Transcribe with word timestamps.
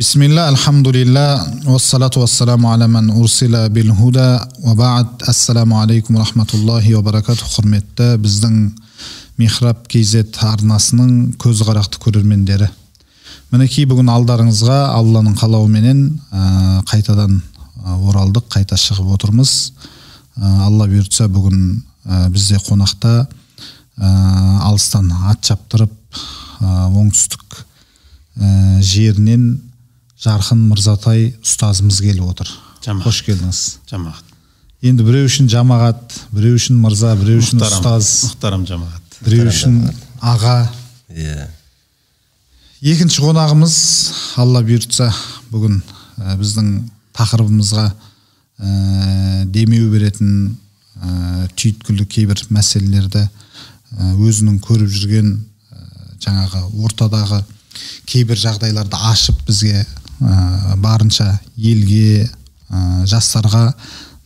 бисмилля 0.00 0.46
альхамдулилля 0.48 1.44
уассалату 1.66 2.20
вассаламу 2.20 2.72
аля 2.72 2.88
ман 2.88 3.10
урсила 3.10 3.68
бил 3.68 3.94
худа 3.94 4.48
ва 4.62 4.74
баад 4.74 5.22
ассаламу 5.28 5.82
алейкум 5.82 6.16
рахматуллахи 6.16 6.94
ва 6.94 7.02
баракату 7.02 7.44
құрметті 7.44 8.16
біздің 8.22 8.54
михраб 9.36 9.84
kz 9.92 10.24
арнасының 10.40 11.36
көз 11.36 11.60
қарақты 11.68 12.00
көрермендері 12.00 12.70
мінекей 13.52 13.84
бүгін 13.84 14.08
алдарыңызға 14.16 14.80
алланың 14.96 15.36
қалауыменен 15.36 16.02
ә, 16.32 16.80
қайтадан 16.88 17.42
оралдық 17.84 18.48
қайта 18.56 18.80
шығып 18.80 19.14
отырмыз 19.18 19.74
ә, 20.40 20.64
алла 20.64 20.88
бұйыртса 20.88 21.28
бүгін 21.28 21.82
ә, 22.08 22.28
бізде 22.32 22.56
қонақта 22.56 23.26
ә, 24.00 24.60
алыстан 24.64 25.12
ат 25.28 25.44
шаптырып 25.44 25.92
ә, 25.92 26.88
оңтүстік 26.88 27.66
ә, 28.40 28.80
жерінен 28.80 29.50
жарқын 30.20 30.66
мырзатай 30.68 31.30
ұстазымыз 31.40 32.00
келіп 32.04 32.26
отыр. 32.28 32.50
Жамағат. 32.84 33.06
Қош 33.06 33.22
келдіңіз. 33.24 33.60
Жамағат. 33.88 34.34
Енді 34.80 35.04
біреу 35.04 35.28
үшін 35.28 35.48
жамағат 35.52 36.14
біреу 36.32 36.56
үшін 36.56 36.78
мырза 36.80 37.14
біреу 37.20 37.40
үшін 37.42 37.60
ұстаз 37.64 38.10
мұхтарам 38.30 38.66
жамағат. 38.68 39.18
біреу 39.24 39.48
үшін 39.50 39.80
аға. 40.20 40.70
Иә. 41.12 41.48
Екінші 42.80 43.20
қонағымыз 43.20 43.74
алла 44.40 44.62
бұйыртса 44.64 45.10
бүгін 45.52 45.82
ә, 46.16 46.36
біздің 46.40 46.70
тақырыбымызға 47.16 47.86
ә, 47.90 49.44
демеу 49.52 49.90
беретін 49.92 50.56
ә, 50.96 51.48
түйткілді 51.60 52.06
кейбір 52.08 52.40
мәселелерді 52.48 53.26
ә, 53.26 54.12
өзінің 54.16 54.60
көріп 54.64 54.88
жүрген 54.96 55.32
ә, 55.36 55.84
жаңағы 56.24 56.64
ортадағы 56.84 57.42
кейбір 58.08 58.40
жағдайларды 58.40 58.96
ашып 59.12 59.44
бізге 59.44 59.84
ә, 60.20 60.76
барынша 60.76 61.40
елге 61.56 62.28
ә, 62.70 63.06
жастарға 63.08 63.72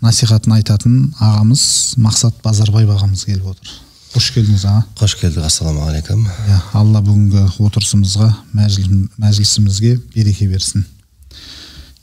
насихатын 0.05 0.53
айтатын 0.59 0.99
ағамыз 1.23 1.95
мақсат 2.03 2.43
базарбаев 2.45 2.91
ағамыз 2.97 3.25
келіп 3.25 3.47
отыр. 3.55 3.71
Қош 4.15 4.29
келдіңіз 4.35 4.65
аға. 4.69 4.83
Қош 5.01 5.17
келдік 5.19 5.43
ассалаумағалейкум. 5.49 6.21
Иә 6.47 6.59
алла 6.79 7.01
бүгінгі 7.03 7.47
отырысымызға 7.65 8.29
мәжіл- 8.55 9.09
мәжілісімізге 9.19 9.97
береке 10.15 10.47
берсін. 10.47 10.85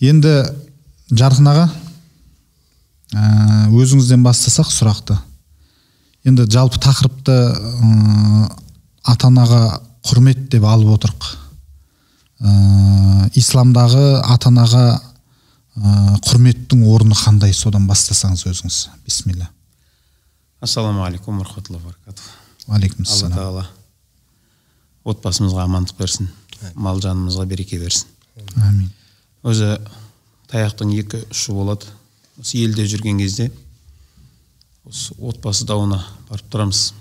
Енді 0.01 0.33
жарқын 1.11 1.47
аға 1.53 1.69
ә, 3.13 3.69
өзіңізден 3.69 4.25
бастасақ 4.25 4.73
сұрақты. 4.73 5.17
Енді 6.27 6.49
жалпы 6.51 6.81
тақырыпты 6.83 7.37
ә, 7.53 8.51
ата 9.07 9.27
анаға 9.31 9.79
құрмет 10.03 10.49
деп 10.49 10.65
алып 10.67 10.97
отырық. 10.97 11.29
Ә, 12.41 13.29
исламдағы 13.37 14.21
ата 14.25 14.49
анаға 14.49 14.85
ә, 14.97 16.19
құрметтің 16.27 16.85
орны 16.91 17.17
қандай 17.17 17.53
содан 17.55 17.87
бастасаңыз 17.89 18.45
өзіңіз? 18.51 18.79
Бисмилля. 19.05 19.49
Ассалаумағалейкум 20.61 21.41
рахматуллахи 21.41 21.85
баракату 21.85 22.23
уалейкум 22.67 23.05
алла 23.37 23.65
отбасымызға 25.05 25.65
амандық 25.65 25.97
берсін 25.97 26.29
мал 26.75 27.01
жанымызға 27.01 27.45
береке 27.49 27.79
берсін. 27.81 28.09
Амин. 28.61 28.91
Өзі 29.43 29.79
таяқтың 30.51 30.93
екі 30.99 31.23
ұшы 31.33 31.55
болады. 31.57 31.89
Осы 32.39 32.61
елде 32.61 32.85
жүрген 32.85 33.17
кезде 33.21 33.49
осы 34.85 35.15
отбасы 35.17 35.65
дауына 35.65 35.99
барып 36.29 36.51
тұрамыз. 36.53 36.91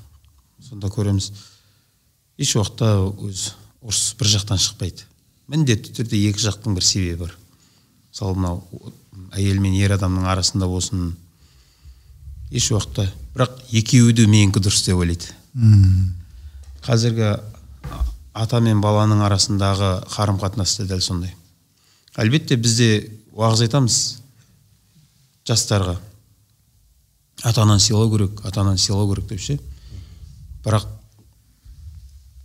Сонда 0.64 0.88
көреміз. 0.92 1.30
Еш 2.41 2.56
уақытта 2.56 2.94
өз 3.28 3.50
ұрыс 3.84 4.14
бір 4.16 4.32
жақтан 4.36 4.60
шықпайды. 4.60 5.04
Міндетті 5.50 5.94
түрде 5.98 6.20
екі 6.30 6.44
жақтың 6.46 6.76
бір 6.78 6.86
себебі 6.86 7.24
бар. 7.24 7.36
Мысалы 8.10 8.36
мынау 8.38 8.92
әйел 9.34 9.60
мен 9.62 9.74
ер 9.78 9.94
адамның 9.96 10.28
арасында 10.30 10.68
болсын 10.70 11.12
еш 12.50 12.70
уақытта. 12.70 13.08
Бірақ 13.34 13.58
екеуі 13.82 14.14
де 14.14 14.26
менікі 14.30 14.62
дұрыс 14.62 14.84
деп 14.86 15.00
ойлайды. 15.02 15.30
Қазіргі 16.86 17.34
ата 18.34 18.60
мен 18.62 18.80
баланың 18.82 19.25
арасындағы 19.26 19.91
қарым 20.14 20.38
қатынас 20.42 20.76
та 20.78 20.86
дәл 20.86 21.02
сондай. 21.02 21.34
Әлбетте 22.19 22.56
бізде 22.56 23.10
уағыз 23.34 23.66
айтамыз 23.66 23.98
жастарға. 25.46 25.98
Ата 27.42 27.62
ананы 27.62 27.80
сыйлау 27.80 28.10
керек 28.12 28.44
ата 28.44 28.62
ананы 28.62 28.78
сыйлау 28.78 29.08
керек 29.14 29.28
деп 29.30 29.41
ше? 29.41 29.58
Бірақ 30.64 30.86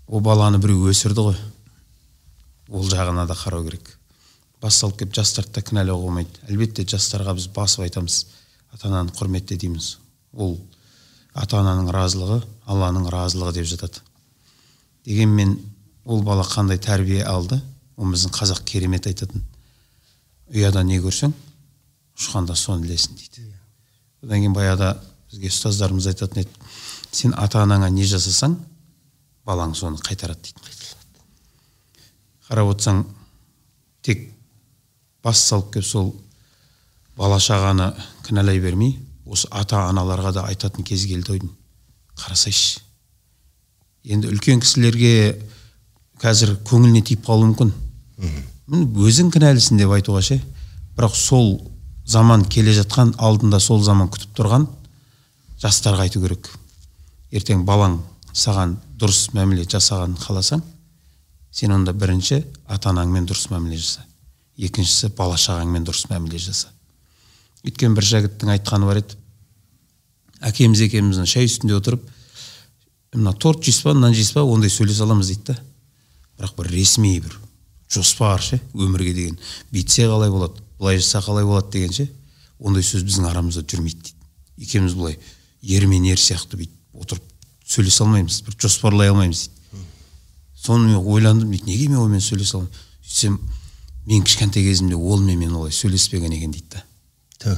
ол 0.07 0.21
баланы 0.21 0.61
біреу 0.61 0.89
өсірді 0.89 1.29
ғой. 1.29 1.37
Ол 2.69 2.87
жағына 2.89 3.27
да 3.27 3.35
қарау 3.37 3.65
керек. 3.67 3.97
Бас 4.61 4.79
салып 4.81 4.99
келіп 4.99 5.13
жастарды 5.15 5.53
да 5.57 5.61
кінәлауға 5.61 6.07
болмайды 6.07 6.41
әлбетте 6.49 6.85
жастарға 6.89 7.35
біз 7.37 7.47
басып 7.53 7.85
айтамыз 7.85 8.25
ата 8.73 8.87
ананы 8.87 9.13
құрметте 9.15 9.57
дейміз. 9.57 9.97
Ол 10.33 10.57
ата 11.33 11.59
ананың 11.59 11.91
разылығы 11.93 12.41
алланың 12.65 13.09
разылығы 13.11 13.53
деп 13.59 13.69
жатады. 13.69 14.01
Дегенмен 15.05 15.57
ол 16.05 16.23
бала 16.23 16.43
қандай 16.43 16.79
тәрбие 16.81 17.23
алды? 17.23 17.61
Ол 17.97 18.11
біздің 18.11 18.33
қазақ 18.33 18.63
керемет 18.65 19.07
айтатын. 19.07 19.43
Ұяда 20.51 20.83
не 20.83 20.99
көрсең 21.03 21.33
ұшқанда 22.17 22.55
соны 22.55 22.87
ілесің 22.87 23.17
дейді. 23.19 23.45
Одан 24.23 24.41
кейін 24.41 24.55
баяғыда 24.55 24.95
бізге 25.31 25.51
ұстаздарымыз 25.51 26.07
айтатын 26.11 26.43
еді 26.45 26.71
сен 27.11 27.33
ата 27.37 27.61
анаңа 27.63 27.89
не 27.93 28.05
жасасаң 28.07 28.57
балаң 29.45 29.75
соны 29.77 30.01
қайтарады 30.03 30.47
дейді. 30.47 30.75
Қарап 32.49 32.71
отырсаң 32.75 33.03
тек 34.05 34.27
бас 35.25 35.41
салып 35.49 35.73
келіп 35.73 35.87
сол 35.87 36.11
бала 37.17 37.39
шағаны 37.41 37.91
кінәлай 38.27 38.59
бермей 38.61 38.97
осы 39.25 39.49
ата 39.51 39.87
аналарға 39.89 40.33
да 40.35 40.43
айтатын 40.49 40.85
кез 40.85 41.05
келді 41.09 41.31
ғой 41.31 41.39
деймін. 41.39 41.55
қарасайшы. 42.15 42.79
Енді 44.05 44.29
үлкен 44.29 44.61
кісілерге 44.61 45.41
қазір 46.21 46.55
көңіліне 46.67 47.01
тиіп 47.09 47.25
қалуы 47.25 47.49
мүмкін. 47.49 47.73
Өзің 48.69 49.31
кінәлісің 49.33 49.81
деп 49.81 49.95
айтуға 49.97 50.21
ше. 50.21 50.37
Бірақ 50.95 51.15
сол 51.17 51.57
заман 52.05 52.45
келе 52.45 52.75
жатқан 52.77 53.15
алдында 53.17 53.59
сол 53.59 53.81
заман 53.83 54.11
күтіп 54.13 54.37
тұрған 54.37 54.67
жастарға 55.61 56.05
айту 56.05 56.21
керек. 56.21 56.51
Ертең 57.33 57.65
балаң 57.65 57.99
саған 58.31 58.77
дұрыс 58.99 59.31
мәміле 59.33 59.65
жасағанын 59.65 60.21
қаласаң 60.21 60.61
сен 61.55 61.71
онда 61.71 61.93
бірінші 61.95 62.41
ата 62.67 62.91
анаңмен 62.91 63.27
дұрыс 63.29 63.47
мәміле 63.47 63.77
жаса. 63.79 64.03
Екіншісі 64.59 65.13
бала 65.15 65.37
шағаңмен 65.39 65.85
дұрыс 65.87 66.09
мәміле 66.11 66.39
жаса. 66.41 66.67
Өйткені 67.63 67.95
бір 67.95 68.07
жігіттің 68.09 68.51
айтқаны 68.57 68.89
бар 68.89 68.99
еді. 68.99 69.15
Әкеміз 70.43 70.83
екеуміз 70.83 71.21
шай 71.31 71.47
үстінде 71.47 71.77
отырып 71.77 72.03
мына 73.15 73.31
торт 73.39 73.63
жейсіз 73.63 73.87
ба 73.87 73.95
нан 73.95 74.13
жейсіз 74.13 74.35
ба 74.35 74.43
ондай 74.43 74.69
сөйлесе 74.69 75.05
аламыз 75.07 75.31
дейді 75.31 75.53
да. 75.53 75.57
Бірақ 76.35 76.57
бір 76.59 76.71
ресми 76.75 77.13
бір 77.23 77.39
жоспар 77.87 78.43
ше 78.43 78.59
өмірге 78.73 79.13
деген. 79.15 79.39
Бүйтсе 79.71 80.09
қалай 80.11 80.29
болады 80.29 80.59
былай 80.77 80.99
жасаса 80.99 81.23
қалай 81.23 81.47
болады 81.47 81.71
деген 81.71 81.95
ше 81.95 82.09
ондай 82.59 82.83
сөз 82.83 83.07
біздің 83.07 83.29
арамызда 83.31 83.63
жүрмейді 83.63 84.01
дейді. 84.03 84.15
Екеуміз 84.59 84.99
былай 84.99 85.19
ер 85.61 85.87
мен 85.87 86.03
ер 86.11 86.19
сияқты 86.19 86.59
бүйтіп 86.59 87.01
отырып 87.01 87.23
сөйлесе 87.63 88.03
алмаймыз 88.03 88.41
бір 88.43 88.59
жоспарлай 88.59 89.09
алмаймыз 89.13 89.45
дейді. 89.47 89.54
Соны 90.65 90.89
мен 90.89 90.97
ойландым 91.05 91.51
дейді 91.51 91.69
неге 91.69 91.87
мен 91.89 91.99
онымен 92.01 92.23
сөйлесе 92.23 92.57
алмаймын? 92.57 92.83
Сөйтсем 93.05 93.39
мен 94.05 94.23
кішкентай 94.23 94.63
кезімде 94.63 94.95
онымен 94.95 95.39
мен 95.39 95.55
олай 95.55 95.71
сөйлеспеген 95.71 96.33
екен 96.33 96.51
дейді 96.51 96.81
да. 97.43 97.57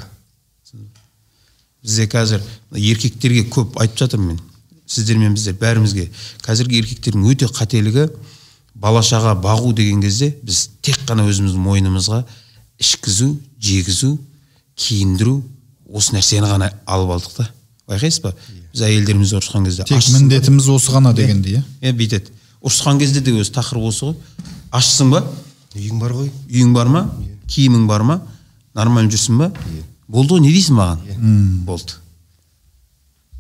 Бізде 1.84 2.08
қазір 2.12 2.44
еркектерге 2.76 3.46
көп 3.48 3.78
айтып 3.80 4.04
жатырмын 4.04 4.36
мен. 4.36 4.40
Сіздер 4.88 5.20
мен 5.20 5.36
біздер 5.36 5.56
бәрімізге. 5.60 6.10
Қазіргі 6.44 6.82
еркектердің 6.82 7.28
өте 7.32 7.48
қателігі 7.52 8.08
бала 8.76 9.02
шаға 9.04 9.36
бағу 9.42 9.74
деген 9.76 10.02
кезде 10.02 10.34
біз 10.44 10.68
тек 10.82 11.00
қана 11.08 11.26
өзіміздің 11.28 11.64
мойнымызға 11.64 12.24
ішкізу 12.80 13.38
жегізу 13.60 14.18
киіндіру 14.76 15.42
осы 15.88 16.16
нәрсені 16.16 16.50
ғана 16.50 16.72
алып 16.86 17.16
алдық 17.18 17.38
та. 17.40 17.50
Байқайсыз 17.88 18.22
ба? 18.26 18.34
Біз 18.74 18.84
әйелдеріміз 18.86 19.34
ұрысқан 19.40 19.66
кезде 19.66 19.88
тек 19.88 20.04
міндетіміз 20.14 20.68
осы 20.76 20.92
ғана 20.94 21.14
дегендей 21.16 21.60
иә? 21.60 21.64
Иә 21.82 21.96
бүйтеді. 21.98 22.37
Ұрысқан 22.62 23.00
кезде 23.02 23.22
де 23.22 23.34
өзі 23.38 23.54
тақырып 23.56 23.90
осы 23.90 24.10
ғой. 24.10 24.16
Ашсың 24.72 25.12
ба? 25.14 25.24
Үйің 25.76 26.00
бар 26.02 26.16
ғой. 26.18 26.32
Үйің 26.50 26.74
бар 26.74 26.92
ма? 26.92 27.04
Киімің 27.48 27.88
бар 27.88 28.04
ма? 28.04 28.22
Нормально 28.76 29.12
жүрсің 29.14 29.40
ба? 29.42 29.52
Болды 30.08 30.36
ғой 30.36 30.44
не 30.46 30.52
дейсің 30.56 30.78
маған? 30.78 31.64
Болды. 31.68 32.00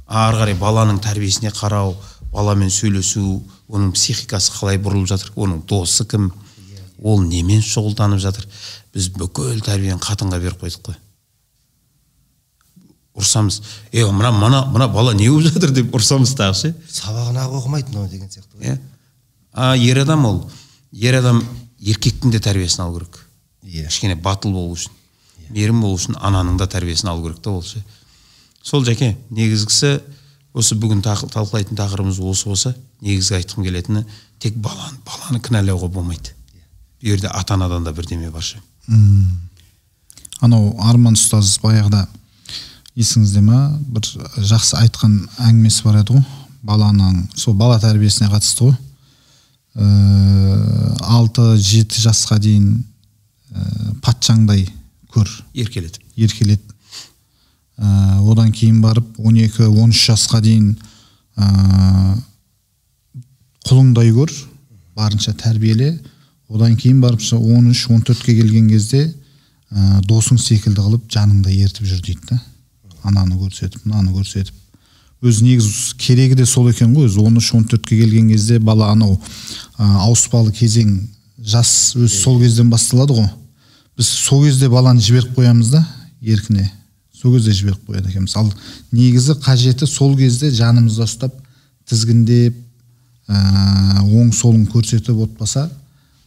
Ары 0.07 0.39
қарай 0.39 0.55
баланың 0.59 1.01
тәрбиесіне 1.03 1.51
қарау 1.55 1.95
баламен 2.31 2.69
сөйлесу 2.71 3.41
оның 3.67 3.91
психикасы 3.95 4.53
қалай 4.55 4.79
бұрылып 4.79 5.09
жатыр 5.11 5.33
оның 5.35 5.65
досы 5.67 6.05
кім? 6.07 6.29
Ол 7.03 7.21
немен 7.25 7.61
шұғылданып 7.61 8.21
жатыр? 8.23 8.47
Біз 8.93 9.09
бүкіл 9.17 9.59
тәрбиені 9.65 9.99
қатынға 10.01 10.39
беріп 10.41 10.63
қойдық 10.63 10.87
қой. 10.87 10.97
Ұрсамыз 13.17 13.61
е 13.91 14.05
мына 14.13 14.31
мына 14.31 14.63
мына 14.71 14.87
бала 14.93 15.13
не 15.13 15.29
болып 15.29 15.51
жатыр 15.51 15.73
деп 15.73 15.95
ұрсамыз 15.97 16.35
тағы 16.37 16.55
ше. 16.57 16.73
Сабағын 16.89 17.39
ақ 17.41 17.55
оқымайды 17.59 17.93
мынау 17.93 18.07
деген 18.09 18.29
сияқты 18.29 18.59
ғой. 18.59 18.73
Иә. 18.73 18.79
А 19.53 19.75
ер 19.77 19.99
адам 20.03 20.25
ол 20.25 20.39
ер 20.91 21.19
адам 21.19 21.43
еркектің 21.79 22.31
де 22.31 22.39
тәрбиесін 22.39 22.85
алу 22.85 22.99
керек. 22.99 23.23
Иә. 23.63 23.87
Кішкене 23.87 24.15
батыл 24.15 24.51
болу 24.51 24.73
үшін 24.75 24.91
мейірім 25.49 25.81
болу 25.81 25.97
үшін 25.97 26.17
ананың 26.19 26.57
да 26.59 26.67
тәрбиесін 26.71 27.11
алу 27.11 27.27
керек 27.27 27.41
та 27.43 27.51
ол 27.51 27.63
ше 27.63 27.83
сол 28.63 28.85
жәке 28.85 29.15
негізгісі 29.31 29.97
осы 30.57 30.75
бүгін 30.79 31.03
талқылайтын 31.05 31.77
тақырыбымыз 31.77 32.19
осы 32.19 32.49
болса 32.49 32.73
негізгі 33.01 33.37
айтқым 33.39 33.67
келетіні 33.67 34.03
тек 34.43 34.57
баланы 34.57 34.97
баланы 35.05 35.41
кінәлауға 35.43 35.89
болмайды. 35.93 36.33
Бұл 37.01 37.13
жерде 37.13 37.29
ата 37.31 37.55
анадан 37.55 37.85
да 37.85 37.93
бірдеме 37.93 38.31
бар 38.31 38.43
ше. 38.43 38.59
Анау 40.41 40.73
арман 40.83 41.15
ұстаз 41.17 41.57
баяғыда 41.61 42.07
есіңізде 42.97 43.41
ма? 43.45 43.77
бір 43.79 44.05
жақсы 44.37 44.77
айтқан 44.81 45.19
әңгімесі 45.37 45.85
бар 45.85 46.01
еді 46.01 46.17
ғой. 46.17 46.25
Баланың 46.67 47.23
сол 47.37 47.55
бала 47.57 47.79
тәрбиесіне 47.79 48.29
қатысты 48.33 48.67
ғой. 48.67 48.75
Алты 49.77 51.57
жеті 51.61 52.01
жасқа 52.01 52.39
дейін 52.41 52.83
ә, 53.51 53.93
патшаңдай 54.01 54.65
көр. 55.13 55.29
Еркелетіп 55.53 56.03
еркелет. 56.17 56.61
Ә, 57.77 57.87
одан 58.25 58.51
кейін 58.51 58.81
барып 58.81 59.07
12-13 59.21 59.93
жасқа 59.93 60.41
дейін 60.41 60.73
ә, 61.37 62.17
құлыңдай 63.69 64.13
көр. 64.15 64.33
Барынша 64.97 65.35
тәрбиеле. 65.37 65.93
Одан 66.49 66.75
кейін 66.79 67.01
барып 67.03 67.21
13-14-ке 67.21 68.37
келген 68.39 68.69
кезде 68.71 69.03
ә, 69.69 70.01
досың 70.09 70.39
секілді 70.41 70.81
қылып 70.81 71.09
жаныңда 71.13 71.53
ертіп 71.53 71.89
жүр 71.89 72.01
дейді 72.01 72.31
да. 72.31 72.41
Ананы 73.03 73.37
көрсетіп 73.37 73.85
мынаны 73.85 74.15
көрсетіп. 74.15 74.55
Өзі 75.21 75.45
негізі 75.45 75.95
керегі 75.97 76.35
де 76.35 76.45
сол 76.45 76.69
екен 76.69 76.93
ғой. 76.93 77.07
Өзі 77.07 77.23
13-14-ке 77.25 77.97
келген 77.97 78.29
кезде 78.29 78.59
бала 78.59 78.91
анау 78.91 79.17
ә, 79.77 79.85
ауыспалы 80.05 80.51
кезең 80.53 80.99
жас 81.37 81.95
өзі 81.97 82.21
сол 82.21 82.39
кезден 82.41 82.69
басталады 82.69 83.17
ғой. 83.17 83.29
Біз 83.97 84.11
сол 84.13 84.45
кезде 84.45 84.69
баланы 84.69 85.01
жіберіп 85.01 85.33
қоямыз 85.37 85.71
да 85.73 85.83
еркіне. 86.21 86.69
Сол 87.13 87.33
кезде 87.33 87.51
жіберіп 87.51 87.89
қояды 87.89 88.11
екенбіз. 88.11 88.35
Ал 88.37 88.51
негізі 88.91 89.39
қажеті 89.41 89.89
сол 89.89 90.15
кезде 90.17 90.51
жанымызда 90.53 91.09
ұстап 91.09 91.33
тізгіндеп 91.89 92.55
ә, 93.27 93.37
оң 94.05 94.31
солын 94.35 94.67
көрсетіп 94.69 95.23
отпаса 95.25 95.67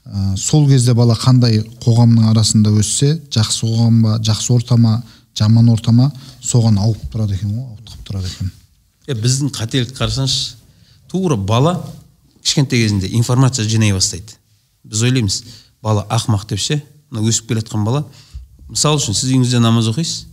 ә, 0.04 0.36
сол 0.36 0.66
кезде 0.68 0.94
бала 0.98 1.14
қандай 1.14 1.62
қоғамның 1.84 2.30
арасында 2.32 2.72
өссе 2.74 3.20
жақсы 3.30 3.66
қоғам 3.66 4.02
ба 4.04 4.18
жақсы 4.18 4.52
орта 4.56 4.76
ма 4.76 4.98
жаман 5.38 5.68
орта 5.70 5.92
ма 5.92 6.10
соған 6.42 6.80
ауып 6.80 7.06
тұрады 7.12 7.38
екен 7.38 7.54
ғой 7.54 7.68
ауытқып 7.68 8.08
тұрады 8.08 8.32
екен. 8.34 8.50
Е 9.10 9.16
біздің 9.18 9.50
қателікті 9.54 9.96
қарасаңызшы 9.98 10.56
тура 11.10 11.36
бала 11.36 11.80
кішкентай 12.42 12.84
кезінде 12.84 13.10
информация 13.16 13.66
жинай 13.68 13.92
бастайды. 13.92 14.36
Біз 14.84 15.02
ойлаймыз 15.02 15.42
бала 15.82 16.06
ақымақ 16.08 16.46
деп 16.48 16.60
ше 16.62 16.80
мына 17.10 17.26
өсіп 17.26 17.50
келе 17.50 17.64
жатқан 17.64 17.84
бала. 17.84 18.04
Мысалы 18.68 19.00
үшін 19.00 19.16
сіз 19.16 19.32
үйіңізде 19.32 19.60
намаз 19.62 19.90
оқисыз 19.90 20.26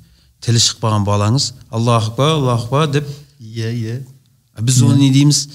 тілі 0.45 0.61
шықпаған 0.61 1.07
балаңыз 1.07 1.53
аллаху 1.71 2.11
акбар 2.11 2.35
аллаху 2.35 2.65
акбар 2.65 2.91
деп. 2.99 3.07
Иә 3.39 3.73
иә. 3.73 4.01
А 4.53 4.61
біз 4.61 4.81
оны 4.85 4.99
не 5.01 5.11
дейміз? 5.11 5.47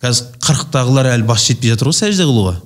Қазір 0.00 0.32
қырықтағылар 0.40 1.12
әлі 1.14 1.28
бас 1.28 1.44
жетпей 1.44 1.74
жатыр 1.74 1.90
ғой 1.90 1.98
сәжде 2.00 2.24
қылуға. 2.24 2.56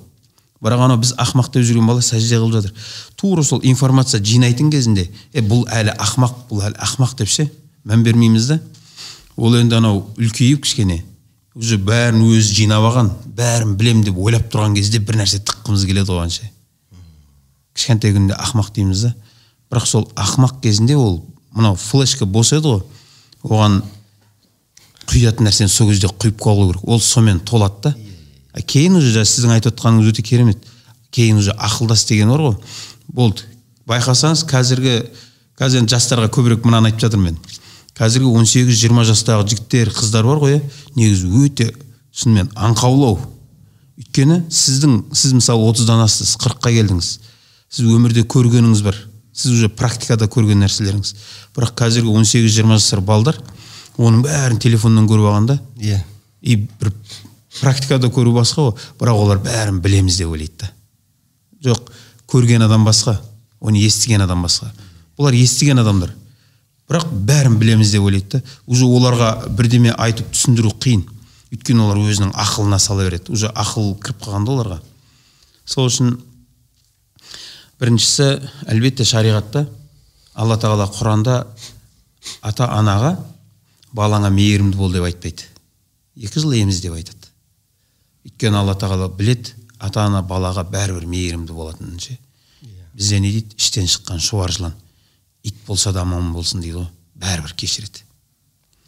Бірақ 0.63 0.85
анау 0.87 0.99
біз 1.03 1.13
ақымақ 1.19 1.51
деп 1.53 1.67
жүрген 1.67 1.87
бала 1.87 2.01
сәжде 2.03 2.39
қылып 2.39 2.55
жатыр. 2.57 2.73
Тура 3.15 3.43
сол 3.43 3.61
информация 3.63 4.23
жинайтын 4.23 4.71
кезінде 4.71 5.09
е 5.33 5.43
бұл 5.43 5.67
әлі 5.71 5.93
ақымақ 5.95 6.35
бұл 6.49 6.65
әлі 6.67 6.79
ақымақ 6.83 7.15
деп 7.19 7.31
ше 7.31 7.47
мән 7.87 8.03
бермейміз 8.03 8.47
да 8.51 8.59
ол 9.37 9.55
енді 9.59 9.75
анау 9.75 10.03
үлкейіп 10.17 10.63
кішкене. 10.63 11.03
Уже 11.55 11.77
бәрін 11.81 12.21
өзі 12.23 12.55
жинап 12.61 12.85
алған 12.87 13.09
бәрін 13.35 13.75
білемін 13.79 14.05
деп 14.07 14.17
ойлап 14.17 14.47
тұрған 14.51 14.77
кезде 14.77 15.01
бір 15.03 15.19
нәрсе 15.21 15.41
тыққымыз 15.43 15.85
келеді 15.89 16.13
оған 16.13 16.31
ше. 16.31 16.49
Кішкентай 17.75 18.13
күнде 18.15 18.37
ақымақ 18.37 18.71
дейміз 18.75 19.03
да. 19.07 19.13
Бірақ 19.71 19.87
сол 19.87 20.07
ақымақ 20.15 20.61
кезінде 20.63 20.95
ол 20.95 21.23
мынау 21.51 21.75
флешка 21.75 22.25
бос 22.25 22.53
еді 22.53 22.75
ғой. 22.75 22.83
Оған 23.43 23.81
құятын 25.09 25.49
нәрсені 25.49 25.71
сол 25.73 25.89
кезде 25.89 26.07
құйып 26.07 26.39
қалу 26.39 26.69
керек. 26.69 26.83
Ол 26.87 26.99
сонымен 26.99 27.39
толады 27.39 27.89
да. 27.89 27.95
А 28.53 28.61
кейін 28.61 28.97
уже 28.99 29.13
жаңа 29.13 29.29
сіздің 29.29 29.55
айтып 29.57 29.75
отқаныңыз 29.75 30.11
өте 30.13 30.23
керемет. 30.23 30.63
Кейін 31.11 31.41
уже 31.41 31.55
ақылдас 31.57 32.05
деген 32.07 32.29
бар 32.29 32.45
ғой. 32.45 32.55
Болды. 33.07 33.45
Байқасаңыз 33.89 34.45
қазіргі 34.49 34.95
қазір 35.59 35.83
енді 35.83 35.95
жастарға 35.95 36.29
көбірек 36.33 36.65
мынаны 36.65 36.91
айтып 36.91 37.07
жатырмын 37.07 37.33
мен. 37.33 37.39
Қазіргі 37.99 38.31
18-20 38.31 39.07
жастағы 39.09 39.47
жігіттер 39.51 39.91
қыздар 39.91 40.27
бар 40.27 40.39
ғой 40.39 40.55
иә. 40.55 40.61
Негізі 40.95 41.27
өте 41.43 41.67
шынымен 42.15 42.47
аңқаулау. 42.55 43.19
Өйткені 43.99 44.45
сіздің 44.47 44.93
сіз 45.11 45.35
мысалы 45.35 45.67
отыздан 45.67 46.05
астыңыз 46.05 46.37
қырыққа 46.39 46.71
келдіңіз. 46.77 47.09
Сіз 47.69 47.89
өмірде 47.91 48.23
көргеніңіз 48.23 48.83
бар. 48.85 48.95
Сіз 49.35 49.57
уже 49.57 49.69
практикада 49.69 50.29
көрген 50.31 50.63
нәрселеріңіз. 50.63 51.11
Бірақ 51.55 51.75
қазіргі 51.83 52.15
18-20 52.15 52.79
жасар 52.79 53.03
балдар 53.03 53.39
оның 53.99 54.23
бәрін 54.23 54.61
телефоннан 54.63 55.07
көріп 55.09 55.27
алған 55.27 55.49
да 55.49 55.59
иә. 55.75 55.99
и 56.41 56.55
бір 56.55 56.93
практикада 57.59 58.07
көру 58.07 58.31
басқа 58.31 58.69
ғой. 58.69 58.77
Бірақ 58.99 59.23
олар 59.25 59.43
бәрін 59.43 59.81
білеміз 59.83 60.17
деп 60.17 60.31
ойлайды 60.31 60.55
да. 60.63 60.71
Жоқ 61.67 61.91
көрген 62.31 62.63
адам 62.63 62.85
басқа 62.87 63.19
оны 63.59 63.83
естіген 63.83 64.23
адам 64.23 64.43
басқа. 64.47 64.71
Бұлар 65.17 65.35
естіген 65.35 65.83
адамдар. 65.83 66.15
Бірақ 66.89 67.05
бәрін 67.13 67.59
білеміз 67.61 67.91
деп 67.93 68.05
ойлайды 68.07 68.39
да 68.39 68.41
уже 68.65 68.87
оларға 68.89 69.29
бірдеме 69.53 69.93
айтып 69.93 70.31
түсіндіру 70.33 70.73
қиын. 70.81 71.03
Өйткені 71.53 71.83
олар 71.85 71.99
өзінің 72.01 72.31
ақылына 72.33 72.79
сала 72.81 73.05
береді. 73.05 73.31
Уже 73.33 73.49
ақыл 73.53 73.93
кіріп 74.01 74.23
қалған 74.25 74.45
да 74.45 74.55
оларға. 74.55 74.79
Сол 75.65 75.89
үшін 75.89 76.15
біріншісі 77.79 78.29
әлбетте 78.69 79.05
шариғатта 79.05 79.67
алла 80.33 80.57
тағала 80.57 80.89
құранда 80.89 81.37
ата 82.41 82.69
анаға 82.73 83.15
балаңа 83.93 84.33
мейірімді 84.33 84.77
бол 84.77 84.93
деп 84.93 85.05
айтпайды. 85.05 85.45
Екі 86.17 86.41
жыл 86.41 86.57
еміз 86.57 86.81
деп 86.81 86.97
айтады. 86.97 87.33
Өйткені 88.25 88.61
алла 88.63 88.73
тағала 88.77 89.09
білет 89.13 89.53
ата 89.79 90.05
ана 90.05 90.21
балаға 90.25 90.65
бәрібір 90.69 91.05
мейірімді 91.05 91.53
болатынын 91.53 92.01
ше. 92.01 92.17
Бізде 92.93 93.19
не 93.21 93.31
дейді? 93.31 93.55
Іштен 93.57 93.87
шыққан 93.87 94.19
шуар 94.19 94.51
жылан 94.51 94.73
ит 95.43 95.55
болса 95.67 95.93
да 95.93 96.01
аман 96.01 96.33
болсын 96.33 96.61
дейді 96.61 96.81
ғой 96.81 96.87
бәрібір 97.19 97.55
кешіреді 97.55 98.05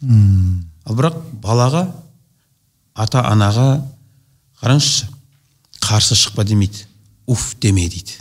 ал 0.02 0.98
бірақ 0.98 1.18
балаға 1.42 1.86
ата 2.94 3.22
анаға 3.28 3.66
қараңызшы 4.60 5.08
қарсы 5.82 6.16
шықпа 6.18 6.44
демейді 6.44 6.86
уф 7.26 7.54
деме 7.60 7.88
дейді 7.88 8.18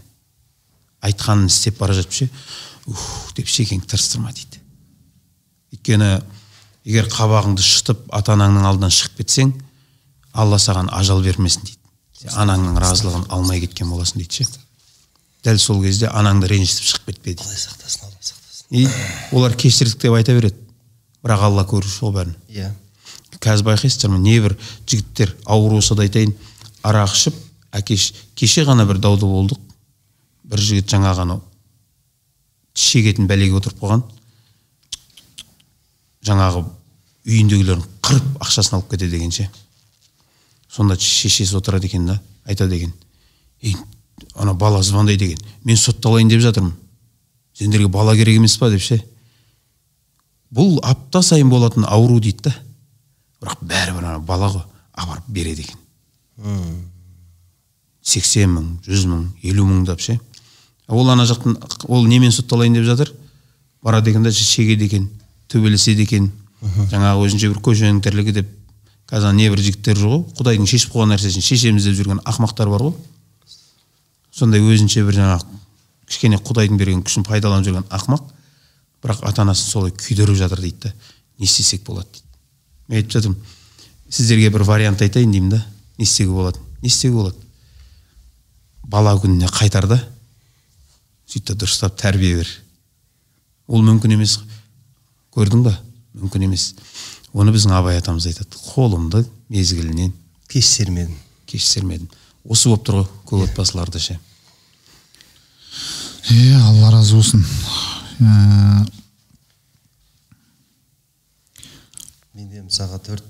айтқанын 1.01 1.49
істеп 1.49 1.79
бара 1.79 1.95
жатып 1.97 2.13
ше 2.13 2.29
ух 2.85 3.33
деп 3.35 3.49
шекеңді 3.49 3.89
тырыстырма 3.89 4.33
дейді 4.33 4.61
өйткені 5.75 6.11
егер 6.85 7.09
қабағыңды 7.11 7.65
шытып 7.65 8.07
ата 8.13 8.35
анаңның 8.37 8.67
алдынан 8.69 8.93
шығып 8.93 9.21
кетсең 9.21 9.53
алла 10.33 10.59
саған 10.61 10.89
ажал 10.93 11.21
бермесін 11.25 11.65
дейді 11.67 11.79
сен 12.21 12.37
анаңның 12.45 12.79
разылығын 12.81 13.27
алмай 13.33 13.61
кеткен 13.65 13.89
боласың 13.91 14.21
дейді 14.21 14.41
ше 14.41 14.61
дәл 15.45 15.59
сол 15.61 15.81
кезде 15.83 16.09
анаңды 16.09 16.49
ренжітіп 16.51 16.89
шығып 16.91 17.11
кетпе 17.11 17.33
дейді 17.33 17.47
алла 17.47 17.61
сақтасын 17.65 18.10
и 18.71 18.87
олар 19.31 19.55
кешірдік 19.55 19.99
деп 20.01 20.15
айта 20.15 20.33
береді. 20.33 20.55
Бірақ 21.21 21.43
алла 21.45 21.65
көруші 21.67 22.07
ғой 22.07 22.15
бәрін. 22.15 22.35
Иә. 22.49 22.71
Қазір 23.41 23.67
байқайсыздар 23.67 24.09
ма? 24.09 24.19
Небір 24.19 24.55
жігіттер 24.87 25.35
ауыр 25.45 25.77
болса 25.77 25.95
да 25.95 26.05
айтайын 26.07 26.33
арақ 26.83 27.13
ішіп 27.13 27.37
әкеш 27.77 28.11
кеше 28.35 28.65
ғана 28.65 28.87
бір 28.89 29.01
дауда 29.03 29.27
болдық. 29.27 29.59
Бір 30.43 30.59
жігіт 30.59 30.89
жаңағы 30.89 31.25
анау 31.25 31.41
шегетін 32.73 33.27
бәлеге 33.27 33.57
отырып 33.59 33.81
қалған. 33.81 34.03
Жаңағы 36.25 36.63
үйіндегілерін 37.27 37.83
қырып 38.01 38.29
ақшасын 38.45 38.77
алып 38.77 38.91
кетеді 38.93 39.17
екен 39.19 39.33
ше 39.35 39.49
сонда 40.71 40.95
шешесі 40.95 41.57
отырады 41.57 41.89
екен 41.89 42.05
да 42.07 42.19
айтады 42.45 42.77
екен 42.77 42.93
ей 43.61 43.75
ана 44.35 44.53
бала 44.53 44.81
звондайды 44.83 45.25
екен. 45.25 45.45
Мен 45.63 45.77
сотталайын 45.77 46.29
деп 46.29 46.41
жатырмын. 46.41 46.73
Сендерге 47.61 47.87
бала 47.87 48.15
керек 48.17 48.39
емес 48.39 48.57
па 48.57 48.69
деп 48.73 48.81
ше? 48.81 48.97
Бұл 50.51 50.79
апта 50.83 51.21
сайын 51.21 51.49
болатын 51.49 51.85
ауру 51.85 52.19
дейді 52.19 52.49
да. 52.49 52.55
Бірақ 53.41 53.61
бәрібір 53.61 54.07
ана 54.07 54.19
бала 54.19 54.49
ғой 54.49 54.65
апарып 54.97 55.29
береді 55.29 55.67
екен. 55.67 55.77
Сексен 58.01 58.55
мың 58.55 58.67
жүз 58.87 59.05
мың 59.07 59.25
елу 59.45 59.67
мыңдап 59.69 60.01
ше. 60.01 60.17
Ол 60.89 61.09
ана 61.09 61.27
жақтан 61.29 61.55
ол 61.87 62.07
немен 62.07 62.33
сотталайын 62.33 62.79
деп 62.79 62.89
жатыр? 62.89 63.13
Барады 63.83 64.11
екен 64.11 64.23
да 64.23 64.31
шегеді 64.31 64.89
екен 64.89 65.09
төбелеседі 65.47 66.03
екен. 66.03 66.31
Жаңағы 66.61 67.27
өзінше 67.27 67.53
бір 67.53 67.61
көшенің 67.61 68.01
тірлігі 68.01 68.35
деп 68.41 68.51
қазір 69.09 69.33
небір 69.37 69.61
жігіттер 69.61 69.97
жүр 69.97 70.11
ғой. 70.11 70.21
Құдайдың 70.37 70.67
шешіп 70.69 70.93
қойған 70.93 71.15
нәрсесін 71.15 71.45
шешеміз 71.45 71.87
деп 71.87 71.97
жүрген 71.97 72.21
ақымақтар 72.25 72.69
бар 72.69 72.85
ғой. 72.89 72.93
Сондай 74.31 74.61
өзінше 74.61 75.03
бір 75.07 75.17
жаңағы 75.17 75.60
кішкене 76.11 76.39
құдайдың 76.43 76.77
берген 76.77 77.03
күшін 77.07 77.25
пайдаланып 77.27 77.69
жүрген 77.69 77.87
ақымақ 77.89 78.27
бірақ 79.01 79.23
ата 79.27 79.45
анасын 79.45 79.71
солай 79.71 79.93
күйдіріп 79.95 80.37
жатыр 80.37 80.61
дейді 80.61 80.89
да 80.89 80.93
не 81.39 81.47
істесек 81.47 81.85
болады 81.87 82.09
дейді. 82.11 82.27
Мен 82.87 82.99
айтып 82.99 83.15
жатырмын 83.15 83.37
сіздерге 84.09 84.49
бір 84.51 84.65
вариант 84.67 85.01
айтайын 85.01 85.31
деймін 85.31 85.55
да 85.55 85.65
не 85.97 86.03
істеуге 86.03 86.35
болады 86.35 86.59
не 86.81 86.87
істеуге 86.87 87.15
болады? 87.15 87.37
Бала 88.83 89.15
күніне 89.15 89.47
қайтар 89.47 89.87
да 89.87 90.01
сөйтіп 91.31 91.61
дұрыстап 91.63 91.95
тәрбие 92.01 92.41
бер. 92.41 92.49
Ол 93.67 93.83
мүмкін 93.85 94.17
емес. 94.17 94.39
Көрдің 95.31 95.63
ба 95.63 95.77
мүмкін 96.17 96.49
емес. 96.49 96.73
Оны 97.31 97.53
біздің 97.55 97.77
абай 97.77 98.01
атамыз 98.01 98.27
айтады 98.27 98.59
қолымды 98.59 99.23
мезгілінен 99.49 100.11
кеш 100.51 100.67
сермедім 100.67 101.15
кеш 101.47 101.69
сермедім 101.69 102.09
осы 102.43 102.67
болып 102.67 102.83
тұр 102.87 102.99
ғой 102.99 103.07
көп 103.29 103.45
отбасыларда 103.47 103.99
ше. 103.99 104.19
Иә 106.31 106.57
алла 106.63 106.91
разы 106.93 107.15
болсын. 107.17 107.43
Ә, 108.21 108.85
мен 112.33 112.69
төрт 113.03 113.25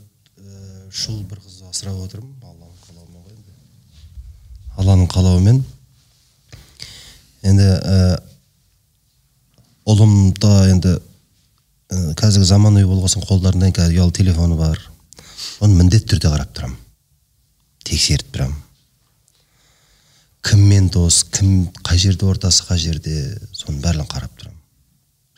үш 0.92 1.08
ұл 1.10 1.22
бір 1.26 1.40
қызды 1.42 1.70
асырап 1.70 1.98
отырмын. 2.06 2.34
Алланың 2.46 2.76
қалауымен 2.86 3.24
ғой 3.26 3.34
енді. 3.34 3.54
Алланың 4.78 5.12
қалауымен. 5.12 5.62
Енді 7.52 7.70
ұлым 9.90 10.16
да 10.38 10.52
енді 10.70 10.98
қазіргі 12.20 12.48
заманауи 12.54 13.10
соң 13.10 13.26
қолдарында 13.26 13.72
қазір 13.74 13.98
ұялы 13.98 14.14
телефоны 14.20 14.60
бар. 14.60 14.78
Оны 15.64 15.80
міндетті 15.80 16.14
түрде 16.14 16.36
қарап 16.36 16.54
тұрамын. 16.54 16.78
Тексеріп 17.88 18.30
тұрамын. 18.36 18.61
Кіммен 20.46 20.90
дос 20.90 21.24
кім 21.30 21.70
қай 21.86 22.00
жерде 22.02 22.26
ортасы 22.26 22.66
қай 22.66 22.80
жерде 22.82 23.16
соның 23.54 23.82
барлығын 23.84 24.10
қарап 24.10 24.34
тұрамын. 24.40 24.58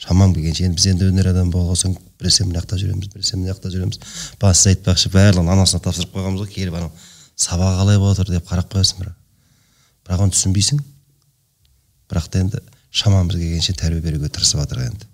Шамам 0.03 0.33
келгенше 0.35 0.65
енді 0.67 0.79
біз 0.79 0.87
енді 0.91 1.09
өнер 1.11 1.29
адамы 1.31 1.51
болған 1.51 1.79
соң 1.79 1.95
біресе 2.19 2.45
мына 2.47 2.61
жақта 2.61 2.79
жүреміз 2.79 3.11
біресе 3.13 3.37
мына 3.37 3.53
жақта 3.53 3.71
жүреміз 3.71 3.99
бағана 4.39 4.57
сіз 4.59 4.71
айтпақшы 4.73 5.11
барлығын 5.13 5.51
анасына 5.53 5.83
тапсырып 5.83 6.15
қойғанбыз 6.15 6.43
ғой 6.43 6.51
келіп 6.55 6.77
анау 6.79 6.91
сабағы 7.39 7.79
қалай 7.79 7.99
болып 7.99 8.17
жатыр 8.17 8.35
деп 8.37 8.47
қарап 8.49 8.71
қоясың 8.73 8.99
бірақ. 9.03 9.15
Бірақ 10.03 10.23
оны 10.25 10.35
түсінбейсің. 10.35 10.83
Бірақ 12.11 12.29
та 12.29 12.43
енді 12.43 12.61
шамамыз 12.91 13.37
келгенше 13.39 13.75
тәрбие 13.79 14.03
беруге 14.03 14.29
тырысып 14.29 14.61
жатырық 14.63 14.91
енді. 14.91 15.09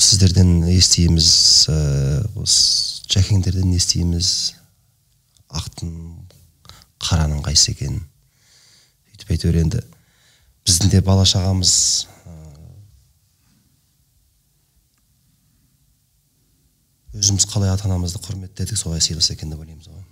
Сіздерден 0.00 0.64
естиміз 0.70 1.30
ыыы 1.70 2.44
осы 2.44 3.02
жәкеңдерден 3.10 3.74
естиміз 3.74 4.30
ақтың 5.50 5.90
қараның 7.02 7.42
қайсысы 7.44 7.74
екенін 7.74 8.04
сөйтіп 9.20 9.34
әйтеуір 9.36 9.60
енді 9.64 9.82
біздің 10.64 10.90
де 10.96 11.02
бала 11.04 11.28
шағамыз 11.28 11.74
өзіміз 17.20 17.46
қалай 17.52 17.72
ата 17.74 17.84
анамызды 17.88 18.22
құрметтедік 18.24 18.80
солай 18.80 19.04
сыйласа 19.04 19.34
екен 19.36 19.52
деп 19.52 19.60
ойлаймыз 19.60 19.90
ғой 19.92 20.04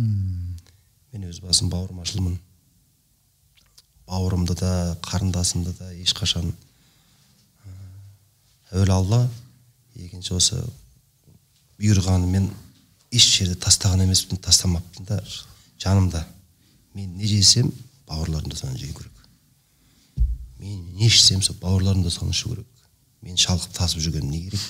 мен 0.00 1.26
өз 1.28 1.40
басым 1.42 1.68
бауырмашылмын. 1.70 2.38
Бауырымды 4.06 4.54
да 4.58 4.96
қарындасымды 5.04 5.74
да 5.78 5.90
ешқашан 5.98 6.52
әуелі 8.70 8.94
алла 8.94 9.20
екінші 9.98 10.36
осы 10.38 10.60
бұйырғанымен 11.80 12.48
еш 13.10 13.26
жерде 13.36 13.58
тастаған 13.58 14.04
емеспін 14.06 14.38
тастамаппын 14.38 15.08
да 15.10 15.20
жанымда. 15.82 16.24
Мен 16.94 17.16
не 17.18 17.26
жесем 17.26 17.72
бауырларым 18.10 18.50
да 18.50 18.56
соны 18.58 18.76
жеу 18.78 18.92
керек. 18.94 19.12
Мен 20.58 20.82
не 20.96 21.06
ішсем 21.06 21.42
сол 21.42 21.56
бауырларым 21.62 22.02
да 22.02 22.10
соны 22.10 22.34
ішу 22.34 22.50
керек. 22.50 22.66
Мен 23.22 23.38
шалқып 23.38 23.72
тасып 23.76 24.02
жүргенім 24.02 24.30
не 24.30 24.42
керек? 24.48 24.60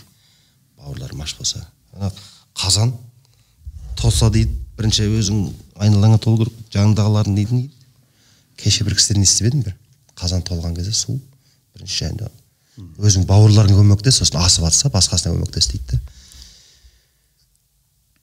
Бауырларым 0.78 1.23
аш 1.25 1.37
болса. 1.38 1.64
Ана 1.92 2.12
қазан 2.54 2.92
толса 3.97 4.30
дейді 4.30 4.52
бірінші 4.76 5.09
өзің 5.09 5.42
айналаңа 5.80 6.20
толу 6.23 6.44
керек 6.44 6.61
жаныңдағылардың 6.75 7.37
дейтін 7.38 7.62
дейді? 7.62 7.75
Кеше 8.61 8.85
бір 8.85 8.97
кісіден 8.99 9.25
естіп 9.25 9.50
едім 9.50 9.64
бір? 9.64 9.76
Қазан 10.16 10.44
толған 10.44 10.76
кезде 10.76 10.92
су 10.92 11.16
бірінші 11.75 12.04
жайында. 12.04 12.30
Өзің 13.00 13.26
бауырларыңа 13.28 13.80
көмектес 13.80 14.20
сосын 14.20 14.40
асып 14.40 14.66
жатса 14.68 14.92
басқасына 14.92 15.35
көмектес 15.35 15.73
дейді 15.73 15.97
да 15.97 16.00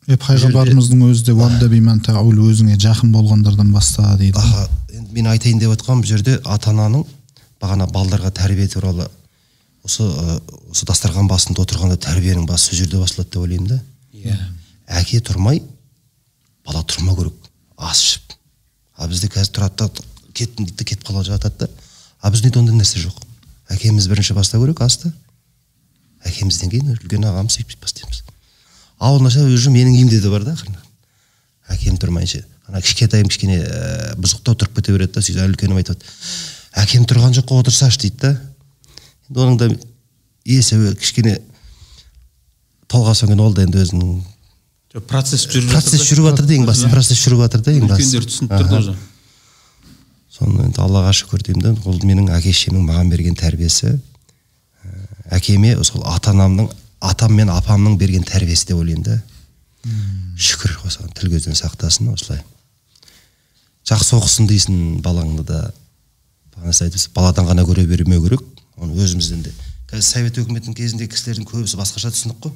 е 0.07 0.15
пайғамбарымыздың 0.15 1.03
өзі 1.09 1.25
де 1.27 1.33
өзіңе 1.35 2.77
жақын 2.79 3.11
болғандардан 3.11 3.71
баста 3.73 4.15
дейді 4.17 4.39
аха 4.39 4.69
енді 4.93 5.13
мен 5.13 5.27
айтайын 5.27 5.59
деп 5.59 5.73
отқаным 5.75 6.03
бұл 6.03 6.07
жерде 6.13 6.37
ата 6.45 6.71
ананың 6.71 7.03
бағана 7.59 7.87
балдарға 7.91 8.31
тәрбие 8.31 8.67
туралы 8.71 9.09
осы 9.83 10.07
осы 10.71 10.85
дастархан 10.87 11.27
басында 11.27 11.65
отырғанда 11.65 11.97
тәрбиенің 12.07 12.47
басы 12.47 12.71
сол 12.71 12.79
жерде 12.79 13.01
басталады 13.01 13.33
деп 13.33 13.41
ойлаймын 13.41 13.67
да 13.67 13.81
иә 14.13 14.37
әке 15.01 15.19
тұрмай 15.19 15.61
бала 16.65 16.85
тұрмау 16.87 17.19
керек 17.19 17.51
ас 17.75 18.03
ішіп 18.05 18.37
а 18.95 19.07
бізде 19.11 19.27
қазір 19.27 19.53
тұрады 19.59 19.89
да 19.89 20.07
кеттім 20.33 20.69
дейді 20.69 20.87
кетіп 20.87 21.07
қала 21.09 21.25
жатады 21.27 21.65
да 21.65 21.69
а 22.21 22.31
бізде 22.31 22.53
ондай 22.55 22.79
нәрсе 22.79 23.03
жоқ 23.03 23.19
әкеміз 23.75 24.07
бірінші 24.07 24.39
бастау 24.39 24.63
керек 24.63 24.81
асты 24.87 25.11
әкемізден 26.23 26.71
кейін 26.71 26.95
үлкен 26.95 27.27
ағамыз 27.27 27.59
сөйтіп 27.59 27.75
сөйтіп 27.75 27.87
бастаймыз 27.87 28.23
ауылнаша 28.99 29.45
уже 29.45 29.69
менің 29.73 29.97
үйімде 29.97 30.21
де 30.21 30.29
бар 30.29 30.43
да 30.47 30.55
әкем 31.67 31.97
тұрмайынша 31.99 32.45
ана 32.67 32.81
кішкентайым 32.83 33.29
кішкене 33.31 33.59
ә, 33.63 34.15
бұзықтау 34.19 34.57
тұрып 34.59 34.79
кете 34.79 34.93
береді 34.95 35.15
да 35.15 35.23
сөйтіп 35.23 35.53
үлкенім 35.53 35.79
айтады. 35.79 36.03
Әкем 36.77 37.05
тұрған 37.07 37.35
жоқ 37.37 37.47
қой 37.49 37.61
отырсашы 37.63 38.01
дейді 38.03 38.17
да. 38.21 38.31
Енді 39.29 39.43
оның 39.43 39.59
да 39.61 39.69
есі 40.47 40.79
кішкене 40.99 41.37
толған 42.91 43.15
соң 43.15 43.31
кейін 43.31 43.43
ол 43.45 43.55
да 43.55 43.63
енді 43.63 43.83
өзінің. 43.85 44.17
Процесс 45.07 45.45
жүріп 45.47 45.71
процесс 45.71 46.03
жүріп 46.09 46.31
жатыр 46.31 46.49
да 46.49 46.57
ең 46.57 46.67
басты 46.67 46.91
процесс 46.91 47.23
жүріп 47.23 47.45
жатыр 47.45 47.63
да 47.63 47.75
ең 47.75 47.87
басты 47.87 48.03
үлкендер 48.03 48.27
түсініп 48.27 48.55
тұр 48.57 48.77
уже. 48.81 48.97
Соны 50.37 50.67
енді 50.67 50.83
аллаға 50.83 51.13
шүкір 51.15 51.45
деймін 51.47 51.63
да 51.63 51.73
ол 51.87 52.01
менің 52.03 52.31
әке 52.35 52.51
шешемнің 52.51 52.83
маған 52.89 53.13
берген 53.13 53.37
тәрбиесі. 53.37 53.95
Ә, 54.83 54.91
әкеме 55.39 55.75
сол 55.87 56.03
ата 56.07 56.33
анамның 56.33 56.67
атам 56.99 57.33
мен 57.37 57.49
апамның 57.53 57.97
берген 57.97 58.25
тәрбиесі 58.27 58.71
деп 58.71 58.81
ойлаймын 58.81 59.03
да. 59.05 59.17
Шүкір 60.37 60.77
осыған 60.87 61.13
тіл 61.17 61.31
көзден 61.33 61.57
сақтасын 61.57 62.11
осылай. 62.13 62.43
Жақсы 63.87 64.17
оқысын 64.17 64.49
дейсің 64.49 65.01
балаңды 65.05 65.45
да. 65.47 65.61
Бағана 66.55 66.73
сіз 66.73 66.87
айтыпсыз 66.87 67.13
баладан 67.15 67.47
ғана 67.47 67.65
көре 67.67 67.85
бермеу 67.87 68.23
керек. 68.25 68.43
Оны 68.77 68.97
өзімізден 68.97 69.45
де. 69.45 69.53
Қазір 69.87 70.03
совет 70.03 70.37
өкіметінің 70.41 70.75
кезінде 70.77 71.07
кісілердің 71.07 71.47
көбісі 71.47 71.79
басқаша 71.79 72.11
түсінік 72.11 72.41
қой. 72.43 72.53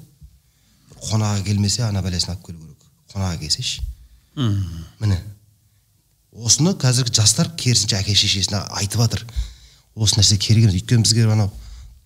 Қонаға 1.01 1.45
келмесе 1.45 1.85
ана 1.87 2.03
бәлесін 2.03 2.35
алып 2.35 2.49
келу 2.49 2.59
керек. 2.59 2.89
Қонаға 3.13 3.39
келсеші 3.39 3.81
міне. 4.35 5.17
Осыны 6.31 6.73
қазіргі 6.79 7.13
жастар 7.15 7.49
керісінше 7.59 7.97
әке 7.99 8.15
шешесіне 8.15 8.61
айтып 8.79 9.01
жатыр 9.03 9.25
осы 9.95 10.19
нәрсе 10.19 10.37
керек 10.39 10.69
емес. 10.69 10.77
Өйткені 10.79 11.03
бізге 11.03 11.25
анау 11.27 11.51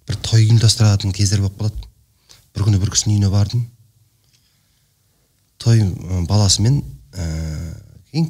бір 0.08 0.18
той 0.26 0.46
ұйымдастыратын 0.48 1.14
кездер 1.14 1.44
болып 1.44 1.60
қалады. 1.60 1.90
Бір 2.56 2.68
күні 2.68 2.80
бір 2.82 2.92
кісінің 2.94 3.16
үйіне 3.16 3.32
бардым. 3.34 3.66
Той 5.62 5.84
баласымен 6.30 6.82
ыыы 7.16 7.74
кейін 8.12 8.30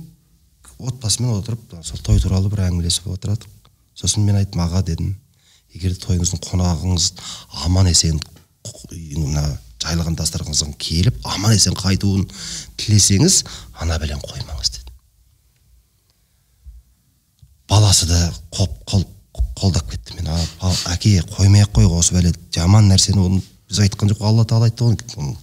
отбасымен 0.78 1.36
отырып 1.38 1.78
сол 1.86 2.02
той 2.06 2.20
туралы 2.20 2.50
бір 2.52 2.66
әңгімелесіп 2.68 3.12
отырдық 3.16 3.48
сосын 3.96 4.26
мен 4.26 4.40
айттым 4.40 4.64
аға 4.66 4.84
дедім. 4.86 5.14
Егер 5.76 5.96
тойыңыздың 6.00 6.42
қонағыңыз 6.46 7.12
аман 7.66 7.92
есен 7.92 8.20
мына 9.20 9.46
жайылған 9.84 10.18
дастарханыңызға 10.18 10.74
келіп 10.82 11.20
аман 11.36 11.54
есен 11.54 11.76
қайтуын 11.78 12.26
тілесеңіз 12.80 13.44
ана 13.84 14.00
бәлені 14.02 14.24
қоймаңыз 14.24 14.72
деді 14.78 14.86
баласы 17.70 18.08
да 18.08 18.34
қол, 18.52 18.70
қол, 18.86 19.04
қолдап 19.56 19.90
кетті. 19.92 20.16
Мен 20.16 20.28
«А, 20.28 20.40
ал 20.62 20.76
әке 20.94 21.20
қоймай 21.36 21.66
ақ 21.66 21.76
қой 21.76 21.90
осы 21.90 22.16
бәле 22.16 22.34
жаман 22.54 22.90
нәрсені 22.90 23.22
оны 23.22 23.42
біз 23.70 23.82
айтқан 23.86 24.12
жоқ 24.12 24.24
алла 24.26 24.46
тағала 24.46 24.70
айтты 24.70 24.86
ғой 24.86 25.36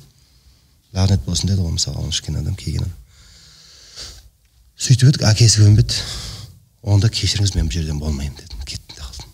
лағнет 0.92 1.24
болсын 1.26 1.48
деді 1.48 1.64
ғой 1.64 1.76
мысалы 1.76 2.02
оны 2.02 2.12
ішкен 2.12 2.36
адам 2.38 2.54
келген 2.56 2.84
адам. 2.84 2.98
Сөйтіп 4.76 5.08
едік 5.12 5.24
әкесі 5.28 5.62
көнбеді. 5.62 6.00
Онда 6.82 7.08
кешіріңіз 7.08 7.54
мен 7.56 7.68
бұл 7.68 7.78
жерден 7.78 8.00
болмаймын 8.02 8.36
дедім 8.36 8.64
кеттім 8.66 8.96
де 8.96 9.02
қалдым. 9.02 9.30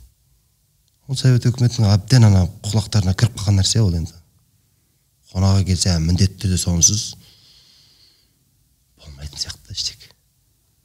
Ол 1.09 1.17
совет 1.17 1.47
өкіметінің 1.49 1.91
әбден 1.95 2.29
ана 2.29 2.45
құлақтарына 2.67 3.15
кіріп 3.17 3.41
қалған 3.41 3.59
нәрсе 3.63 3.81
ол 3.83 3.95
енді. 3.97 4.13
Қонаға 5.33 5.65
келсе 5.67 5.95
ә, 5.95 5.99
міндетті 6.01 6.45
түрде 6.45 6.61
сонсыз 6.61 7.15
болмайтын 9.01 9.41
сияқты 9.41 9.75
ештеңе 9.75 10.13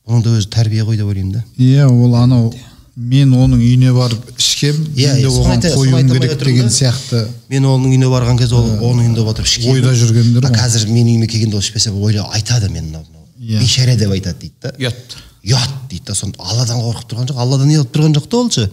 оның 0.04 0.24
да 0.26 0.34
өзі 0.36 0.50
тәрбие 0.52 0.84
ғой 0.84 0.98
деп 1.00 1.08
ойлаймын 1.08 1.38
да. 1.38 1.44
Иә 1.58 1.86
ол 1.88 2.16
анау 2.20 2.50
мен 2.96 3.32
оның 3.34 3.58
үйіне 3.64 3.90
барып 3.96 4.28
ішкем 4.38 4.76
Иә, 4.94 5.16
иә, 5.24 5.30
оған 5.30 5.64
қоюым 5.66 6.12
керек 6.14 6.36
деген 6.44 6.68
сияқты. 6.70 7.24
мен 7.50 7.66
оның 7.66 7.90
үйіне 7.90 8.10
барған 8.12 8.38
кезде 8.38 8.56
ол 8.56 8.68
оның 8.92 9.08
үйінде 9.08 9.24
отырып 9.26 9.48
ішкен. 9.50 9.72
ойда 9.74 9.94
жүргендер 9.98 10.46
ғой. 10.46 10.54
қазір 10.54 10.86
менің 10.92 11.10
үйіме 11.16 11.28
келгенде 11.28 11.56
ол 11.58 11.62
ішпесе 11.66 11.90
ойла 11.92 12.28
айтады 12.38 12.70
мен 12.70 12.86
мынау 12.92 13.04
Иә. 13.42 13.60
бейшара 13.60 13.96
деп 13.98 14.12
айтады 14.12 14.38
дейді 14.40 14.54
да. 14.62 14.72
Ұят. 14.78 15.18
Ұят 15.44 15.74
дейді 15.90 16.06
да 16.06 16.14
соны 16.16 16.34
алладан 16.38 16.80
қорқып 16.86 17.10
тұрған 17.10 17.28
жоқ 17.34 17.42
алладан 17.42 17.74
ұялып 17.74 17.92
тұрған 17.98 18.14
жоқ 18.20 18.30
та 18.30 18.38
ол 18.38 18.50
ше. 18.52 18.70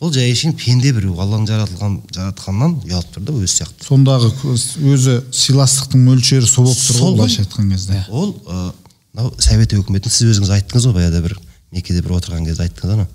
Ол 0.00 0.10
жай 0.10 0.32
әшейін 0.32 0.56
пенде 0.58 0.90
біреу 0.96 1.14
алланың 1.20 1.46
жаратылған 1.46 2.00
жаратқаннан 2.16 2.72
ұялып 2.88 3.12
тұр 3.14 3.22
да 3.28 3.32
өзі 3.36 3.52
сияқты. 3.52 3.84
Сондағы 3.86 4.32
өзі 4.82 5.20
сыйластықтың 5.30 6.02
мөлшері 6.08 6.48
сол 6.48 6.64
болып 6.66 6.80
тұр 6.82 6.98
ғой 7.04 7.14
былайша 7.20 7.44
айтқан 7.44 7.70
кезде. 7.70 8.00
Ол 8.10 8.34
мынау 9.14 9.30
совет 9.38 9.76
өкіметін 9.78 10.10
сіз 10.10 10.32
өзіңіз 10.34 10.50
айттыңыз 10.56 10.88
ғой 10.88 10.96
баяғыда 10.98 11.22
бір 11.22 11.36
некеде 11.70 12.02
бір 12.02 12.16
отырған 12.18 12.48
кезде 12.48 12.66
айттыңыз 12.66 12.96
анау. 12.96 13.06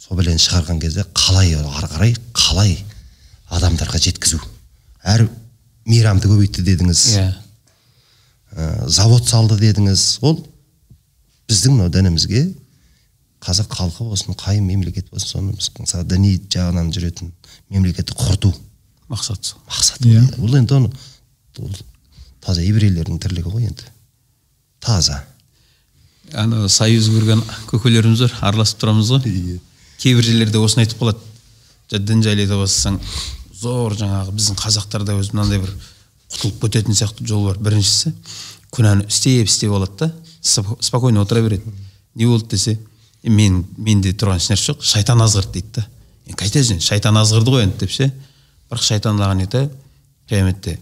Сол 0.00 0.18
бәлені 0.18 0.40
шығарған 0.42 0.80
кезде 0.82 1.04
қалай 1.16 1.54
ары 1.58 1.88
қарай 1.92 2.14
қалай 2.36 2.76
адамдарға 3.52 4.00
жеткізу? 4.02 4.40
Әр 5.06 5.26
мейрамды 5.86 6.28
көбейтті 6.30 6.64
дедіңіз. 6.66 7.02
Иә. 7.16 7.26
Ә, 8.56 8.88
завод 8.88 9.26
салды 9.28 9.58
дедіңіз. 9.60 10.06
Ол 10.26 10.40
біздің 11.50 11.76
мынау 11.76 11.92
дінімізге 11.94 12.46
қазақ 13.44 13.70
халқы 13.76 14.06
болсын 14.08 14.34
қай 14.38 14.60
мемлекет 14.64 15.10
болсын 15.12 15.36
соны 15.36 15.54
біз 15.54 15.70
мысалы 15.78 16.06
діни 16.10 16.34
жағынан 16.50 16.90
жүретін 16.94 17.30
мемлекетті 17.70 18.16
құрту. 18.18 18.50
Мақсат. 19.08 19.44
Сол 19.44 19.60
мақсат 19.68 20.02
Иә. 20.02 20.24
ғой. 20.34 20.48
ол 20.48 20.56
енді 20.58 20.74
оны 20.74 20.90
ол 21.60 21.76
таза 22.42 22.62
еврейлердің 22.62 23.20
тірлігі 23.22 23.52
ғой 23.52 23.68
енді. 23.68 23.86
Таза. 24.80 25.22
Ана 26.34 26.66
союз 26.68 27.06
көрген 27.12 27.44
көкелеріміз 27.70 28.24
бар 28.26 28.34
араласып 28.50 28.82
тұрамыз 28.82 29.12
ғой. 29.14 29.60
Кейбір 30.02 30.24
жерлерде 30.24 30.58
осыны 30.58 30.84
айтып 30.86 31.00
қалады. 31.02 31.18
«Жа 31.90 31.98
дін 32.02 32.22
жайлы 32.22 32.42
айта 32.46 32.56
бастасаң 32.58 32.98
зор 33.54 33.94
жаңағы 33.96 34.32
біздің 34.36 34.58
қазақтарда 34.60 35.14
өзі 35.20 35.32
мынандай 35.36 35.60
бір 35.62 35.72
құтылып 36.34 36.60
кететін 36.66 36.96
сияқты 36.98 37.26
жол 37.26 37.46
бар. 37.46 37.58
Біріншісі 37.62 38.12
күнәні 38.74 39.06
істеп 39.08 39.46
істеп 39.48 39.70
алады 39.72 39.96
да 40.00 40.08
сп- 40.42 40.76
спокойно 40.82 41.22
отыра 41.22 41.42
береді. 41.42 41.72
Не 42.14 42.26
болды 42.26 42.50
десе 42.56 42.78
«Е, 43.22 43.30
мен 43.30 43.64
менде 43.78 44.12
тұрған 44.12 44.38
ешнәрсе 44.42 44.72
жоқ 44.72 44.82
шайтан 44.82 45.22
азғырды 45.22 45.52
дейді 45.60 45.72
да. 45.78 45.86
Енді 46.26 46.36
қайтесің 46.42 46.80
шайтан 46.82 47.16
азғырды 47.22 47.54
ғой 47.54 47.62
енді 47.66 47.78
деп 47.80 47.90
ше 47.90 48.10
бірақ 48.70 48.82
шайтан 48.82 49.16
маған 49.18 49.40
не 49.40 49.46
айтады 49.46 49.70
қияметте 50.30 50.78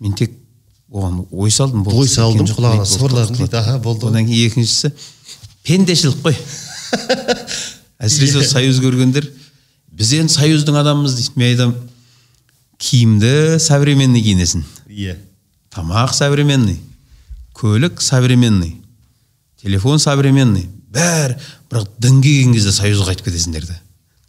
мен 0.00 0.14
тек 0.14 0.32
оған 0.90 1.24
ой 1.30 1.50
салдым 1.50 1.82
ой 1.86 2.08
салдым, 2.08 2.46
құлағына 2.46 2.84
болды, 2.84 2.90
сыбырладым 2.94 3.36
дейді. 3.36 3.56
Аха, 3.56 3.78
болды. 3.78 4.06
Одан 4.06 4.26
кейін 4.26 4.50
екіншісі 4.50 4.92
пендешілік 5.66 6.22
қой. 6.22 6.36
әсіресе 7.98 8.44
союз 8.46 8.80
көргендер 8.82 9.28
біз 9.96 10.12
енді 10.18 10.34
союздың 10.34 10.78
адамымыз 10.82 11.16
дейді 11.16 11.40
мен 11.40 11.52
айтамын 11.52 11.76
киімді 12.78 13.58
современный 13.62 14.22
киінесің 14.22 14.64
иә. 14.88 15.16
Тамақ 15.72 16.12
современный 16.16 16.80
көлік 17.56 18.02
современный 18.04 18.76
телефон 19.62 19.98
современный 19.98 20.68
бәрі 20.92 21.38
бірақ 21.70 21.88
дінге 21.98 22.34
келген 22.34 22.56
кезде 22.56 22.74
союзға 22.76 23.12
қайтып 23.12 23.30
кетесіңдер 23.30 23.66
да 23.70 23.80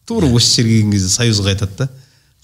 тура 0.07 0.31
осы 0.31 0.61
жерге 0.61 0.79
келген 0.79 0.95
кезде 0.95 1.11
союзға 1.11 1.51
қайтады 1.51 1.83
да 1.83 1.89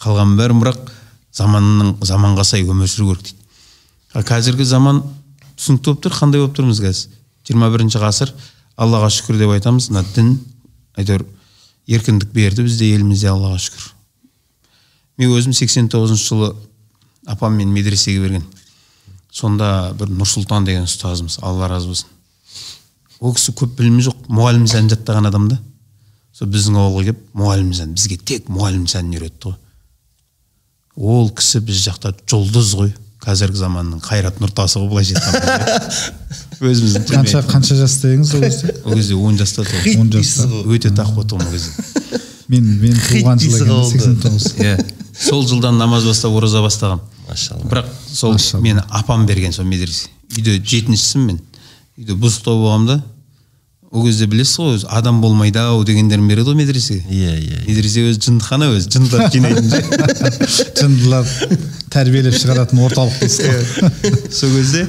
қалғанның 0.04 0.40
бәрін 0.40 0.64
бірақ 0.64 0.92
заманның 1.34 1.96
заманға 2.06 2.46
сай 2.46 2.64
өмір 2.68 2.90
сүру 2.90 3.14
керек 3.14 3.30
дейді. 3.30 3.40
Ал 4.14 4.26
қазіргі 4.28 4.66
заман 4.68 5.02
түсінікті 5.58 5.90
болып 5.90 6.04
тұр 6.04 6.18
қандай 6.18 6.44
болып 6.44 6.58
тұрмыз 6.58 6.82
қазір? 6.84 7.16
Жиырма 7.48 7.70
бірінші 7.74 8.02
ғасыр. 8.04 8.34
Аллаға 8.78 9.10
шүкір 9.14 9.40
деп 9.42 9.54
айтамыз 9.56 9.90
мына 9.90 10.04
дін 10.14 10.36
әйтеуір 10.98 11.26
еркіндік 11.88 12.32
берді 12.34 12.66
бізде 12.68 12.90
елімізде 12.96 13.32
аллаға 13.32 13.60
шүкір. 13.62 13.90
Мен 15.18 15.34
өзім 15.36 15.54
89 15.54 16.16
жылы 16.20 16.54
апаммен 17.30 17.74
медресеге 17.74 18.24
берген. 18.24 18.46
Сонда 19.34 19.94
бір 19.98 20.12
нұрсұлтан 20.14 20.66
деген 20.68 20.88
ұстазымыз 20.88 21.40
алла 21.42 21.68
разы 21.72 21.90
болсын. 21.92 22.10
Ол 23.20 23.34
кісі 23.36 23.54
көп 23.58 23.78
білімі 23.78 24.04
жоқ 24.06 24.28
мұғалім 24.30 24.66
сәнін 24.70 24.92
жаттаған 24.94 25.30
адам 25.30 25.48
да. 25.52 25.60
Сол 26.34 26.50
біздің 26.52 26.80
ауылға 26.82 27.06
келіп 27.08 27.22
мұғалім 27.38 27.72
сән 27.78 27.94
бізге 27.98 28.18
тек 28.18 28.50
мұғалім 28.52 28.88
сәнін 28.90 29.18
үйретті 29.18 29.52
ғой. 29.52 29.58
Ол 30.98 31.30
кісі 31.34 31.62
біз 31.66 31.84
жақта 31.88 32.14
жұлдыз 32.30 32.74
ғой. 32.80 32.94
Қазіргі 33.24 33.62
заманның 33.62 34.02
қайрат 34.04 34.42
нұртасы 34.44 34.82
ғой 34.82 34.90
былайша 34.92 35.22
айтқанда. 35.22 36.50
өзіміздің 36.70 37.06
қанша 37.10 37.42
қанша 37.48 37.78
жаста 37.78 38.12
едіңіз 38.12 38.34
ол 38.38 38.44
кезде? 38.46 38.76
ол 38.86 38.96
кезде 38.98 39.16
он 39.16 39.38
жаста 39.38 39.66
он 39.98 40.12
жаста. 40.12 40.48
өте 40.66 40.92
тақуа 40.96 41.26
тұғым 41.28 41.48
ол 41.48 41.52
кезде. 41.54 42.20
Мен 42.52 42.66
мен 42.82 42.98
туған 43.00 43.40
жылы 43.40 43.62
екен 43.64 43.86
сексен 43.88 44.18
тоғыз. 44.20 44.50
Иә. 44.60 44.76
Сол 45.16 45.46
жылдан 45.48 45.78
намаз 45.80 46.04
бастап 46.06 46.36
ораза 46.36 46.62
бастағанмын 46.62 47.30
машалла. 47.30 47.70
Бірақ 47.72 47.88
сол 48.12 48.36
мені 48.62 48.84
апам 48.90 49.26
берген 49.26 49.54
сол 49.56 49.66
медресе. 49.66 50.10
Үйде 50.36 50.58
жетіншісімін 50.60 51.28
мен. 51.32 51.40
Үйде 51.98 52.18
бұзықтау 52.20 52.60
болғанмын 52.66 52.90
да. 52.92 53.00
Ол 53.94 54.06
кезде 54.08 54.26
білесіз 54.26 54.58
ғой 54.60 54.76
өзі 54.80 54.88
адам 54.90 55.22
болмайды 55.22 55.62
ау 55.62 55.84
дегендерін 55.86 56.28
береді 56.28 56.50
ғой 56.50 56.58
медресеге. 56.58 57.06
Иә 57.10 57.36
иә 57.38 57.60
иә. 57.62 57.66
медресе 57.68 58.04
өзі 58.10 58.22
жындыхана 58.26 58.72
өзі 58.74 58.90
жындыларды 58.90 59.38
жинайтын 59.38 59.70
жер 59.70 59.84
жындылар 60.82 61.34
тәрбиелеп 61.94 62.34
шығаратын 62.42 62.82
орталық 62.88 63.20
дейсіз 63.22 63.52
ғой 63.54 64.32
сол 64.34 64.56
кезде 64.58 64.88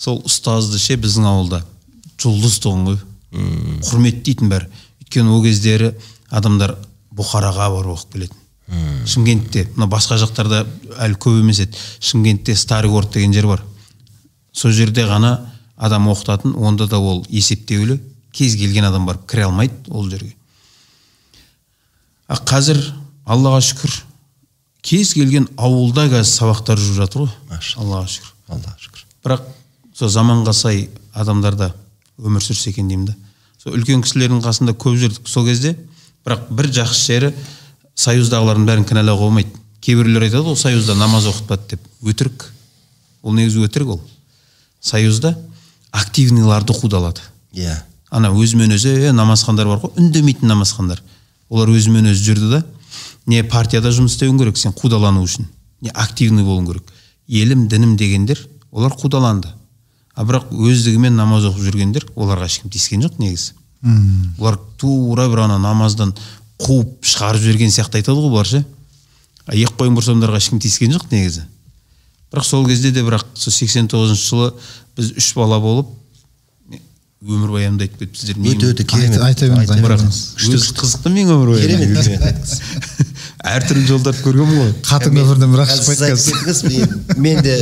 сол 0.00 0.22
ұстазды 0.24 0.80
ше 0.80 0.96
біздің 1.00 1.28
ауылда. 1.28 1.60
Жұлдыз 2.20 2.58
тұғын 2.64 2.86
ғой 2.88 3.00
құрметтейтін 3.84 4.50
бәрі. 4.50 4.68
Өйткені 5.04 5.34
ол 5.34 5.44
кездері 5.44 5.92
адамдар 6.32 6.76
бұхараға 7.16 7.68
барып 7.74 7.94
оқып 7.96 8.14
келетін. 8.16 8.36
Шымкентте. 9.10 9.66
Мына 9.76 9.88
басқа 9.90 10.18
жақтарда 10.22 10.64
әлі 11.02 11.18
көп 11.20 11.40
емес 11.42 11.60
еді. 11.64 11.78
Шымкентте 12.00 12.56
старый 12.56 12.90
город 12.90 13.12
деген 13.12 13.34
жер 13.34 13.48
бар. 13.50 13.64
Сол 14.52 14.72
жерде 14.72 15.04
ғана 15.08 15.52
адам 15.76 16.08
оқытатын 16.12 16.54
онда 16.56 16.86
да 16.86 16.98
ол 16.98 17.24
есептеулі 17.28 17.98
кез 18.32 18.56
келген 18.56 18.86
адам 18.88 19.06
барып 19.06 19.26
кіре 19.30 19.48
алмайды 19.48 19.74
ол 19.90 20.08
жерге. 20.10 20.34
А 22.28 22.38
қазір 22.38 22.78
аллаға 23.26 23.60
шүкір 23.66 23.96
кез 24.86 25.14
келген 25.14 25.48
ауылда 25.58 26.06
қазір 26.12 26.30
сабақтар 26.30 26.78
жүріп 26.78 27.00
жатыр 27.02 27.26
ғой. 27.26 27.32
Аллаға 27.76 28.06
шүкір. 28.06 28.34
Аллаға 28.50 28.76
шүкір. 28.78 29.06
Бірақ 29.24 29.48
сол 30.00 30.08
заманға 30.08 30.54
сай 30.56 30.86
адамдарда 31.12 31.74
өмір 32.20 32.40
сүрсе 32.44 32.70
екен 32.70 32.88
деймін 32.88 33.10
да. 33.10 33.16
Сол 33.60 33.74
үлкен 33.76 34.00
кісілердің 34.04 34.40
қасында 34.40 34.72
көп 34.80 34.96
жүрдік 34.96 35.28
сол 35.28 35.44
кезде. 35.44 35.74
Бірақ 36.24 36.46
бір 36.56 36.70
жақсы 36.78 37.02
жері 37.04 37.32
союздағылардың 38.00 38.68
бәрін 38.68 38.86
кінәлауға 38.88 39.26
болмайды. 39.26 39.52
Кейбіреулер 39.84 40.24
айтады 40.28 40.46
ғой 40.46 40.56
союзда 40.56 40.96
намаз 40.96 41.28
оқытпады 41.28 41.74
деп. 41.74 41.84
Өтірік. 42.00 42.46
Ол 43.22 43.36
негізі 43.36 43.66
өтірік 43.66 43.92
ол. 43.96 44.00
Союзда 44.80 45.34
активныйларды 45.92 46.76
қудалады. 46.76 47.20
Иә. 47.52 47.76
Ана 48.10 48.32
өзімен 48.32 48.72
өзі 48.72 48.94
е, 48.96 49.12
намазхандар 49.12 49.68
бар 49.68 49.84
ғой 49.84 49.92
үндемейтін 50.00 50.48
намазхандар 50.48 51.02
олар 51.50 51.70
өзімен 51.70 52.08
өзі 52.10 52.24
жүрді 52.30 52.50
да 52.56 52.64
не 53.26 53.42
партияда 53.44 53.92
жұмыс 53.94 54.16
істеуің 54.16 54.40
керек 54.40 54.58
сен 54.58 54.72
қудалану 54.74 55.22
үшін 55.22 55.46
не 55.80 55.92
активный 55.94 56.44
болуың 56.44 56.72
керек. 56.72 56.92
Елім 57.28 57.68
дінім 57.68 57.96
дегендер 57.96 58.40
олар 58.72 58.96
қудаланды 58.98 59.52
а 60.14 60.24
бірақ 60.26 60.50
өздігімен 60.52 61.16
намаз 61.16 61.46
оқып 61.48 61.64
жүргендер 61.68 62.06
оларға 62.16 62.48
ешкім 62.50 62.70
тиіскен 62.70 63.04
жоқ 63.06 63.18
негізі. 63.22 63.52
Мм. 63.80 64.34
олар 64.38 64.58
тура 64.76 65.28
бір 65.32 65.46
ана 65.46 65.56
намаздан 65.58 66.12
қуып 66.60 66.98
шығарып 67.06 67.40
жіберген 67.46 67.70
сияқты 67.72 68.02
айтады 68.02 68.20
ғой 68.20 68.28
бұлар 68.34 68.50
ше 68.50 68.64
а 69.46 69.54
екі 69.56 69.72
қойын 69.78 69.96
бұрсамдарға 69.96 70.36
ешкім 70.42 70.60
тиіскен 70.60 70.92
жоқ 70.92 71.06
негізі. 71.14 71.46
Бірақ 72.30 72.44
сол 72.44 72.66
кезде 72.68 72.92
де 72.92 73.00
бірақ 73.06 73.24
сол 73.34 73.52
сексен 73.56 73.88
тоғызыншы 73.88 74.28
жылы 74.28 74.50
біз 74.98 75.14
үш 75.16 75.32
бала 75.38 75.58
болып 75.62 75.88
өмірбаянымды 77.20 77.84
айтып 77.88 78.04
кетіпсіздер 78.04 78.38
өте 78.48 78.68
өте 78.72 78.84
керемет. 78.84 79.20
Айта- 79.20 79.48
беріңіз, 79.48 79.70
айта 79.70 79.82
бірақ 79.84 80.04
қызықты 80.80 81.10
менің 81.12 81.34
өмірбаяным 81.36 81.96
керемет. 82.00 82.54
әртүрлі 83.40 83.86
жолдарды 83.88 84.20
көргенмін 84.24 84.58
ғой. 84.60 84.72
Қатын 84.84 85.16
өмірден 85.16 85.52
бір 85.54 85.62
ақ 85.64 85.70
қазір 85.70 85.80
шықпайды 85.80 86.16
сіз 86.20 86.32
айтып 86.34 86.46
қазір 86.48 86.74
кеттіңіз 86.76 87.20
мен- 87.24 87.42
де 87.42 87.54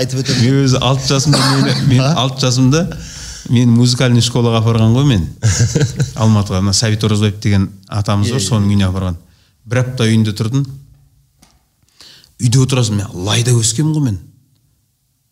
айтып 0.00 0.22
өтемін. 0.24 0.40
Мен 0.42 0.64
өзі 0.64 0.80
алты 0.82 1.06
жасымда 1.12 1.42
мені 1.54 1.86
мен 1.86 2.02
алты 2.02 2.46
жасымда 2.46 2.82
мені 3.50 3.70
музыкальный 3.76 4.24
школаға 4.26 4.58
апарған 4.64 4.96
ғой 4.96 5.06
мен. 5.06 5.28
Алматыға 6.22 6.60
мына 6.64 6.74
сәбит 6.74 7.04
оразбаев 7.06 7.38
деген 7.40 7.70
атамыз 7.86 8.32
бар 8.34 8.42
соның 8.42 8.72
үйіне 8.72 8.88
апарған. 8.90 9.16
Бір 9.70 9.84
апта 9.84 10.08
үйінде 10.10 10.34
тұрдым. 10.34 10.66
Үйде 12.40 12.58
отырасың 12.64 12.98
мен 12.98 13.06
лайда 13.14 13.54
өскенмін 13.54 13.94
ғой 13.94 14.06
мен. 14.10 14.20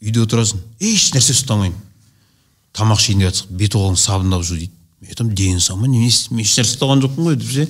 Үйде 0.04 0.22
отырасың 0.22 0.62
еш 0.78 1.11
нәрсе 1.16 1.34
ұстамаймын 1.34 1.78
тамақ 2.76 3.00
ішейін 3.02 3.24
деп 3.24 3.32
жатсақ 3.32 3.54
бет 3.58 3.74
қолың 3.74 3.96
сабындап 3.98 4.44
жу 4.46 4.54
дейді. 4.61 4.72
Мен 5.00 5.11
айтамын 5.11 5.34
дені 5.34 5.61
сау 5.61 5.76
ма 5.80 5.88
не 5.88 5.98
мен 5.98 6.06
еш 6.06 6.54
нәрсе 6.54 6.76
ұстаған 6.76 7.02
жоқпын 7.02 7.30
ғой 7.32 7.38
деп 7.40 7.50
ше. 7.50 7.66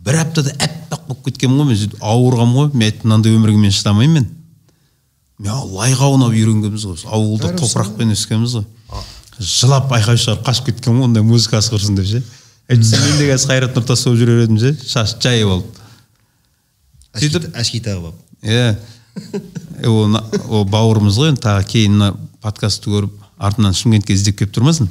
Бір 0.00 0.22
аптада 0.22 0.54
аппақ 0.56 0.79
болып 1.20 1.30
кеткенмін 1.30 1.62
ғой 1.62 1.70
мен 1.70 1.80
сөйтіп 1.80 2.02
ауырғанмын 2.02 2.56
ғой. 2.56 2.70
Мен 2.74 2.86
айттым 2.88 3.10
мынандай 3.10 3.36
өмірге 3.36 3.60
мен 3.60 3.74
шыдамаймын 3.76 4.14
мен 4.20 4.28
мен 5.40 5.74
лайға 5.76 6.08
аунап 6.08 6.34
үйренгенбіз 6.34 6.86
ғой. 6.88 7.04
Ауылда 7.06 7.54
топырақпен 7.60 8.14
өскенбіз 8.16 8.58
ғой. 8.58 8.66
Жылап 9.40 9.92
айқай 9.96 10.20
шығарып 10.20 10.46
қашып 10.48 10.70
кеткенмін 10.70 11.04
ғой 11.04 11.10
ондай 11.10 11.24
музыкасы 11.24 11.72
құрсын 11.72 11.96
деп 11.96 12.08
ше. 12.10 12.22
Әйтпесе 12.68 13.00
мен 13.00 13.18
де 13.18 13.30
қазір 13.32 13.54
қайрат 13.54 13.78
нұртас 13.78 14.04
болып 14.04 14.20
жүрер 14.20 14.42
едім 14.44 14.60
ше. 14.60 14.74
Шаш 14.84 15.16
жайып 15.22 15.54
алып 15.54 15.80
сөйтіп 17.18 17.56
әшки 17.58 17.80
тағып 17.82 18.10
алып 18.10 18.44
иә. 18.44 18.76
Ол 19.90 20.14
ол 20.48 20.64
бауырымыз 20.68 21.16
ғой 21.18 21.32
енді 21.32 21.42
тағы 21.42 21.64
кейін 21.72 21.96
мына 21.96 22.10
подкастты 22.44 22.92
көріп 22.92 23.16
артынан 23.40 23.74
шымкентке 23.74 24.14
іздеп 24.14 24.38
келіп 24.38 24.52
тұрмасын. 24.54 24.90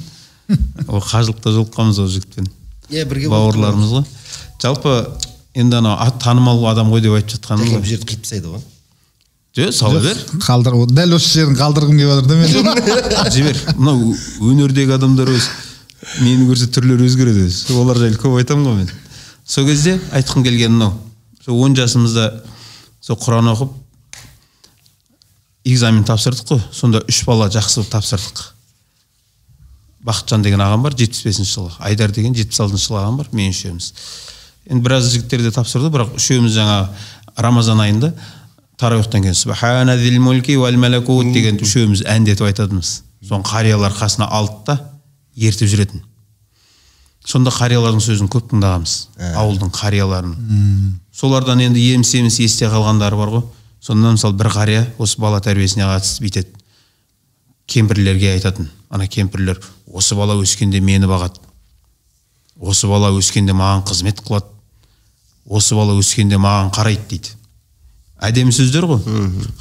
Ол 0.87 1.03
қажылықта 1.05 1.53
жолыққанбыз 1.55 2.01
ол 2.01 2.09
жігітпен. 2.11 2.49
Иә 2.89 3.05
бірге 3.07 3.29
бауырларымыз 3.31 3.93
ғой. 3.93 4.05
Жалпы 4.61 4.95
енді 5.59 5.79
анау 5.79 5.97
ат- 5.99 6.19
танымал 6.23 6.65
адам 6.71 6.91
ғой 6.93 7.01
деп 7.03 7.15
айтып 7.17 7.37
жатқаным 7.39 7.67
бұл 7.67 7.79
ғой. 7.79 7.87
жерді 7.89 8.07
қиып 8.13 8.21
тастайды 8.23 8.47
ғой. 8.53 8.61
Жоқ 9.57 9.71
сала 9.73 9.99
бер 9.99 10.17
қалдыр 10.45 10.75
дәл 10.93 11.15
осы 11.17 11.39
жерін 11.39 11.55
қалдырғым 11.57 11.97
келіп 11.97 12.11
жатыр 12.13 12.27
да 12.29 12.35
мен 12.37 13.31
жібер. 13.33 13.57
Мынау 13.75 14.13
өнердегі 14.45 14.93
адамдар 14.95 15.31
өз 15.33 15.49
мені 16.21 16.45
көрсе 16.47 16.69
түрлері 16.71 17.07
өзгереді 17.09 17.47
өзі 17.47 17.75
олар 17.81 17.97
жайлы 17.99 18.19
көп 18.21 18.37
айтамын 18.39 18.69
ғой 18.69 18.77
мен. 18.83 18.91
Сол 19.45 19.65
кезде 19.65 19.97
айтқым 20.13 20.45
келгені 20.45 20.77
мынау. 20.77 20.93
Сол 21.43 21.59
он 21.65 21.75
жасымызда 21.75 22.29
сол 23.01 23.17
құран 23.19 23.49
оқып 23.55 23.73
экзамен 25.65 26.05
тапсырдық 26.05 26.53
қой. 26.53 26.63
Сонда 26.71 27.03
үш 27.09 27.23
бала 27.25 27.49
жақсы 27.49 27.81
болып 27.81 27.91
тапсырдық. 27.97 28.45
Бақытжан 30.05 30.45
деген 30.45 30.61
ағам 30.63 30.85
бар 30.85 30.95
жетпіс 30.95 31.25
бесінші 31.25 31.57
жылғы. 31.57 31.73
Айдар 31.89 32.13
деген 32.15 32.37
жетпіс 32.37 32.61
алтыншы 32.63 32.87
жылғы 32.87 33.01
ағам 33.01 33.17
бар 33.19 33.27
мен 33.33 33.51
үшеуміз 33.51 33.91
енді 34.67 34.83
біраз 34.83 35.11
жігіттер 35.13 35.43
де 35.45 35.53
тапсырды 35.53 35.89
бірақ 35.93 36.17
үшеуміз 36.17 36.53
жаңағы 36.57 36.87
рамазан 37.39 37.79
айында 37.83 38.11
тарауихтан 38.79 39.23
кейін 39.23 39.35
субхана 39.35 39.97
зил 39.97 40.19
мульки 40.23 40.55
уәл 40.57 40.77
малакут 40.79 41.33
деген 41.33 41.59
үшеуміз 41.59 42.03
әндетіп 42.07 42.47
айтатынбыз. 42.47 42.91
Соны 43.27 43.43
қариялар 43.43 43.95
қасына 43.95 44.29
алды 44.31 44.55
да 44.67 44.77
ертіп 45.35 45.67
жүретін. 45.67 46.03
Сонда 47.25 47.51
қариялардың 47.51 47.99
сөзін 48.03 48.29
көп 48.31 48.47
тыңдағанбыз. 48.53 48.95
Ауылдың 49.35 49.73
қарияларының 49.75 50.95
солардан 51.11 51.59
енді 51.65 51.83
еміс 51.93 52.13
еміс 52.15 52.39
есте 52.39 52.69
қалғандары 52.71 53.19
бар 53.19 53.33
ғой. 53.35 53.43
Сонда 53.83 54.13
мысалы 54.15 54.37
бір 54.39 54.51
қария 54.55 54.87
осы 54.97 55.19
бала 55.19 55.41
тәрбиесіне 55.43 55.83
қатысты 55.83 56.23
бүйтеді. 56.23 56.55
Кемпірлерге 57.67 58.31
айтатын. 58.33 58.71
Ана 58.89 59.07
кемпірлер 59.07 59.59
осы 59.91 60.15
бала 60.15 60.39
өскенде 60.39 60.79
мені 60.79 61.11
бағады 61.11 61.48
осы 62.59 62.87
бала 62.87 63.11
өскенде 63.15 63.55
маған 63.55 63.85
қызмет 63.87 64.21
қылады. 64.25 64.47
Осы 65.45 65.75
бала 65.75 65.95
өскенде 65.97 66.37
маған 66.37 66.71
қарайды 66.75 67.07
дейді. 67.09 67.35
Әдемі 68.19 68.53
сөздер 68.53 68.85
ғой. 68.89 68.99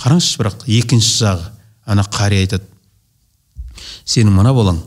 Қараңызшы 0.02 0.40
бірақ 0.42 0.66
екінші 0.66 1.14
жағы 1.22 1.50
ана 1.87 2.04
қария 2.04 2.44
айтады. 2.44 2.66
Сенің 4.04 4.34
мына 4.34 4.52
балаң 4.52 4.82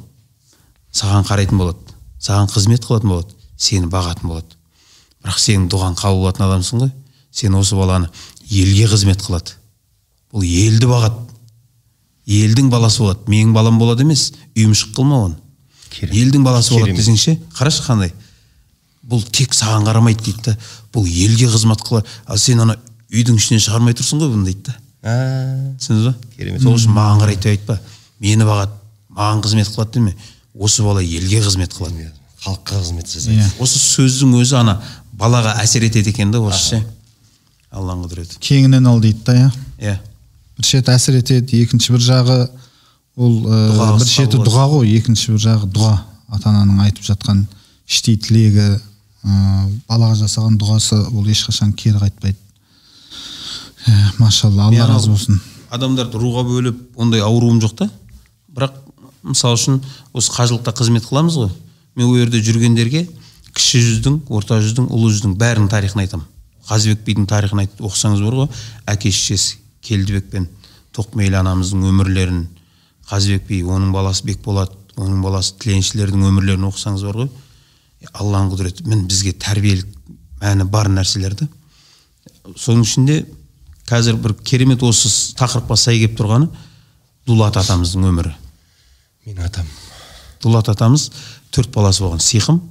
саған 0.92 1.24
қарайтын 1.26 1.62
болады 1.62 1.92
саған 2.22 2.50
қызмет 2.52 2.86
қылатын 2.86 3.14
болады 3.14 3.36
сені 3.62 3.90
бағатын 3.92 4.30
болады. 4.30 4.58
Бірақ 5.22 5.40
сенің 5.42 5.68
дұғаң 5.72 5.98
қабыл 6.00 6.24
болатын 6.24 6.46
адамсың 6.48 6.84
ғой. 6.84 6.92
Сен 7.32 7.56
осы 7.56 7.78
баланы 7.78 8.10
елге 8.50 8.88
қызмет 8.90 9.22
қылады. 9.22 9.56
Бұл 10.34 10.46
елді 10.46 10.90
бағады. 10.90 11.22
Елдің 12.26 12.72
баласы 12.74 13.04
болады. 13.04 13.26
Менің 13.30 13.54
балам 13.54 13.80
болады 13.80 14.06
емес 14.06 14.32
үйімшік 14.56 14.96
қылма 14.98 15.24
оны. 15.28 15.38
Елдің 16.00 16.44
баласы 16.46 16.74
болады 16.74 16.96
десеңше 16.98 17.38
қарашы 17.58 17.84
қандай? 17.86 18.14
Бұл 19.02 19.24
тек 19.34 19.54
саған 19.58 19.88
қарамайды 19.88 20.24
дейді 20.28 20.52
да. 20.52 20.58
Бұл 20.94 21.08
елге 21.08 21.50
қызмет 21.52 21.82
қылады 21.84 22.08
ал 22.26 22.38
сен 22.38 22.62
ана 22.64 22.78
үйдің 23.12 23.40
ішінен 23.40 23.64
шығармай 23.64 23.98
тұрсың 23.98 24.22
ғой 24.22 24.32
бұны 24.36 24.48
дейді 24.52 24.70
да. 24.70 24.78
Түсіндіңіз 25.82 26.08
ба? 26.08 26.16
Керемет. 26.38 26.62
сол 26.62 26.78
үшін 26.78 26.96
маған 26.96 27.24
қарайды 27.24 27.42
деп 27.42 27.52
айтпа. 27.56 27.80
Мені 28.22 28.46
бағады 28.46 28.78
маған 29.10 29.44
қызмет 29.44 29.72
қылады 29.74 29.98
деме. 29.98 30.16
Осы 30.54 30.84
бала 30.84 31.02
елге 31.02 31.42
қызмет 31.42 31.74
қылады. 31.74 32.12
Халыққа 32.46 32.82
қызмет 32.82 33.10
жасайды. 33.10 33.42
Иә. 33.42 33.50
Осы 33.60 33.80
сөздің 33.82 34.38
өзі 34.40 34.58
ана 34.62 34.82
балаға 35.14 35.58
әсер 35.64 35.84
етеді 35.86 36.14
екен 36.14 36.32
да 36.32 36.40
осы 36.42 36.78
ше 36.78 36.84
алланың 37.72 38.08
құдіреті. 38.08 38.40
Кеңінен 38.44 38.88
ал 38.90 39.02
дейді 39.02 39.24
да 39.26 39.36
иә. 39.38 39.52
Иә. 39.80 39.98
Бір 40.58 40.68
шеті 40.68 40.94
әсер 40.94 41.18
етеді 41.20 41.62
екінші 41.64 41.94
бір 41.96 42.04
жағы. 42.06 42.38
Ол 43.22 43.36
ә, 43.46 43.98
бір 44.00 44.08
шеті 44.08 44.42
дұға 44.42 44.66
ғой 44.72 44.96
екінші 44.98 45.36
бір 45.36 45.44
жағы 45.46 45.70
дұға. 45.76 45.94
Ата 46.32 46.50
ананың 46.50 46.82
айтып 46.88 47.06
жатқан 47.06 47.44
іштей 47.90 48.18
тілегі 48.18 48.68
ә, 48.72 49.68
балаға 49.90 50.16
жасаған 50.24 50.58
дұғасы 50.62 50.98
ол 51.12 51.28
ешқашан 51.30 51.74
кері 51.78 52.02
қайтпайды. 52.02 52.38
Ә, 53.86 53.94
машалла 54.20 54.70
алла 54.70 54.88
разы 54.90 55.12
болсын. 55.12 55.42
адамдарды 55.72 56.20
руға 56.20 56.44
бөліп 56.48 57.00
ондай 57.00 57.22
ауруым 57.24 57.62
жоқ 57.64 57.76
та. 57.80 57.90
Бірақ 58.52 58.76
мысалы 59.24 59.56
үшін 59.56 59.82
осы 60.14 60.32
қажылықта 60.36 60.74
қызмет 60.76 61.08
қыламыз 61.08 61.38
ғой. 61.40 61.52
Мен 61.96 62.08
ол 62.08 62.18
жерде 62.18 62.42
жүргендерге 62.44 63.06
кіші 63.56 63.82
жүздің 63.88 64.22
орта 64.30 64.60
жүздің 64.64 64.90
ұлы 64.92 65.12
жүздің 65.12 65.36
бәрінің 65.40 65.70
тарихын 65.72 66.04
айтамын. 66.04 66.26
Қазыбек 66.68 67.06
бидің 67.08 67.28
тарихын 67.28 67.64
айтып 67.64 67.86
оқысаңыз 67.88 68.24
бар 68.24 68.38
ғой 68.42 68.50
әке 68.92 69.12
шешесі 69.12 69.60
келдібек 69.84 70.30
пен 70.32 70.48
тоқмейілі 70.96 71.40
анамыздың 71.42 71.88
өмірлерін 71.90 72.46
қазыбек 73.12 73.48
би 73.50 73.62
оның 73.68 73.92
баласы 73.92 74.26
бекболат 74.26 74.74
оның 74.96 75.22
баласы 75.24 75.58
тіленшілердің 75.62 76.24
өмірлерін 76.30 76.70
оқысаңыз 76.70 77.04
бар 77.08 77.24
ғой. 77.24 77.32
Алланың 78.12 78.54
құдіреті 78.56 78.88
міне 78.88 79.08
бізге 79.10 79.34
тәрбиелік 79.38 79.90
мәні 80.42 80.66
бар 80.72 80.90
нәрселер 80.90 81.36
да 81.38 81.48
соның 82.58 82.86
ішінде 82.86 83.18
қазір 83.90 84.18
бір 84.22 84.34
керемет 84.48 84.84
осы 84.84 85.10
тақырыпқа 85.38 85.78
сай 85.78 86.00
келіп 86.02 86.18
тұрғаны 86.20 86.50
дулат 87.28 87.58
атамыздың 87.62 88.08
өмірі. 88.10 88.34
Менің 89.28 89.46
атам. 89.46 89.68
Дулат 90.42 90.72
атамыз 90.72 91.10
төрт 91.54 91.72
баласы 91.76 92.04
болған. 92.04 92.24
Сиқым 92.24 92.62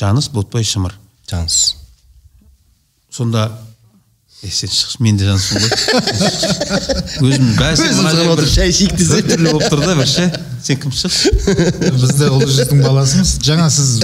жаныс 0.00 0.30
ботпай 0.34 0.64
шымыр. 0.66 0.94
Жаныс. 1.30 1.76
Сонда 3.10 3.46
е 4.42 4.50
сен 4.50 4.68
шықшы 4.68 4.98
мен 5.04 5.16
де 5.16 5.24
жаныспын 5.28 5.62
ғой 5.62 7.30
өзім 7.30 7.50
бәсе 7.58 7.86
шай 8.50 8.72
ішейік 8.72 8.96
десе. 8.98 9.20
түрлі 9.24 9.52
болып 9.54 9.70
тұр 9.72 9.84
да 9.86 9.94
бір 9.96 10.08
ше 10.10 10.26
сен 10.64 10.80
кім 10.82 10.92
шықшы 10.92 11.32
біз 11.80 12.12
де 12.18 12.28
ұлы 12.28 12.48
жүздің 12.50 12.82
баласымыз. 12.84 13.34
Жаңа 13.44 13.68
сіз 13.72 14.02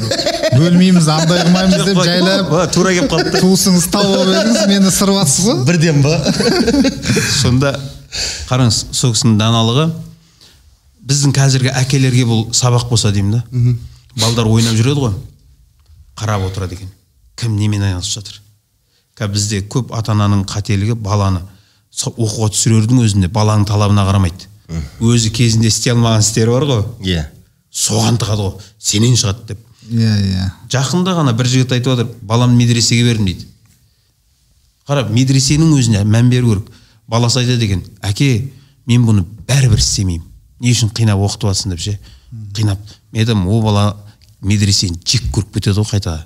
бөлмейміз 0.55 1.09
андай 1.13 1.43
қылмаймыз 1.45 1.85
деп 1.91 2.03
жайлап 2.05 2.73
тура 2.75 2.95
келіп 2.97 3.11
қалыпты. 3.13 3.43
туысыңыз 3.43 3.89
тауып 3.93 4.31
едіңіз 4.37 4.67
мені 4.71 4.93
сырыватсыз 4.95 5.49
ғой. 5.49 5.65
Бірден 5.69 6.03
ба? 6.05 6.15
Сонда 7.41 7.75
қараңыз 8.51 8.85
сол 8.97 9.15
кісінің 9.17 9.37
даналығы 9.41 9.89
біздің 11.11 11.35
қазіргі 11.37 11.75
әкелерге 11.83 12.25
бұл 12.29 12.47
сабақ 12.57 12.89
болса 12.91 13.13
деймін 13.13 13.41
да 13.41 13.75
балдар 14.21 14.49
ойнап 14.49 14.77
жүреді 14.79 15.09
ғой 15.09 15.19
қарап 16.21 16.49
отырады 16.51 16.77
екен. 16.77 16.91
Кім 17.41 17.57
немен 17.57 17.83
айналысып 17.83 18.21
жатыр? 18.21 18.41
Қазір 19.19 19.33
бізде 19.35 19.61
көп 19.69 19.95
ата 19.97 20.13
ананың 20.15 20.45
қателігі 20.49 20.97
баланы 21.01 21.43
оқуға 22.01 22.51
түсірердің 22.55 23.03
өзінде 23.05 23.29
баланың 23.33 23.67
талабына 23.69 24.07
қарамайды. 24.09 24.47
Өзі 25.03 25.33
кезінде 25.35 25.69
істей 25.69 25.93
алмаған 25.93 26.23
істері 26.23 26.55
бар 26.55 26.67
ғой. 26.69 26.85
Иә. 27.03 27.25
Соған 27.71 28.19
тығады 28.21 28.47
ғой. 28.47 28.69
Сенен 28.79 29.17
шығады 29.19 29.51
деп. 29.51 29.65
Иә 29.91 30.15
иә. 30.31 30.51
Жақында 30.71 31.17
ғана 31.19 31.35
бір 31.37 31.51
жігіт 31.51 31.75
айтып 31.75 31.97
жатыр 31.97 32.13
баламды 32.23 32.57
медресеге 32.63 33.05
бердім 33.09 33.27
дейді. 33.27 33.49
Қара 34.87 35.05
медресенің 35.11 35.75
өзіне 35.77 36.05
мән 36.05 36.31
беру 36.31 36.55
керек. 36.55 36.71
Баласы 37.09 37.43
айтады 37.43 37.67
екен 37.67 37.83
әке 38.07 38.51
мен 38.87 39.05
бұны 39.07 39.27
бәрібір 39.49 39.83
істемеймін. 39.83 40.27
Не 40.61 40.75
үшін 40.75 40.95
қинап 40.95 41.19
оқытып 41.27 41.51
жатсың 41.51 41.75
деп 41.75 41.83
ше? 41.83 41.99
Қинап. 42.55 42.79
Мен 43.11 43.25
айтамын 43.25 43.51
ол 43.51 43.63
бала 43.65 43.97
медресені 44.41 45.01
жек 45.05 45.27
көріп 45.35 45.57
кетеді 45.59 45.81
ғой 45.81 45.89
қайта 45.91 46.17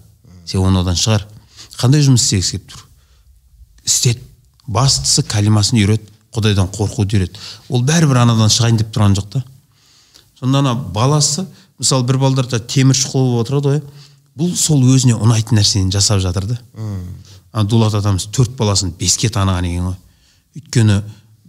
сен 0.47 0.61
оны 0.61 0.83
одан 0.83 0.99
шығар 0.99 1.25
қандай 1.81 2.05
жұмыс 2.05 2.25
істегісі 2.25 2.59
келіп 2.59 2.71
тұр? 2.73 2.85
Істет 3.85 4.23
бастысы 4.67 5.25
кәлимасын 5.29 5.81
үйрет 5.81 6.09
құдайдан 6.35 6.71
қорқуды 6.75 7.19
үйрет. 7.19 7.39
Ол 7.69 7.85
бәрібір 7.87 8.23
анадан 8.25 8.53
шығайын 8.53 8.81
деп 8.81 8.95
тұрған 8.95 9.17
жоқ 9.19 9.29
та. 9.37 9.45
Сонда 10.39 10.63
ана 10.65 10.75
баласы 10.75 11.47
мысалы 11.79 12.07
бір 12.09 12.19
балдар 12.23 12.49
да 12.51 12.59
темір 12.61 12.97
шұқыл 12.99 13.29
болып 13.31 13.45
отырады 13.45 13.75
ғой 13.75 13.83
бұл 14.35 14.55
сол 14.59 14.83
өзіне 14.83 15.15
ұнайтын 15.15 15.59
нәрсені 15.61 15.93
жасап 15.95 16.23
жатыр 16.25 16.49
да. 16.49 16.59
Ана 17.53 17.69
дулат 17.69 17.95
атамыз 17.95 18.27
төрт 18.35 18.57
баласын 18.59 18.95
беске 18.99 19.31
таныған 19.31 19.69
екен 19.69 19.91
ғой. 19.91 19.99
Өйткені 20.59 21.03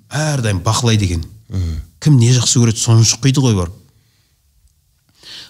әрдайым 0.10 0.62
бақылайды 0.66 1.08
екен. 1.10 1.26
Кім 2.00 2.20
не 2.20 2.30
жақсы 2.36 2.62
көреді 2.62 2.82
соны 2.82 3.06
шұқиды 3.08 3.42
ғой 3.42 3.58
барып. 3.58 3.74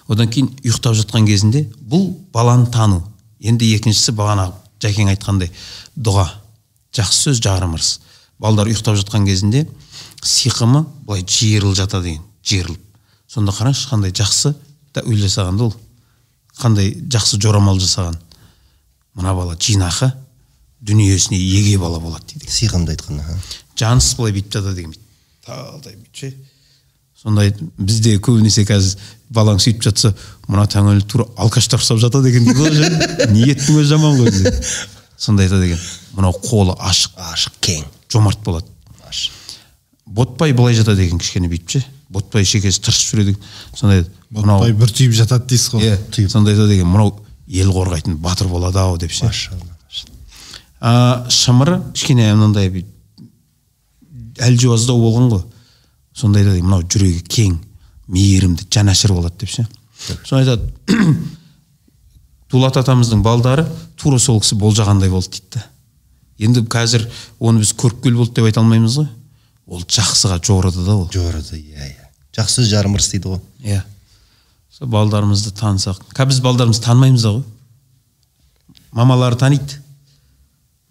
Одан 0.08 0.30
кейін 0.30 0.52
ұйықтап 0.62 0.96
жатқан 0.96 1.26
кезінде 1.26 1.66
бұл 1.76 2.08
баланы 2.32 2.70
тану. 2.72 3.02
Енді 3.40 3.68
екіншісі 3.76 4.14
бағана 4.16 4.52
жәкең 4.82 5.10
айтқандай 5.14 5.50
дұға 5.96 6.26
жақсы 6.96 7.30
сөз 7.30 7.42
жарым 7.44 7.76
ырыс 7.76 8.00
балдар 8.38 8.68
ұйықтап 8.68 8.98
жатқан 9.00 9.26
кезінде 9.26 9.64
сиқымы 10.22 10.84
былай 11.06 11.24
жиырылып 11.24 11.76
жатады 11.78 12.14
екен 12.14 12.24
жиырылып. 12.44 12.82
Сонда 13.28 13.52
қараңызшы 13.56 13.90
қандай 13.90 14.12
жақсы 14.16 14.54
тәуел 14.94 15.22
жасаған 15.24 15.58
да 15.58 15.68
ол 15.68 15.74
қандай 16.60 16.92
жақсы 17.12 17.40
жорамал 17.40 17.80
жасаған. 17.80 18.18
Мына 19.16 19.34
бала 19.34 19.56
жинақы 19.56 20.12
дүниесіне 20.80 21.38
еге 21.38 21.78
бала 21.78 22.00
болады 22.00 22.34
дейді. 22.34 22.50
Сиқымды 22.50 22.96
айтқан 22.96 23.20
аха. 23.20 23.38
жаныс 23.76 24.14
былай 24.16 24.32
бүйтіп 24.32 24.52
жатады 24.52 24.80
екен 24.80 24.94
талдай 25.44 25.96
бүйтіп 25.96 26.16
ше? 26.16 26.34
Сондай 27.16 27.52
бізде 27.78 28.16
көбінесе 28.18 28.64
қазір 28.68 28.98
балаң 29.32 29.60
сөйтіп 29.62 29.86
жатса 29.88 30.12
мына 30.46 30.66
тәңіл 30.70 31.02
тура 31.08 31.26
алкаштар 31.36 31.82
ұстап 31.82 32.00
жатады 32.02 32.30
екен 32.30 32.46
дейді 32.46 32.60
ғой 32.60 33.32
ниеттің 33.34 33.80
өзі 33.80 33.90
жаман 33.90 34.20
ғой 34.20 34.54
сонда 35.16 35.46
айтады 35.46 35.72
екен 35.72 35.82
мынау 36.16 36.36
қолы 36.44 36.76
ашық 36.78 37.18
ашық 37.32 37.58
кең 37.60 37.84
жомарт 38.12 38.42
болады 38.46 38.68
ботпай 40.06 40.54
былай 40.54 40.76
жатады 40.78 41.06
екен 41.06 41.18
кішкене 41.18 41.50
бүйтіп 41.50 41.78
ше 41.78 41.84
ботпай 42.08 42.46
шекесі 42.46 42.84
тыршып 42.86 43.16
жүреді 43.16 43.34
екен 43.34 43.42
сонда 43.74 44.04
ботпай 44.30 44.76
бір 44.76 44.94
түйіп 44.94 45.16
жатады 45.18 45.50
дейсіз 45.50 45.74
ғой 45.74 45.90
иә 45.90 46.28
сонда 46.30 46.54
айтады 46.54 46.78
екен 46.78 46.92
мынау 46.92 47.16
ел 47.46 47.70
қорғайтын 47.74 48.16
батыр 48.18 48.48
болады 48.50 48.78
ау 48.80 48.96
деп 48.98 49.12
ше. 49.12 49.30
А, 50.80 51.26
шымыры 51.30 51.80
кішкене 51.94 52.32
мынандай 52.34 52.84
әлжуаздау 54.42 55.00
болған 55.00 55.30
ғой. 55.30 55.44
Сонда 56.14 56.42
айтады 56.42 56.62
мынау 56.62 56.82
жүрегі 56.82 57.22
кең 57.22 57.58
мейірімді 58.06 58.66
жанашыр 58.70 59.12
болады 59.16 59.40
деп 59.40 59.50
ше? 59.50 59.66
Соны 60.24 60.44
айтады 60.44 60.70
дулат 62.50 62.76
атамыздың 62.76 63.22
балдары 63.26 63.66
тура 63.96 64.18
сол 64.22 64.40
кісі 64.40 64.58
болжағандай 64.60 65.10
болды 65.10 65.38
дейді 65.38 65.58
да 65.58 65.66
енді 66.38 66.62
қазір 66.68 67.06
оны 67.40 67.62
біз 67.62 67.72
көріпкел 67.78 68.18
болды 68.20 68.36
деп 68.38 68.48
айта 68.48 68.60
алмаймыз 68.60 68.98
ғой. 69.00 69.08
Ол 69.66 69.82
жақсыға 69.82 70.38
жорыды 70.44 70.84
да 70.84 70.96
ол. 70.96 71.08
Жорыды 71.12 71.58
иә 71.58 71.88
иә. 71.88 72.08
Жақсы 72.36 72.60
сөз 72.60 72.70
жарым 72.70 72.96
ырыс 72.98 73.08
дейді 73.10 73.32
ғой. 73.32 73.40
Иә. 73.64 73.82
Сол 74.70 74.90
балдарымызды 74.92 75.54
танысақ. 75.56 76.02
Қазір 76.12 76.34
біз 76.34 76.40
балдарымызды 76.44 76.84
танымаймыз 76.84 77.24
да 77.24 77.32
ғой. 77.38 77.44
Мамалары 78.92 79.36
таниды. 79.40 79.80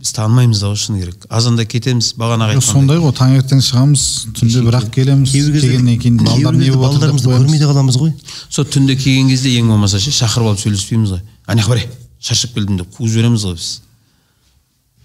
Біз 0.06 0.13
танымаймыз 0.13 0.60
да 0.62 0.70
ғой 0.70 0.78
шыны 0.78 1.00
керек 1.02 1.26
азанда 1.34 1.65
кетеміз 1.65 2.12
бағанағы 2.20 2.54
айтқандай 2.56 2.74
сондай 2.76 3.00
ғой 3.02 3.13
таңертең 3.18 3.62
шығамыз 3.65 4.02
түнде 4.38 4.62
бірақ 4.68 4.89
келеміз 4.94 5.32
келгеннен 5.34 5.98
кейін 6.04 6.20
балдар 6.22 6.60
не 6.60 6.70
балдарымызды 6.70 7.32
көрмей 7.32 7.58
де 7.58 7.65
қаламыз 7.65 7.98
ғой 7.98 8.12
сол 8.46 8.68
түнде 8.70 8.94
келген 9.00 9.32
кезде 9.32 9.56
ең 9.58 9.72
болмаса 9.74 9.98
ше 10.00 10.13
шақырып 10.13 10.52
алып 10.52 10.62
сөйлеспейміз 10.62 11.15
ғой 11.15 11.24
ана 11.48 11.63
жаққа 11.63 11.74
бар 11.74 11.82
шаршап 12.22 12.54
келдім 12.54 12.78
деп 12.84 12.94
қуып 13.00 13.10
жібереміз 13.15 13.48
ғой 13.50 13.58
біз 13.58 13.72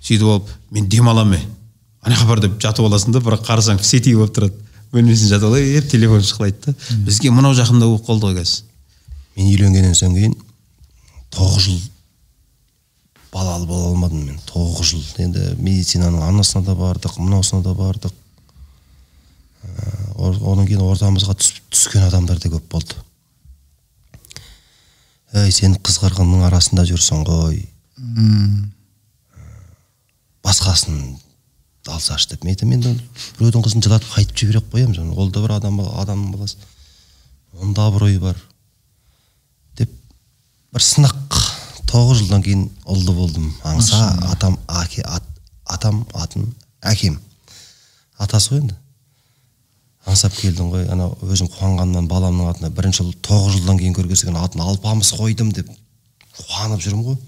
сөйтіп 0.04 0.26
алып 0.34 0.52
мен 0.76 0.90
демаламын 0.92 1.46
ана 2.04 2.18
жаққа 2.18 2.28
бар 2.34 2.44
деп 2.44 2.60
жатып 2.60 2.90
аласың 2.90 3.16
да 3.16 3.24
бірақ 3.24 3.46
қарасаң 3.48 3.80
в 3.80 3.86
сети 3.88 4.12
болып 4.18 4.36
тұрады 4.36 4.68
бөлмесіне 4.92 5.32
жатып 5.32 5.48
алып 5.48 5.80
еп 5.80 5.88
телефон 5.88 6.20
шықылайды 6.28 6.60
да 6.66 7.00
бізге 7.06 7.32
мынау 7.32 7.56
жақында 7.56 7.88
болып 7.88 8.04
қалды 8.08 8.28
ғой 8.28 8.38
қазір 8.40 8.68
мен 9.36 9.50
үйленгеннен 9.54 9.96
соң 9.96 10.16
кейін 10.16 10.36
тоғыз 11.36 11.66
жыл 11.68 11.80
балалы 13.32 13.66
бола 13.66 13.90
алмадым 13.90 14.24
мен. 14.26 14.40
Тоғыз 14.48 14.90
жыл. 14.92 15.04
Енді 15.22 15.54
медицинаның 15.58 16.22
анасына 16.26 16.64
да 16.66 16.74
бардық 16.78 17.18
мынаусына 17.20 17.62
да 17.62 17.74
бардық. 17.78 18.12
Ә, 19.60 19.92
одан 20.18 20.66
кейін 20.66 20.82
ортамызға 20.86 21.36
түс- 21.38 21.60
түскен 21.70 22.06
адамдар 22.08 22.38
да 22.42 22.50
көп 22.50 22.66
болды. 22.72 22.96
Ей 25.34 25.52
сен 25.54 25.76
қыз 25.78 26.00
қырғынның 26.02 26.42
арасында 26.48 26.82
жүрсің 26.88 27.22
ғой. 27.28 27.60
М, 27.98 28.72
басқасын 30.42 31.18
алсашы 31.86 32.32
деп. 32.32 32.44
Мен 32.44 32.56
айтамын 32.56 32.80
енді 32.80 32.96
біреудің 33.38 33.64
қызын 33.66 33.84
жылатып 33.84 34.10
қайтып 34.16 34.42
жібере 34.42 34.62
қоямын 34.72 35.14
ол 35.14 35.30
да 35.30 35.42
бір 35.44 35.56
адам 35.58 35.80
адамның 35.80 36.34
баласы. 36.34 36.56
Онда 37.60 37.86
абырой 37.86 38.18
бар. 38.18 38.36
Деп 39.78 39.90
бір 40.72 40.82
сынақ 40.82 41.16
тоғыз 41.90 42.22
жылдан 42.22 42.44
кейін 42.46 42.66
ұлды 42.86 43.14
болдым. 43.14 43.48
Аңса 43.66 43.98
атам 44.30 44.56
әке 44.80 45.02
ат, 45.06 45.26
атам 45.66 46.04
атын 46.14 46.46
әкем. 46.86 47.18
Атасы 48.20 48.54
ғой 48.54 48.62
енді. 48.62 48.76
Аңсап 50.08 50.36
келдің 50.38 50.70
ғой 50.72 50.86
анау 50.92 51.16
өзім 51.26 51.50
қуанғаннан 51.52 52.08
баламның 52.08 52.50
атына 52.50 52.70
бірінші 52.74 53.02
жыл 53.02 53.12
тоғыз 53.26 53.58
жылдан 53.58 53.80
кейін 53.80 53.96
көрген 53.98 54.38
атын 54.40 54.62
алпамыс 54.64 55.12
қойдым 55.18 55.52
деп 55.52 55.68
қуанып 56.38 56.80
жүрмін 56.84 57.04
ғой. 57.10 57.18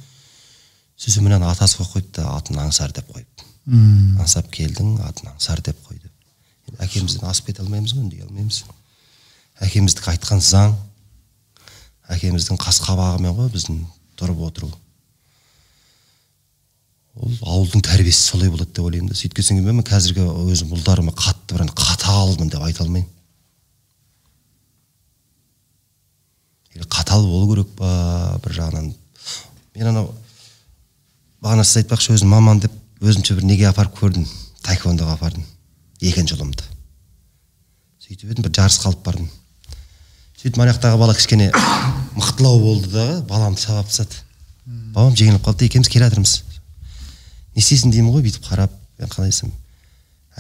Сөйтсем 0.97 1.27
мынаны 1.27 1.49
атасы 1.51 1.79
қойып 1.81 1.93
қойды 1.97 2.13
да 2.21 2.29
атын 2.37 2.63
аңсар 2.63 2.95
деп 2.95 3.11
қойып. 3.13 3.45
М, 3.69 4.17
аңсап 4.23 4.49
келдің 4.55 4.95
атын 5.05 5.33
аңсар 5.35 5.61
деп 5.61 5.79
қойды. 5.89 6.09
Әкемізден 6.79 7.29
асып 7.29 7.51
кете 7.51 7.63
алмаймыз 7.63 7.93
ғой 7.93 8.07
үндей 8.07 8.23
алмаймыз. 8.25 8.63
Әкеміздікі 9.67 10.15
айтқан 10.15 10.41
заң 10.41 10.77
әкеміздің 12.17 12.61
қас 12.63 12.81
қабағымен 12.87 13.37
ғой 13.37 13.51
біздің 13.53 13.83
тұрып 14.23 14.41
отыру 14.47 14.71
ол 17.13 17.35
ауылдың 17.45 17.85
тәрбиесі 17.85 18.31
солай 18.31 18.49
болады 18.49 18.73
деп 18.73 18.87
ойлаймын 18.87 19.11
да. 19.13 19.17
Кетсем 19.19 19.59
кейін 19.59 19.77
мен 19.77 19.85
қазіргі 19.85 20.25
өзім 20.49 20.73
ұлдарыма 20.79 21.13
қатты 21.13 21.59
бір 21.59 21.69
қаталмын 21.77 22.49
деп 22.49 22.65
айта 22.65 22.87
алмаймын. 22.87 23.09
Қатал 26.89 27.27
болу 27.29 27.53
керек 27.53 27.75
па 27.77 28.41
бір 28.45 28.57
жағынан. 28.57 28.93
Мен 29.77 29.93
анау 29.93 30.09
бағана 31.45 31.69
сіз 31.69 31.83
айтпақшы 31.83 32.17
өзім 32.17 32.33
маман 32.33 32.65
деп 32.65 32.73
өзімше 33.05 33.37
бір 33.37 33.45
неге 33.45 33.69
апарып 33.69 33.99
көрдім? 34.01 34.25
Таэквондоға 34.65 35.19
апардым. 35.19 35.45
Екінші 36.01 36.39
ұлымды 36.39 36.73
сөйтіп 38.13 38.33
едім 38.35 38.45
бір 38.45 38.53
жарысқа 38.59 38.91
алып 38.91 39.05
бардым. 39.07 39.29
Сөйтіп 40.37 40.59
ана 40.61 40.73
жақтағы 40.75 40.99
бала 41.01 41.15
кішкене 41.17 41.47
мықтылау 42.17 42.61
болды 42.61 42.93
дағы 42.93 43.23
баламды 43.29 43.61
сабап 43.61 43.89
тастады. 43.89 44.23
Бабам 44.95 45.17
жеңіліп 45.17 45.45
қалды 45.45 45.65
да 45.65 45.71
екеуміз 45.71 45.89
келе 45.89 46.07
жатырмыз. 46.07 46.37
Не 47.57 47.63
істейсің 47.63 47.93
деймін 47.93 48.13
ғой 48.15 48.25
бүйтіп 48.27 48.47
қарап 48.47 48.73
мен 48.99 49.11
қалай 49.13 49.33
десем 49.33 49.53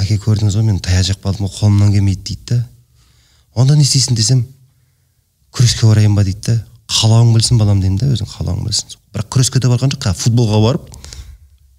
әке 0.00 0.16
көрдіңіз 0.22 0.56
ғой 0.56 0.66
мен 0.68 0.80
таяқ 0.80 1.06
жеп 1.10 1.22
қалдым 1.24 1.46
ғой 1.46 1.56
қолымнан 1.58 1.92
келмейді 1.92 2.22
дейді 2.24 2.44
да. 2.48 2.58
Онда 3.54 3.76
не 3.76 3.84
істейсің 3.84 4.16
десем? 4.16 4.46
Күреске 5.52 5.86
барайын 5.86 6.14
ба? 6.16 6.24
дейді 6.24 6.40
да. 6.46 6.56
Қалауың 6.88 7.34
білсін 7.36 7.60
балам 7.60 7.80
деймін 7.80 7.98
да 8.00 8.08
өзің 8.14 8.30
қалауың 8.32 8.64
білсін. 8.66 8.96
Бірақ 9.12 9.28
күреске 9.32 9.60
де 9.60 9.68
барған 9.68 9.92
жоқ 9.92 10.06
қазір 10.06 10.20
футболға 10.22 10.60
барып 10.64 10.88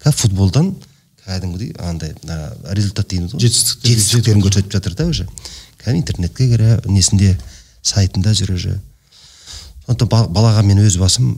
қазір 0.04 0.18
футболдан 0.20 0.72
кәдімгідей 1.24 1.74
андай 1.78 2.14
мына 2.22 2.52
результат 2.74 3.10
дейміз 3.10 3.34
ғой. 3.34 3.40
жетістіктерін 3.42 4.42
көрсетіп 4.44 4.72
жатыр 4.72 4.94
да 4.94 5.06
уже. 5.06 5.28
Кәдімгі 5.82 6.02
интернетке 6.02 6.48
кіре 6.50 6.80
несінде 6.86 7.38
сайтында 7.82 8.34
жүр 8.34 8.54
уже 8.54 8.80
сондықтан 9.86 10.08
ба- 10.08 10.28
балаға 10.28 10.62
мен 10.64 10.78
өз 10.84 10.96
басым 11.00 11.34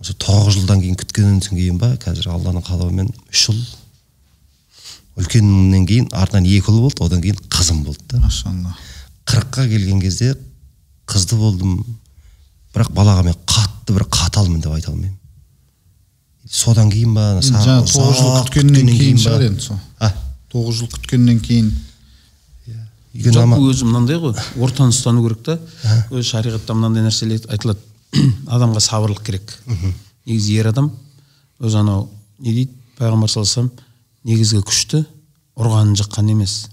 осы 0.00 0.14
тоғыз 0.14 0.54
жылдан 0.58 0.80
кейін 0.82 0.96
күткеннен 0.98 1.40
кейін 1.42 1.78
ба 1.78 1.92
қазір 2.02 2.28
алланың 2.34 2.62
қалауымен 2.66 3.08
үш 3.32 3.46
жыл 3.48 3.60
үлкенімнен 5.18 5.86
кейін 5.88 6.08
артынан 6.14 6.46
екі 6.46 6.70
ұл 6.70 6.80
болды 6.84 7.02
одан 7.04 7.22
кейін 7.22 7.38
қызым 7.50 7.80
болды 7.84 8.04
да. 8.12 8.20
Машалла. 8.22 8.74
Қырыққа 9.26 9.64
келген 9.68 10.00
кезде 10.00 10.34
қызды 11.10 11.36
болдым 11.40 11.80
бірақ 12.74 12.92
балаға 12.94 13.24
мен 13.26 13.34
қатты 13.48 13.96
бір 13.96 14.04
қаталмын 14.06 14.62
деп 14.62 14.72
айта 14.76 14.92
алмаймын. 14.92 15.16
Содан 16.48 16.90
кейін 16.92 17.14
ба 17.16 17.30
ана 17.32 17.42
са- 17.42 17.58
жаңа 17.64 17.82
тоғыз 17.90 18.20
жыл 18.22 18.30
күткеннен 18.38 18.92
кейін 18.94 19.18
шығар 19.24 19.46
енді 19.48 19.60
сол. 19.66 19.80
Тоғыз 20.52 20.78
жыл 20.78 20.88
күткеннен 20.94 21.40
кейін. 21.44 21.72
Өйткені 23.18 23.34
жалпы 23.34 23.58
өзі 23.66 23.86
мынандай 23.88 24.18
ғой 24.22 24.34
ортаны 24.62 24.94
ұстану 24.94 25.24
керек 25.24 25.42
та 25.42 25.58
өзі 26.12 26.28
шариғатта 26.30 26.74
мынандай 26.74 27.02
нәрселер 27.02 27.42
айтылады. 27.50 27.80
Адамға 28.54 28.80
сабырлық 28.80 29.22
керек. 29.26 29.54
Негізі 30.26 30.54
ер 30.60 30.70
адам 30.70 30.92
өзі 31.58 31.80
анау 31.82 32.08
не 32.38 32.52
дейді 32.54 32.72
пайғамбар 32.98 33.30
саллаллаху 33.32 33.70
негізгі 34.28 34.62
күшті 34.68 35.02
ұрғанын 35.58 35.96
жыққан 35.98 36.30
емес 36.32 36.68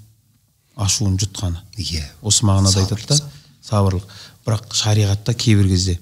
ашуын 0.75 1.17
жұтқаны. 1.19 1.61
Иә. 1.81 2.03
Осы 2.21 2.45
мағынада 2.45 2.83
айтады 2.83 3.07
да 3.09 3.19
сабырлық 3.65 4.05
бірақ 4.45 4.75
шариғатта 4.75 5.33
кейбір 5.33 5.69
кезде 5.71 5.97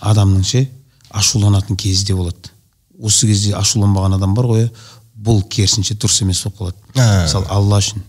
адамның 0.00 0.44
ше 0.44 0.66
ашуланатын 1.08 1.76
кезі 1.80 2.10
де 2.10 2.14
болады. 2.18 2.52
Осы 3.00 3.26
кезде 3.30 3.54
ашуланбаған 3.56 4.18
адам 4.18 4.34
бар 4.36 4.50
ғой 4.50 4.68
бұл 5.16 5.42
керісінше 5.48 5.96
дұрыс 5.96 6.20
емес 6.22 6.42
болып 6.44 6.58
қалады. 6.58 6.76
А. 6.96 7.24
мысалы 7.24 7.48
алла 7.48 7.80
үшін 7.80 8.04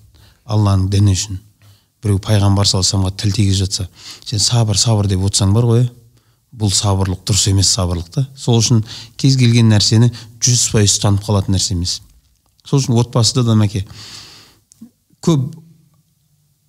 алланың 0.46 0.90
діні 0.92 1.16
үшін 1.16 1.40
біреу 2.02 2.20
пайғамбар 2.24 2.68
саллаллаху 2.68 3.16
тіл 3.18 3.34
тигізіп 3.36 3.66
жатса 3.66 3.88
сен 4.26 4.40
сабыр 4.42 4.78
сабыр 4.78 5.10
деп 5.12 5.24
отырсаң 5.28 5.54
бар 5.54 5.68
ғой 5.70 5.84
бұл 6.52 6.72
сабырлық 6.76 7.22
дұрыс 7.28 7.48
емес 7.52 7.70
сабырлық 7.72 8.10
та. 8.12 8.26
Сол 8.36 8.60
үшін 8.60 8.82
кез 9.20 9.38
келген 9.40 9.70
нәрсені 9.72 10.10
жүз 10.44 10.66
пайыз 10.74 10.98
ұстанып 10.98 11.24
қалатын 11.24 11.56
нәрсе 11.56 11.76
емес. 11.78 12.02
Сол 12.68 12.82
үшін 12.82 12.98
отбасыда 13.00 13.46
да 13.48 13.56
мәке 13.56 13.86
көп 15.24 15.48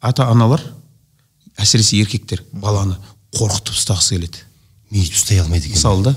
ата 0.00 0.28
аналар 0.30 0.62
әсіресе 1.58 1.98
еркектер 1.98 2.44
баланы 2.52 2.94
қорқытып 3.34 3.74
ұстағысы 3.74 4.14
келеді. 4.14 4.44
Мейлі 4.92 5.16
ұстай 5.16 5.42
алмайды 5.42 5.66
екен? 5.66 5.80
Мысалы 5.80 6.06
да 6.06 6.14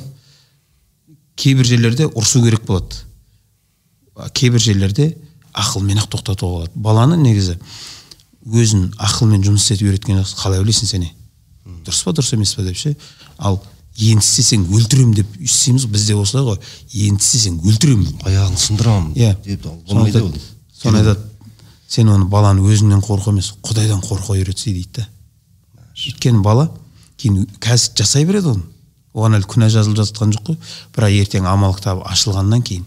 кейбір 1.36 1.65
жерлерде 1.65 2.06
ұрсу 2.12 2.43
керек 2.45 2.67
болады. 2.69 3.01
Кейбір 4.38 4.62
жерлерде 4.62 5.15
ақылмен 5.56 6.04
ақ 6.04 6.12
тоқтатуға 6.13 6.60
болады. 6.60 6.71
Баланы 6.75 7.17
негізі 7.17 7.58
өзін 8.45 8.91
ақылмен 9.01 9.43
жұмыс 9.45 9.65
істетіп 9.65 9.89
үйреткен 9.89 10.19
жақсы 10.21 10.38
қалай 10.39 10.62
ойлайсың 10.62 10.89
сен 10.89 11.08
дұрыс 11.86 12.03
па 12.05 12.13
дұрыс 12.13 12.34
емес 12.36 12.53
па 12.55 12.63
деп 12.65 12.77
ше? 12.77 12.95
Ал 13.38 13.60
енді 13.97 14.21
істесең 14.21 14.65
өлтіремін 14.75 15.15
деп 15.15 15.38
істейміз 15.39 15.86
ғой 15.86 15.93
бізде 15.95 16.15
осылай 16.19 16.45
ғой. 16.45 16.60
Енді 16.93 17.23
істесең 17.23 17.60
өлтіремін 17.63 18.21
аяғын 18.25 18.58
сындырамын 18.60 19.13
иә. 19.15 19.36
соны 20.81 20.99
айтады. 20.99 21.19
Сен 21.88 22.10
оны 22.10 22.25
баланы 22.25 22.65
өзіңнен 22.65 23.01
қорқу 23.05 23.31
емес 23.31 23.53
құдайдан 23.63 24.01
қорқуға 24.03 24.39
үйретсе 24.41 24.73
дейді 24.73 25.01
да 25.01 25.08
өйткені 25.95 26.41
бала 26.43 26.69
кейін 27.17 27.45
кәсіп 27.63 28.01
жасай 28.01 28.25
береді 28.25 28.55
оны. 28.55 28.63
Оған 29.15 29.38
әлі 29.38 29.47
күнә 29.47 29.69
жазылып 29.71 30.01
жатқан 30.01 30.34
жоқ 30.36 30.49
қой. 30.49 30.58
Бірақ 30.95 31.13
ертең 31.21 31.47
амал 31.47 31.77
кітабы 31.77 32.03
ашылғаннан 32.10 32.65
кейін 32.67 32.86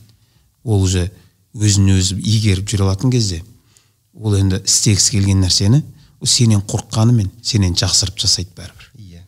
ол 0.65 0.83
уже 0.83 1.09
өзін 1.57 1.95
өзі 1.95 2.19
игеріп 2.21 2.69
жүре 2.69 2.85
алатын 2.85 3.11
кезде 3.15 3.41
ол 4.19 4.35
енді 4.39 4.61
істегісі 4.65 5.15
келген 5.17 5.43
нәрсені 5.45 5.83
ол 6.21 6.27
сенен 6.27 6.63
қорыққанымен 6.67 7.31
сенен 7.43 7.75
жақсырып 7.79 8.19
жасайды 8.19 8.51
бәрібір. 8.57 8.89
Иә. 8.99 9.23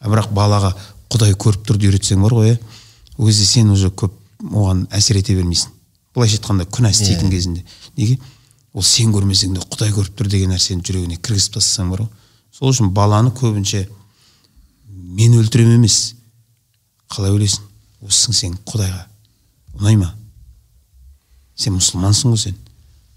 А 0.00 0.10
бірақ 0.10 0.32
балаға 0.34 0.72
құдай 1.10 1.34
көріп 1.38 1.66
тұрды 1.68 1.90
үйретсең 1.90 2.22
бар 2.24 2.34
ғой 2.34 2.52
иә. 2.54 2.58
Ол 3.18 3.28
кезде 3.30 3.46
сен 3.46 3.70
уже 3.70 3.90
көп 3.90 4.16
оған 4.42 4.86
әсер 4.90 5.20
ете 5.20 5.36
бермейсің. 5.38 5.70
Былайша 6.14 6.40
айтқанда 6.40 6.66
күнә 6.66 6.90
істейтін 6.90 7.30
кезінде. 7.30 7.64
Неге? 7.96 8.18
Ол 8.74 8.82
сен 8.82 9.12
көрмесең 9.14 9.54
де 9.54 9.62
құдай 9.62 9.92
көріп 9.94 10.18
тұр 10.18 10.30
деген 10.30 10.50
нәрсені 10.54 10.82
жүрегіне 10.82 11.20
кіргізіп 11.22 11.58
тастасаң 11.58 11.92
бар 11.92 12.04
ғой. 12.04 12.10
Сол 12.50 12.72
үшін 12.72 12.90
баланы 12.94 13.30
көбінше 13.34 13.84
мен 14.90 15.36
өлтіремін 15.38 15.78
емес 15.78 16.14
қалай 17.10 17.34
ойлайсың 17.34 17.66
осысың 18.06 18.34
сен 18.34 18.58
құдайға 18.66 19.04
ұнай 19.78 19.98
ма? 20.00 20.14
Сен 21.54 21.76
мұсылмансың 21.76 22.34
ғой 22.34 22.42
сен 22.46 22.58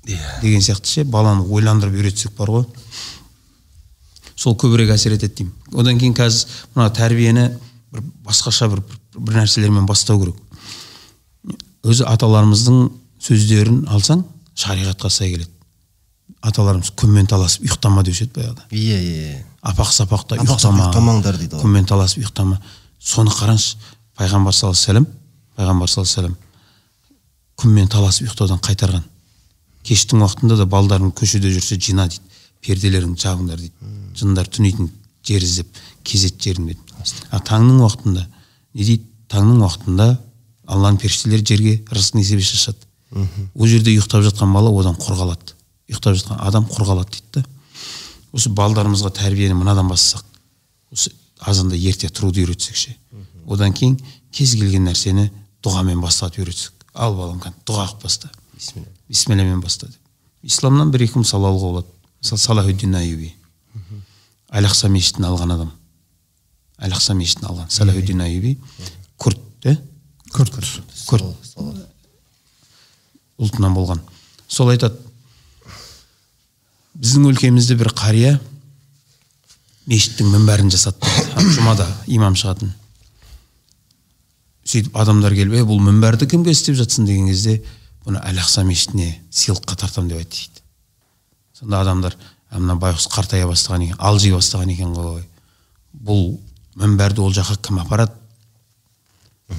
иә. 0.06 0.42
деген 0.42 0.62
сияқты 0.62 0.88
ше 0.88 1.04
баланы 1.04 1.44
ойландырып 1.48 1.96
үйретсек 1.96 2.36
бар 2.38 2.50
ғой. 2.50 2.66
Сол 4.36 4.56
көбірек 4.58 4.92
әсер 4.96 5.14
етеді 5.16 5.44
деймін. 5.44 5.54
Одан 5.74 6.00
кейін 6.00 6.14
қазір 6.18 6.48
мына 6.76 6.90
тәрбиені 6.94 7.48
бір 7.94 8.04
басқаша 8.26 8.68
бір, 8.72 8.82
бір, 9.16 9.36
нәрселермен 9.44 9.86
бастау 9.86 10.20
керек. 10.20 10.36
Өзі 11.84 12.06
аталарымыздың 12.10 12.90
сөздерін 13.24 13.84
алсаң 13.88 14.24
шариғатқа 14.56 15.10
сай 15.10 15.32
келеді. 15.36 15.52
Аталарымыз 16.44 16.92
күнмен 17.00 17.28
таласып 17.30 17.64
ұйықтама 17.64 18.04
деуші 18.04 18.26
еді 18.26 18.40
баяғыда. 18.40 18.66
Иә 18.72 19.00
иә 19.00 19.44
апақ 19.64 19.92
сапақта 19.96 20.36
Апақ 20.36 20.60
сапақ 20.60 20.74
ұйықтама. 20.74 20.84
ұйықтамаңдар 20.84 21.38
дейді 21.40 21.56
ғой. 21.56 21.64
күнмен 21.64 21.86
таласып 21.88 22.24
ұйықтама. 22.24 22.60
Соны 23.00 23.32
қараңызшы 23.32 23.78
пайғамбар 24.18 24.54
саллаллаху 24.54 24.92
алейхи 24.92 25.06
вассалам 25.06 25.08
пайғамбар 25.58 25.88
саллаллаху 25.88 26.20
алейхи 26.20 26.38
күнмен 27.62 27.88
таласып 27.88 28.28
ұйықтаудан 28.28 28.60
қайтарған. 28.60 29.04
Кештің 29.84 30.24
уақытында 30.24 30.58
да 30.62 30.68
балдарың 30.70 31.14
көшеде 31.16 31.52
жүрсе 31.54 31.80
жина 31.80 32.08
дейді 32.08 32.24
перделеріңді 32.64 33.20
жабыңдар 33.20 33.60
дейді. 33.60 33.94
Жындар 34.16 34.48
түнейтін 34.48 34.90
жер 35.28 35.44
іздеп 35.44 35.68
кезет 36.04 36.40
жерін 36.42 36.72
дейді 36.72 36.82
а 37.32 37.40
таңның 37.44 37.82
уақытында 37.84 38.24
не 38.74 38.86
дейді 38.86 39.04
таңның 39.32 39.64
уақытында 39.66 40.08
алланың 40.72 41.00
періштелері 41.02 41.46
жерге 41.48 41.74
рызық 41.92 42.20
несібе 42.20 42.46
шашады. 42.48 42.80
Ол 43.14 43.68
жерде 43.68 43.92
ұйықтап 43.92 44.24
жатқан 44.26 44.54
бала 44.54 44.72
одан 44.72 44.96
құр 44.96 45.18
қалады 45.20 45.56
ұйықтап 45.90 46.18
жатқан 46.20 46.40
адам 46.48 46.68
құр 46.70 46.88
қалады 46.88 47.12
дейді 47.18 47.42
да. 47.42 47.46
Осы 48.34 48.50
балдарымызға 48.50 49.12
тәрбиені 49.20 49.58
мынадан 49.58 49.90
бастасақ 49.92 50.24
осы 50.92 51.12
азанда 51.40 51.76
ерте 51.76 52.08
тұруды 52.08 52.46
үйретсек 52.46 52.76
ше. 52.76 52.96
Одан 53.46 53.74
кейін 53.74 54.00
кез 54.32 54.56
келген 54.56 54.88
нәрсені 54.88 55.30
дұғамен 55.64 56.02
бастауды 56.02 56.42
үйретсек 56.42 56.88
ал 56.94 57.16
балам 57.18 57.42
дұға 57.42 57.88
қылып 57.92 58.04
баста 58.04 58.32
бисмилля. 58.56 58.90
Бисмиллямен 59.14 59.62
баста 59.62 59.88
деп 59.88 60.50
исламнан 60.50 60.92
бір 60.92 61.06
екі 61.06 61.22
мысал 61.22 61.46
алуға 61.46 61.70
болады 61.70 61.88
мысалы 62.24 62.42
салахуддин 62.42 62.96
аюби 62.98 63.30
әл 64.50 64.68
ақса 64.70 64.90
мешітін 64.90 65.28
алған 65.30 65.54
адам 65.56 65.72
әл 66.82 66.96
ақса 66.98 67.14
мешітін 67.18 67.50
алған 67.52 67.70
салахуддин 67.74 68.24
аюби 68.26 68.56
күрд 69.22 69.70
иә 69.70 69.78
күрт 70.34 70.58
күрд 71.10 71.30
ұлтынан 73.44 73.76
болған 73.78 74.02
сол 74.48 74.72
айтады 74.74 74.98
біздің 76.98 77.30
өлкемізде 77.34 77.78
бір 77.78 77.92
қария 77.98 78.34
мешіттің 79.90 80.34
мінбәрін 80.34 80.74
жасады 80.74 81.14
жұмада 81.58 81.88
имам 82.18 82.38
шығатын 82.40 82.74
сөйтіп 84.74 84.98
адамдар 84.98 85.36
келіп 85.38 85.58
е 85.60 85.64
бұл 85.68 85.82
мінбәрді 85.84 86.30
кімге 86.32 86.54
істеп 86.56 86.78
жатсың 86.80 87.10
деген 87.10 87.28
кезде 87.30 87.58
бұны 88.04 88.22
әл 88.28 88.40
ақса 88.42 88.64
мешітіне 88.68 89.10
сыйлыққа 89.32 89.78
тартамын 89.80 90.12
деп 90.12 90.20
айтты 90.24 90.38
дейді. 90.38 90.64
Сонда 91.58 91.82
адамдар 91.82 92.18
«ә, 92.52 92.60
мына 92.60 92.76
байғұс 92.80 93.08
қартая 93.14 93.48
бастаған 93.48 93.88
екен 93.88 94.00
алжи 94.00 94.32
бастаған 94.34 94.74
екен 94.74 94.94
ғой. 94.96 95.24
Бұл 95.94 96.38
мінбәрді 96.80 97.24
ол 97.24 97.34
жаққа 97.34 97.60
кім 97.68 97.80
апарады? 97.84 98.12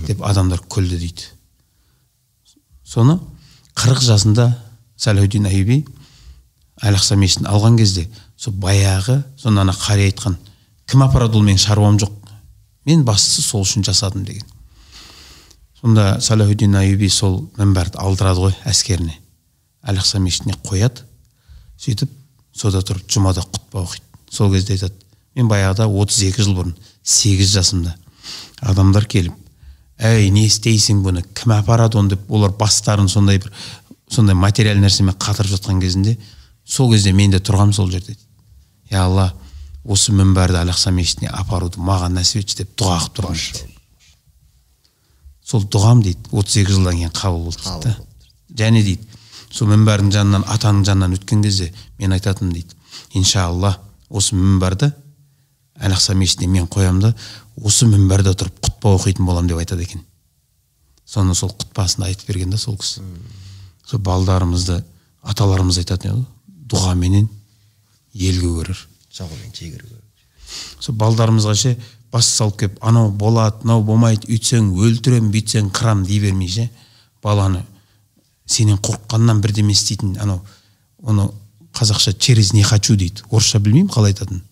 Деп 0.06 0.22
адамдар 0.26 0.60
күлді 0.68 0.98
дейді. 1.00 1.28
Соны 2.84 3.18
қырық 3.78 4.02
жасында 4.04 4.50
сәләудин 5.00 5.48
аюби 5.48 5.84
әл 6.82 6.98
ақса 6.98 7.16
мешітін 7.16 7.48
алған 7.50 7.78
кезде 7.78 8.08
сол 8.36 8.54
баяғы 8.60 9.22
сонда 9.40 9.64
ана 9.64 9.72
қария 9.72 10.10
айтқан 10.10 10.36
кім 10.90 11.06
апарады 11.06 11.38
ол 11.38 11.46
менің 11.46 11.62
шаруам 11.62 11.98
жоқ. 11.98 12.12
Мен 12.84 13.04
бастысы 13.04 13.42
сол 13.42 13.64
үшін 13.64 13.84
жасадым 13.86 14.24
деген. 14.24 14.44
Сонда 15.84 16.18
салахуддин 16.20 16.78
аюби 16.80 17.10
сол 17.12 17.42
мінбәрді 17.58 17.98
алдырады 18.00 18.40
ғой 18.40 18.54
әскеріне. 18.64 19.18
Әл 19.84 19.98
ақса 20.00 20.16
мешітіне 20.16 20.56
қояды. 20.64 21.04
Сөйтіп 21.76 22.08
сода 22.56 22.80
тұрып 22.80 23.04
жұмада 23.12 23.44
құтпа 23.44 23.82
оқиды. 23.82 24.06
Сол 24.32 24.54
кезде 24.54 24.78
айтады 24.78 24.94
мен 25.36 25.50
баяғыда 25.50 25.84
32 25.84 26.40
жыл 26.40 26.54
бұрын 26.56 26.72
8 27.02 27.50
жасымда 27.50 27.92
адамдар 28.62 29.04
келіп 29.04 29.34
әй 29.98 30.30
не 30.32 30.46
істейсің 30.48 31.02
бұны? 31.04 31.24
Кім 31.36 31.52
апарады 31.58 31.98
оны? 31.98 32.14
деп 32.14 32.30
олар 32.32 32.54
бастарын 32.56 33.08
сондай 33.08 33.42
бір 33.42 33.52
сондай 34.08 34.34
материал 34.38 34.80
нәрсемен 34.80 35.18
қатырып 35.18 35.52
жатқан 35.58 35.82
кезінде 35.82 36.16
сол 36.64 36.92
кезде 36.92 37.12
мен 37.12 37.34
де 37.34 37.42
тұрғанмын 37.42 37.76
сол 37.76 37.90
жерде 37.90 38.16
я 38.90 39.04
алла 39.04 39.32
осы 39.84 40.16
мінбәрді 40.16 40.62
әл 40.62 40.72
ақса 40.72 40.94
мешітіне 40.94 41.34
апаруды 41.34 41.82
маған 41.82 42.16
нәсіп 42.16 42.44
етші 42.44 42.62
деп 42.62 42.76
дұға 42.78 43.00
қылып 43.02 43.16
тұрғанмын 43.20 43.73
сол 45.44 45.64
дұғам 45.68 46.02
дейді 46.04 46.30
32 46.32 46.72
жылдан 46.72 46.98
кейін 46.98 47.14
қабыл 47.14 47.44
болды 47.48 47.62
дейді 47.64 47.92
да. 47.92 47.96
және 48.64 48.82
дейді 48.82 49.20
сол 49.50 49.68
мінбәрдің 49.70 50.12
жанынан 50.14 50.46
атаның 50.50 50.84
жанынан 50.88 51.16
өткен 51.18 51.42
кезде 51.44 51.72
мен 51.98 52.16
айтатынмын 52.16 52.54
дейді 52.54 52.76
иншалла 53.20 53.76
осы 54.08 54.36
мінбәрді 54.38 54.90
әл 55.80 55.94
ақса 55.94 56.14
мешітіне 56.14 56.50
мен 56.52 56.68
қоямын 56.70 57.00
да 57.08 57.14
осы 57.60 57.86
мінбәрде 57.90 58.34
тұрып 58.34 58.60
құтпа 58.64 58.94
оқитын 58.98 59.26
боламын 59.26 59.52
деп 59.52 59.60
айтады 59.62 59.84
екен 59.86 60.04
соны 61.06 61.34
сол 61.34 61.52
құтпасында 61.52 62.08
айтып 62.08 62.28
берген 62.28 62.50
да 62.50 62.58
сол 62.58 62.76
кісі. 62.80 63.02
Сол 63.86 64.00
балдарымызды 64.00 64.80
аталарымыз 65.22 65.78
айтатын 65.82 66.14
еді 66.14 66.24
дұғаменен 66.72 67.28
ел 68.14 68.40
көгерер 68.40 68.80
жағумен 69.14 69.52
жегір 69.54 69.84
сол 70.80 70.96
балдарымызға 70.98 71.54
ше 71.58 71.74
бас 72.14 72.30
салып 72.30 72.60
келіп 72.62 72.78
анау 72.86 73.10
болады 73.10 73.64
мынау 73.64 73.82
болмайды 73.82 74.28
үйтсең 74.30 74.70
өлтіремін 74.78 75.32
бүйтсең 75.34 75.70
қырамын 75.74 76.06
дей 76.06 76.20
бермей 76.22 76.48
ше. 76.48 76.68
Баланы 77.22 77.64
сенен 78.46 78.78
қорыққаннан 78.78 79.40
бірдеме 79.42 79.74
істейтін 79.74 80.16
анау 80.22 80.44
оны 81.02 81.26
қазақша 81.74 82.14
через 82.18 82.52
не 82.52 82.62
хочу 82.62 82.94
дейді. 82.96 83.24
Орысша 83.30 83.58
білмеймін 83.58 83.90
қалай 83.90 84.14
айтатынын. 84.14 84.44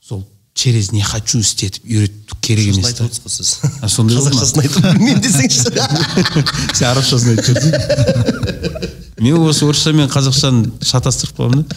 Сол 0.00 0.24
через 0.54 0.90
не 0.92 1.02
хочу 1.04 1.42
істетіп 1.44 1.84
үйрету 1.84 2.36
керек 2.40 2.72
емес 2.72 2.86
айтып 2.94 3.12
та 3.12 3.28
сіз. 3.28 3.58
Сондай 3.86 4.16
қазақшасын 4.16 4.64
айтып 4.64 4.88
білмеймін 4.88 5.20
десеңізші. 5.20 5.68
Сен 6.78 6.88
арабшасын 6.94 7.36
айтып 7.36 7.60
берсең 7.60 8.90
мен 9.20 9.36
осы 9.44 9.66
орысша 9.68 9.92
мен 9.92 10.08
қазақшаны 10.08 10.84
шатастырып 10.84 11.36
қоямын 11.36 11.64
да. 11.68 11.76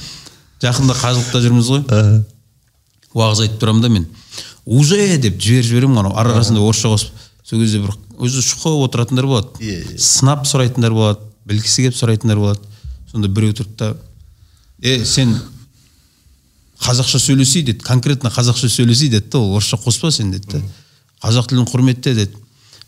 Жақында 0.63 0.95
қажылықта 0.95 1.41
жүрміз 1.43 1.71
ғой. 1.73 1.83
Уағыз 3.13 3.43
айтып 3.43 3.59
тұрамын 3.59 3.83
да 3.83 3.89
мен. 3.91 4.07
Уже 4.65 5.17
деп 5.17 5.39
жіберіп 5.41 5.65
жіберемін 5.69 5.97
анау. 6.03 6.13
Ара 6.15 6.35
арасында 6.37 6.61
орысша 6.63 6.91
қосып 6.93 7.11
сол 7.43 7.59
кезде 7.59 7.81
бір 7.83 7.95
өзі 8.19 8.43
шұқып 8.45 8.83
отыратындар 8.87 9.27
болады. 9.27 9.47
Иә, 9.59 9.97
сынап 9.99 10.45
сұрайтындар 10.47 10.93
болады 10.95 11.19
білгісі 11.45 11.87
келіп 11.87 11.97
сұрайтындар 11.99 12.39
болады. 12.39 12.59
Сонда 13.11 13.27
біреу 13.27 13.53
тұрды 13.57 13.75
да 13.77 13.93
е 14.81 15.03
сен 15.05 15.35
қазақша 16.83 17.19
сөйлесей 17.19 17.63
деді 17.63 17.83
конкретно 17.83 18.31
қазақша 18.33 18.69
сөйлесей 18.69 19.09
деді 19.09 19.29
да 19.31 19.39
ол 19.39 19.57
орысша 19.57 19.77
қоспа 19.77 20.11
сен 20.11 20.31
деді 20.31 20.57
да 20.57 20.63
қазақ 21.23 21.51
тілін 21.51 21.67
құрметте 21.67 22.15
деді. 22.15 22.39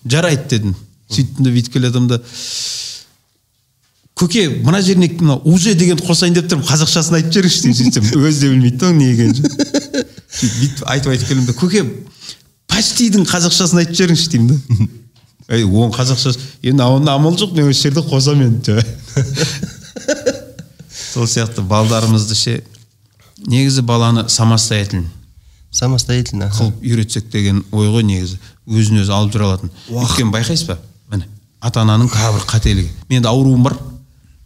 Жарайды 0.05 0.47
дедім. 0.49 0.75
Сөйттім 1.09 1.45
де 1.45 1.51
бүйтіп 1.51 1.73
келе 1.73 1.89
жатырмын 1.89 2.09
да 2.15 2.21
көке 4.15 4.47
мына 4.63 4.81
жеріне 4.81 5.09
мына 5.19 5.35
уже 5.43 5.73
дегенді 5.75 6.05
қосайын 6.07 6.35
деп 6.37 6.47
тұрмын 6.51 6.67
қазақшасын 6.69 7.17
айтып 7.19 7.33
жіберіңізші 7.35 7.61
деп 7.67 8.05
сөйтсем 8.05 8.21
өзі 8.21 8.39
де 8.39 8.51
білмейді 8.53 8.77
да 8.77 8.89
оның 8.89 8.99
не 8.99 9.07
екенін. 9.11 9.35
Сөйтіп 10.35 10.59
бүйтіп 10.61 10.85
айтып 10.93 11.11
айтып 11.11 11.27
келемін 11.27 11.49
да 11.49 11.55
көке 11.59 11.83
почтидің 12.71 13.27
қазақшасын 13.27 13.81
айтып 13.83 13.99
жіберіңізші 13.99 14.31
деймін 14.35 14.47
да 14.53 15.59
ей 15.59 15.67
оның 15.67 15.91
қазақшасы 15.97 16.39
енді 16.63 16.87
оның 16.87 17.11
амал 17.11 17.35
жоқ 17.35 17.57
мен 17.57 17.67
осы 17.73 17.89
жерде 17.89 18.05
қосамын 18.07 18.47
енді 18.53 18.79
сол 21.11 21.27
сияқты 21.27 21.61
балдарымызды 21.67 22.35
ше 22.39 22.63
негізі 23.45 23.81
баланы 23.83 24.29
самостоятельно 24.29 25.11
самостоятельно 25.71 26.47
қылып 26.55 26.79
үйретсек 26.81 27.27
деген 27.31 27.63
ой 27.71 27.91
ғой 27.91 28.03
негізі 28.07 28.39
өзін 28.65 29.03
өзі 29.03 29.11
алып 29.13 29.33
жүре 29.35 29.45
алатын. 29.49 29.71
Өйткені 29.91 30.31
байқайсыз 30.33 30.69
ба? 30.69 30.77
Міне 31.11 31.27
ата 31.61 31.83
ананың 31.83 32.09
тағы 32.09 32.37
бір 32.37 32.45
қателігі. 32.49 32.89
Менде 33.09 33.29
ауруым 33.29 33.63
бар. 33.65 33.75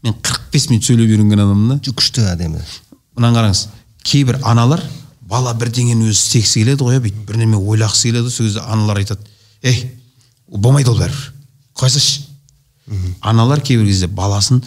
Мен 0.03 0.15
45 0.21 0.69
минут 0.71 0.87
сөйлеп 0.87 1.11
үйренген 1.11 1.43
адаммын 1.43 1.79
да. 1.79 1.91
Күшті 1.91 2.25
әдемі. 2.31 2.61
Мынаны 3.17 3.39
қараңыз 3.39 3.65
кейбір 4.05 4.39
аналар 4.47 4.83
бала 5.29 5.53
бірдеңені 5.57 6.09
өзі 6.09 6.17
істегісі 6.17 6.63
келеді 6.63 6.85
ғой 6.85 6.97
иә 6.97 7.03
бүйтіп 7.03 7.25
бірдеме 7.27 7.59
ойлағысы 7.59 8.09
келеді 8.09 8.31
сол 8.33 8.47
кезде 8.47 8.63
аналар 8.65 9.01
айтады 9.01 9.27
ей 9.61 9.91
ол 10.47 10.61
болмайды 10.63 10.89
ол 10.89 10.97
бәрібір 10.97 11.33
қоя 11.77 11.91
салшы 11.93 12.23
аналар 13.21 13.61
кейбір 13.61 13.85
кезде 13.85 14.07
баласын 14.07 14.63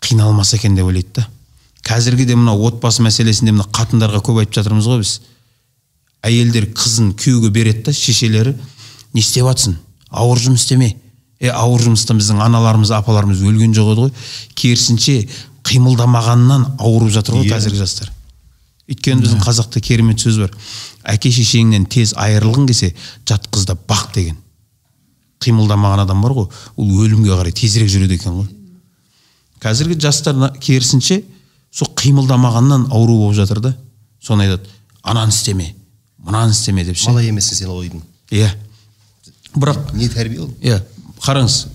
қиналмаса 0.00 0.56
екен 0.56 0.76
деп 0.76 0.86
ойлайды 0.86 1.08
да. 1.16 1.28
Қазіргі 1.86 2.26
де 2.26 2.36
мына 2.36 2.54
отбасы 2.54 3.02
мәселесінде 3.02 3.54
мына 3.54 3.66
қатындарға 3.70 4.20
көп 4.26 4.40
айтып 4.42 4.56
жатырмыз 4.58 4.86
ғой 4.90 5.02
біз. 5.02 5.20
Әйелдер 6.26 6.66
қызын 6.74 7.12
күйеуге 7.14 7.50
береді 7.54 7.84
да 7.86 7.92
шешелері 7.94 8.56
не 9.14 9.22
істеп 9.22 9.46
жатсың 9.46 9.76
ауыр 10.10 10.40
жұмыс 10.42 10.64
істеме 10.64 10.96
е 11.40 11.50
ауыр 11.52 11.82
жұмыстан 11.86 12.20
біздің 12.20 12.40
аналарымыз 12.46 12.92
апаларымыз 12.96 13.42
өлген 13.44 13.74
жоқ 13.76 13.92
еді 13.92 14.06
ғой. 14.06 14.12
Керісінше 14.56 15.16
қимылдамағаннан 15.66 16.66
ауырып 16.78 17.12
жатыр 17.12 17.36
ғой 17.38 17.46
Иә. 17.48 17.56
қазіргі 17.56 17.80
жастар. 17.82 18.12
Өйткені 18.88 19.24
біздің 19.24 19.42
қазақта 19.42 19.80
керемет 19.82 20.22
сөз 20.22 20.38
бар. 20.44 20.52
Әке 21.04 21.30
шешеңнен 21.34 21.86
тез 21.90 22.14
айырылғың 22.16 22.68
келсе 22.70 22.92
жат 23.28 23.48
қызды 23.50 23.76
бақ 23.88 24.12
деген. 24.14 24.36
Қимылдамаған 25.42 26.04
адам 26.06 26.22
бар 26.22 26.32
ғой. 26.32 26.46
Ол 26.76 26.92
өлімге 27.04 27.34
қарай 27.34 27.52
тезірек 27.52 27.90
жүреді 27.90 28.14
екен 28.16 28.38
ғой. 28.40 28.46
Қазіргі 29.60 29.98
жастар 30.00 30.38
керісінше 30.60 31.22
сол 31.72 31.90
қимылдамағаннан 31.98 32.88
ауру 32.92 33.18
болып 33.18 33.36
жатыр 33.36 33.60
да. 33.60 33.76
Соны 34.22 34.46
айтады 34.46 34.70
ананы 35.02 35.30
істеме 35.30 35.74
мынаны 36.18 36.50
істеме 36.52 36.84
деп 36.84 36.96
ше. 36.96 37.10
Бала 37.10 37.22
емессің 37.22 37.54
сен 37.60 37.70
ойдың 37.70 38.02
иә. 38.30 38.50
Бірақ 39.54 39.92
не 39.94 40.08
тәрбие 40.08 40.42
ол? 40.42 40.50
Иә. 40.60 40.80
Қараңыз 41.24 41.66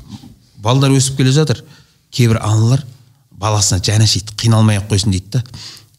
балдар 0.62 0.92
өсіп 0.96 1.18
келе 1.18 1.32
жатыр. 1.32 1.64
Кейбір 2.12 2.42
аналар 2.42 2.84
баласына 3.32 3.82
жаны 3.84 4.06
ашиды 4.06 4.36
қиналмай 4.38 4.82
ақ 4.82 4.92
қойсын 4.92 5.12
дейді 5.12 5.40
да. 5.40 5.44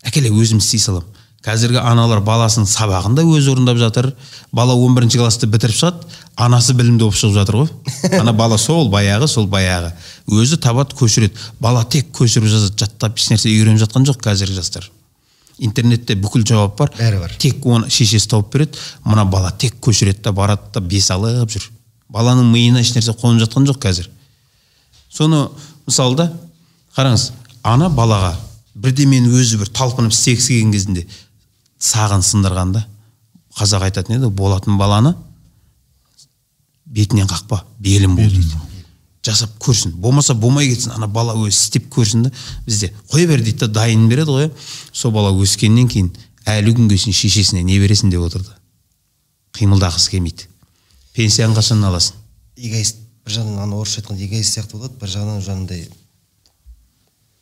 Әкеле 0.07 0.31
өзім 0.31 0.61
істей 0.63 0.81
саламын 0.83 1.09
қазіргі 1.43 1.81
аналар 1.83 2.21
баласының 2.23 2.69
сабағын 2.71 3.17
да 3.19 3.25
өзі 3.27 3.53
орындап 3.53 3.79
жатыр. 3.81 4.13
Бала 4.55 4.77
11 4.79 4.95
бірінші 4.99 5.19
классты 5.19 5.49
бітіріп 5.51 5.75
шығады 5.75 6.07
анасы 6.39 6.75
білімді 6.79 7.09
болып 7.09 7.19
шығып 7.19 7.35
жатыр 7.41 7.59
ғой. 7.59 7.71
Ана 8.21 8.33
бала 8.33 8.59
сол 8.59 8.89
баяғы 8.93 9.27
сол 9.29 9.49
баяғы. 9.51 9.91
Өзі 10.31 10.61
табады 10.63 10.95
көшіреді. 10.99 11.35
Бала 11.61 11.83
тек 11.85 12.13
көшіріп 12.15 12.47
жазады 12.47 12.79
жаттап 12.79 13.19
ешнәрсе 13.19 13.51
үйреніп 13.51 13.83
жатқан 13.83 14.07
жоқ 14.07 14.23
қазіргі 14.23 14.61
жастар. 14.61 14.89
Интернетте 15.59 16.15
бүкіл 16.15 16.47
жауап 16.47 16.79
бар. 16.79 16.95
Бәрі 16.99 17.25
бар. 17.25 17.35
тек 17.39 17.67
оны 17.67 17.91
шешесі 17.91 18.31
тауып 18.31 18.53
береді. 18.55 18.79
Мына 19.05 19.25
бала 19.25 19.51
тек 19.51 19.81
көшіреді 19.83 20.23
да 20.23 20.33
барады 20.33 20.71
да 20.75 20.81
бес 20.81 21.11
алып 21.11 21.51
жүр. 21.51 21.71
Баланың 22.13 22.49
миына 22.53 22.83
ешнәрсе 22.85 23.15
қонып 23.17 23.47
жатқан 23.47 23.67
жоқ 23.69 23.81
қазір. 23.83 24.09
Соны 25.11 25.49
мысалы 25.87 26.17
да 26.17 26.29
қараңыз 26.97 27.31
ана 27.65 27.89
балаға 27.93 28.35
бірдемені 28.75 29.33
өзі 29.37 29.61
бір 29.63 29.73
талпынып 29.73 30.13
істегісі 30.13 30.57
келген 30.57 30.73
кезінде 30.73 31.07
сағын 31.81 32.25
сындырған 32.25 32.75
да 32.77 32.87
қазақ 33.59 33.89
айтатын 33.89 34.19
еді 34.19 34.31
болатын 34.33 34.79
баланы 34.81 35.15
бетінен 36.87 37.29
қақпа 37.29 37.63
белін 37.81 38.17
бул 38.17 38.29
дейді 38.29 38.61
жасап 39.23 39.53
көрсін. 39.63 39.93
Болмаса 40.03 40.35
болмай 40.35 40.69
кетсін 40.69 40.97
ана 40.97 41.07
бала 41.07 41.35
өзі 41.39 41.55
істеп 41.55 41.87
көрсін 41.95 42.27
да 42.27 42.33
бізде 42.67 42.93
қоя 43.13 43.29
бер 43.31 43.43
дейді 43.43 43.65
да 43.65 43.69
дайын 43.69 44.09
береді 44.11 44.35
ғой. 44.35 44.51
Сол 44.93 45.13
бала 45.15 45.31
өскеннен 45.31 45.89
кейін 45.89 46.11
әлі 46.45 46.75
күнге 46.75 46.99
шейін 46.99 47.15
шешесіне 47.15 47.63
не 47.63 47.79
бересің? 47.79 48.11
деп 48.11 48.25
отырды. 48.27 48.51
Қимылдағысы 49.55 50.11
келмейді. 50.11 50.49
Пенсияны 51.17 51.57
қашан 51.57 51.83
аласың. 51.85 52.17
Эгоист 52.57 53.03
бір 53.25 53.37
жағынан 53.37 53.65
ана 53.67 53.81
орысша 53.81 54.01
айтқанда 54.03 54.25
эгоист 54.27 54.57
сияқты 54.57 54.79
болады 54.79 54.99
бір 55.01 55.13
жағынан 55.13 55.43
жаңағындай 55.45 55.89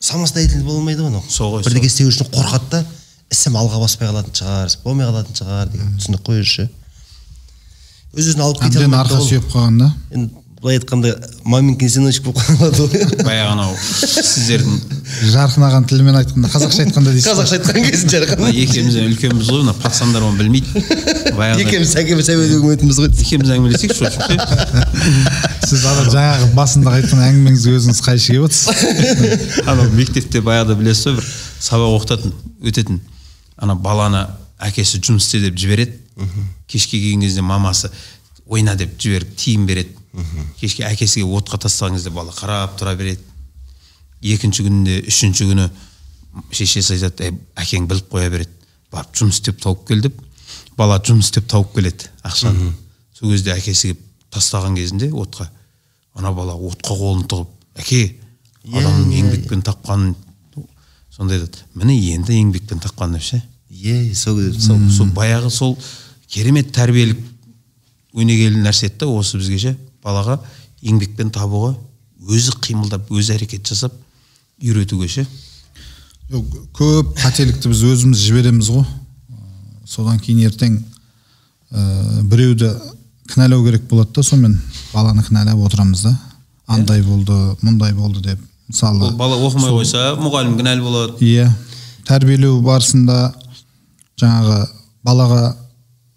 самостоятельный 0.01 0.65
бола 0.65 0.81
алмайды 0.81 1.03
ғой 1.03 1.13
анау. 1.13 1.25
Сол 1.29 1.55
ғой, 1.55 1.65
бірдеңе 1.67 1.87
істеу 1.91 2.09
үшін 2.11 2.31
қорқады 2.33 2.71
да 2.73 2.85
ісім 3.31 3.57
алға 3.61 3.81
баспай 3.83 4.09
қалатын 4.11 4.35
шығар 4.35 4.77
болмай 4.85 5.07
қалатын 5.11 5.39
шығар 5.39 5.71
деген 5.71 5.97
түсінік 6.01 6.23
қой 6.27 6.43
өзі 6.43 6.67
өз 8.11 8.31
өзін 8.33 8.43
алып 8.43 8.63
кете 8.65 8.81
алмайды 8.81 8.99
арқа 9.05 9.21
сүйеп 9.23 9.47
қалған 9.53 9.79
да? 9.85 9.91
Енді 10.11 10.40
былай 10.61 10.77
айтқанда 10.77 11.15
маменькин 11.49 11.89
сыночек 11.89 12.25
болып 12.27 12.41
қалады 12.45 12.85
ғой. 12.85 13.25
Баяғы 13.25 13.53
анау 13.55 13.77
сіздердің 13.81 14.75
жарқынаған 15.33 15.87
тілмен 15.89 16.19
айтқанда 16.19 16.51
қазақша 16.53 16.85
айтқанда 16.85 17.15
дейсіз 17.15 17.31
ғой. 17.31 17.37
қазақша 17.39 17.55
айтқан 17.57 17.87
кезінде 17.87 18.21
жарқын. 18.21 18.51
екеуміз 18.65 18.99
үлкенбіз 19.01 19.49
ғой 19.49 19.63
мына 19.65 19.75
пацандар 19.81 20.27
оны 20.27 20.37
білмейді. 20.37 20.69
Баяғыда 21.39 21.65
екеуміз 21.65 21.95
сәкеме 21.95 22.27
сәбет 22.27 22.53
үкіметіміз 22.59 23.01
ғой. 23.01 23.09
Екеуміз 23.25 23.55
әңгімелесейікші 23.57 24.03
осы 24.05 24.21
сіз 25.71 25.87
ана 25.87 26.05
жаңағы 26.13 26.51
басында 26.59 26.93
айтқан 26.99 27.25
әңгімеңізге 27.25 27.77
өзіңіз 27.79 28.03
қайшы 28.05 28.35
келіп 28.35 28.51
отырсыз. 28.51 29.65
Анау 29.65 29.89
мектепте 29.97 30.43
баяғыда 30.45 30.77
білесіз 30.77 31.07
ғой 31.07 31.15
бір 31.21 31.31
сабақ 31.63 31.97
оқытатын 32.01 32.37
өтетін. 32.69 33.01
Ана 33.57 33.77
баланы 33.79 34.27
әкесі 34.61 35.01
жұмыс 35.01 35.29
істе 35.31 35.41
деп 35.47 35.57
жібереді. 35.57 35.97
Кешке 36.67 36.99
келген 36.99 37.25
кезде 37.25 37.41
мамасы 37.41 37.93
ойна 38.47 38.75
деп 38.77 38.99
жіберіп 38.99 39.37
тиын 39.37 39.67
береді. 39.69 39.97
Кешке 40.61 40.85
әкесіге 40.89 41.27
отқа 41.39 41.61
тастаған 41.67 41.99
кезде 41.99 42.11
бала 42.11 42.33
қарап 42.35 42.77
тұра 42.81 42.97
береді. 42.99 43.23
Екінші 44.21 44.67
күнінде 44.67 44.99
үшінші 45.09 45.47
күні 45.51 45.69
шешесі 46.53 46.97
айтады 46.97 47.29
әй 47.29 47.37
әкең 47.65 47.87
біліп 47.91 48.11
қоя 48.13 48.31
береді 48.31 48.51
барып 48.93 49.15
жұмыс 49.17 49.41
істеп 49.41 49.61
тауып 49.63 49.87
кел 49.89 50.03
деп 50.05 50.19
бала 50.77 50.99
жұмыс 50.99 51.31
істеп 51.31 51.49
тауып 51.51 51.75
келеді 51.77 52.11
ақшаны. 52.27 52.73
Сол 53.17 53.33
кезде 53.33 53.55
әкесі 53.55 53.93
келіп 53.93 54.03
тастаған 54.35 54.77
кезінде 54.79 55.11
отқа 55.11 55.49
ана 56.15 56.33
бала 56.35 56.55
отқа 56.55 56.97
қолын 56.99 57.25
тығып 57.31 57.81
әке 57.81 58.03
адамның 58.67 59.15
еңбекпен 59.21 59.65
тапқанын 59.67 60.15
сонда 61.15 61.39
айтады 61.39 61.65
міне 61.75 61.97
енді 62.15 62.37
еңбекпен 62.39 62.83
тапқан 62.83 63.15
деп 63.17 63.25
ше 63.25 63.43
е 63.71 64.15
сол 64.15 64.41
сол, 64.59 64.79
сол 64.91 65.11
баяғы 65.15 65.51
сол 65.51 65.77
керемет 66.29 66.73
тәрбиелік 66.75 67.19
өнегелі 68.15 68.63
нәрсе 68.63 68.89
еді 68.89 69.05
да 69.05 69.09
осы 69.15 69.39
бізге 69.39 69.59
ше. 69.59 69.77
Балаға 70.05 70.39
еңбекпен 70.83 71.31
табуға 71.35 71.75
өзі 72.29 72.55
қимылдап 72.65 73.11
өзі 73.13 73.35
әрекет 73.37 73.69
жасап 73.69 73.95
үйретуге 74.61 75.09
ше? 75.09 75.27
Көп 76.31 77.15
қателікті 77.19 77.73
біз 77.73 77.85
өзіміз 77.91 78.21
жібереміз 78.23 78.71
ғой. 78.71 78.85
Содан 79.89 80.21
кейін 80.23 80.47
ертең 80.47 80.77
ә, 80.79 82.23
біреуді 82.23 82.71
кінәлау 83.31 83.65
керек 83.67 83.89
болады 83.91 84.15
да 84.15 84.23
сонымен. 84.23 84.59
Баланы 84.93 85.25
кінәлап 85.27 85.65
отырамыз 85.67 86.05
да. 86.07 86.15
Андай 86.71 87.03
болды 87.03 87.35
мұндай 87.65 87.95
болды 87.95 88.23
деп. 88.23 88.39
Мысалы 88.69 89.09
ол 89.09 89.17
бала 89.19 89.41
оқымай 89.43 89.73
қойса 89.75 90.15
мұғалім 90.21 90.55
кінәлі 90.61 90.85
болады. 90.87 91.19
Иә. 91.25 91.49
Тәрбиелеу 92.07 92.61
барысында 92.63 93.33
жаңағы 94.21 94.61
балаға 95.07 95.57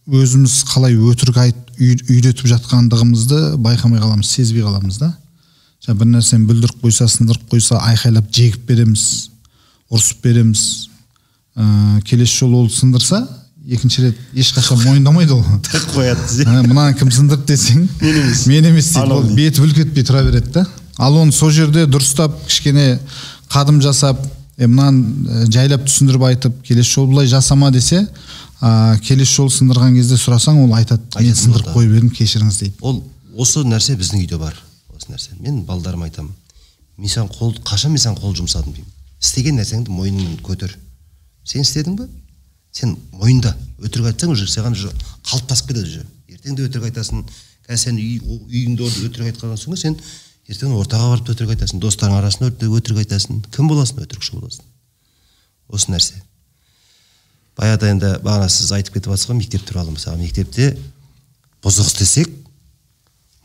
өзіміз 0.05 0.59
қалай 0.69 0.97
өтірік 0.99 1.39
айт 1.41 1.62
үйретіп 1.83 2.47
жатқандығымызды 2.51 3.57
байқамай 3.63 4.01
қаламыз 4.01 4.29
сезбей 4.29 4.63
қаламыз 4.65 4.99
да. 5.01 5.13
Жаңа 5.83 5.99
бір 5.99 6.11
нәрсені 6.15 6.47
бүлдіріп 6.47 6.83
қойса 6.83 7.07
сындырып 7.11 7.45
қойса 7.51 7.79
айқайлап 7.91 8.29
жегіп 8.31 8.65
береміз 8.69 9.29
ұрысып 9.91 10.23
береміз. 10.23 10.89
Ә, 11.55 12.01
келесі 12.07 12.39
жолы 12.43 12.63
ол 12.63 12.69
сындырса 12.71 13.25
екінші 13.63 14.07
рет 14.07 14.17
ешқашан 14.33 14.79
мойындамайды 14.83 15.33
ол. 15.33 15.43
Қояды 15.93 16.43
Ә, 16.43 16.63
мынаны 16.65 16.95
кім 16.99 17.11
сындырды 17.13 17.53
десең? 17.53 17.85
Мен 18.49 18.69
емес. 18.71 18.93
Дейді 18.95 19.13
ол. 19.13 19.27
беті 19.35 19.63
бүлк 19.63 19.83
етпей 19.85 20.03
тұра 20.07 20.23
береді 20.25 20.51
да. 20.59 20.65
Ал 20.97 21.15
оны 21.21 21.31
сол 21.31 21.51
жерде 21.51 21.85
дұрыстап 21.85 22.35
кішкене 22.47 22.99
қадым 23.53 23.79
жасап 23.81 24.19
е 24.57 24.67
мынаны 24.67 25.47
жайлап 25.51 25.85
түсіндіріп 25.87 26.27
айтып 26.27 26.59
келесі 26.65 26.97
жолы 26.97 27.13
былай 27.13 27.27
жасама 27.27 27.71
десе 27.71 28.03
ә, 28.63 28.99
келесі 29.03 29.35
жолы 29.41 29.51
сындырған 29.53 29.97
кезде 29.97 30.17
сұрасаң 30.19 30.63
ол 30.63 30.75
айтады 30.77 31.03
мен 31.19 31.35
сындырып 31.35 31.73
қойып 31.75 31.97
едім 31.97 32.13
кешіріңіз 32.15 32.59
дейді. 32.61 32.79
Ол 32.81 33.03
осы 33.35 33.65
нәрсе 33.67 33.97
біздің 33.99 34.23
үйде 34.23 34.39
бар 34.39 34.55
осы 34.95 35.11
нәрсе. 35.11 35.35
Мен 35.43 35.63
балдарыма 35.67 36.07
айтамын 36.07 36.31
мен 36.97 37.11
саған 37.11 37.31
қол 37.35 37.53
қашан 37.67 37.91
мен 37.91 38.01
саған 38.01 38.19
қол 38.21 38.35
жұмсадым? 38.39 38.73
деймін. 38.73 38.91
Істеген 39.19 39.59
нәрсеңді 39.59 39.91
мойныңмен 39.91 40.39
көтер 40.45 40.75
сен 41.43 41.63
істедің 41.65 41.97
ба 41.99 42.07
сен 42.73 42.95
мойында 43.19 43.53
өтірік 43.83 44.11
айтсаң 44.13 44.33
уже 44.33 44.47
саған 44.49 44.77
уже 44.77 44.91
қалыптасып 45.27 45.71
кетеді 45.71 45.89
уже 45.89 46.05
ертең 46.29 46.57
де 46.57 46.67
өтірік 46.67 46.87
айтасың 46.89 47.23
қазір 47.67 47.81
сен 47.83 47.99
үй, 47.99 48.19
үйіңде 48.23 48.87
өтірік 49.07 49.31
айтқан 49.31 49.57
соң 49.59 49.77
сен 49.79 49.97
ертең 50.49 50.73
ортаға 50.79 51.11
барып 51.11 51.27
та 51.27 51.35
өтірік 51.35 51.55
айтасың 51.55 51.81
достарың 51.83 52.19
арасында 52.19 52.51
өтірік 52.67 53.03
айтасың 53.03 53.43
кім 53.53 53.69
боласың? 53.71 54.03
Өтірікші 54.03 54.37
боласың 54.39 54.65
осы 55.69 55.91
нәрсе. 55.93 56.19
Баяғыда 57.59 57.91
енді 57.93 58.11
бағана 58.23 58.49
сіз 58.49 58.71
айтып 58.75 58.97
кетіп 58.97 59.13
жатсыз 59.13 59.29
ғой 59.29 59.39
мектеп 59.39 59.65
туралы 59.67 59.93
мысалы. 59.93 60.17
Мектепте 60.21 60.71
бұзық 61.63 61.91
істесек 61.91 62.31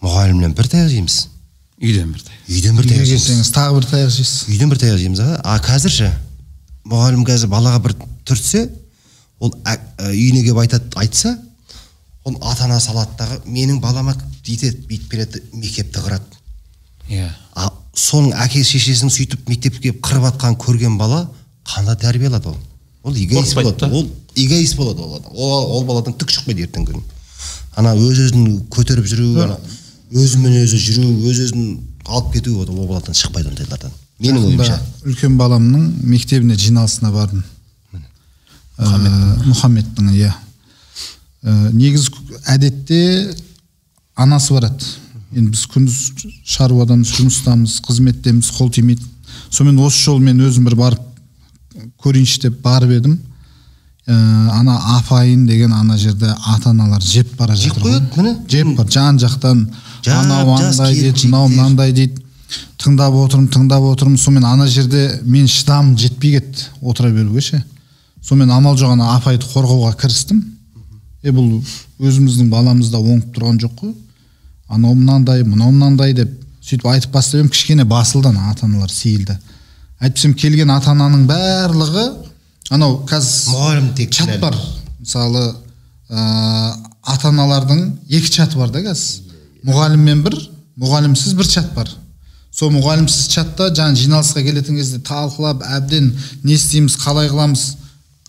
мұғалімнен 0.04 0.54
бір 0.56 0.70
таяқ 0.72 0.88
жейміз. 0.92 1.18
Үйден 1.78 2.14
бір 2.14 2.24
үйден 2.48 2.78
бір 2.78 2.88
таяқ 2.88 3.04
жейміз. 3.04 3.26
келсеңіз 3.26 3.52
тағы 3.54 3.76
бір 3.78 3.88
таяқ 3.92 4.14
жейсіз. 4.14 4.46
Үйден 4.48 4.72
бір 4.72 4.80
таяқ 4.82 4.98
жейміз 5.02 5.20
а 5.24 5.28
а 5.44 5.58
қазір 5.62 5.94
ше 5.94 6.12
мұғалім 6.88 7.26
қазір 7.28 7.52
балаға 7.52 7.82
бір 7.84 7.94
түртсе 8.26 8.64
ол 9.38 9.52
үйіне 10.08 10.42
келіп 10.42 10.62
айтады 10.64 10.98
айтса 10.98 11.36
ол 12.24 12.38
ата 12.42 12.64
ана 12.64 12.80
салады 12.80 13.14
дағы 13.18 13.40
менің 13.46 13.80
балама 13.80 14.16
бүйтеді 14.44 14.86
бүйтіп 14.88 15.10
береді 15.12 15.42
мектепті 15.52 16.02
қырады. 16.04 16.40
Иә. 17.08 17.28
А 17.54 17.70
соның 17.94 18.34
әке 18.44 18.64
шешесінің 18.64 19.12
сөйтіп 19.12 19.48
мектепке 19.48 19.88
келіп 19.88 20.02
қырып 20.04 20.26
жатқанын 20.28 20.58
көрген 20.60 20.98
бала 20.98 21.26
қандай 21.68 21.96
тәрбие 22.00 22.28
алады 22.32 22.52
ол? 22.52 22.58
Ол 23.08 23.16
эгоист 23.16 23.54
болады. 23.54 23.90
ол 23.90 24.08
эгоист 24.34 24.76
болады 24.76 25.02
ол 25.02 25.16
адам. 25.16 25.32
Ол, 25.34 25.70
ол 25.78 25.84
баладан 25.84 26.14
түк 26.14 26.30
шықпайды 26.30 26.66
ертеңгі 26.68 26.92
күні. 26.92 27.02
Ана 27.76 27.94
өз 27.96 28.20
өзін 28.28 28.62
көтеріп 28.70 29.06
жүру 29.08 29.30
ана 29.44 29.58
өзімен 30.12 30.62
өзі 30.62 30.78
жүру 30.80 31.08
өз 31.28 31.40
өзін 31.48 31.78
алып 32.06 32.32
кету 32.34 32.56
ол 32.58 32.68
ол 32.70 32.86
баладан 32.86 33.14
шықпайды 33.14 33.50
ондайлардан. 33.50 33.92
Менің 34.18 34.46
ойымша. 34.48 34.80
үлкен 35.06 35.36
баламның 35.38 35.92
мектебіне 36.02 36.56
жиналысына 36.58 37.12
бардым. 37.12 37.44
Мұхаммед 38.78 39.44
мұхаммедтің 39.46 40.10
иә. 40.14 40.32
Ә, 41.42 41.70
негізі 41.72 42.10
әдетте 42.46 43.34
анасы 44.16 44.54
барады. 44.54 44.84
Енді 45.34 45.52
біз 45.52 45.64
күндіз 45.70 45.98
шаруадамыз 46.46 47.12
жұмыстамыз 47.18 47.78
қызметтеміз 47.86 48.50
қол 48.56 48.70
тимейді. 48.74 49.04
Сонымен 49.50 49.84
осы 49.86 50.02
жолы 50.02 50.24
мен 50.24 50.40
өзім 50.46 50.66
бір 50.66 50.76
барып 50.78 51.07
көрейінші 52.02 52.40
деп 52.46 52.60
барып 52.62 52.94
едім 52.98 53.18
ә, 54.06 54.14
ана 54.54 54.78
апайын 54.98 55.46
деген 55.46 55.72
ана 55.72 55.98
жерде 55.98 56.30
ата 56.46 56.70
аналар 56.70 57.02
жеп 57.02 57.34
бара 57.36 57.56
жатыр 57.56 57.82
ғой. 57.82 58.00
міне. 58.16 58.36
жеп 58.48 58.76
бар 58.76 58.86
жан 58.90 59.18
жақтан 59.18 59.66
анау 60.06 60.54
андай 60.56 60.94
дейді 60.94 61.26
мынау 61.26 61.48
мынандай 61.48 61.92
дейді 61.92 62.22
тыңдап 62.78 63.14
отырмын 63.24 63.50
тыңдап 63.52 63.84
отырмын 63.92 64.16
сонымен 64.16 64.46
ана 64.48 64.66
жерде 64.66 65.20
мен 65.24 65.46
шыдамым 65.46 65.96
жетпей 65.98 66.38
кетті 66.38 66.70
отыра 66.80 67.10
беруге 67.10 67.40
ше 67.40 67.62
сонымен 68.22 68.54
амал 68.54 68.76
жоқ 68.78 68.94
ана 68.94 69.14
апайды 69.16 69.44
қорғауға 69.52 69.92
кірістім 70.00 70.42
е 71.22 71.34
бұл 71.34 71.58
өзіміздің 71.98 72.48
баламызда 72.52 72.98
оңып 72.98 73.34
тұрған 73.34 73.60
жоқ 73.64 73.74
қой 73.82 73.94
анау 74.68 74.94
мынандай 74.94 75.42
мынау 75.44 75.72
мынандай 75.72 76.14
деп 76.14 76.32
сөйтіп 76.62 76.86
айтып 76.92 77.12
бастап 77.12 77.40
едім 77.40 77.50
кішкене 77.52 77.84
басылды 77.84 78.28
ана 78.30 78.50
ата 78.52 78.66
аналар 78.66 78.90
сейілді 78.92 79.38
әйтпесем 80.02 80.34
келген 80.38 80.70
ата 80.70 80.92
ананың 80.92 81.24
барлығы 81.28 82.04
анау 82.74 83.00
қазір 83.08 83.54
мұғалім 83.54 83.88
тек 83.98 84.12
чат 84.14 84.34
бар. 84.42 84.56
Мысалы 85.00 85.44
ә, 86.10 86.74
ата 87.02 87.30
аналардың 87.32 87.82
екі 88.08 88.30
чаты 88.38 88.60
бар 88.60 88.70
да 88.74 88.82
қазір. 88.84 89.34
Мұғаліммен 89.66 90.22
бір 90.26 90.36
мұғалімсіз 90.78 91.34
бір 91.38 91.50
чат 91.50 91.72
бар. 91.74 91.90
Сол 92.54 92.70
мұғалімсіз 92.74 93.28
чатта 93.32 93.68
жаңа 93.74 93.98
жиналысқа 93.98 94.42
келетін 94.46 94.78
кезде 94.78 95.00
талқылап 95.06 95.64
әбден 95.66 96.12
не 96.44 96.54
істейміз 96.54 96.96
қалай 97.02 97.28
қыламыз 97.30 97.64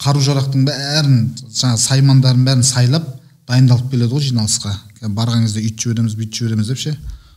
қару 0.04 0.22
жарақтың 0.26 0.66
бәрін 0.68 1.22
жаңағы 1.48 1.82
саймандарын 1.86 2.44
бәрін 2.48 2.66
сайлап 2.66 3.08
дайындалып 3.50 3.90
келеді 3.92 4.14
ғой 4.14 4.26
жиналысқа. 4.30 4.74
Барған 5.02 5.46
кезде 5.46 5.64
үйтіп 5.64 5.86
жібереміз 5.86 6.18
бүйтіп 6.20 6.42
жібереміз 6.42 6.70
деп 6.70 6.82
ше? 6.82 6.96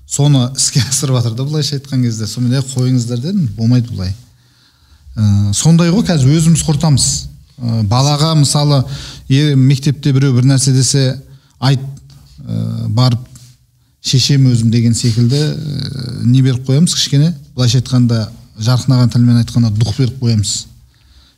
Соны 0.09 0.51
іске 0.57 0.83
асырып 0.89 1.19
жатыр 1.21 1.37
да 1.37 1.45
былайша 1.45 1.77
айтқан 1.77 2.03
кезде. 2.03 2.27
Сонымен 2.27 2.61
е 2.61 2.65
қойыңыздар 2.75 3.21
дедім 3.21 3.49
болмайды 3.57 3.93
бұлай. 3.93 4.13
Ә, 5.17 5.53
сондай 5.55 5.91
ғой 5.93 6.05
қазір 6.07 6.33
өзіміз 6.37 6.65
құртамыз. 6.67 7.09
Ә, 7.59 7.83
балаға 7.89 8.35
мысалы 8.39 8.83
е, 9.29 9.55
мектепте 9.55 10.13
біреу 10.13 10.35
бір 10.37 10.49
нәрсе 10.53 10.73
десе 10.73 11.21
айт 11.61 11.81
ә, 12.45 12.89
барып 12.89 13.29
шешем 14.03 14.47
өзім 14.51 14.71
деген 14.71 14.95
секілді 14.95 15.41
ә, 15.41 16.23
не 16.25 16.43
беріп 16.43 16.67
қоямыз 16.69 16.95
кішкене? 16.97 17.33
Былайша 17.57 17.81
айтқанда 17.81 18.27
жарқынаған 18.59 19.13
тілмен 19.13 19.43
айтқанда 19.43 19.73
дух 19.77 19.97
беріп 19.99 20.21
қоямыз. 20.21 20.67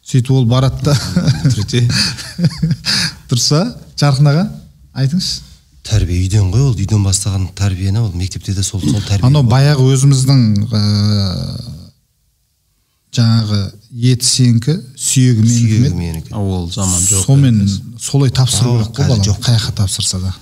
Сөйтіп 0.04 0.34
ол 0.36 0.46
барады 0.46 0.84
да. 0.84 0.94
Дұрыс 3.30 3.48
па? 3.48 3.64
Жарқын 3.96 4.30
аға 4.30 4.48
айтыңызшы. 4.94 5.53
Тәрбие 5.84 6.24
үйден 6.24 6.50
ғой 6.52 6.68
ол 6.70 6.74
үйден 6.74 7.04
бастаған 7.04 7.48
тәрбиені 7.58 8.00
ол 8.00 8.12
мектепте 8.16 8.54
де 8.56 8.62
сол 8.62 8.80
сол 8.80 9.02
тәрбие 9.04 9.28
анау 9.28 9.44
баяғы 9.46 9.84
өзіміздің 9.94 10.44
ә, 10.72 10.82
жаңағы 13.14 13.60
еті 13.94 14.26
сенікі 14.26 14.78
сүйегі 14.98 15.92
менікі 15.94 16.34
ол 16.34 16.70
заман 16.72 17.02
жоқ 17.04 17.26
сонымен 17.28 17.60
солай 18.00 18.32
тапсыру 18.34 18.78
керек 18.78 18.96
қой 18.96 19.08
баланы 19.08 19.24
жоқ. 19.28 19.40
қай 19.44 19.58
жаққа 19.58 19.74
тапсырса 19.78 20.20
да. 20.20 20.34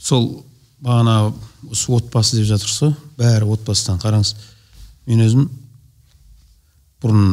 Сол 0.00 0.44
бағана 0.80 1.32
осы 1.70 1.92
отбасы 1.92 2.38
деп 2.38 2.46
жатырсыз 2.48 2.80
ғой. 2.80 2.94
Бәрі 3.18 3.50
отбасыдан 3.52 4.00
қараңыз. 4.00 4.34
Мен 5.06 5.24
өзім 5.26 5.48
бұрын 7.02 7.26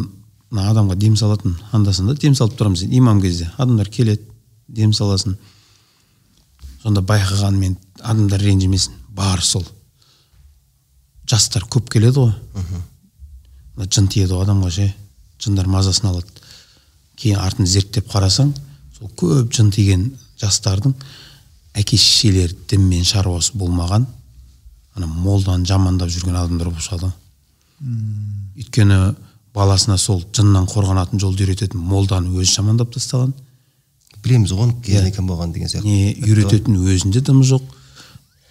мына 0.51 0.69
адамға 0.71 0.97
дем 0.99 1.15
салатын 1.15 1.55
анда 1.71 1.93
санда 1.93 2.17
дем 2.19 2.35
салып 2.35 2.57
тұрамыз 2.59 2.83
енді 2.85 2.99
имам 2.99 3.21
кезде. 3.21 3.49
Адамдар 3.57 3.89
келеді 3.89 4.21
дем 4.67 4.93
саласын 4.93 5.37
сонда 6.87 7.03
байқаған 7.03 7.57
мен 7.59 7.75
адамдар 7.99 8.39
ренжімесін. 8.39 8.93
Бар 9.11 9.41
сол. 9.43 9.65
Жастар 11.27 11.65
көп 11.67 11.89
келеді 11.91 12.21
ғой. 12.21 12.31
Мына 13.75 13.89
жын 13.91 14.07
тиеді 14.07 14.31
ғой 14.31 14.45
адамға 14.45 14.71
ше. 14.71 14.87
Жындар 15.43 15.67
мазасын 15.67 16.07
алады. 16.13 16.31
Кейін 17.19 17.41
артын 17.43 17.67
зерттеп 17.67 18.07
қарасаң 18.07 18.53
сол 18.95 19.11
көп 19.19 19.51
жын 19.51 19.73
тиген 19.75 20.05
жастардың 20.39 20.95
әке 21.75 21.97
шешелері 21.99 22.55
дінмен 22.69 23.03
шаруасы 23.05 23.57
болмаған 23.57 24.07
ана 24.95 25.07
молданы 25.07 25.67
жамандап 25.67 26.09
жүрген 26.13 26.37
адамдар 26.37 26.71
болып 26.71 26.85
шығады 26.85 27.09
ғой 27.09 27.27
өйткені 28.57 29.15
баласына 29.53 29.97
сол 30.01 30.23
жыннан 30.33 30.65
қорғанатын 30.69 31.19
жолды 31.21 31.45
үйрететін 31.45 31.81
молданы 31.81 32.31
өзі 32.37 32.55
жамандап 32.61 32.93
тастаған. 32.95 33.33
Білеміз 34.23 34.51
ғой 34.51 34.67
оның 34.67 34.81
Иә. 34.83 35.11
кім 35.15 35.27
болған 35.29 35.53
деген 35.53 35.67
сияқты. 35.69 35.85
Не 35.85 36.15
үйрететін 36.21 36.77
өзінде 36.81 37.21
дымы 37.21 37.43
жоқ 37.45 37.63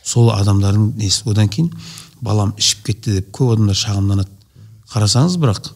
сол 0.04 0.30
адамдардың 0.32 0.92
несі? 0.96 1.22
Одан 1.26 1.48
кейін 1.48 1.70
балам 2.20 2.54
ішіп 2.58 2.84
кетті 2.86 3.14
деп 3.18 3.30
көп 3.36 3.54
адамдар 3.56 3.74
шағымданады. 3.76 4.28
Қарасаңыз 4.92 5.36
бірақ 5.42 5.72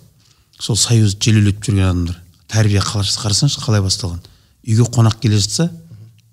сол 0.60 0.76
союзды 0.76 1.20
желеулетіп 1.30 1.64
жүрген 1.68 1.90
адамдар 1.90 2.20
тәрбие 2.48 2.80
қара- 2.80 3.04
қарасаңызшы 3.04 3.60
қалай 3.64 3.82
басталған. 3.82 4.20
Үйге 4.66 4.86
қонақ 4.90 5.18
келе 5.20 5.38
жатса 5.38 5.70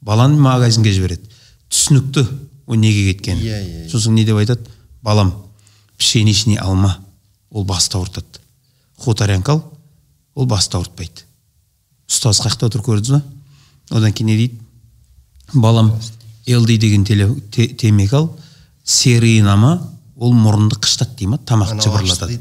баланы 0.02 0.38
магазинге 0.38 0.92
жібереді. 0.94 1.24
Түсінікті 1.70 2.28
ол 2.68 2.76
неге 2.76 3.14
кеткені. 3.14 3.42
Иә, 3.42 3.60
иә, 3.62 3.86
иә. 3.88 3.90
сосын 3.92 4.14
не 4.16 4.26
деп 4.26 4.36
айтады? 4.38 4.62
Балам 5.02 5.34
пшеничный 5.98 6.56
алма 6.58 6.98
ол 7.52 7.64
басты 7.66 7.98
ауыртады. 7.98 8.26
Хуторянка 8.98 9.52
ал 9.54 9.64
ол 10.36 10.46
басты 10.46 10.78
ауыртпайды. 10.78 11.24
Ұстаз 12.10 12.40
қай 12.42 12.52
жақта 12.52 12.68
отыр 12.68 12.82
көрдіңіз 12.82 13.12
ба? 13.12 13.22
Одан 13.92 14.14
кейін 14.14 14.28
не 14.28 14.38
дейді? 14.38 14.60
Балам 15.54 15.94
LD 16.48 16.78
деген 16.78 17.06
теле, 17.06 17.30
те, 17.52 17.68
темекі 17.68 18.16
ал 18.16 18.30
серинама 18.84 19.92
ол 20.16 20.34
мұрынды 20.34 20.78
қыштады 20.82 21.16
дей 21.20 21.28
ма 21.28 21.38
тамақ 21.38 21.72
Анау 21.76 21.86
жыбырлатады. 21.86 22.40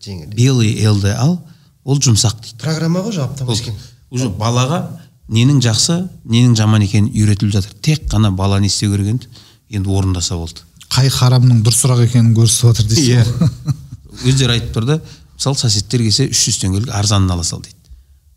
дейді, 0.00 0.34
белый 0.36 0.74
LD 0.84 1.14
ал 1.16 1.40
ол 1.84 1.98
жұмсақ 1.98 2.40
дейді. 2.42 2.58
Программа 2.62 3.00
ғой 3.00 3.16
автоматически 3.24 3.72
уже 4.10 4.28
балаға 4.30 5.00
ненің 5.28 5.60
жақсы 5.64 6.08
ненің 6.24 6.54
жаман 6.56 6.82
екені 6.86 7.10
үйретіліп 7.10 7.52
жатыр. 7.52 7.72
Тек 7.82 8.06
қана 8.10 8.30
бала 8.30 8.60
не 8.60 8.66
істеу 8.68 8.92
керек 8.92 9.06
енді 9.08 9.28
енді 9.70 9.88
орындаса 9.90 10.36
болды. 10.36 10.60
Қай 10.90 11.08
харамның 11.10 11.64
дұрысырақ 11.66 12.04
екенін 12.06 12.34
көрсетіп 12.36 12.70
жатыр 12.70 12.86
дейсіз 12.86 13.08
Иә. 13.08 13.24
ғой. 13.26 13.50
Өздері 14.30 14.52
айтып 14.60 14.76
тұр 14.76 14.86
да 14.86 15.00
мысалы 15.36 15.58
соседтер 15.58 16.00
келсе 16.06 16.28
үш 16.30 16.44
жүз 16.46 16.60
теңгелік 16.62 16.92
арзанын 16.94 17.30
ала 17.34 17.42
сал 17.44 17.60
дейді. 17.64 17.75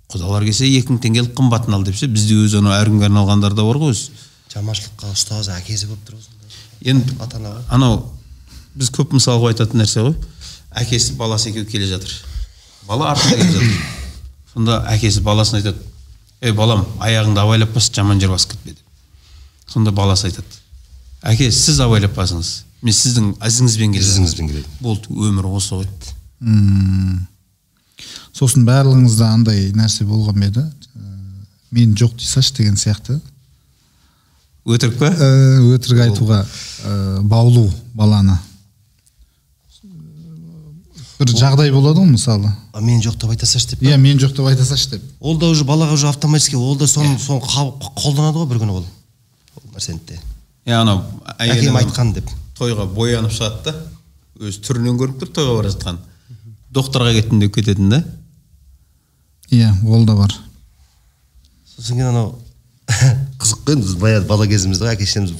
Құдалар 0.09 0.45
келсе 0.47 0.67
екі 0.67 0.95
мың 0.95 1.01
теңгелік 1.03 1.35
қымбатын 1.37 1.75
ал 1.77 1.83
деп 1.85 1.97
ше 1.99 2.07
бізде 2.09 2.37
өзі 2.41 2.59
анау 2.63 2.73
әр 2.73 2.89
күнге 2.89 3.09
арналғандар 3.09 3.53
да 3.53 3.65
бар 3.67 3.77
ғой 3.81 3.93
өзі. 3.93 4.09
Жаманшылыққа 4.53 5.11
ұстазы 5.13 5.53
әкесі 5.53 5.89
болып 5.91 6.07
тұр 6.07 6.17
ғой 6.17 6.93
енді 6.93 7.17
ата 7.19 7.37
ана 7.37 7.51
ғой 7.53 7.67
анау 7.77 7.99
біз 8.79 8.89
көп 8.95 9.13
мысал 9.13 9.37
қылып 9.37 9.53
айтатын 9.53 9.83
нәрсе 9.83 10.05
ғой. 10.07 10.15
Әкесі 10.81 11.13
баласы 11.19 11.51
екеуі 11.51 11.67
келе 11.69 11.87
жатыр. 11.89 12.13
Бала 12.87 13.11
артында 13.11 13.37
келе 13.37 13.51
жатыр. 13.53 13.77
Сонда 14.53 14.79
әкесі 14.89 15.21
баласына 15.25 15.61
айтады 15.61 15.85
ей 16.41 16.55
балам 16.55 16.85
аяғыңды 17.03 17.43
абайлап 17.43 17.73
бас 17.75 17.91
жаман 17.93 18.21
жер 18.21 18.33
басып 18.33 18.55
кетпе 18.55 18.77
деп. 18.77 18.85
Сонда 19.69 19.91
баласы 19.91 20.29
айтады 20.29 20.59
әке 21.21 21.51
сіз 21.51 21.81
абайлап 21.83 22.15
басыңыз. 22.17 22.53
Мен 22.81 22.95
сіздің 22.95 23.33
ізіңізбен 23.43 23.93
келе 23.93 24.05
жатырмын». 24.05 24.29
Ізіңізбен 24.29 24.51
келедім. 24.53 24.77
болды 24.79 25.11
өмір 25.11 25.49
осы 25.51 25.75
ғой. 25.75 25.87
Мм. 26.39 27.27
Сосын 28.33 28.65
барлығыңызда 28.67 29.31
андай 29.33 29.71
нәрсе 29.75 30.05
болған 30.07 30.39
ба 30.39 30.45
еді? 30.49 30.63
Ә, 30.95 31.01
мен 31.71 31.95
жоқ 31.95 32.15
дей 32.17 32.27
салшы 32.27 32.53
деген 32.57 32.75
сияқты. 32.79 33.19
Өтірік 34.69 34.99
па? 34.99 35.09
Ә, 35.09 35.59
өтірік 35.75 36.03
айтуға 36.07 36.43
ә, 36.45 37.21
баулу 37.23 37.69
баланы. 37.93 38.37
бір 41.19 41.33
жағдай 41.35 41.71
болады 41.75 41.99
ғой 41.99 42.13
мысалы. 42.13 42.47
А 42.71 42.79
мен 42.79 43.01
жоқ 43.03 43.17
деп 43.19 43.31
айта 43.33 43.45
салшы 43.45 43.73
деп 43.73 43.81
иә 43.83 43.97
мен 43.99 44.17
жоқ 44.21 44.37
деп 44.37 44.45
айта 44.47 44.63
салшы 44.63 44.89
деп. 44.93 45.03
Ол 45.19 45.37
да 45.37 45.49
уже 45.51 45.65
балаға 45.67 45.93
уже 45.97 46.07
автоматически 46.07 46.55
ол 46.55 46.77
да 46.79 46.87
соны 46.87 47.17
соны 47.19 47.41
қаб- 47.43 47.75
қолданады 47.99 48.39
ғой 48.39 48.47
бір 48.47 48.61
күні 48.61 48.71
ол. 48.77 48.85
Ол 49.57 49.63
нәрсені 49.75 49.99
де. 50.07 50.19
Иә 50.65 50.79
анау 50.79 51.03
әкем 51.37 51.75
айтқан 51.75 52.13
деп. 52.13 52.29
тойға 52.57 52.85
боянып 52.87 53.31
шығады 53.35 53.63
да. 53.65 53.75
Өзі 54.39 54.61
түрінен 54.63 54.95
көрініп 54.95 55.19
тұр 55.19 55.33
тойға 55.35 55.57
бара 55.57 55.69
жатқан. 55.73 55.99
Докторға 56.73 57.13
кеттім 57.17 57.39
деп 57.41 57.55
кететін 57.55 57.89
да? 57.93 58.03
Иә 59.51 59.71
ол 59.87 60.05
да 60.05 60.15
бар. 60.17 60.33
Сосын 61.65 61.95
кейін 61.97 62.11
анау 62.11 62.35
қызық 63.39 63.63
қой 63.65 63.77
енді 63.77 63.87
біз 63.87 63.95
баяғы 64.01 64.27
бала 64.29 64.47
кезімізде 64.49 64.85
ғой 64.85 64.93
әке 64.93 65.05
шешеміз 65.07 65.33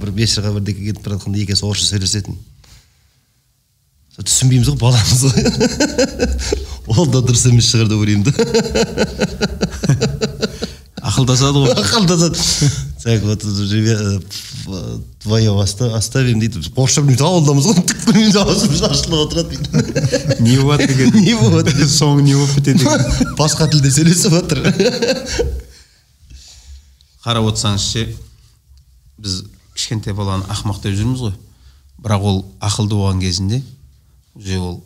бір 0.00 0.10
вечерға 0.14 0.54
бірдеңе 0.56 0.90
кетіп 0.90 1.04
бара 1.04 1.16
жатқанда 1.18 1.42
екеуісі 1.42 1.66
орысша 1.68 1.94
сөйлесетін. 1.94 2.34
Сол 4.14 4.26
түсінбейміз 4.28 4.68
ғой 4.70 4.78
баламыз 4.78 5.22
ғой. 5.26 5.34
Ол 6.94 7.08
да 7.10 7.18
дұрыс 7.24 7.48
емес 7.50 7.70
шығар 7.72 7.88
деп 7.90 7.98
ойлаймын 7.98 8.24
да. 8.28 8.32
Ақылдасады 11.02 11.64
ғой. 11.64 11.70
Ақылдасады. 11.82 12.38
Так 13.04 13.22
вот 13.22 13.44
ребя- 13.44 14.22
вдвоем 14.66 15.56
оста- 15.60 15.92
оставим 15.96 16.40
дейді 16.40 16.58
орысша 16.74 17.02
білмейді 17.04 17.22
ауылдамыз 17.28 17.66
ғой 17.68 17.82
білмейміз 18.06 18.36
аузымыз 18.40 18.82
ашылып 18.88 19.26
отырады 19.26 19.56
дейді 19.56 20.40
не 20.40 20.56
болады 20.58 20.88
екен 20.88 21.12
не 21.28 21.34
болады 21.36 21.70
соңы 21.84 22.22
не 22.24 22.34
болып 22.34 22.54
кетеді 22.56 22.84
екен 22.88 23.34
басқа 23.38 23.68
тілде 23.68 23.92
сөйлесіп 23.92 24.32
жатыр 24.38 24.64
қарап 27.24 27.46
отырсаңыз 27.50 27.84
ше 27.92 28.06
біз 29.20 29.42
кішкентай 29.74 30.12
баланы 30.16 30.44
ақымақ 30.52 30.80
деп 30.84 30.96
жүрміз 30.98 31.22
ғой. 31.24 31.34
Бірақ 32.04 32.24
ол 32.28 32.40
ақылды 32.60 32.96
болған 32.98 33.20
кезінде 33.22 33.62
уже 34.34 34.58
ол 34.60 34.80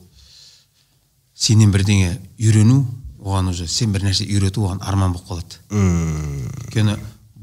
сенен 1.34 1.72
бірдеңе 1.74 2.18
үйрену 2.38 2.84
оған 3.18 3.50
уже 3.50 3.66
сен 3.68 3.92
бір 3.92 4.06
нәрсе 4.06 4.26
үйрету 4.28 4.66
оған 4.68 4.82
арман 4.86 5.12
болып 5.16 5.26
қалады. 5.28 5.58
Мм 5.70 6.46
өйткені 6.68 6.98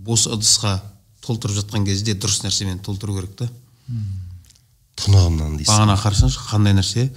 бос 0.05 0.27
ыдысқа 0.29 0.77
толтырып 1.25 1.57
жатқан 1.59 1.85
кезде 1.87 2.13
дұрыс 2.13 2.43
нәрсемен 2.45 2.81
толтыру 2.85 3.17
керек 3.17 3.35
та. 3.39 3.49
Тұнығымнан 5.01 5.57
дейсің. 5.59 5.71
Бағана 5.71 5.97
қарасаңшы 5.99 6.45
қандай 6.49 6.75
нәрсе? 6.77 7.09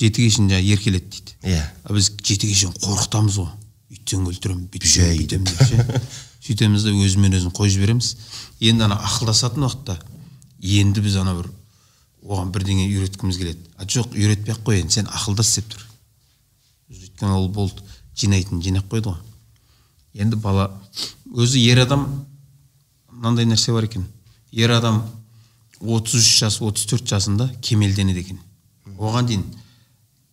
Жетіге 0.00 0.30
шейін 0.32 0.50
жаңағы 0.52 0.74
еркеледі 0.76 1.10
дейді. 1.12 1.34
Иә. 1.44 1.64
А 1.84 1.92
біз 1.92 2.12
жетіге 2.22 2.54
шейін 2.56 2.76
қорқытамыз 2.80 3.40
ғой. 3.42 3.50
Үйтсең 3.90 4.28
өлтіремін 4.30 4.68
бүйтсең 4.70 5.16
бүйтемін 5.18 5.50
деп 5.50 5.60
ше 5.66 6.00
сөйтеміз 6.40 6.86
да 6.86 6.92
өзімен 6.94 7.36
өзін 7.36 7.52
қойып 7.54 7.74
жібереміз. 7.74 8.14
Енді 8.64 8.86
ана 8.86 8.96
ақылдасатын 9.04 9.66
уақытта 9.66 9.98
енді 10.60 11.02
біз 11.04 11.18
ана 11.20 11.34
бір 11.36 11.50
оған 12.24 12.52
бірдеңе 12.54 12.86
үйреткіміз 12.88 13.38
келеді. 13.40 13.66
А 13.76 13.84
жоқ 13.84 14.14
үйретпей 14.16 14.54
ақ 14.54 14.62
қояйын 14.64 14.90
сен 14.92 15.10
ақылдас 15.10 15.52
деп 15.58 15.68
тұр. 15.74 15.84
Өйткені 16.94 17.36
ол 17.36 17.48
болды 17.52 17.84
жинайтын 18.16 18.62
жинап 18.64 18.88
қойды 18.88 19.12
ғой. 19.12 19.20
Енді 20.14 20.40
бала 20.40 20.70
өзі 21.30 21.62
ер 21.62 21.82
адам 21.84 22.06
мынандай 23.10 23.46
нәрсе 23.46 23.72
бар 23.72 23.86
екен. 23.86 24.06
Ер 24.52 24.72
адам 24.74 25.02
33 25.80 26.30
жас 26.42 26.60
34 26.60 27.06
жасында 27.06 27.48
кемелденеді 27.62 28.24
екен. 28.24 28.38
Оған 28.98 29.26
дейін 29.28 29.44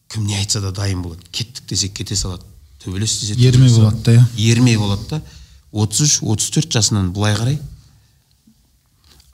кім 0.09 0.25
не 0.27 0.37
айтса 0.37 0.61
да 0.61 0.71
дайын 0.71 1.01
болады. 1.01 1.23
Кеттік 1.31 1.67
десе 1.69 1.89
кете 1.89 2.15
салады. 2.15 2.43
Төбелес 2.83 3.19
десе 3.19 3.35
Ермей 3.39 3.73
болады 3.73 4.03
да, 4.03 4.13
иә? 4.13 4.25
ермей 4.37 4.77
болады 4.77 5.07
да. 5.09 5.21
33 5.71 6.21
34 6.21 6.71
жасынан 6.71 7.11
былай 7.13 7.35
қарай 7.35 7.59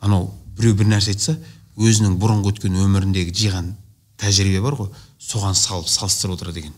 анау 0.02 0.32
біреу 0.58 0.76
бір 0.76 0.90
нәрсе 0.96 1.14
айтса 1.14 1.38
өзінің 1.78 2.18
бұрынғы 2.22 2.54
өткен 2.54 2.78
өміріндегі 2.84 3.34
жиған 3.34 3.74
тәжірибе 4.22 4.62
бар 4.62 4.76
ғой. 4.78 4.90
Соған 5.20 5.56
салып 5.56 5.88
салыстырып 5.90 6.36
отырады 6.38 6.60
екен. 6.64 6.74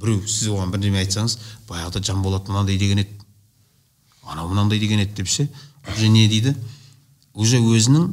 Біреу 0.00 0.22
сіз 0.26 0.48
оған 0.54 0.72
бірдеме 0.72 1.02
айтсаңыз 1.02 1.38
баяғыда 1.68 2.02
жанболат 2.02 2.48
мынандай 2.48 2.78
деген 2.78 3.02
еді. 3.04 3.21
Анау 4.32 4.48
мынандай 4.48 4.80
деген 4.80 5.04
еді 5.04 5.20
деп 5.20 5.28
ше? 5.28 5.48
Уже 5.92 6.08
не 6.08 6.26
дейді? 6.28 6.56
Уже 7.34 7.60
өзінің 7.60 8.10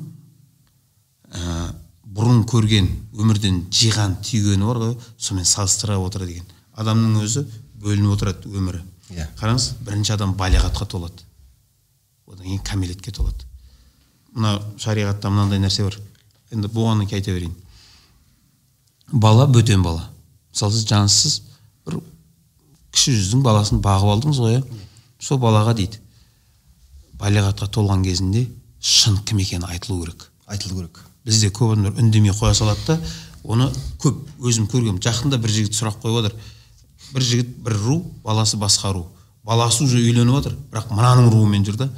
ә, 1.33 1.73
бұрын 2.03 2.45
көрген 2.49 2.87
өмірден 3.15 3.65
жиған 3.71 4.19
түйгені 4.23 4.67
бар 4.67 4.83
ғой 4.83 4.95
сонымен 5.17 5.47
салыстыра 5.47 5.97
отырады 5.99 6.37
екен 6.37 6.55
адамның 6.79 7.23
өзі 7.25 7.43
бөлініп 7.79 8.15
отырады 8.15 8.51
өмірі. 8.55 8.81
Иә. 9.11 9.25
қараңыз 9.39 9.71
бірінші 9.83 10.13
адам 10.15 10.35
балиғатқа 10.37 10.85
толады. 10.87 11.25
Одан 12.27 12.45
кейін 12.45 12.61
кәмелетке 12.63 13.11
толады. 13.11 13.47
Мына 14.35 14.59
шариғатта 14.79 15.31
мынандай 15.31 15.59
нәрсе 15.59 15.83
бар. 15.87 15.97
Енді 16.53 16.69
болғаннан 16.71 17.09
кейін 17.09 17.19
айта 17.19 17.33
берейін. 17.33 17.55
Бала 19.11 19.47
бөтен 19.47 19.83
бала. 19.83 20.05
Мысалы 20.53 20.77
сіз 20.77 20.85
жансыз 20.87 21.39
бір 21.87 21.99
кіші 22.93 23.15
жүздің 23.17 23.43
баласын 23.43 23.81
бағып 23.83 24.13
алдыңыз 24.13 24.39
ғой 24.43 24.59
иә. 24.59 24.63
Сол 25.19 25.41
балаға 25.41 25.73
дейді. 25.75 25.99
Балиғатқа 27.19 27.67
толған 27.75 28.03
кезінде 28.05 28.45
шын 28.79 29.17
кім 29.27 29.41
екені 29.43 29.67
айтылу 29.67 30.03
керек. 30.03 30.29
Айтылу 30.47 30.79
керек. 30.79 30.99
Бізде 31.25 31.49
көп 31.51 31.73
адамдар 31.73 31.99
үндемей 31.99 32.31
қоя 32.31 32.53
салады 32.55 32.85
да 32.87 32.99
оны 33.43 33.69
көп 33.99 34.19
өзім 34.39 34.67
көргенмін 34.71 35.01
жақында 35.03 35.37
бір 35.37 35.53
жігіт 35.55 35.77
сұрақ 35.77 35.99
қойып 36.03 36.19
отыр. 36.23 36.35
Бір 37.13 37.23
жігіт 37.23 37.55
бір 37.65 37.77
ру 37.83 37.97
баласы 38.23 38.57
басқа 38.57 38.93
ру. 38.93 39.05
Баласы 39.43 39.83
уже 39.83 39.99
үйленіп 39.99 40.39
жатыр 40.39 40.57
бірақ 40.71 40.91
мынаның 40.95 41.29
руымен 41.33 41.65
жүр 41.67 41.77
да 41.83 41.89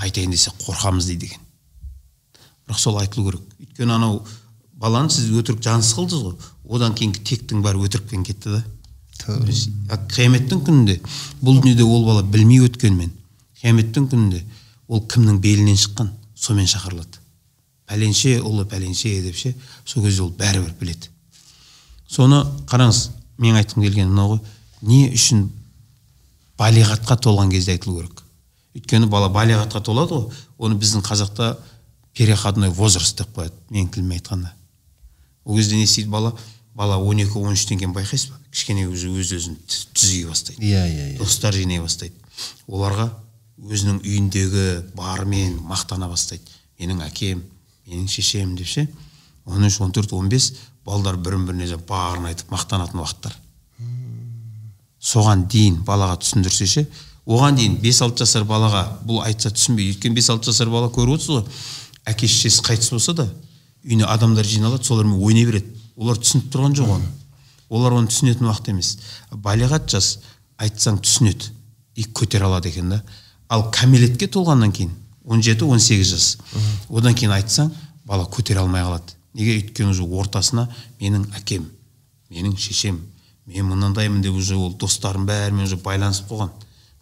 айтайын 0.00 0.30
десе 0.30 0.52
қорқамыз 0.64 1.06
дейді 1.10 1.32
екен. 1.32 1.40
Бірақ 2.66 2.78
сол 2.78 2.98
айтылу 3.00 3.30
керек. 3.30 3.42
Өйткені 3.60 3.96
анау 3.96 4.22
баланы 4.74 5.10
сіз 5.10 5.30
өтірік 5.30 5.62
жансыз 5.62 5.96
қылдыңыз 5.98 6.22
ғой. 6.26 6.36
Одан 6.68 6.94
кейінгі 6.94 7.24
тектің 7.26 7.62
бәрі 7.64 7.84
өтірікпен 7.86 8.24
кетті 8.24 8.56
да. 8.56 8.64
Қияметтің 9.22 10.62
күнінде 10.66 10.98
бұл 11.42 11.60
дүниеде 11.60 11.84
ол 11.84 12.04
бала 12.06 12.22
білмей 12.26 12.62
өткенмен 12.64 13.12
қияметтің 13.60 14.08
күнінде 14.10 14.40
ол 14.92 15.00
кімнің 15.08 15.38
белінен 15.40 15.78
шыққан? 15.80 16.10
Сомен 16.36 16.66
шақырылады. 16.68 17.20
Пәленше 17.88 18.36
ұлы 18.44 18.66
пәленше 18.68 19.12
деп 19.24 19.36
ше 19.36 19.54
сол 19.84 20.04
кезде 20.04 20.22
ол 20.26 20.30
бәрібір 20.36 20.74
біледі. 20.80 21.08
Соны 22.08 22.42
қараңыз 22.68 23.06
менің 23.40 23.62
айтқым 23.62 23.82
келгені 23.86 24.10
мынау 24.12 24.34
ғой. 24.34 24.40
Не 24.82 25.06
үшін 25.16 25.46
балиғатқа 26.58 27.16
толған 27.24 27.50
кезде 27.52 27.72
айтылу 27.76 28.00
керек? 28.02 28.22
Өйткені 28.76 29.08
бала 29.12 29.28
балиғатқа 29.32 29.82
толады 29.84 30.14
ғой. 30.18 30.42
Оны 30.58 30.76
біздің 30.80 31.04
қазақта 31.06 31.54
переходной 32.16 32.70
возраст 32.70 33.18
деп 33.18 33.32
қояды 33.36 33.54
менің 33.70 33.90
тіліммен 33.94 34.18
айтқанда. 34.20 34.52
Ол 35.44 35.56
кезде 35.56 35.76
не 35.76 35.84
істейді 35.84 36.10
бала? 36.10 36.34
Бала 36.74 36.96
он 36.98 37.18
екі 37.20 37.36
он 37.40 37.52
үштен 37.52 37.78
кейін 37.80 37.92
байқайсыз 37.96 38.30
ба? 38.30 38.38
Кішкене 38.52 38.86
уже 38.88 39.08
өз 39.12 39.32
өзін 39.36 39.56
тү- 39.68 39.88
түзей 39.92 40.24
бастайды. 40.28 40.62
Иә 40.62 40.84
иә 40.88 41.08
иә. 41.14 41.18
Достар 41.18 41.52
жинай 41.52 41.80
бастайды. 41.80 42.14
Оларға 42.68 43.10
өзінің 43.60 44.00
үйіндегі 44.02 44.66
барымен 44.96 45.58
мақтана 45.68 46.08
бастайды. 46.10 46.44
Менің 46.80 47.02
әкем 47.06 47.42
менің 47.86 48.08
шешем 48.08 48.56
деп 48.56 48.66
ше? 48.66 48.88
Он 49.44 49.64
үш 49.66 49.80
он 49.80 49.92
төрт 49.92 50.12
он 50.16 50.28
бес 50.28 50.52
балдар 50.86 51.16
бірін 51.16 51.46
біріне 51.46 51.76
барын 51.88 52.30
айтып 52.30 52.50
мақтанатын 52.54 53.02
уақыттар. 53.02 53.36
Соған 55.02 55.46
дейін 55.50 55.82
балаға 55.86 56.20
түсіндірсе 56.22 56.66
ше 56.66 56.86
оған 57.26 57.56
дейін 57.58 57.78
бес 57.82 58.00
алты 58.02 58.24
жасар 58.24 58.44
балаға 58.46 58.82
бұл 59.06 59.22
айтса 59.26 59.50
түсінбейді 59.50 59.96
өйткені 59.96 60.18
бес 60.18 60.30
алты 60.30 60.50
жасар 60.50 60.70
бала 60.70 60.90
көріп 60.90 61.16
отырсыз 61.16 61.36
ғой 61.36 61.44
әке 62.10 62.26
шешесі 62.26 62.62
қайтыс 62.66 62.90
болса 62.94 63.14
да 63.14 63.28
үйіне 63.84 64.06
адамдар 64.06 64.46
жиналады 64.46 64.84
солармен 64.84 65.22
ойнай 65.22 65.46
береді. 65.46 65.66
Олар 65.96 66.18
түсініп 66.18 66.50
тұрған 66.52 66.76
жоқ 66.78 66.94
оны. 66.96 67.08
Олар 67.68 67.96
оны 67.98 68.10
түсінетін 68.10 68.48
уақыт 68.48 68.70
емес. 68.72 68.96
Балиғат 69.30 69.90
жас 69.90 70.18
айтсаң 70.62 71.00
түсінеді 71.02 71.50
и 71.98 72.06
көтере 72.06 72.46
алады 72.46 72.70
екен 72.70 72.90
да. 72.94 73.02
Ал 73.52 73.68
кәмелетке 73.74 74.28
толғаннан 74.32 74.72
кейін 74.72 74.92
17-18 75.28 76.02
жас. 76.08 76.26
Одан 76.90 77.14
кейін 77.14 77.34
айтсаң 77.36 77.70
бала 78.08 78.24
көтере 78.26 78.62
алмай 78.62 78.82
қалады. 78.82 79.14
Неге? 79.34 79.58
Өйткені 79.60 79.92
уже 79.92 80.04
ортасына 80.04 80.66
менің 81.00 81.28
әкем 81.38 81.68
менің 82.32 82.56
шешем 82.58 83.00
мен 83.46 83.68
мынандаймын 83.68 84.22
деп 84.24 84.36
уже 84.38 84.56
ол 84.56 84.72
достарының 84.80 85.28
бәрімен 85.28 85.66
уже 85.68 85.76
байланысып 85.76 86.30
қойған. 86.32 86.50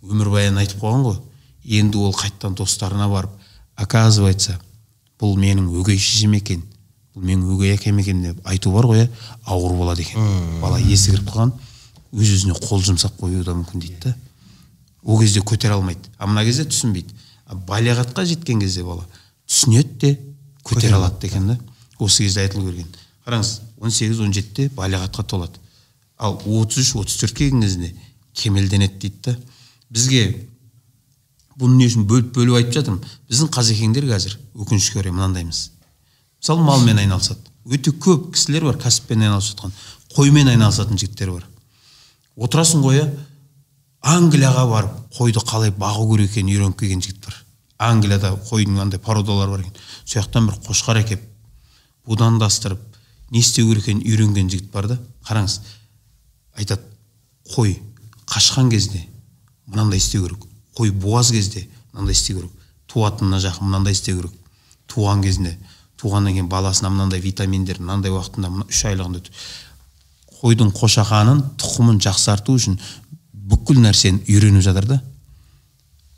Өмірбаянын 0.02 0.62
айтып 0.62 0.82
қойған 0.82 1.06
ғой. 1.06 1.20
Енді 1.64 1.98
ол 1.98 2.14
қайтадан 2.16 2.56
достарына 2.58 3.08
барып 3.08 3.30
оказывается 3.76 4.58
бұл 5.20 5.36
менің 5.38 5.68
өгей 5.80 5.98
шешем 5.98 6.34
екен 6.38 6.62
бұл 7.14 7.26
менің 7.26 7.50
өгей 7.54 7.76
әкем 7.76 7.98
екен 8.00 8.22
деп 8.22 8.40
айту 8.48 8.72
бар 8.72 8.88
ғой 8.90 9.04
иә? 9.04 9.10
Ауыр 9.44 9.76
болады 9.76 10.02
екен. 10.02 10.60
Бала 10.62 10.80
есі 10.80 11.14
кіріп 11.14 11.30
қалған 11.30 11.54
өз 12.12 12.34
өзіне 12.36 12.56
қол 12.58 12.82
жұмсап 12.84 13.18
қоюы 13.20 13.44
да 13.44 13.54
мүмкін 13.54 13.84
дейді 13.84 14.00
да 14.04 14.14
ол 15.02 15.20
кезде 15.20 15.40
көтере 15.40 15.74
алмайды. 15.74 16.10
А 16.18 16.26
мына 16.26 16.44
кезде 16.44 16.64
түсінбейді. 16.64 17.14
А 17.46 17.54
балиғатқа 17.54 18.24
жеткен 18.26 18.60
кезде 18.60 18.84
бала 18.84 19.06
түсінеді 19.48 19.98
де 20.00 20.18
көтере 20.64 20.94
алады 20.94 21.26
екен 21.26 21.46
да. 21.48 21.58
Осы 21.98 22.24
кезде 22.24 22.42
айтылу 22.42 22.70
керек 22.70 22.86
қараңыз 23.26 23.60
он 23.80 23.90
сегіз 23.90 24.20
он 24.20 24.32
жетіде 24.32 24.70
балиғатқа 24.74 25.24
толады. 25.24 25.60
Ал 26.18 26.40
отыз 26.46 26.82
үш 26.82 26.94
отыз 26.96 27.16
төртке 27.20 27.48
келген 27.48 27.62
кезінде 27.62 27.94
кемелденеді 28.34 28.98
дейді 28.98 29.20
да. 29.24 29.36
Бізге 29.90 30.46
бұны 31.58 31.76
не 31.76 31.88
үшін 31.90 32.06
бөліп 32.08 32.32
бөліп 32.36 32.58
айтып 32.60 32.78
жатырмын? 32.78 33.04
Біздің 33.28 33.52
қазекеңдер 33.54 34.08
қазір 34.10 34.36
өкінішке 34.54 35.00
орай 35.00 35.12
мынандаймыз. 35.12 35.70
Мысалы 36.40 36.64
малмен 36.64 36.98
айналысады. 36.98 37.40
Өте 37.68 37.92
көп 37.92 38.30
кісілер 38.34 38.64
бар 38.70 38.78
кәсіппен 38.80 39.26
айналысып 39.26 39.58
жатқан. 39.58 39.74
Қоймен 40.16 40.48
айналысатын 40.54 40.98
жігіттер 41.00 41.34
бар. 41.34 41.46
Отырасың 42.36 42.84
ғой 42.84 43.02
иә 43.02 43.08
англияға 44.00 44.66
барып 44.70 44.98
қойды 45.16 45.42
қалай 45.44 45.72
бағу 45.76 46.08
керек 46.14 46.30
екенін 46.30 46.54
үйреніп 46.54 46.78
келген 46.80 47.02
жігіт 47.04 47.24
бар 47.26 47.40
англияда 47.80 48.34
қойдың 48.48 48.78
андай 48.82 49.00
породалары 49.00 49.50
бар 49.50 49.60
екен. 49.64 49.76
Сол 50.04 50.20
жақтан 50.20 50.48
бір 50.50 50.58
қошқар 50.66 51.00
әкеліп 51.00 51.22
будандастырып 52.06 52.80
не 53.32 53.40
істеу 53.40 53.70
керек 53.70 53.88
екенін 53.88 54.04
үйренген 54.04 54.50
жігіт 54.52 54.70
бар 54.72 54.88
да. 54.90 54.98
Қараңыз 55.24 55.60
айтады 56.56 56.84
қой 57.54 57.78
қашқан 58.28 58.70
кезде 58.70 59.06
мынандай 59.66 59.98
істеу 59.98 60.26
керек. 60.26 60.44
Қой 60.76 60.92
буаз 60.92 61.32
кезде 61.32 61.68
мынандай 61.92 62.12
істеу 62.12 62.40
керек. 62.40 62.52
Туатынына 62.86 63.40
жақын 63.40 63.64
мынандай 63.64 63.96
істеу 63.96 64.20
керек. 64.20 64.36
Туған 64.86 65.24
кезінде 65.24 65.56
туғаннан 65.96 66.34
кейін 66.36 66.48
баласына 66.52 66.90
мынандай 66.90 67.20
витаминдер 67.20 67.80
мынандай 67.80 68.12
уақытында 68.12 68.66
үш 68.68 68.84
айлығында 68.90 69.20
қойдың 70.40 70.70
қошақанын 70.72 71.42
тұқымын 71.60 72.00
жақсарту 72.00 72.56
үшін 72.56 72.78
бүкіл 73.50 73.82
нәрсені 73.82 74.22
үйреніп 74.28 74.64
жатыр 74.64 74.86
да. 74.86 75.00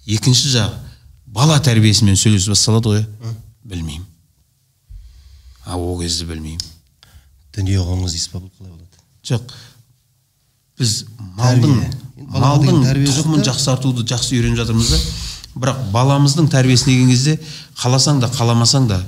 Екінші 0.06 0.52
жағы 0.52 0.78
бала 1.26 1.58
тәрбиесімен 1.64 2.18
сөйлесіп 2.18 2.52
басталады 2.52 2.92
ғой. 2.92 3.04
Білмеймін. 3.64 4.06
А 5.64 5.76
ол 5.78 6.00
кезде 6.00 6.26
білмеймін. 6.28 6.60
Дүние 7.56 7.80
қоңыз 7.80 8.14
дейсіз 8.16 8.32
ба 8.32 8.42
бұл 8.42 8.50
қалай 8.58 8.72
болады? 8.72 9.02
Жоқ. 9.28 9.52
Біз 10.80 10.94
малдың 11.38 11.82
малдың 12.32 12.84
тұқымын 13.06 13.44
жақсартуды 13.46 14.06
жақсы 14.08 14.36
үйреніп 14.38 14.58
жатырмыз 14.62 14.92
да. 14.92 15.00
Бірақ 15.54 15.82
баламыздың 15.92 16.48
тәрбиесіне 16.52 16.94
келген 16.96 17.10
кезде 17.12 17.36
қаласаң 17.78 18.22
да 18.22 18.30
қаламасаң 18.32 18.88
да 18.88 19.02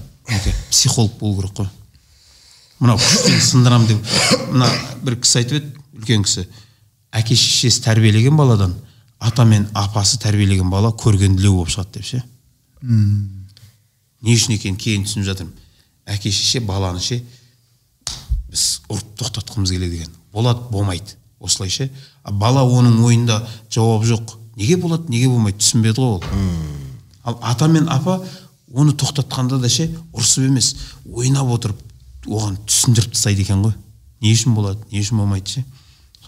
психолог 0.71 1.19
болу 1.19 1.41
керек 1.41 1.57
қой. 1.57 1.69
Мынау 2.81 3.01
күшпен 3.01 3.41
сындырам 3.41 3.87
деп 3.89 4.13
мына 4.53 4.69
бір 5.03 5.17
кісі 5.23 5.41
айтып 5.41 5.59
еді 5.63 5.73
үлкен 6.01 6.25
кісі. 6.27 6.47
Әке 7.15 7.37
шешесі 7.39 7.83
тәрбиелеген 7.85 8.37
баладан 8.37 8.75
ата 9.21 9.45
мен 9.49 9.69
апасы 9.75 10.19
тәрбиелеген 10.23 10.71
бала 10.71 10.91
көргенділеу 10.93 11.61
болып 11.61 11.73
шығады 11.73 11.99
деп 11.99 12.09
ше? 12.09 12.23
Не 14.25 14.35
үшін 14.35 14.57
екенін 14.57 14.79
кейін 14.81 15.05
түсініп 15.07 15.29
жатырмын. 15.29 15.55
Әке 16.07 16.33
шеше 16.33 16.61
баланы 16.65 17.01
ше 17.01 17.21
біз 18.51 18.65
ұрып 18.89 19.15
тоқтатқымыз 19.21 19.73
келеді 19.73 20.03
екен. 20.03 20.17
Болады 20.33 20.67
болмайды. 20.71 21.17
Осылайша 21.41 21.89
а 22.23 22.33
бала 22.33 22.65
оның 22.65 23.01
ойында 23.05 23.41
жауап 23.71 24.05
жоқ. 24.09 24.37
Неге 24.57 24.77
болады 24.77 25.11
неге 25.13 25.29
болмайды? 25.29 25.59
Түсінбеді 25.59 26.01
ғой 26.01 26.19
ол. 26.19 26.25
Ал 27.25 27.39
ата 27.43 27.69
мен 27.69 27.89
апа 27.89 28.21
оны 28.73 28.93
тоқтатқанда 28.93 29.59
да 29.61 29.69
ше 29.69 29.89
ұрысып 30.13 30.49
емес 30.49 30.75
ойнап 31.05 31.51
отырып 31.57 31.81
оған 32.27 32.59
түсіндіріп 32.67 33.13
тастайды 33.13 33.43
екен 33.43 33.65
ғой. 33.65 33.75
Не 34.21 34.33
үшін 34.33 34.55
болады 34.55 34.81
не 34.91 35.01
үшін 35.01 35.21
болмайды 35.21 35.59
ше? 35.59 35.65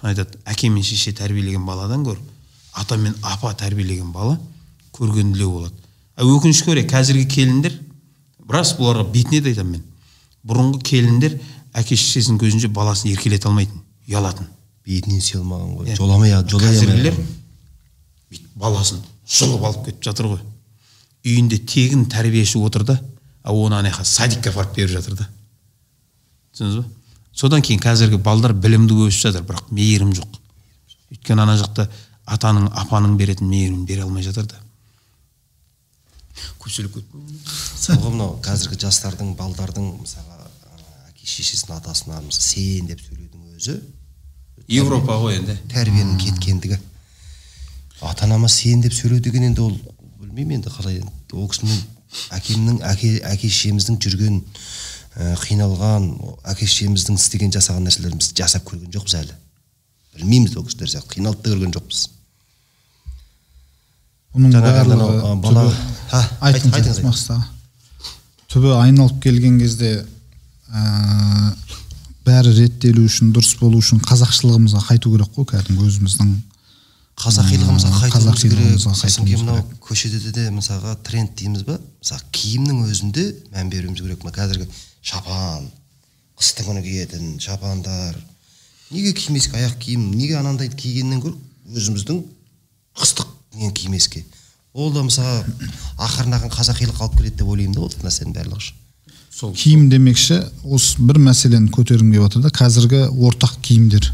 Айтады 0.02 0.38
әке 0.44 0.70
мен 0.70 0.84
шеше 0.84 1.12
тәрбиелеген 1.16 1.64
баладан 1.66 2.04
гөрі 2.04 2.20
ата 2.76 2.96
мен 2.96 3.14
апа 3.22 3.54
тәрбиелеген 3.54 4.12
бала 4.12 4.38
көргенділеу 4.96 5.50
болады. 5.50 5.74
А 6.16 6.24
өкінішке 6.24 6.72
орай 6.72 6.86
қазіргі 6.88 7.26
келіндер 7.32 7.78
рас 8.48 8.74
бұларға 8.78 9.06
бетіне 9.12 9.40
де 9.40 9.52
айтамын 9.52 9.78
мен. 9.78 9.84
Бұрынғы 10.46 10.82
келіндер 10.84 11.38
әке 11.76 11.96
шешесінің 11.96 12.40
көзінше 12.40 12.70
баласын 12.72 13.10
еркелете 13.12 13.48
алмайтын 13.48 13.82
ұялатын. 14.08 14.48
Бетінен 14.86 15.20
сүйе 15.20 15.40
алмаған 15.40 15.74
ғой. 15.76 15.90
Иә. 15.90 15.96
жоламай 15.96 16.32
жолай 16.48 16.72
қазіргілер 16.72 17.16
алмай 17.16 17.34
бүйтіп 18.30 18.54
баласын 18.60 19.02
жұлып 19.26 19.64
алып 19.66 19.84
кетіп 19.86 20.06
жатыр 20.06 20.30
ғой. 20.34 20.40
Үйінде 21.26 21.58
тегін 21.58 22.06
тәрбиеші 22.10 22.60
отыр 22.62 22.84
да 22.84 23.00
а 23.42 23.52
оны 23.52 23.78
ана 23.78 23.90
жаққа 23.90 24.04
садикке 24.04 24.50
апарып 24.50 24.76
беріп 24.76 24.92
жатыр 24.96 25.18
да. 25.18 25.28
Түсіндіңіз 26.54 26.80
ба? 26.80 26.84
Содан 27.36 27.62
кейін 27.62 27.82
қазіргі 27.84 28.18
балдар 28.24 28.54
білімді 28.56 28.96
өсіп 29.06 29.28
жатыр 29.28 29.44
бірақ 29.48 29.70
мейірім 29.76 30.12
жоқ. 30.16 30.38
Өйткені 31.12 31.44
ана 31.44 31.56
жақта 31.60 31.86
атаның 32.26 32.70
апаның 32.82 33.16
беретін 33.20 33.50
мейірімін 33.50 33.84
бере 33.86 34.06
алмай 34.06 34.24
жатыр 34.26 34.48
да. 34.50 34.58
Көп. 36.58 36.72
Сөйлеп 36.72 36.96
кеттім 36.96 37.28
сол 37.46 38.00
ғой 38.02 38.12
мынау 38.16 38.40
қазіргі 38.44 38.80
жастардың 38.82 39.36
балдардың 39.38 39.86
мысалға 40.00 40.48
әке 41.12 41.28
шешесінің 41.30 41.76
атасына 41.78 42.18
мысалы 42.24 42.48
сен 42.48 42.90
деп 42.90 43.00
сөйлеудің 43.04 43.54
өзі 43.54 43.76
европа 44.80 45.16
ғой 45.22 45.38
енді. 45.38 45.54
тәрбиенің 45.70 46.18
кеткендігі. 46.18 46.78
Ата 48.02 48.24
анама 48.26 48.48
сен 48.48 48.82
деп 48.82 48.92
сөйлеу 48.92 49.20
деген 49.20 49.46
енді 49.46 49.62
ол 49.62 49.78
білмеймін 50.20 50.58
енді 50.58 50.72
қалай 50.74 50.98
енді 51.00 51.38
ол 51.38 51.48
кісінің 51.48 51.78
әкемнің 52.36 52.82
әке 52.90 53.12
әке 53.30 53.48
шешеміздің 53.48 54.00
жүрген 54.02 54.42
қиналған 55.16 56.06
әке 56.52 56.66
шешеміздің 56.68 57.16
істеген 57.20 57.52
жасаған 57.54 57.86
нәрселерін 57.88 58.18
біз 58.20 58.32
жасап 58.36 58.66
көрген 58.68 58.90
жоқпыз 58.92 59.14
әлі 59.22 59.36
білмейміз 60.16 60.56
ол 60.60 60.66
кісілер 60.68 60.90
сияқты 60.92 61.16
қиналып 61.16 61.40
та 61.44 61.54
көрген 61.54 61.72
жоқпыз 61.76 62.02
бұның 64.36 64.52
барлығы 64.92 65.30
бала- 65.44 65.62
түбі- 66.12 66.34
айтыңыз 66.50 66.74
айтыңыз, 66.76 67.00
айналып 68.82 69.22
келген 69.24 69.58
кезде 69.58 69.90
ә, 70.68 71.54
бәрі 72.26 72.52
реттелу 72.58 73.06
үшін 73.08 73.32
дұрыс 73.36 73.54
болу 73.60 73.80
үшін 73.80 74.00
қазақшылығымызға 74.04 74.82
қайту 74.90 75.12
керек 75.14 75.32
қой 75.36 75.48
кәдімгі 75.54 75.88
өзіміздің 75.88 76.34
қазақилығымызға 77.16 77.92
қайтуымыз 78.02 78.42
керек 78.44 78.80
сосын 78.84 79.24
кейін 79.24 79.46
мынау 79.46 79.62
көшеде 79.80 80.32
де 80.36 80.50
мысалға 80.52 80.96
тренд 81.06 81.32
дейміз 81.40 81.62
ба 81.64 81.78
мысалы 81.80 82.22
киімнің 82.36 82.82
өзінде 82.90 83.24
мән 83.54 83.70
беруіміз 83.72 84.02
керек 84.04 84.24
мына 84.26 84.34
қазіргі 84.36 84.68
шапан 85.06 85.68
қыстың 86.38 86.70
күні 86.70 86.82
киетін 86.84 87.36
шапандар 87.42 88.18
неге 88.90 89.12
кимеске 89.16 89.60
аяқ 89.60 89.78
киім 89.84 90.10
неге 90.14 90.38
анандайды 90.40 90.76
кигеннен 90.76 91.22
гөрі 91.22 91.36
өзіміздің 91.76 92.20
қыстық 92.98 93.30
нені 93.54 93.72
кимеске 93.72 94.24
ол 94.74 94.92
да 94.92 95.06
мысалы 95.06 95.44
ақырын 95.96 96.36
ақырын 96.40 96.54
қазақилық 96.58 97.00
алып 97.00 97.18
келеді 97.20 97.40
деп 97.40 97.54
ойлаймын 97.54 97.78
да 97.78 97.86
ол 97.86 97.96
нәрсенің 98.04 98.36
барлығы 98.36 98.72
сол 99.30 99.54
киім 99.56 99.88
демекші 99.92 100.42
осы 100.64 101.02
бір 101.02 101.22
мәселені 101.30 101.72
көтергім 101.72 102.12
келіп 102.12 102.28
отыр 102.28 102.46
да 102.46 102.54
қазіргі 102.54 103.06
ортақ 103.30 103.58
киімдер 103.62 104.12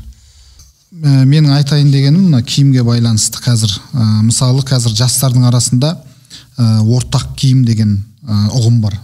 Ә, 0.92 1.22
менің 1.24 1.54
айтайын 1.56 1.88
дегенім 1.88 2.26
мына 2.28 2.42
киімге 2.44 2.82
байланысты 2.84 3.40
қазір 3.40 3.70
ә, 3.96 4.04
мысалы 4.26 4.60
қазір 4.68 4.92
жастардың 4.98 5.46
арасында 5.48 5.94
ә, 5.96 6.66
ортақ 6.84 7.30
киім 7.40 7.62
деген 7.64 7.94
ә, 7.96 8.50
ұғым 8.58 8.82
бар 8.82 8.98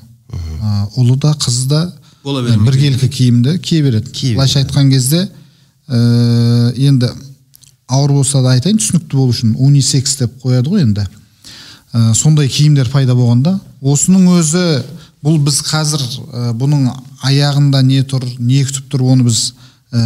ұлы 0.99 1.17
да 1.21 1.35
қызы 1.39 1.67
да 1.71 1.83
Бола 2.25 2.43
біркелкі 2.43 3.09
киімді 3.09 3.59
кие 3.59 3.83
береді. 3.83 4.11
Былайша 4.35 4.61
айтқан 4.61 4.91
кезде 4.91 5.29
ә, 5.89 6.75
енді 6.77 7.09
ауыр 7.89 8.13
болса 8.19 8.43
да 8.43 8.57
айтайын 8.57 8.81
түсінікті 8.83 9.17
болу 9.17 9.33
үшін 9.33 9.55
унисекс 9.57 10.19
деп 10.19 10.35
қояды 10.43 10.69
ғой 10.69 10.83
енді. 10.83 11.07
Ә, 11.95 12.13
сондай 12.15 12.51
киімдер 12.51 12.91
пайда 12.93 13.15
болғанда 13.17 13.55
осының 13.81 14.27
өзі 14.35 14.65
бұл 15.25 15.39
біз 15.47 15.63
қазір 15.71 16.03
ә, 16.03 16.51
бұның 16.59 16.91
аяғында 17.25 17.81
не 17.87 18.03
тұр 18.03 18.27
не 18.39 18.65
күтіп 18.67 18.91
тұр 18.93 19.07
оны 19.15 19.29
біз 19.31 19.55
ә, 19.95 20.03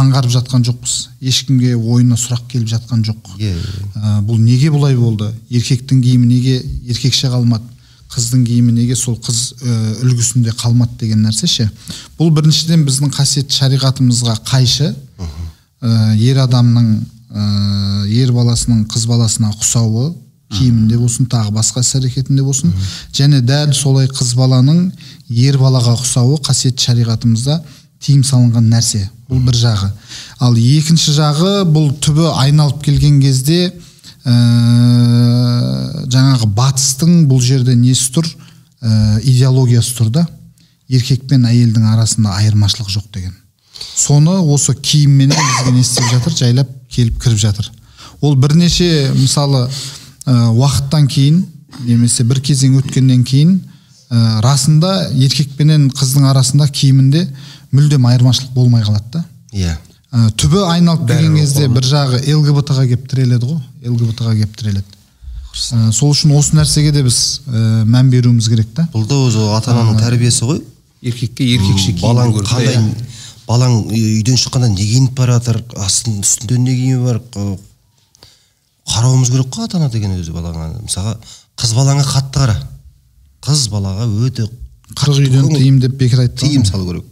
аңғарып 0.00 0.32
жатқан 0.32 0.64
жоқпыз. 0.66 0.96
Ешкімге 1.20 1.76
ойына 1.76 2.16
сұрақ 2.18 2.48
келіп 2.50 2.72
жатқан 2.72 3.04
жоқ. 3.06 3.36
Ә, 3.36 4.18
бұл 4.26 4.40
неге 4.40 4.72
бұлай 4.74 4.96
болды? 4.96 5.30
Еркектің 5.52 6.02
киімі 6.02 6.26
неге 6.32 6.58
еркекше 6.88 7.30
қалмады 7.30 7.75
қыздың 8.12 8.44
киімі 8.46 8.72
неге 8.72 8.96
сол 8.96 9.16
қыз 9.20 9.40
ә, 9.60 9.72
үлгісінде 10.04 10.54
қалмады 10.56 10.98
деген 11.00 11.24
нәрсе 11.26 11.48
ше 11.50 11.68
бұл 12.18 12.30
біріншіден 12.36 12.84
біздің 12.86 13.12
қасиетті 13.16 13.56
шариғатымызға 13.58 14.36
қайшы. 14.46 14.92
Ә, 15.82 16.14
ер 16.16 16.38
адамның 16.44 16.86
ә, 17.30 18.06
ер 18.08 18.32
баласының 18.32 18.86
қыз 18.92 19.08
баласына 19.10 19.50
ұқсауы 19.52 20.12
киімінде 20.54 20.96
болсын 21.00 21.26
тағы 21.26 21.52
басқа 21.56 21.82
іс 21.82 21.96
әрекетінде 21.98 22.44
болсын. 22.46 22.72
Және 23.14 23.42
дәл 23.44 23.74
солай 23.74 24.06
қыз 24.08 24.34
баланың 24.38 24.86
ер 25.28 25.58
балаға 25.58 25.96
ұқсауы 25.98 26.38
қасиетті 26.46 26.86
шариғатымызда 26.86 27.58
тыйым 28.04 28.22
салынған 28.24 28.70
нәрсе. 28.70 29.08
Бұл 29.26 29.42
бір 29.42 29.58
жағы. 29.58 29.90
Ал 30.38 30.54
екінші 30.54 31.16
жағы 31.16 31.64
бұл 31.66 31.90
түбі 31.98 32.30
айналып 32.44 32.84
келген 32.84 33.18
кезде 33.20 33.72
ә, 34.26 36.06
жаңағы 36.10 36.48
батыстың 36.56 37.24
бұл 37.30 37.40
жерде 37.44 37.76
несі 37.78 38.10
тұр? 38.14 38.28
Ә, 38.82 39.20
идеологиясы 39.22 39.94
тұр 39.98 40.10
да? 40.18 40.26
Еркек 40.88 41.26
пен 41.30 41.46
әйелдің 41.46 41.86
арасында 41.94 42.34
айырмашылық 42.40 42.90
жоқ 42.90 43.10
деген. 43.14 43.34
Соны 43.96 44.38
осы 44.52 44.74
киімменен 44.74 45.36
бізге 45.36 45.72
не 45.72 45.80
істеп 45.84 46.10
жатыр? 46.10 46.34
Жайлап 46.36 46.70
келіп 46.90 47.20
кіріп 47.22 47.38
жатыр. 47.38 47.70
Ол 48.20 48.36
бірнеше 48.36 49.12
мысалы 49.14 49.66
ә, 50.26 50.50
уақыттан 50.50 51.08
кейін 51.10 51.44
немесе 51.86 52.24
бір 52.24 52.40
кезең 52.44 52.78
өткеннен 52.80 53.24
кейін 53.26 53.58
ә, 54.10 54.40
расында 54.44 55.10
еркек 55.14 55.52
пенен 55.58 55.90
қыздың 55.90 56.28
арасында 56.30 56.68
киімінде 56.68 57.26
мүлдем 57.74 58.06
айырмашылық 58.08 58.54
болмай 58.54 58.84
қалады 58.86 59.18
да? 59.18 59.24
Иә. 59.52 59.76
Ә, 60.14 60.28
түбі 60.38 60.62
айналып 60.70 61.06
келген 61.08 61.34
кезде 61.40 61.66
бір 61.72 61.86
жағы 61.88 62.20
лгбт 62.38 62.70
ға 62.70 62.84
келіп 62.86 63.08
тіреледі 63.10 63.48
ғой. 63.50 63.60
лгбт 63.90 64.20
ға 64.22 64.34
келіп 64.36 64.56
тіреледі. 64.56 64.96
Ә, 65.56 65.90
сол 65.92 66.12
үшін 66.14 66.34
осы 66.38 66.54
нәрсеге 66.56 66.92
де 66.94 67.02
біз 67.02 67.18
ә, 67.48 67.82
мән 67.84 68.10
беруіміз 68.12 68.48
керек 68.48 68.70
та. 68.76 68.86
Бұл 68.94 69.06
да 69.10 69.18
өзі 69.26 69.48
ата 69.56 69.72
ананың 69.74 69.98
тәрбиесі 69.98 70.46
ғой. 70.46 70.60
Еркекке 71.02 71.48
еркекше 71.56 71.96
балаң 72.00 72.36
қандай 72.38 72.78
балаң 73.46 73.74
үйден 73.94 74.38
шыққанда 74.38 74.70
не 74.72 74.84
киініп 74.84 75.16
бара 75.18 75.40
жатыр? 75.40 75.60
Астын 75.78 76.20
үстінде 76.22 76.58
не 76.58 76.74
киімі 76.74 77.02
бар 77.04 77.20
қарауымыз 78.86 79.30
керек 79.30 79.50
қой 79.54 79.66
ата 79.66 79.78
ана 79.80 79.90
деген 79.90 80.14
өзі 80.18 80.34
балаңа 80.34 80.70
мысалға 80.84 81.16
қыз 81.58 81.74
балаңа 81.74 82.06
қатты 82.06 82.42
қара. 82.42 82.56
Қыз 83.42 83.66
балаға 83.70 84.06
өте 84.26 84.46
қырық 84.94 85.20
үйден 85.24 85.50
тыйым 85.54 85.80
деп 85.82 85.96
бекер 85.98 86.22
айтты 86.24 86.46
тыйым 86.46 86.64
салу 86.64 86.86
керек. 86.90 87.04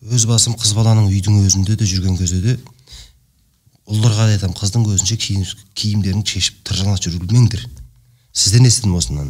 Өз 0.00 0.24
басым 0.28 0.56
қыз 0.56 0.72
баланың 0.76 1.10
үйдің 1.10 1.42
өзінде 1.44 1.76
де 1.76 1.84
жүрген 1.88 2.16
кезде 2.16 2.40
де 2.40 2.56
ұлдарға 3.90 4.30
да 4.30 4.36
айтамын 4.38 4.56
қыздың 4.56 4.86
көзінше 4.86 5.16
киім, 5.20 5.44
киімдерін 5.74 6.24
шешіп 6.24 6.60
тыржалаңаш 6.68 7.02
жүрмеңдер. 7.08 7.64
Сізден 8.32 8.68
естідім 8.68 8.94
осыны 8.96 9.24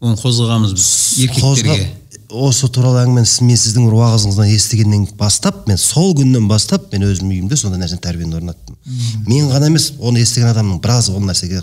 оны 0.00 0.16
қозғағанбыз 0.16 0.72
біз 0.72 0.86
еркектерге. 1.26 1.90
осы 2.30 2.68
туралы 2.72 3.02
әңгімені 3.02 3.44
мен 3.44 3.58
сіздің 3.60 3.88
бір 3.88 3.96
уағызыңыздан 3.98 4.52
естігеннен 4.54 5.02
бастап 5.18 5.66
мен 5.68 5.76
сол 5.76 6.14
күннен 6.16 6.46
бастап 6.48 6.86
мен 6.92 7.04
өзімнің 7.04 7.34
үйімде 7.36 7.58
сондай 7.60 7.82
нәрсені 7.82 8.00
тәрбиені 8.00 8.38
орнаттым. 8.38 8.78
Мен 9.26 9.50
ғана 9.52 9.68
емес 9.68 9.90
оны 9.98 10.22
естіген 10.24 10.48
адамның 10.54 10.80
біразы 10.80 11.12
ол 11.12 11.20
нәрсеге 11.20 11.60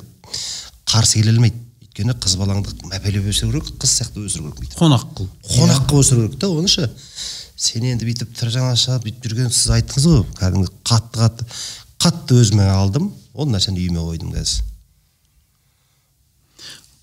қарсы 0.86 1.18
келе 1.18 1.34
алмайды. 1.34 1.58
Өйткені 1.98 2.14
қыз 2.22 2.36
балаңды 2.38 2.74
мәпелеп 2.92 3.26
өсіру 3.32 3.50
керек 3.50 3.80
қыз 3.82 3.94
сияқты 3.98 4.22
өсіру 4.22 4.52
керек 4.52 4.60
бүйтіп 4.62 4.78
қонақ 4.78 5.06
қыл. 5.18 5.30
Қонақ 5.50 5.88
қылып 5.90 6.04
өсіру 6.04 6.28
керек 6.28 6.40
та 6.40 6.50
оны 6.50 6.70
ше 6.70 6.90
сен 7.58 7.88
енді 7.90 8.06
бүйтіп 8.06 8.36
тыр 8.38 8.52
жаңаша 8.54 9.00
бүйтіп 9.02 9.26
жүрген 9.26 9.50
сіз 9.50 9.72
айттыңыз 9.74 10.06
ғой 10.06 10.22
кәдімгі 10.38 10.70
қатты 10.86 11.24
қатты 11.24 11.48
қатты 11.98 12.38
өзіме 12.38 12.68
алдым 12.70 13.10
ол 13.34 13.50
нәрсені 13.50 13.82
үйіме 13.82 14.04
қойдым 14.06 14.36
қазір. 14.36 14.62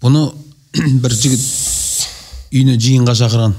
Бұны 0.04 0.22
бір 1.02 1.18
жігіт 1.18 1.42
үйіне 2.54 2.78
жиынға 2.78 3.16
шақырған 3.18 3.58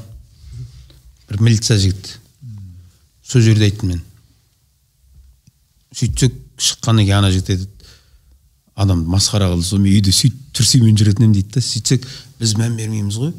бір 1.27 1.41
милиция 1.43 1.77
жігіт. 1.81 2.15
Сол 3.27 3.43
жерде 3.43 3.67
айттым 3.67 3.91
мен. 3.91 4.03
Сөйтсек 5.91 6.39
шыққаннан 6.55 7.03
кейін 7.03 7.19
ана 7.19 7.33
жігіт 7.33 7.57
айтады 7.57 7.74
адамды 8.75 9.09
масқара 9.09 9.49
қылды 9.51 9.63
сол 9.63 9.79
мен 9.79 9.95
үйде 9.95 10.11
сөйтіп 10.11 10.51
түрсимен 10.55 10.97
жүретін 10.99 11.25
едім 11.25 11.33
дейді 11.33 11.53
да. 11.55 11.61
Сөйтсек 11.61 12.07
біз 12.39 12.55
мән 12.59 12.75
бермейміз 12.75 13.17
ғой. 13.21 13.33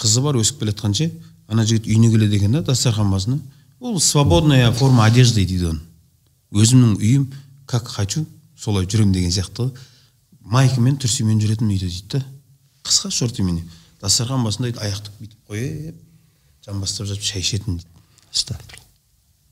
Қызы 0.00 0.22
бар 0.24 0.40
өсіп 0.40 0.60
келе 0.62 0.72
жатқан 0.72 0.96
ше. 0.96 1.10
Ана 1.48 1.66
жігіт 1.66 1.86
үйіне 1.86 2.10
келеді 2.10 2.36
екен 2.36 2.52
да 2.52 2.62
дастархан 2.62 3.10
басына. 3.10 3.38
Ол 3.80 4.00
свободная 4.00 4.72
форма 4.72 5.04
одежды 5.04 5.44
дейді 5.44 5.74
оны. 5.74 5.80
Өзімнің 6.52 6.96
үйім 6.96 7.28
как 7.66 7.88
хочу 7.88 8.24
солай 8.56 8.86
жүремін 8.86 9.12
деген 9.12 9.32
сияқты. 9.34 9.68
Ғой 9.68 9.90
майкамен 10.50 10.96
түрсимен 11.00 11.40
жүретінмін 11.40 11.76
үйде 11.76 11.88
дейді 11.88 12.18
да. 12.18 12.24
Қысқа 12.86 13.10
шортимен 13.12 13.60
дастархан 14.00 14.44
басында 14.44 14.70
дейді 14.70 14.82
аяқты 14.84 15.12
бүйтіп 15.18 15.52
қойып 15.52 16.00
жамбастап 16.66 17.06
жатып 17.10 17.24
шай 17.24 17.44
ішетін 17.44 17.78
дейді. 17.78 18.70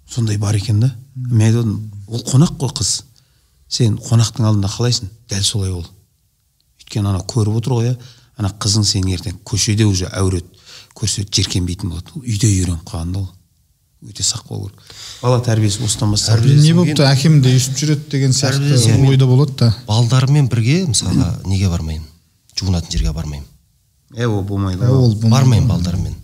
Сондай 0.08 0.38
бар 0.38 0.56
екен 0.56 0.80
да. 0.80 0.94
Мен 1.14 1.46
айтып 1.46 2.08
ол 2.08 2.24
қонақ 2.32 2.56
қой 2.58 2.72
қыз. 2.80 3.02
Сен 3.68 3.98
қонақтың 4.00 4.48
алдында 4.48 4.70
қалайсың? 4.72 5.10
Дәл 5.30 5.42
солай 5.44 5.72
бол 5.72 5.86
өйткені 6.80 7.08
ана 7.12 7.20
көріп 7.28 7.58
отыр 7.60 7.72
ғой 7.78 7.90
иә? 7.92 7.96
Ана 8.38 8.52
қызың 8.62 8.84
сенің 8.86 9.16
ертең 9.18 9.40
көшеде 9.44 9.84
уже 9.88 10.06
әурет 10.14 10.46
көрсе 10.98 11.24
жеркенбейтін 11.26 11.90
болады. 11.90 12.12
Ол 12.16 12.22
үйде 12.22 12.48
үйреніп 12.48 12.84
қалған 12.88 13.12
да 13.14 13.18
ол. 13.24 13.28
Өте 14.06 14.22
сақ 14.22 14.44
болу 14.46 14.68
керек 14.70 14.94
бала 15.22 15.40
тәрбиесі 15.42 15.82
осыдан 15.82 16.12
басталады 16.14 16.54
не 16.54 16.70
болыпты 16.72 17.02
әкем 17.02 17.40
де 17.42 17.50
өйстіп 17.56 17.80
жүреді 17.80 18.04
деген 18.12 18.30
сияқты 18.30 19.08
ойда 19.08 19.26
болады 19.26 19.56
да. 19.58 19.72
Балдарыммен 19.88 20.46
бірге 20.48 20.84
мысалға 20.86 21.32
неге 21.50 21.66
бармаймын? 21.68 22.06
Жуынатын 22.54 22.92
жерге 22.94 23.12
бармаймын. 23.12 23.48
Е 24.14 24.26
ол 24.30 24.42
болмайды. 24.46 24.86
Ол 24.86 25.16
бармаймын 25.16 25.66
балдарыммен. 25.68 26.14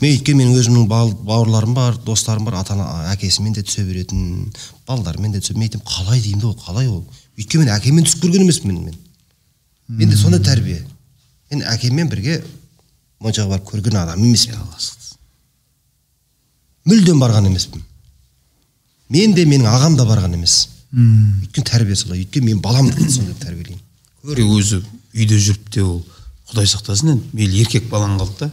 Мен 0.00 0.12
өйткені 0.14 0.44
менің 0.44 0.60
өзімнің 0.60 0.86
бал- 0.86 1.10
бауырларым 1.26 1.74
бар 1.74 1.96
достарым 2.06 2.44
бар 2.46 2.60
ата 2.60 2.76
ана 2.76 2.86
әкесімен 3.16 3.52
де 3.58 3.64
түсе 3.66 3.82
беретін 3.82 4.52
балдарымен 4.86 5.32
де 5.34 5.40
түсе 5.42 5.56
мен 5.58 5.66
айтамын 5.66 5.86
қалай 5.90 6.22
деймін 6.22 6.40
да 6.44 6.46
ол 6.52 6.58
қалай 6.62 6.86
ол? 6.86 7.02
Өйткені 7.38 7.64
мен 7.64 7.74
әкеммен 7.74 8.06
түсіп 8.06 8.24
көрген 8.24 8.44
емеспін 8.46 8.74
мен 8.74 8.96
менде 9.88 10.16
сондай 10.18 10.42
тәрбие 10.44 10.80
мен 11.50 11.62
әкеммен 11.70 12.10
бірге 12.10 12.40
моншаға 13.22 13.54
барып 13.54 13.68
көрген 13.70 13.98
адам 14.02 14.24
емеспін 14.24 14.58
мүлдем 16.88 17.20
барған 17.22 17.48
емеспін 17.50 17.84
мен 19.12 19.34
де 19.34 19.46
менің 19.48 19.68
ағам 19.70 19.96
да 19.96 20.06
барған 20.08 20.34
емес 20.36 20.68
Мм. 20.90 21.42
өйткені 21.44 21.66
тәрбие 21.68 21.96
солай 21.96 22.22
өйткені 22.24 22.52
мен 22.52 22.62
баламды 22.64 23.10
сондай 23.10 23.34
тәрбиелеймін 23.42 23.84
Біреу 24.24 24.58
өзі 24.58 24.82
үйде 25.14 25.38
жүріп 25.38 25.68
те 25.72 25.82
ол 25.84 26.00
құдай 26.50 26.68
сақтасын 26.68 27.12
енді 27.12 27.36
мейлі 27.36 27.60
еркек 27.62 27.90
балаң 27.90 28.16
қалды 28.20 28.46
да 28.46 28.50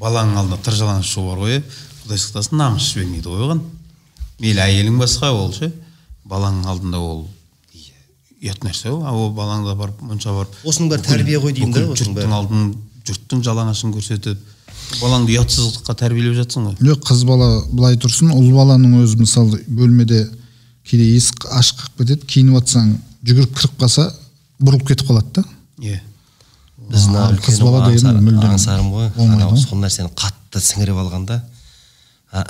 балаңның 0.00 0.40
алдында 0.40 0.60
тыр 0.62 0.76
жалаңаш 0.78 1.10
шығу 1.10 1.26
бар 1.32 1.42
ғой 1.42 1.56
иә 1.56 1.62
құдай 2.04 2.22
сақтасын 2.22 2.60
намыс 2.60 2.86
жібермейді 2.92 3.32
ғой 3.32 3.46
оған 3.48 3.62
мейлі 4.38 4.62
әйелің 4.62 5.00
басқа 5.02 5.32
ол 5.34 5.50
ше 5.56 5.72
балаңның 6.30 6.70
алдында 6.70 7.02
ол 7.02 7.26
ұят 8.42 8.64
нәрсе 8.66 8.90
ғой 8.92 9.06
ол 9.10 9.30
балаңда 9.36 9.76
барып 9.78 10.02
мұнша 10.04 10.34
барып. 10.36 10.58
Осының 10.66 10.90
бәрі 10.92 11.06
тәрбие 11.06 11.40
ғой 11.40 11.54
деймін 11.56 11.72
да 11.72 11.84
жұрттың 11.96 12.34
алдын 12.36 12.66
жұрттың 13.06 13.44
жалаңашын 13.46 13.94
көрсетіп 13.94 14.42
балаңды 15.00 15.36
ұятсыздыққа 15.36 15.96
тәрбиелеп 16.02 16.36
жатсың 16.36 16.68
ғой. 16.68 16.76
Жоқ 16.80 17.06
қыз 17.08 17.22
бала 17.28 17.48
былай 17.70 17.96
тұрсын 18.02 18.34
ұл 18.34 18.50
баланың 18.54 19.00
өзі 19.02 19.20
мысалы 19.22 19.62
бөлмеде 19.66 20.26
кейде 20.86 21.06
есік 21.14 21.48
ашық 21.56 21.80
қалып 21.80 22.02
кетеді 22.02 22.28
киініп 22.34 22.60
жатсаң 22.60 22.92
жүгіріп 23.26 23.56
кіріп 23.56 23.80
қалса 23.82 24.10
бұрылып 24.60 24.86
кетіп 24.92 25.10
қалады 25.10 25.40
да. 25.40 25.44
Иә 25.82 26.00
біз 26.86 27.06
қыз 27.42 27.60
бала 27.64 27.86
ғой, 27.86 27.96
деген 27.96 28.20
мүлдем 28.22 28.52
аңсарым 28.54 28.90
ғой. 28.92 29.08
анау 29.16 29.56
сол 29.58 29.80
нәрсені 29.80 30.12
қатты 30.14 30.62
сіңіріп 30.62 31.00
алғанда 31.02 31.40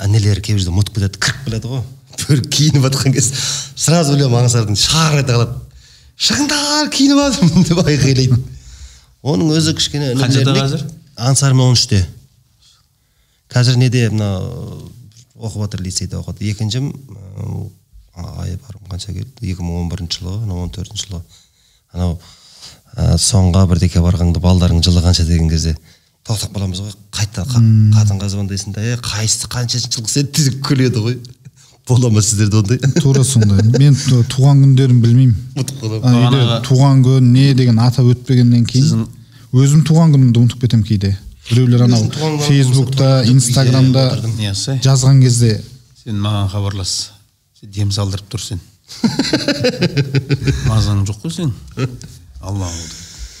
інілері 0.05 0.43
кейбір 0.45 0.61
жерде 0.61 0.73
ұмытып 0.73 0.99
кетеді 0.99 1.21
кіріп 1.23 1.45
келеді 1.47 1.71
ғой. 1.71 1.81
Бір 2.27 2.43
киініп 2.53 2.85
жатқан 2.85 3.15
кез 3.15 3.31
сразу 3.75 4.13
білемін 4.13 4.43
аңсардың 4.43 4.77
шар 4.77 5.17
ете 5.21 5.33
қалады. 5.33 5.57
Шығыңдар 6.17 6.89
киініп 6.93 7.19
жатырмын 7.21 7.67
деп 7.67 7.81
айқайлайды 7.83 8.37
оның 9.27 9.51
өзі 9.57 9.73
кішкене 9.77 10.13
Қаншада 10.17 10.53
қазір? 10.57 10.83
аңсарым 11.17 11.61
он 11.65 11.73
үште. 11.75 12.03
Қазір 13.53 13.77
неде 13.81 14.07
мына 14.13 14.29
оқып 15.37 15.61
жатыр 15.65 15.81
лицейде 15.85 16.17
оқыды. 16.19 16.47
Екіншім 16.51 16.89
ы, 16.91 17.69
айбарым 18.17 18.87
қанша 18.89 19.13
келді? 19.13 19.31
екі 19.51 19.61
мың 19.65 19.83
он 19.83 19.89
бірінші 19.91 20.21
жылғы 20.23 20.43
анау 20.43 20.63
он 20.65 20.71
төртінші 20.73 21.07
жылғы. 21.09 21.21
Анау 21.93 22.17
ә, 22.97 23.17
соңға 23.21 23.65
бірдеке 23.69 24.01
барғанда 24.03 24.39
балдарың 24.43 24.81
жылы 24.85 25.03
қанша 25.05 25.25
деген 25.27 25.49
кезде 25.49 25.75
тоқтап 26.27 26.51
қаламыз 26.57 26.81
ғой 26.83 26.95
қайта 27.15 27.45
қа- 27.47 27.61
қатынға 27.95 28.27
звондайсың 28.33 28.73
да 28.75 28.81
е 28.83 28.97
қайсысы 28.99 29.47
қаншасыншы 29.47 29.93
жылғы 29.95 30.11
сен 30.11 30.27
деп 30.33 30.57
күледі 30.65 30.99
ғой. 31.05 31.19
Бола 31.87 32.09
ма 32.11 32.21
сіздерде 32.21 32.57
ондай? 32.57 32.77
Тура 33.01 33.23
сондай. 33.23 33.61
Мен 33.79 33.95
ту- 33.95 34.23
туған 34.33 34.63
күндерін 34.65 34.99
білмеймін. 35.03 35.35
Ұмытып 35.55 35.81
қаламын. 35.83 36.03
А, 36.03 36.31
үйде 36.31 36.59
туған 36.67 37.03
күн 37.05 37.31
не 37.33 37.53
деген 37.57 37.79
атап 37.79 38.05
өтпегеннен 38.11 38.65
кейін 38.67 38.85
Сіздің- 38.89 39.07
өзім 39.63 39.83
туған 39.87 40.13
күнімді 40.15 40.41
ұмытып 40.43 40.65
кетемін 40.65 40.85
кейде. 40.87 41.13
Біреулер 41.49 41.85
анау 41.85 42.09
фейсбукта 42.43 43.23
инстаграмда 43.31 44.01
иә, 44.37 44.53
сай. 44.53 44.81
жазған 44.83 45.21
кезде 45.23 45.61
сен 46.03 46.19
маған 46.19 46.49
хабарлас. 46.51 47.11
Сен 47.59 47.71
дем 47.71 47.91
салдырып 47.95 48.27
тұр 48.33 48.41
сен. 48.43 48.59
Мазаң 50.67 51.05
жоқ 51.07 51.21
қой 51.23 51.31
сен 51.31 51.53
алла 52.41 52.67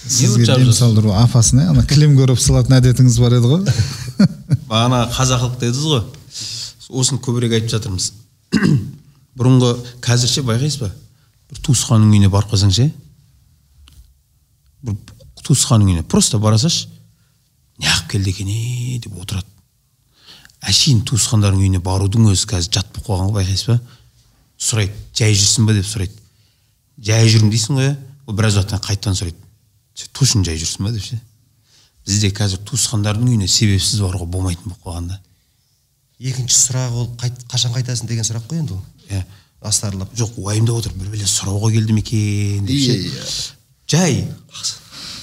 сізге 0.07 0.45
дем 0.47 0.71
салдыру 0.73 1.11
апасына 1.19 1.69
ана 1.71 1.83
кілем 1.87 2.15
көріп 2.17 2.39
салатын 2.39 2.77
әдетіңіз 2.79 3.19
бар 3.19 3.35
еді 3.37 3.51
ғой. 3.51 3.61
Бағана 4.69 5.03
қазақылық 5.11 5.59
дедіңіз 5.61 5.85
ғой. 5.91 6.01
Осыны 6.89 7.19
көбірек 7.23 7.57
айтып 7.59 7.73
жатырмыз. 7.75 8.11
бұрынғы 9.37 9.73
қазір 10.03 10.31
ше 10.31 10.43
байқайсыз 10.47 10.81
ба? 10.81 10.91
Бір 11.51 11.61
туысқанның 11.65 12.13
үйіне 12.13 12.29
барып 12.31 12.51
қалсаң 12.53 12.73
ше? 12.73 12.87
Бір 14.85 14.97
туысқанның 15.43 15.91
үйіне 15.91 16.05
просто 16.09 16.39
бара 16.43 16.59
салшы 16.61 16.87
неғып 17.81 18.09
келді 18.11 18.33
екен 18.33 18.51
деп 19.03 19.17
отырады. 19.21 19.47
Әшейін 20.67 21.03
туысқандардың 21.07 21.61
үйіне 21.61 21.81
барудың 21.85 22.31
өзі 22.31 22.47
қазір 22.49 22.79
жат 22.79 22.89
болып 22.95 23.07
қалған 23.07 23.29
ғой 23.29 23.43
байқайсыз 23.43 23.67
ба? 23.69 23.77
Сұрайды 24.57 24.97
жай 25.13 25.35
жүрсің 25.37 25.67
ба? 25.69 25.75
деп 25.77 25.85
сұрайды. 25.85 26.17
Жай 26.97 27.29
жүрмін 27.29 27.53
дейсің 27.53 27.77
ғой 27.77 27.91
иә 27.91 27.95
ол 28.25 28.35
біраз 28.39 28.57
уақыттан 28.57 28.81
қайтадан 28.81 29.19
сұрайды. 29.19 29.37
Сен 29.93 30.09
точно 30.17 30.43
жай 30.49 30.57
жүрсің 30.57 30.87
ба? 30.87 30.91
деп 30.95 31.05
ше. 31.05 31.21
Бізде 32.07 32.33
қазір 32.33 32.63
туысқандардың 32.65 33.29
үйіне 33.29 33.47
себепсіз 33.51 34.01
баруға 34.01 34.25
болмайтын 34.25 34.71
болып 34.71 34.81
қалған 34.87 35.11
да 35.13 35.21
екінші 36.19 36.55
сұрақ 36.57 36.95
ол 36.97 37.09
қайт, 37.19 37.43
қашан 37.51 37.75
қайтасың 37.75 38.09
деген 38.09 38.25
сұрақ 38.25 38.47
қой 38.49 38.61
енді 38.63 38.77
ол. 38.77 38.81
Иә. 39.09 39.23
Астарлап. 39.61 40.13
Жоқ 40.17 40.37
уайымдап 40.41 40.81
отыр 40.81 40.93
бір 40.97 41.13
бәле 41.13 41.27
сұрауға 41.29 41.71
келді 41.73 41.93
ме 41.93 42.01
екен 42.01 42.65
деп 42.65 42.81
ше. 42.81 42.95
Иә, 42.97 43.11
иә. 43.11 43.25
жай 43.87 44.27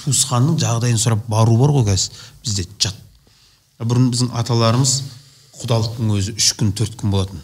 туысқанның 0.05 0.59
жағдайын 0.61 0.99
сұрап 1.01 1.25
бару 1.31 1.57
бар 1.57 1.73
ғой 1.73 1.87
қазір 1.89 2.15
бізде 2.43 2.65
жат. 2.79 2.95
Бұрын 3.79 4.11
біздің 4.13 4.31
аталарымыз 4.37 4.95
құдалықтың 5.61 6.13
өзі 6.15 6.35
үш 6.37 6.51
күн 6.59 6.71
төрт 6.77 6.95
күн 6.99 7.13
болатын. 7.13 7.41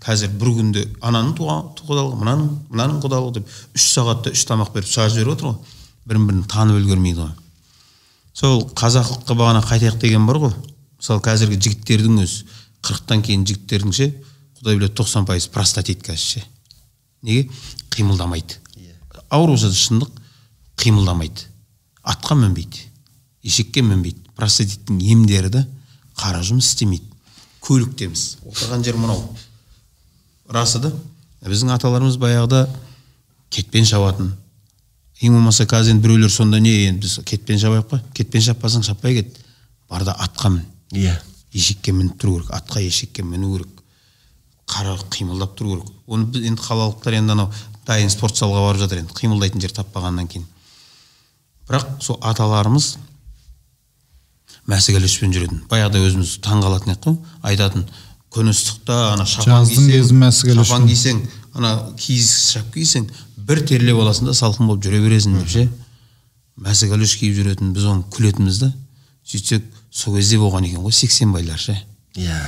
Қазір 0.00 0.32
бір 0.40 0.52
күнде 0.56 0.86
ананың 1.04 1.34
туған 1.38 1.70
құдалығы 1.80 2.20
мынаның 2.20 2.50
мынаның 2.70 3.00
құдалығы 3.04 3.34
деп 3.38 3.54
үш 3.76 3.88
сағатта 3.94 4.32
үш 4.32 4.44
тамақ 4.48 4.72
беріп 4.74 4.88
шығарып 4.88 5.16
жіберіп 5.16 5.34
отыр 5.34 5.50
ғой. 5.50 5.56
Бірін 6.08 6.26
бірін 6.28 6.44
танып 6.48 6.80
үлгермейді 6.80 7.24
ғой. 7.24 7.34
Сол 8.32 8.64
қазақылыққа 8.76 9.36
бағана 9.36 9.60
қайтайық 9.66 9.98
деген 10.00 10.26
бар 10.28 10.40
ғой. 10.40 10.54
Мысалы 11.00 11.20
қазіргі 11.24 11.60
жігіттердің 11.66 12.22
өзі. 12.24 12.46
Қырықтан 12.84 13.22
кейін 13.26 13.46
жігіттердің 13.48 13.94
ше 13.96 14.08
құдай 14.60 14.76
біледі 14.78 14.94
тоқсан 15.00 15.26
пайыз 15.28 15.48
простатит 15.52 16.02
қазір 16.06 16.40
ше 16.40 16.44
неге? 17.22 17.48
Қимылдамайды. 17.90 18.58
Ауру 19.30 19.56
жағы 19.60 19.76
шындық 19.76 20.10
қимылдамайды. 20.80 21.46
Атқа 22.02 22.36
мінбейді 22.38 22.86
ешекке 23.42 23.82
мінбейді. 23.82 24.18
Простатиттің 24.36 25.00
емдері 25.12 25.50
да 25.52 25.64
қара 26.16 26.42
жұмыс 26.44 26.72
істемейді. 26.72 27.06
Көліктеміз. 27.60 28.38
Отырған 28.48 28.84
жер 28.84 28.96
мынау. 28.96 29.22
Расы 30.48 30.80
да 30.80 30.92
біздің 31.44 31.74
аталарымыз 31.76 32.16
баяғыда 32.20 32.66
кетпен 33.52 33.84
шабатын. 33.88 34.32
Ең 35.20 35.36
болмаса 35.36 35.66
қазір 35.68 35.96
енді 35.96 36.06
біреулер 36.06 36.32
сонда 36.32 36.60
не 36.60 36.72
енді 36.88 37.04
біз 37.04 37.18
кетпен 37.28 37.60
шабайық 37.60 37.88
па 37.90 38.00
кетпен 38.16 38.44
шаппасаң 38.44 38.84
шаппай 38.86 39.20
кет. 39.20 39.36
Бар 39.88 40.04
да 40.04 40.16
атқа 40.16 40.54
мін. 40.54 40.64
Иә. 40.92 41.18
Ешекке 41.52 41.92
мініп 41.92 42.16
тұру 42.20 42.38
керек 42.38 42.54
атқа 42.56 42.82
ешекке 42.84 43.22
міну 43.22 43.56
керек 43.56 43.80
қара 44.70 44.96
қимылдап 45.10 45.56
тұру 45.58 45.80
керек. 45.80 45.92
Оны 46.06 46.30
біз 46.30 46.46
енді 46.46 46.62
қалалықтар 46.62 47.16
енді 47.18 47.34
анау 47.34 47.50
дайын 47.86 48.10
спорт 48.12 48.38
залға 48.38 48.62
барып 48.68 48.84
жатыр 48.84 49.02
енді 49.02 49.16
қимылдайтын 49.18 49.62
жер 49.64 49.74
таппағаннан 49.74 50.28
кейін. 50.30 50.46
Бірақ 51.68 51.88
сол 52.04 52.18
аталарымыз 52.22 52.92
мәсігалешпен 54.70 55.34
жүретін. 55.34 55.64
Баяғыда 55.70 56.04
өзіміз 56.06 56.36
таң 56.44 56.62
қалатын 56.62 56.94
едік 56.94 57.04
қой 57.08 57.18
айтатын 57.50 57.86
күн 58.30 58.52
ыстықта 58.52 58.98
ана 59.16 59.26
шапан 59.26 59.66
кисең 60.86 61.24
ана 61.54 61.72
киіз 61.98 62.30
шап 62.52 62.70
кисең 62.74 63.08
бір 63.36 63.64
терлеп 63.66 63.98
аласың 63.98 64.30
да 64.30 64.36
салқын 64.38 64.70
болып 64.70 64.84
жүре 64.86 65.00
бересің 65.02 65.38
деп 65.40 65.50
ше. 65.50 65.66
Мәсігалеш 66.60 67.16
киіп 67.18 67.34
жүретін 67.40 67.74
біз 67.74 67.88
оны 67.90 68.06
күлетінбіз 68.14 68.62
да 68.62 68.70
сөйтсек 69.26 69.66
сол 69.90 70.16
кезде 70.16 70.38
болған 70.38 70.66
екен 70.68 70.84
ғой 70.84 70.94
сексенбайлар 70.94 71.58
ше. 71.58 71.76
Иә. 72.16 72.38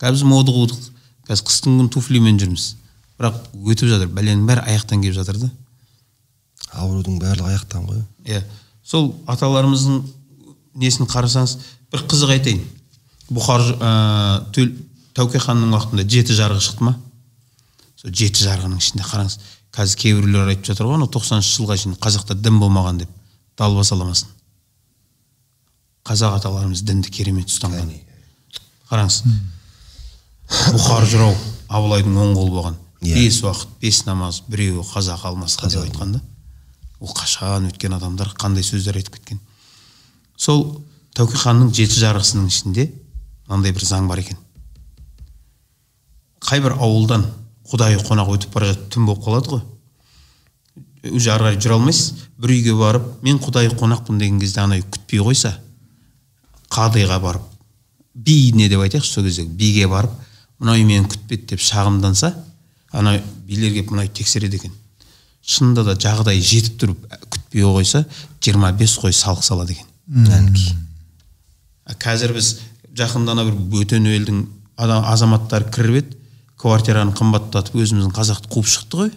Қазір 0.00 0.18
біз 0.18 0.24
мода 0.26 0.54
қудық. 0.54 0.90
Қазір 1.28 1.46
қыстың 1.48 1.78
күні 1.78 1.92
туфлимен 1.94 2.38
жүрміз. 2.40 2.68
Бірақ 3.18 3.40
өтіп 3.54 3.90
жатыр. 3.92 4.10
Бәленің 4.14 4.46
бәрі 4.48 4.64
аяқтан 4.66 5.02
келіп 5.02 5.16
жатыр 5.18 5.40
да. 5.42 5.50
Аурудың 6.72 7.18
барлығы 7.22 7.54
аяқтан 7.54 7.86
ғой. 7.88 8.02
Иә. 8.26 8.42
Сол 8.82 9.12
аталарымыздың 9.26 10.02
несін 10.78 11.08
қарасаңыз 11.10 11.58
бір 11.92 12.06
қызық 12.10 12.34
айтайын. 12.36 12.64
Бұхар 13.28 13.64
ә, 13.76 13.92
төл, 14.54 14.72
тәуке 15.14 15.40
ханның 15.42 15.74
уақытында 15.74 16.06
жеті 16.08 16.36
жарғы 16.38 16.62
шықты 16.64 16.86
ма? 16.88 16.94
Сол 17.98 18.14
жеті 18.14 18.46
жарғының 18.46 18.80
ішінде 18.80 19.04
қараңыз 19.04 19.38
қазір 19.74 20.00
кейбіреулер 20.00 20.52
айтып 20.54 20.70
жатыр 20.70 20.88
ғой 20.88 20.96
анау 20.96 21.10
тоқсаныншы 21.12 21.58
жылға 21.58 21.76
шейін 21.76 21.98
қазақта 22.00 22.38
дін 22.38 22.56
болмаған 22.62 23.02
деп. 23.02 23.10
Далбасаламасын 23.58 24.37
қазақ 26.08 26.38
аталарымыз 26.40 26.82
дінді 26.88 27.12
керемет 27.12 27.52
ұстанған. 27.52 27.92
Қараңыз. 28.88 29.22
Бұхар 30.72 31.04
жырау 31.08 31.34
абылайдың 31.68 32.16
оң 32.16 32.36
қолы 32.36 32.54
болған. 32.54 32.78
Иә. 32.98 33.14
бес 33.14 33.42
уақыт 33.44 33.68
бес 33.80 34.00
намаз 34.06 34.40
біреуі 34.50 34.82
қазақ 34.82 35.22
алмасқа 35.28 35.68
деп 35.70 35.84
айтқан 35.84 36.16
да 36.16 36.20
ол 36.98 37.12
қашан 37.14 37.68
өткен 37.68 37.94
адамдар 37.94 38.32
қандай 38.34 38.64
сөздер 38.66 38.96
айтып 38.98 39.20
кеткен. 39.20 39.38
Сол 40.36 40.80
тәуке 41.14 41.38
ханның 41.38 41.70
жеті 41.70 42.00
жарғысының 42.00 42.48
ішінде 42.50 42.88
мынандай 43.46 43.72
бір 43.72 43.86
заң 43.86 44.08
бар 44.10 44.18
екен. 44.18 44.38
Қай 46.42 46.62
бір 46.64 46.74
ауылдан 46.74 47.28
құдайы 47.70 48.02
қонақ 48.02 48.34
өтіп 48.34 48.54
бара 48.56 48.72
жатып 48.72 48.90
түн 48.96 49.06
болып 49.06 49.22
қалады 49.22 49.54
ғой. 49.54 49.62
Уже 51.14 51.30
ары 51.30 51.52
қарай 51.52 51.60
жүре 51.62 51.78
алмайсыз. 51.78 52.26
Бір 52.38 52.56
үйге 52.56 52.74
барып 52.74 53.22
мен 53.22 53.38
құдайы 53.38 53.70
қонақпын 53.78 54.18
деген 54.18 54.40
кезде 54.42 54.64
ана 54.64 54.74
үй 54.74 54.82
күтпей 54.82 55.22
қойса 55.22 55.54
қадиға 56.72 57.20
барып 57.22 57.42
биіне 58.14 58.68
деп 58.68 58.82
айтайықшы 58.84 59.12
сол 59.12 59.24
кездегі 59.24 59.54
биге 59.58 59.86
барып 59.88 60.12
мына 60.58 60.74
үй 60.76 60.84
мені 60.84 61.08
күтпеді 61.08 61.54
деп 61.54 61.62
шағымданса 61.62 62.34
ана 62.92 63.18
билер 63.46 63.72
келіп 63.76 63.92
мына 63.92 64.06
үйді 64.06 64.18
тексереді 64.20 64.58
екен. 64.58 64.74
Шынында 65.48 65.84
да 65.86 65.94
жағдайы 65.96 66.42
жетіп 66.44 66.80
тұрып 66.82 67.06
күтпей 67.32 67.64
қойса 67.64 68.04
25 68.44 68.98
қой 69.04 69.14
салық 69.16 69.44
салады 69.46 69.76
екен 69.76 69.86
әнки 70.34 70.74
А 71.88 71.94
қазір 71.96 72.34
біз 72.36 72.58
жақында 72.96 73.32
ана 73.32 73.46
бір 73.48 73.56
бөтен 73.72 74.04
елдің 74.10 74.42
адам 74.76 75.06
азаматтары 75.08 75.70
кіріп 75.72 76.02
еді 76.02 76.18
квартираны 76.60 77.14
қымбаттатып 77.16 77.78
өзіміздің 77.80 78.12
қазақты 78.12 78.50
қуып 78.52 78.68
шықты 78.68 78.98
ғой. 79.00 79.12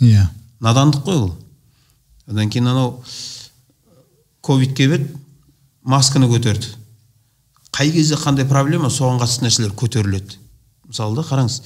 Иә. 0.00 0.24
Надандық 0.64 1.04
қой 1.06 1.20
ол. 1.20 1.30
Одан 2.26 2.50
кейін 2.50 2.72
анау 2.72 3.04
ковид 4.42 4.74
келіп 4.74 4.96
еді 4.96 5.20
масканы 5.84 6.26
көтерді. 6.32 6.66
Қай 7.72 7.92
кезде 7.94 8.18
қандай 8.20 8.48
проблема 8.48 8.90
соған 8.90 9.20
қатысты 9.22 9.46
нәрселер 9.46 9.74
көтеріледі. 9.78 10.38
Мысалы 10.88 11.16
да 11.16 11.24
қараңыз 11.26 11.60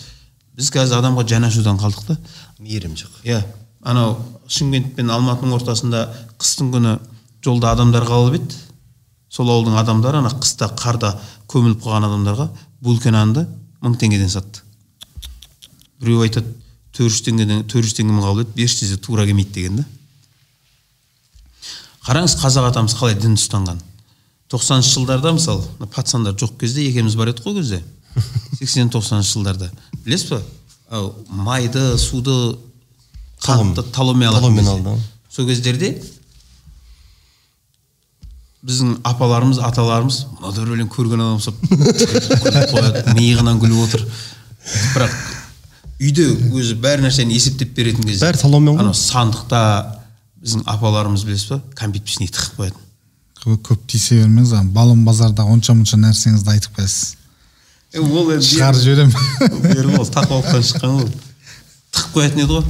біз 0.55 0.71
қазір 0.75 1.01
адамға 1.01 1.27
жан 1.29 1.49
ашудан 1.49 1.79
қалдық 1.81 2.07
та. 2.11 2.19
Мейірім 2.59 2.95
жоқ. 2.99 3.23
Иә 3.25 3.41
анау 3.83 4.19
шымкент 4.49 4.95
пен 4.97 5.11
алматының 5.11 5.57
ортасында 5.59 6.05
қыстың 6.39 6.71
күні 6.75 6.99
жолда 7.45 7.73
адамдар 7.73 8.07
қалып 8.09 8.39
еді. 8.39 8.61
Сол 9.29 9.51
ауылдың 9.51 9.79
адамдары 9.81 10.21
ана 10.21 10.31
қыста 10.31 10.71
қарда 10.79 11.17
көміліп 11.51 11.83
қалған 11.83 12.07
адамдарға 12.09 12.49
булка 12.81 13.11
нанды 13.11 13.47
мың 13.83 13.97
теңгеден 13.99 14.31
сатты. 14.31 14.63
Біреу 16.01 16.23
айтады 16.23 16.53
төрт 16.95 17.11
жүз 17.11 17.25
теңгеден 17.27 17.65
төрт 17.67 17.89
жүз 17.89 17.97
теңгемен 17.99 18.29
еді 18.45 18.55
бес 18.55 18.79
десе 18.81 18.97
тура 18.97 19.27
келмейді 19.27 19.53
деген 19.57 19.83
да. 19.83 19.85
Қараңыз 22.07 22.37
қазақ 22.39 22.71
атамыз 22.71 22.95
қалай 22.95 23.19
дін 23.19 23.35
ұстанған? 23.39 23.81
Тоқсаныншы 24.53 24.91
жылдарда 24.99 25.33
мысалы 25.37 25.65
мына 25.79 25.89
пацандар 25.91 26.35
жоқ 26.35 26.59
кезде 26.61 26.85
екеуміз 26.89 27.17
бар 27.17 27.33
едік 27.33 27.45
қой 27.47 27.57
кезде. 27.61 27.83
Сексен 28.59 28.91
тоқсаныншы 28.91 29.33
жылдарда. 29.39 29.71
Білесіз 30.05 30.31
ба? 30.31 30.43
Ау 30.91 31.15
майды 31.29 31.97
суды 31.99 32.57
қатты 33.43 33.83
талонмен 33.93 34.29
алатын 34.29 34.69
алды 34.69 34.99
сол 35.33 35.47
кездерде 35.49 35.95
біздің 38.65 38.95
апаларымыз 39.05 39.59
аталарымыз 39.67 40.19
мынадар 40.39 40.71
өлең 40.73 40.89
көрген 40.93 41.21
адам 41.21 41.41
ұқсап 41.41 41.59
қояды 42.73 43.03
миығынан 43.19 43.59
күліп 43.61 43.83
отыр 43.85 44.05
бірақ 44.95 45.17
үйде 46.01 46.25
өзі 46.57 46.79
бәр 46.81 47.03
нәрсені 47.05 47.37
есептеп 47.37 47.75
беретін 47.77 48.07
кезде 48.09 48.25
Бәрі 48.25 48.41
талонмен 48.41 48.79
ғой. 48.79 48.87
анау 48.87 48.97
сандықта 48.97 49.61
біздің 50.41 50.65
апаларымыз 50.73 51.27
білесіз 51.29 51.53
ба 51.53 51.61
кәмпит 51.77 52.07
пішіне 52.09 52.31
тығып 52.33 52.57
қоятын. 52.63 52.84
Көп, 53.45 53.61
көп 53.69 53.85
тиісе 53.91 54.23
бермеңіз 54.23 54.55
ана 54.57 54.73
балон 54.73 55.05
базарда 55.05 55.45
онша 55.45 55.77
мұнша 55.77 55.99
нәрсеңізді 56.01 56.55
айтып 56.55 56.79
қоясыз. 56.79 57.17
Е, 57.95 58.01
ол 58.01 58.33
енді 58.33 58.47
шығарып 58.49 58.81
жіберемін. 58.81 59.99
Ол 60.01 60.09
тақуалықтан 60.17 60.65
шыққан 60.71 60.97
ғой 60.99 61.11
тығып 61.95 62.17
қоятын 62.17 62.43
еді 62.45 62.57
ғой. 62.57 62.65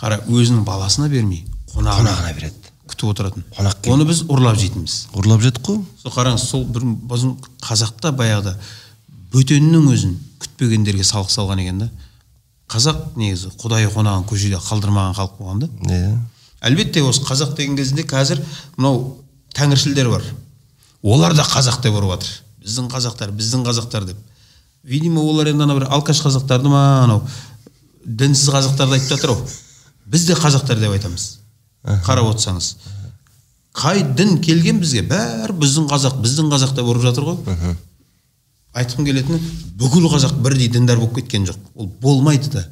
Қара 0.00 0.20
өзінің 0.30 0.62
баласына 0.64 1.10
бермей 1.12 1.42
қонағына 1.72 2.14
қонағына 2.14 2.34
береді. 2.38 2.72
күтіп 2.86 3.10
отыратын. 3.10 3.44
Қонақ 3.56 3.88
оны 3.90 4.06
біз 4.06 4.22
ұрлап 4.30 4.56
жейтінбіз 4.60 4.94
ұрлап 5.16 5.42
жеттік 5.42 5.66
қой 5.66 5.80
сол 6.00 6.12
қараңыз 6.14 6.44
сол 6.46 6.64
бір 6.70 6.84
біздің 7.10 7.34
қазақта 7.66 8.12
баяғыда 8.14 8.54
бөтеннің 9.34 9.88
өзін 9.90 10.14
күтпегендерге 10.40 11.04
салық 11.04 11.32
салған 11.34 11.64
екен 11.64 11.82
да. 11.82 11.90
Қазақ 12.70 13.16
негізі 13.18 13.50
құдайы 13.58 13.90
қонағын 13.90 14.26
көшеде 14.30 14.60
қалдырмаған 14.62 15.18
халық 15.18 15.36
болған 15.40 15.64
да. 15.64 15.68
Иә. 15.90 16.14
Әлбетте 16.62 17.02
осы 17.02 17.26
қазақ 17.26 17.56
деген 17.58 17.76
кезінде 17.76 18.06
қазір 18.06 18.40
мынау 18.76 19.16
тәңіршілдер 19.56 20.10
бар. 20.12 20.24
Олар 21.02 21.34
да 21.34 21.44
қазақ 21.46 21.80
деп 21.82 21.96
ұрып 21.96 22.16
жатыр. 22.16 22.32
Біздің 22.66 22.88
қазақтар 22.92 23.32
біздің 23.36 23.64
қазақтар 23.66 24.06
деп. 24.10 24.16
Видимо 24.84 25.22
олар 25.22 25.50
енді 25.50 25.64
ана 25.64 25.74
бір 25.78 25.88
алкаш 25.90 26.20
қазақтарды 26.24 26.70
ма 26.70 26.82
анау 27.04 27.22
дінсіз 28.06 28.50
қазақтарды 28.54 28.98
айтып 28.98 29.16
жатыр 29.16 29.32
ау. 29.34 29.40
Біз 30.06 30.26
де 30.26 30.34
қазақтар 30.38 30.78
деп 30.80 30.94
айтамыз. 30.94 31.26
Қарап 32.06 32.30
отырсаңыз. 32.30 32.74
Қай 33.76 34.02
дін 34.16 34.38
келген 34.42 34.78
бізге? 34.80 35.02
Бәрі 35.10 35.56
біздің 35.58 35.88
қазақ 35.90 36.20
біздің 36.22 36.52
қазақ 36.52 36.76
деп 36.78 36.86
ұрып 36.86 37.02
жатыр 37.06 37.26
ғой. 37.26 37.74
Айтқым 38.76 39.08
келетіні 39.08 39.40
бүкіл 39.80 40.06
қазақ 40.12 40.38
бірдей 40.42 40.68
діндар 40.68 41.00
болып 41.00 41.18
кеткен 41.18 41.46
жоқ. 41.48 41.58
Ол 41.74 41.90
болмайды 42.00 42.50
да. 42.52 42.66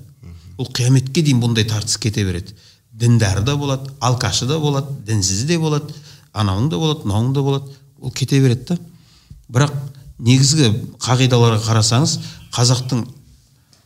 Ол 0.58 0.68
қияметке 0.70 1.22
дейін 1.22 1.42
бұндай 1.42 1.66
тартыс 1.68 1.98
кете 1.98 2.24
береді. 2.24 2.54
Діндары 2.92 3.42
да 3.42 3.56
болады 3.56 3.90
алкашы 4.00 4.46
да 4.46 4.58
болады 4.58 4.92
дінсізі 5.06 5.46
де 5.46 5.58
болады. 5.58 5.94
Анауың 6.34 6.68
да 6.72 6.78
болады 6.82 7.06
мынауың 7.06 7.32
да 7.34 7.42
болады. 7.46 7.76
Ол 8.00 8.10
кете 8.10 8.40
береді 8.42 8.74
да. 8.74 8.78
Бірақ 9.48 9.72
негізгі 10.18 10.70
қағидаларға 11.02 11.62
қарасаңыз 11.64 12.18
қазақтың 12.54 13.04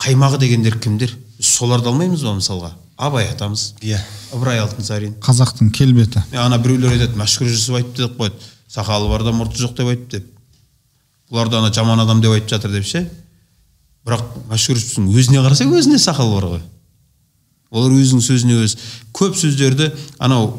қаймағы 0.02 0.40
дегендер 0.42 0.78
кімдер? 0.80 1.14
Біз 1.38 1.52
соларды 1.58 1.90
алмаймыз 1.92 2.24
ба 2.24 2.34
мысалға? 2.38 2.72
Абай 2.98 3.28
атамыз. 3.30 3.74
Иә. 3.82 4.00
Ыбырай 4.34 4.58
алтынсарин. 4.58 5.14
Қазақтың 5.22 5.70
келбеті. 5.70 6.24
Е, 6.32 6.40
ана 6.42 6.58
біреулер 6.58 6.96
айтады 6.96 7.18
мәшһүр 7.20 7.52
жүсіп 7.52 7.78
айтыпты 7.78 8.08
деп 8.08 8.18
қояды. 8.18 8.50
Сақалы 8.68 9.08
бар 9.12 9.22
да 9.22 9.30
мұрты 9.36 9.62
жоқ 9.62 9.76
деп 9.78 9.92
айтыпты 9.92 10.18
деп. 10.18 10.32
Бұлар 11.30 11.52
да 11.52 11.60
ана 11.62 11.72
жаман 11.72 12.00
адам 12.02 12.20
деп 12.20 12.34
айтып 12.34 12.56
жатыр 12.56 12.74
деп 12.74 12.88
ше 12.88 13.06
бірақ 14.08 14.24
мәшһүр 14.48 14.78
жүсіптің 14.80 15.08
өзіне 15.12 15.42
қарасақ 15.44 15.74
өзінде 15.76 15.98
сақал 16.00 16.32
бар 16.32 16.46
ғой. 16.54 16.62
Олар 17.70 17.92
өзінің 17.92 18.24
сөзіне 18.24 18.56
өзі. 18.64 18.78
Көп 19.12 19.36
сөздерді 19.36 19.90
анау 20.18 20.54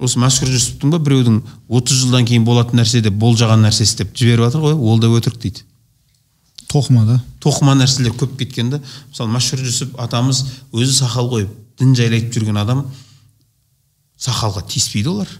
осы 0.00 0.20
мәшһүр 0.22 0.50
жүсіптің 0.54 0.94
ба 0.94 0.98
біреудің 1.04 1.40
отыз 1.68 2.00
жылдан 2.04 2.24
кейін 2.28 2.44
болатын 2.46 2.80
нәрсе 2.80 3.02
деп 3.04 3.18
болжаған 3.20 3.64
нәрсесі 3.66 4.00
деп 4.00 4.14
жіберіп 4.16 4.46
жатыр 4.46 4.64
ғой 4.64 4.74
ол 4.74 4.98
да 5.02 5.10
өтірік 5.12 5.38
дейді. 5.42 5.64
Тоқыма 6.70 7.04
да? 7.06 7.18
Тоқыма 7.42 7.74
нәрселер 7.76 8.14
көп 8.16 8.36
кеткен 8.38 8.70
да 8.70 8.80
мысалы 9.10 9.30
мәшһүр 9.34 9.64
жүсіп 9.66 9.96
атамыз 10.00 10.44
өзі 10.72 10.94
сақал 11.02 11.30
қойып 11.32 11.54
дін 11.80 11.94
жайлы 11.98 12.20
айтып 12.20 12.36
жүрген 12.38 12.60
адам 12.62 12.84
сақалға 14.20 14.62
тиіспейді 14.68 15.10
олар. 15.14 15.30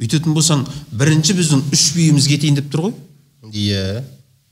Өйтетін 0.00 0.34
болсаң 0.34 0.64
бірінші 0.96 1.36
біздің 1.36 1.62
үш 1.76 1.90
биіміз 1.94 2.26
кетейін 2.30 2.56
деп 2.56 2.70
тұр 2.72 2.88
ғой. 2.88 2.94
Иә. 3.52 4.02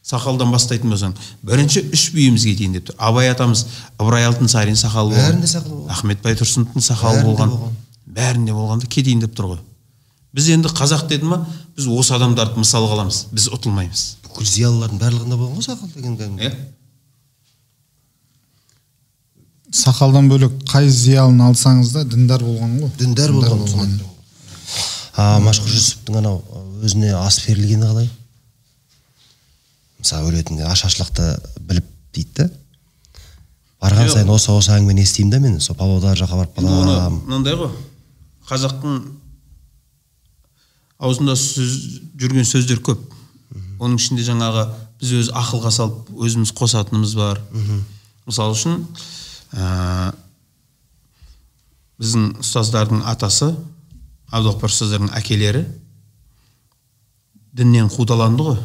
Сақалдан 0.05 0.53
бастайтын 0.53 0.93
болсаң 0.93 1.15
бірінші 1.43 1.87
үш 1.93 2.11
биіміз 2.15 2.45
кетейін 2.49 2.77
деп 2.79 2.91
тұр. 2.91 2.99
Абай 2.99 3.31
атамыз 3.33 3.65
ыбырай 3.99 4.29
алтынсарин 4.29 4.77
сақалы 4.77 5.17
болған 5.17 5.33
Бәрінде 5.33 5.51
сақалы 5.51 5.75
болған. 5.75 5.93
ахмет 5.97 6.23
байтұрсыновтың 6.25 6.85
сақалы 6.85 7.25
болған. 7.25 7.57
Бәрінде 8.19 8.57
болғанда 8.57 8.91
кетейін 8.91 9.23
деп 9.23 9.37
тұр 9.39 9.53
ғой. 9.55 9.61
Біз 10.35 10.51
енді 10.53 10.73
қазақ 10.75 11.07
деді 11.09 11.31
ма 11.31 11.39
біз 11.77 11.87
осы 11.89 12.17
адамдарды 12.19 12.61
мысалға 12.61 12.99
аламыз 12.99 13.23
біз 13.33 13.49
ұтылмаймыз. 13.55 14.03
бүкіл 14.27 14.51
зиялылардың 14.51 14.99
барлығында 15.01 15.39
болған 15.39 15.57
ғой 15.57 15.65
сақал 15.65 15.95
деген 15.95 16.19
кәдімгі. 16.19 16.51
Иә. 16.51 16.53
Сақалдан 19.73 20.29
бөлек 20.29 20.53
қай 20.69 20.89
зиялыны 20.89 21.49
алсаңыз 21.49 21.95
да 21.95 22.05
діндар 22.05 22.45
болған 22.45 22.79
ғой. 22.83 22.93
Діндар 22.99 23.33
болған 23.33 23.67
соны 23.69 23.99
а 25.19 25.41
машһүр 25.43 25.73
жүсіптің 25.73 26.21
анау 26.21 26.39
өзіне 26.87 27.11
ас 27.19 27.41
берілгені 27.43 27.89
қалай? 27.89 28.09
Мысалы 29.99 30.31
өлетінде 30.31 30.67
ашаршылықты 30.71 31.27
біліп 31.59 31.89
дейді 32.15 32.45
да. 32.45 32.51
Барған 33.83 34.13
сайын 34.13 34.31
осы 34.31 34.53
осы 34.55 34.73
әңгімені 34.77 35.03
естимін 35.03 35.33
да 35.35 35.41
мен 35.43 35.59
сол 35.61 35.77
павлодар 35.79 36.19
жаққа 36.19 36.39
барып 36.39 36.55
қаламын 36.61 37.19
мынандай 37.27 37.59
ғой. 37.59 37.73
Қазақтың 38.49 39.01
аузында 40.99 41.37
сөз, 41.39 41.75
жүрген 42.19 42.47
сөздер 42.49 42.83
көп. 42.85 43.03
Оның 43.79 43.99
ішінде 44.01 44.25
жаңағы 44.27 44.65
біз 44.99 45.13
өз 45.21 45.29
ақылға 45.39 45.71
салып 45.75 46.09
өзіміз 46.27 46.53
қосатынымыз 46.59 47.15
бар. 47.19 47.41
Мысалы 48.27 48.57
үшін 48.57 48.81
ә, 49.55 50.13
біздің 52.03 52.33
ұстаздардың 52.43 53.05
атасы 53.13 53.53
абдуғапар 54.33 54.73
ұстаздардың 54.73 55.13
әкелері 55.21 55.63
діннен 57.59 57.89
қудаланды 57.95 58.49
ғой. 58.49 58.59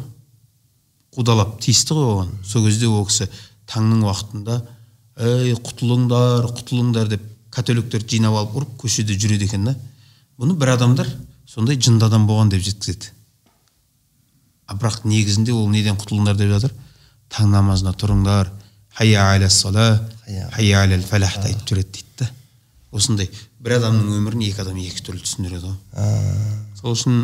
Қудалап 1.13 1.59
тиісті 1.61 1.93
ғой 1.93 2.09
оған. 2.15 2.33
Сол 2.43 2.65
кезде 2.65 2.89
ол 2.89 3.05
кісі 3.05 3.29
таңның 3.69 4.07
уақытында 4.07 4.57
ей 5.21 5.53
құтылыңдар 5.53 6.49
құтылыңдар 6.57 7.13
деп 7.13 7.29
католиктерді 7.53 8.17
жинап 8.17 8.37
алып 8.39 8.57
ұрып 8.61 8.75
көшеде 8.83 9.17
жүреді 9.17 9.47
екен 9.47 9.69
да. 9.69 9.75
Бұны 10.39 10.57
бір 10.57 10.73
адамдар 10.75 11.09
сондай 11.47 11.77
жынды 11.77 12.05
адам 12.05 12.27
болған 12.27 12.49
деп 12.53 12.63
жеткізеді 12.65 13.11
а 14.67 14.75
бірақ 14.75 15.03
негізінде 15.05 15.53
ол 15.53 15.67
неден 15.69 15.97
құтылыңдар 15.99 16.37
деп 16.39 16.53
жатыр? 16.55 16.73
Таң 17.29 17.51
намазына 17.51 17.93
тұрыңдар 17.99 18.49
хайя 18.95 19.27
аля 19.33 19.49
сала 19.49 19.99
хайя 20.55 20.83
аля 20.83 20.99
фалахты 21.01 21.49
айтып 21.49 21.67
жүреді 21.67 21.91
дейді 21.91 22.23
да. 22.23 22.29
Осындай 22.91 23.29
бір 23.59 23.77
адамның 23.79 24.17
өмірін 24.19 24.45
екі 24.47 24.63
адам 24.63 24.79
екі 24.81 25.03
түрлі 25.05 25.23
түсіндіреді 25.25 25.67
ғой 25.67 25.77
сол 26.79 26.95
үшін 26.95 27.19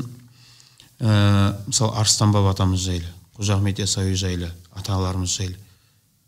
ә, 1.00 1.56
мысалы 1.68 1.96
арыстан 2.00 2.34
баба 2.36 2.54
атамыз 2.54 2.84
жайлы 2.84 3.10
қожа 3.38 3.58
ахмет 3.58 3.80
ясауи 3.80 4.16
жайлы 4.20 4.52
аталарымыз 4.76 5.36
жайлы 5.36 5.58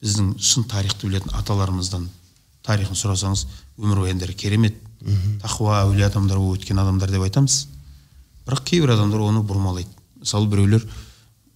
біздің 0.01 0.33
шын 0.39 0.67
тарихты 0.71 1.07
білетін 1.07 1.33
аталарымыздан 1.37 2.09
тарихын 2.65 2.97
сұрасаңыз 2.97 3.45
өмірбаяндары 3.81 4.33
керемет 4.37 4.77
тақуа 5.41 5.81
әулие 5.85 6.05
адамдар 6.05 6.37
болып 6.37 6.61
өткен 6.61 6.79
адамдар 6.81 7.11
деп 7.11 7.23
айтамыз. 7.25 7.67
Бірақ 8.45 8.63
кейбір 8.69 8.93
адамдар 8.95 9.23
оны 9.25 9.41
бұрмалайды. 9.45 9.89
Мысалы 10.21 10.49
біреулер 10.49 10.85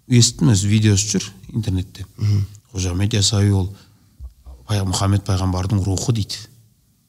естідім 0.07 0.53
өзі 0.53 0.69
видеосы 0.69 1.11
жүр 1.15 1.27
интернетте. 1.53 2.05
Қожа 2.73 2.93
ахмет 2.93 3.13
ясауи 3.13 3.51
ол 3.53 3.69
мұхаммед 4.69 5.25
пайғамбардың 5.27 5.83
рухы 5.85 6.13
дейді. 6.17 6.41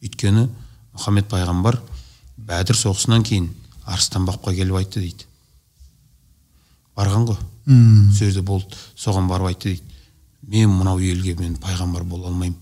Өйткені 0.04 0.48
мұхаммед 0.96 1.30
пайғамбар 1.32 1.80
бәдір 2.36 2.76
соғысынан 2.76 3.24
кейін 3.24 3.48
арыстан 3.86 4.28
бабқа 4.28 4.52
келіп 4.56 4.76
айтты 4.82 5.00
дейді. 5.00 5.24
Барған 6.96 7.26
ғой. 7.30 7.40
Мм. 7.66 8.12
Сол 8.12 8.28
жерде 8.28 8.42
болды. 8.42 8.76
Соған 8.96 9.28
барып 9.28 9.52
айтты 9.54 9.72
дейді. 9.72 9.82
Мен 10.42 10.70
мынау 10.70 11.00
елге 11.00 11.34
мен 11.40 11.56
пайғамбар 11.60 12.04
бола 12.04 12.28
алмаймын 12.28 12.60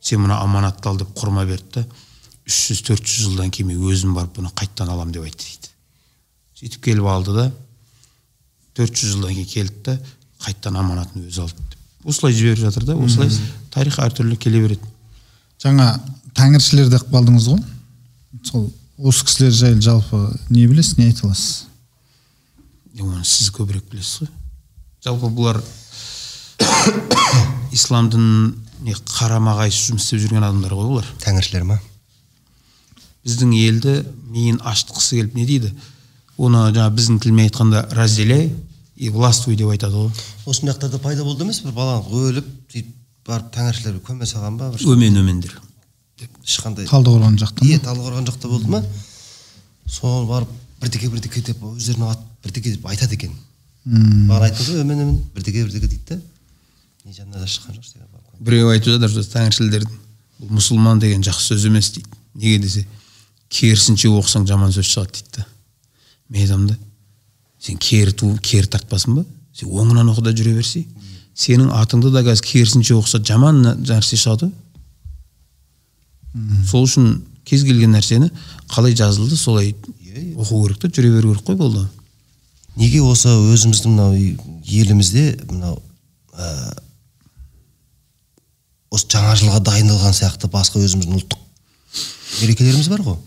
сен 0.00 0.22
мына 0.22 0.40
аманатты 0.42 0.88
ал 0.88 0.98
деп 0.98 1.14
құрма 1.18 1.46
берді 1.48 1.80
да 1.80 1.86
үш 2.48 2.58
жүз 2.70 2.82
төрт 2.86 3.04
жүз 3.04 3.28
жылдан 3.28 3.50
кейін 3.52 3.72
мен 3.72 3.88
өзім 3.90 4.14
барып 4.16 4.38
бұны 4.38 4.52
қайттан 4.56 4.92
аламын 4.92 5.16
деп 5.16 5.26
айтты 5.26 5.44
дейді 5.44 5.72
сөйтіп 6.60 6.84
келіп 6.86 7.08
алды 7.12 7.34
да 7.36 7.46
төрт 8.78 8.94
жүз 8.94 9.16
жылдан 9.16 9.34
кейін 9.34 9.50
келді 9.52 9.82
да 9.84 9.98
қайттан 10.44 10.78
аманатын 10.80 11.26
өзі 11.28 11.44
алды 11.44 11.66
деп 11.72 12.08
осылай 12.08 12.36
жіберіп 12.38 12.62
жатыр 12.64 12.86
да 12.88 12.96
осылай 12.96 13.32
тарих 13.74 13.98
әртүрлі 14.00 14.38
келе 14.40 14.62
береді 14.64 14.92
жаңа 15.62 15.90
тәңіршілер 16.38 16.92
деп 16.92 17.08
қалдыңыз 17.12 17.48
ғой 17.52 17.62
сол 18.46 18.68
осы 18.98 19.26
кісілер 19.26 19.52
жайлы 19.54 19.82
жалпы 19.82 20.22
не 20.50 20.66
білесіз 20.70 20.98
не 20.98 21.08
айта 21.10 21.26
аласыз 21.26 21.66
оны 22.98 23.24
сіз 23.24 23.50
көбірек 23.54 23.90
білесіз 23.90 24.22
ғой 24.22 24.32
жалпы 25.04 25.30
бұлар 25.34 25.60
ислам 27.72 28.08
дініне 28.12 28.94
қарама 29.18 29.54
қайшы 29.58 29.90
жұмыс 29.90 30.06
істеп 30.06 30.22
жүрген 30.24 30.44
адамдар 30.44 30.74
ғой 30.76 30.88
бұлар 30.92 31.08
тәңіршілер 31.22 31.66
ма? 31.68 31.78
Біздің 33.26 33.52
елді 33.58 33.94
миын 34.32 34.60
аштыққысы 34.66 35.18
келіп 35.18 35.36
не 35.36 35.46
дейді? 35.48 35.72
Оны 36.38 36.68
жаңа 36.72 36.90
біздің 36.94 37.20
тілмен 37.24 37.48
айтқанда 37.48 37.88
разделяй 37.96 38.52
и 38.96 39.10
властвуй 39.10 39.56
деп 39.56 39.72
айтады 39.72 40.04
ғой. 40.04 40.12
Осы 40.46 40.64
мына 40.64 40.74
пайда 41.02 41.24
болды 41.24 41.44
емес 41.44 41.60
бір 41.64 41.74
бала 41.76 41.98
өліп 42.02 42.46
сөйтіп 42.72 42.94
барып 43.26 43.50
тәңіршілерге 43.54 44.04
көме 44.06 44.26
салған 44.26 44.56
ба? 44.58 44.70
Бір 44.72 44.86
өмен 44.94 45.20
өмендер. 45.22 45.58
ешқандай 46.44 46.88
талдықорған 46.88 47.36
жақта 47.38 47.66
иә 47.66 47.82
талдықорған 47.84 48.26
жақта 48.26 48.48
болды 48.48 48.70
ма? 48.72 48.82
Сол 49.86 50.26
барып 50.26 50.48
бірдеке 50.80 51.08
бірдеке 51.08 51.42
деп 51.42 51.62
өздеріне 51.62 52.10
ат 52.10 52.24
бірдеке 52.42 52.72
деп 52.74 52.86
айтады 52.86 53.14
екен. 53.14 53.36
Маған 53.84 54.48
айтты 54.48 54.64
ғой 54.64 54.82
өмен 54.82 55.04
өмен. 55.04 55.20
Бірдеке 55.34 55.64
бірдеке 55.64 55.86
дейді 55.86 56.16
да 56.16 56.20
не 57.08 57.14
жанына 57.16 57.40
да 57.40 57.46
шыққан 57.48 57.78
жоқ 57.78 58.42
біреу 58.44 58.68
айтып 58.68 59.00
жатыр 59.00 59.24
тәңіршілдердің 59.32 59.94
бұл 60.38 60.50
мұсылман 60.58 61.00
деген 61.00 61.24
жақсы 61.24 61.54
сөз 61.54 61.64
емес 61.66 61.88
дейді. 61.94 62.10
Неге 62.34 62.58
десе 62.62 62.84
керісінше 63.50 64.10
оқысаң 64.12 64.44
жаман 64.46 64.74
сөз 64.74 64.86
шығады 64.92 65.16
дейді 65.16 65.38
да. 65.38 65.46
Мен 66.28 66.42
айтамын 66.44 66.68
да 66.68 66.76
сен 67.58 67.78
кері 67.80 68.12
туып 68.12 68.42
кері 68.44 68.68
тартпасын 68.70 69.16
ба? 69.16 69.24
Сен 69.56 69.72
оңынан 69.72 70.12
оқы 70.12 70.22
да 70.28 70.34
жүре 70.36 70.52
берсей 70.58 70.86
сенің 71.34 71.72
атыңды 71.80 72.12
да 72.12 72.22
қазір 72.26 72.44
керісінше 72.44 72.94
оқыса 72.98 73.22
жаман 73.24 73.62
нә- 73.64 73.76
нәрсе 73.88 74.18
шығады. 74.20 74.50
Ғой 76.36 76.66
сол 76.68 76.84
үшін 76.86 77.22
кез 77.48 77.64
келген 77.64 77.94
нәрсені 77.96 78.28
қалай 78.68 78.94
жазылды 78.94 79.36
солай 79.36 79.72
Иә, 79.72 80.34
оқу 80.36 80.60
керек 80.66 80.78
та 80.82 80.88
жүре 80.88 81.14
беру 81.16 81.32
керек 81.32 81.46
қой 81.48 81.56
болды. 81.56 81.86
Неге 82.76 83.00
осы 83.02 83.28
өзіміздің 83.28 83.96
мынау 83.96 84.12
елімізде 84.66 85.38
мынау 85.50 85.80
ә, 86.36 86.78
осы 88.94 89.08
жаңа 89.12 89.34
жылға 89.40 89.62
дайындалған 89.68 90.16
сияқты 90.16 90.50
басқа 90.52 90.80
өзіміздің 90.84 91.18
ұлттық 91.18 91.40
мерекелеріміз 92.42 92.88
бар 92.92 93.02
ғой. 93.04 93.18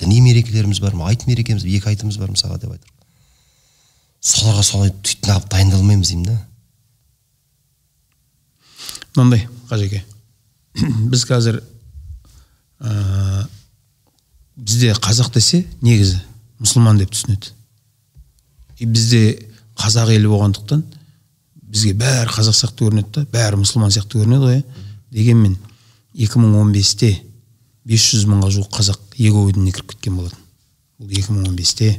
Діни 0.00 0.20
мерекелеріміз 0.24 0.80
бар 0.82 0.96
ма 0.98 1.10
айт 1.10 1.26
мерекеміз 1.28 1.64
екі 1.66 1.92
айтымыз 1.92 2.18
бар 2.18 2.32
мысалға 2.34 2.58
деп 2.62 2.74
айтыр 2.74 2.92
соларға 4.22 4.62
солай 4.62 4.92
сөйтіп 5.02 5.30
алып 5.34 5.48
дайындалмаймыз 5.50 6.12
деймін 6.12 6.28
да. 6.30 6.36
Мынандай 9.16 9.48
қажеке. 9.68 10.02
Біз 11.12 11.24
қазір 11.28 11.58
ә, 12.80 13.46
бізде 14.56 14.94
қазақ 14.94 15.32
десе 15.34 15.64
негізі 15.82 16.20
мұсылман 16.62 17.02
деп 17.02 17.12
түсінеді. 17.12 17.50
И 18.78 18.86
бізде 18.86 19.22
қазақ 19.76 20.14
елі 20.14 20.30
болғандықтан 20.30 20.86
бізге 21.72 21.94
бәрі 21.96 22.32
қазақ 22.32 22.56
сияқты 22.58 22.84
көрінеді 22.84 23.12
да 23.16 23.26
бәрі 23.32 23.62
мұсылман 23.62 23.92
сияқты 23.94 24.20
көрінеді 24.20 24.44
ғой 24.44 24.58
иә. 24.58 24.64
Дегенмен 25.12 25.56
2015-те 26.16 27.12
500 27.88 28.26
мыңға 28.28 28.50
жуық 28.52 28.68
қазақ 28.76 29.16
егово 29.16 29.52
дініне 29.52 29.72
кіріп 29.72 29.94
кеткен 29.94 30.18
болатын. 30.20 30.38
Бұл 31.00 31.08
2015-те 31.16 31.94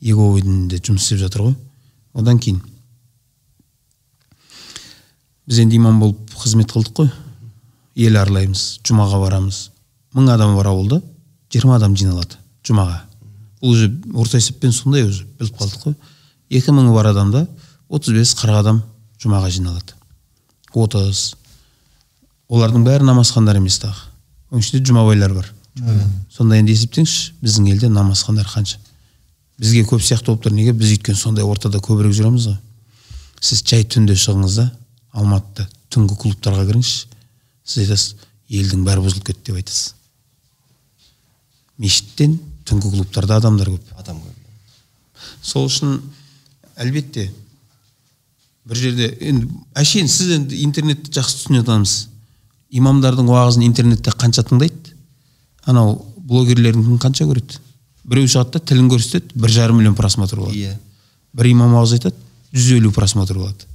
егово 0.00 0.40
дінінде 0.40 0.80
жұмыс 0.84 1.06
істеп 1.08 1.22
жатыр 1.24 1.46
ғой. 1.48 1.56
Одан 2.14 2.38
кейін 2.38 2.60
біз 5.48 5.60
енді 5.64 5.80
имам 5.80 6.00
болып 6.00 6.36
қызмет 6.36 6.72
қылдық 6.72 6.94
қой. 7.00 7.10
Ел 7.96 8.16
аралаймыз 8.20 8.80
жұмаға 8.84 9.20
барамыз. 9.24 9.68
Мың 10.14 10.30
адам 10.34 10.56
бар 10.58 10.68
ауылда 10.70 11.00
жиырма 11.52 11.76
адам 11.78 11.96
жиналады 11.96 12.36
жұмаға. 12.66 13.00
Бұл 13.62 13.72
уже 13.74 13.90
орта 14.14 14.38
есеппен 14.38 14.72
сондай 14.72 15.04
уже 15.08 15.24
біліп 15.38 15.56
қалдық 15.60 15.88
қой. 15.88 15.94
Екі 16.50 16.72
мыңы 16.74 16.92
бар 16.94 17.10
адамда 17.12 17.46
отыз 17.88 18.14
бес 18.16 18.34
қырық 18.38 18.60
адам 18.60 18.82
жұмаға 19.22 19.50
жиналады. 19.54 19.96
Отыз. 20.74 21.34
Олардың 22.48 22.84
бәрі 22.86 23.06
намазхандар 23.08 23.58
емес 23.60 23.78
тағы. 23.82 24.08
Оның 24.50 24.64
ішінде 24.64 24.90
жұмабайлар 24.90 25.34
бар. 25.34 25.50
Сонда 26.30 26.58
енді 26.60 26.74
есептеңізші 26.74 27.34
біздің 27.42 27.70
елде 27.72 27.88
намазхандар 27.90 28.46
қанша? 28.46 28.78
Бізге 29.58 29.84
көп 29.86 30.02
сияқты 30.02 30.30
болып 30.30 30.44
тұр. 30.44 30.54
Неге? 30.54 30.72
Біз 30.74 30.92
өйткені 30.96 31.18
сондай 31.18 31.46
ортада 31.46 31.80
көбірек 31.82 32.14
жүреміз 32.14 32.48
ғой. 32.50 32.58
Сіз 33.40 33.62
жай 33.66 33.84
түнде 33.86 34.16
шығыңыз 34.18 34.58
да 34.60 34.68
алматыда 35.14 35.68
түнгі 35.94 36.16
клубтарға 36.20 36.66
кіріңізші. 36.70 37.06
Сіз 37.64 37.84
айтасыз 37.84 38.26
елдің 38.50 38.82
бәрі 38.86 39.04
бұзылып 39.04 39.28
кетті 39.30 39.50
деп 39.52 39.60
айтасыз. 39.62 39.94
Мешіттен 41.78 42.38
түнгі 42.66 42.90
клубтарда 42.96 43.38
адамдар 43.38 43.70
көп. 43.70 43.94
Адам 43.98 44.20
көп. 44.22 44.34
Сол 45.42 45.66
үшін 45.70 46.00
әлбетте 46.76 47.30
бір 48.64 48.80
жерде 48.80 49.10
енді 49.20 49.48
әшейін 49.76 50.08
сіз 50.08 50.30
енді 50.38 50.62
интернетті 50.64 51.12
жақсы 51.18 51.42
түсіне 51.42 51.60
жатамыз 51.60 51.94
имамдардың 52.74 53.28
уағызын 53.30 53.66
интернетте 53.66 54.12
қанша 54.16 54.44
тыңдайды? 54.48 54.94
Анау 55.68 55.98
блогерлердің 56.16 56.98
қанша 57.02 57.28
көреді? 57.28 57.60
Біреу 58.04 58.28
шығады 58.28 58.56
да 58.56 58.64
тілін 58.72 58.90
көрсетеді 58.92 59.38
бір 59.40 59.52
жарым 59.52 59.80
миллион 59.80 59.96
просмотр 59.96 60.40
болады. 60.40 60.56
Иә. 60.58 60.74
Бір 61.36 61.50
имам 61.52 61.76
уағыз 61.76 61.96
айтады 61.98 62.16
жүз 62.52 62.78
елу 62.78 62.92
просмотр 62.92 63.38
болады. 63.38 63.68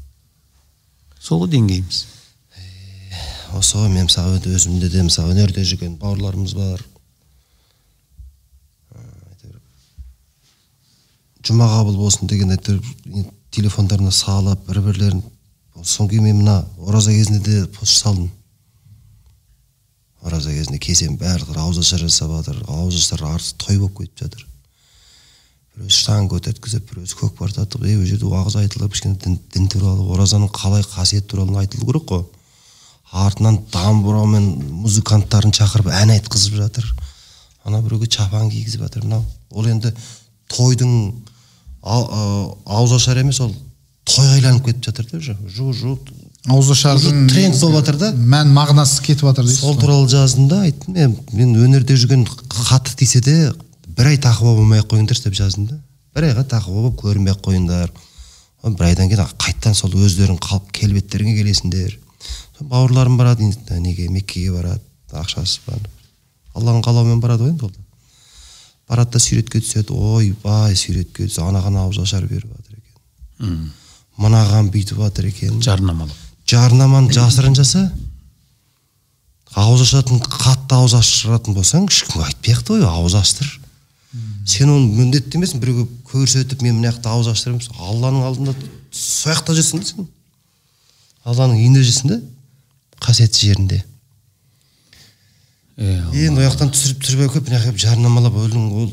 Сол 1.19 1.43
ғой 1.43 1.53
деңгейіміз. 1.55 2.05
Осы 3.57 3.79
ғой 3.79 3.89
мен 3.93 4.09
мысалы 4.09 4.39
өзімде 4.39 4.89
де 4.89 5.03
мысалы 5.05 5.33
өнерде 5.33 5.65
жүрген 5.65 5.97
бауырларымыз 6.01 6.53
бар. 6.57 6.83
Ә, 8.93 9.01
жұма 11.45 11.69
қабыл 11.73 11.97
болсын 11.97 12.29
деген 12.29 12.53
әйтеуір 12.53 12.81
телефондарына 13.51 14.11
салып 14.11 14.67
бір 14.67 14.81
бірлерін 14.81 15.23
содан 15.83 16.09
кейін 16.09 16.23
мен 16.23 16.37
мына 16.43 16.65
ораза 16.77 17.11
кезінде 17.11 17.39
де 17.39 17.65
пост 17.67 18.03
салдым 18.03 18.29
ораза 20.21 20.51
кезінде 20.51 20.79
келсем 20.79 21.17
барлығы 21.17 21.59
ауызашар 21.63 22.03
жасап 22.03 22.31
жатыр 22.37 22.63
ауызашар 22.67 23.23
арты 23.23 23.55
той 23.57 23.77
болып 23.79 23.97
кетіп 23.99 24.23
жатыр. 24.23 24.45
Біреусі 25.75 26.01
штанга 26.01 26.35
көтерткізіп 26.35 26.89
біреусі 26.91 27.15
көкпар 27.21 27.53
тартып 27.55 27.85
ей 27.87 27.95
ол 27.95 28.05
жерде 28.05 28.27
уағыз 28.27 28.57
айтылып 28.59 28.91
кішкене 28.93 29.15
дін, 29.23 29.39
дін 29.53 29.69
туралы 29.71 30.09
оразаның 30.11 30.51
қалай 30.51 30.83
қасиеті 30.83 31.27
туралы 31.31 31.55
айтылу 31.61 31.87
керек 31.87 32.09
қой 32.09 32.25
артынан 33.11 33.61
домбырамен 33.71 34.49
музыканттарын 34.83 35.55
шақырып 35.55 35.87
ән 35.89 36.11
айтқызып 36.17 36.59
жатыр. 36.59 36.85
Ана 37.63 37.81
біреуге 37.81 38.07
чапан 38.07 38.49
кигізіп 38.51 38.83
жатыр. 38.85 39.05
Мынау 39.07 39.23
ол 39.49 39.71
енді 39.71 39.93
тойдың 40.51 41.15
ауызашар 41.83 43.21
емес 43.21 43.39
ол 43.43 43.53
тойға 44.09 44.39
айналып 44.39 44.65
кетіп 44.65 44.89
жатыр 44.89 45.07
да 45.11 45.17
уже. 45.17 45.37
Жу 45.47 45.73
жу 45.73 45.97
ауызашардың 46.49 47.27
тренд 47.29 47.59
болып 47.59 47.79
жатыр 47.81 47.97
да. 47.99 48.11
мән 48.13 48.51
мағынасы 48.55 49.03
кетіп 49.03 49.27
жатыр 49.27 49.45
дейсіз 49.45 49.61
сол 49.63 49.77
туралы 49.79 50.07
жаздым 50.09 50.47
да 50.49 50.61
айттым 50.67 50.95
мен 50.95 51.15
мен 51.33 51.55
өнерде 51.65 51.97
жүрген 51.99 52.25
қатты 52.25 52.95
тисе 52.99 53.21
де 53.21 53.51
бір 53.97 54.13
ай 54.13 54.17
тақуа 54.17 54.55
болмай 54.55 54.79
ақ 54.79 54.93
қойыңдаршы 54.93 55.27
деп 55.27 55.35
жаздым 55.39 55.67
да. 55.67 55.79
Бір 56.15 56.29
айға 56.29 56.45
тақуа 56.55 56.73
болып 56.73 56.95
көрінбей 57.01 57.35
ақ 57.35 57.43
қойыңдар. 57.45 57.91
Бір 58.63 58.85
айдан 58.87 59.11
кейін 59.11 59.35
қайтадан 59.39 59.75
сол 59.77 59.93
өздерің 59.99 60.39
қалып 60.41 60.71
келбеттеріңе 60.75 61.35
келесіңдер. 61.37 61.99
Бауырларым 62.59 63.17
барады 63.19 63.51
неге 63.79 64.09
меккеге 64.09 64.51
барады 64.55 64.81
ақшасы 65.11 65.61
бар. 65.67 65.79
Алланың 66.55 66.83
қалауымен 66.83 67.21
барады 67.23 67.45
ғой 67.45 67.53
енді 67.53 67.67
ол 67.67 67.75
барады 68.89 69.17
да 69.17 69.19
суретке 69.19 69.61
түседі. 69.61 69.93
Ойбай 69.93 70.75
суретке 70.75 71.27
түсіп 71.27 71.45
анаған 71.47 71.77
ауызашар 71.85 72.25
беріп 72.25 72.49
жатыр 72.49 72.79
екен. 72.79 73.69
Мынаған 74.17 74.73
бүйтіп 74.73 75.05
жатыр 75.05 75.29
екен. 75.29 75.61
Жарнамалап 75.61 76.17
жарнаманы 76.49 77.13
жасырын 77.13 77.55
жаса 77.57 77.89
ауыз 79.53 79.83
ашатын 79.85 80.21
қатты 80.23 80.77
ауыз 80.77 80.95
ашыратын 80.97 81.53
болсаң 81.57 81.87
ешкімге 81.89 82.25
айтпай 82.25 82.55
ақ 82.55 82.63
қой 82.69 82.85
ауыз 82.87 83.17
аштыр. 83.19 83.49
Сен 84.49 84.71
оны 84.73 84.87
міндетті 84.97 85.37
емессің 85.37 85.61
біреуге 85.61 85.85
көрсетіп 86.09 86.63
мен 86.65 86.79
мына 86.79 86.93
жақта 86.93 87.13
ауыз 87.13 87.29
аштырамын 87.33 87.83
алланың 87.89 88.25
алдында 88.25 88.55
сол 88.89 89.33
жақта 89.33 89.57
жүрсің 89.59 89.83
да 89.83 89.89
сен 89.91 90.07
алланың 91.25 91.59
үйінде 91.59 91.83
жүрсің 91.85 92.13
да 92.13 92.19
қасиетті 93.05 93.45
жерінде. 93.45 93.83
Енді 95.79 96.35
ол 96.35 96.43
жақтан 96.43 96.73
түсіріп 96.75 97.03
түсіріп 97.05 97.25
әкеліп 97.29 97.49
мына 97.49 97.61
жаққа 97.63 97.83
жарнамалап 97.85 98.35
өлің 98.43 98.65
ол 98.83 98.89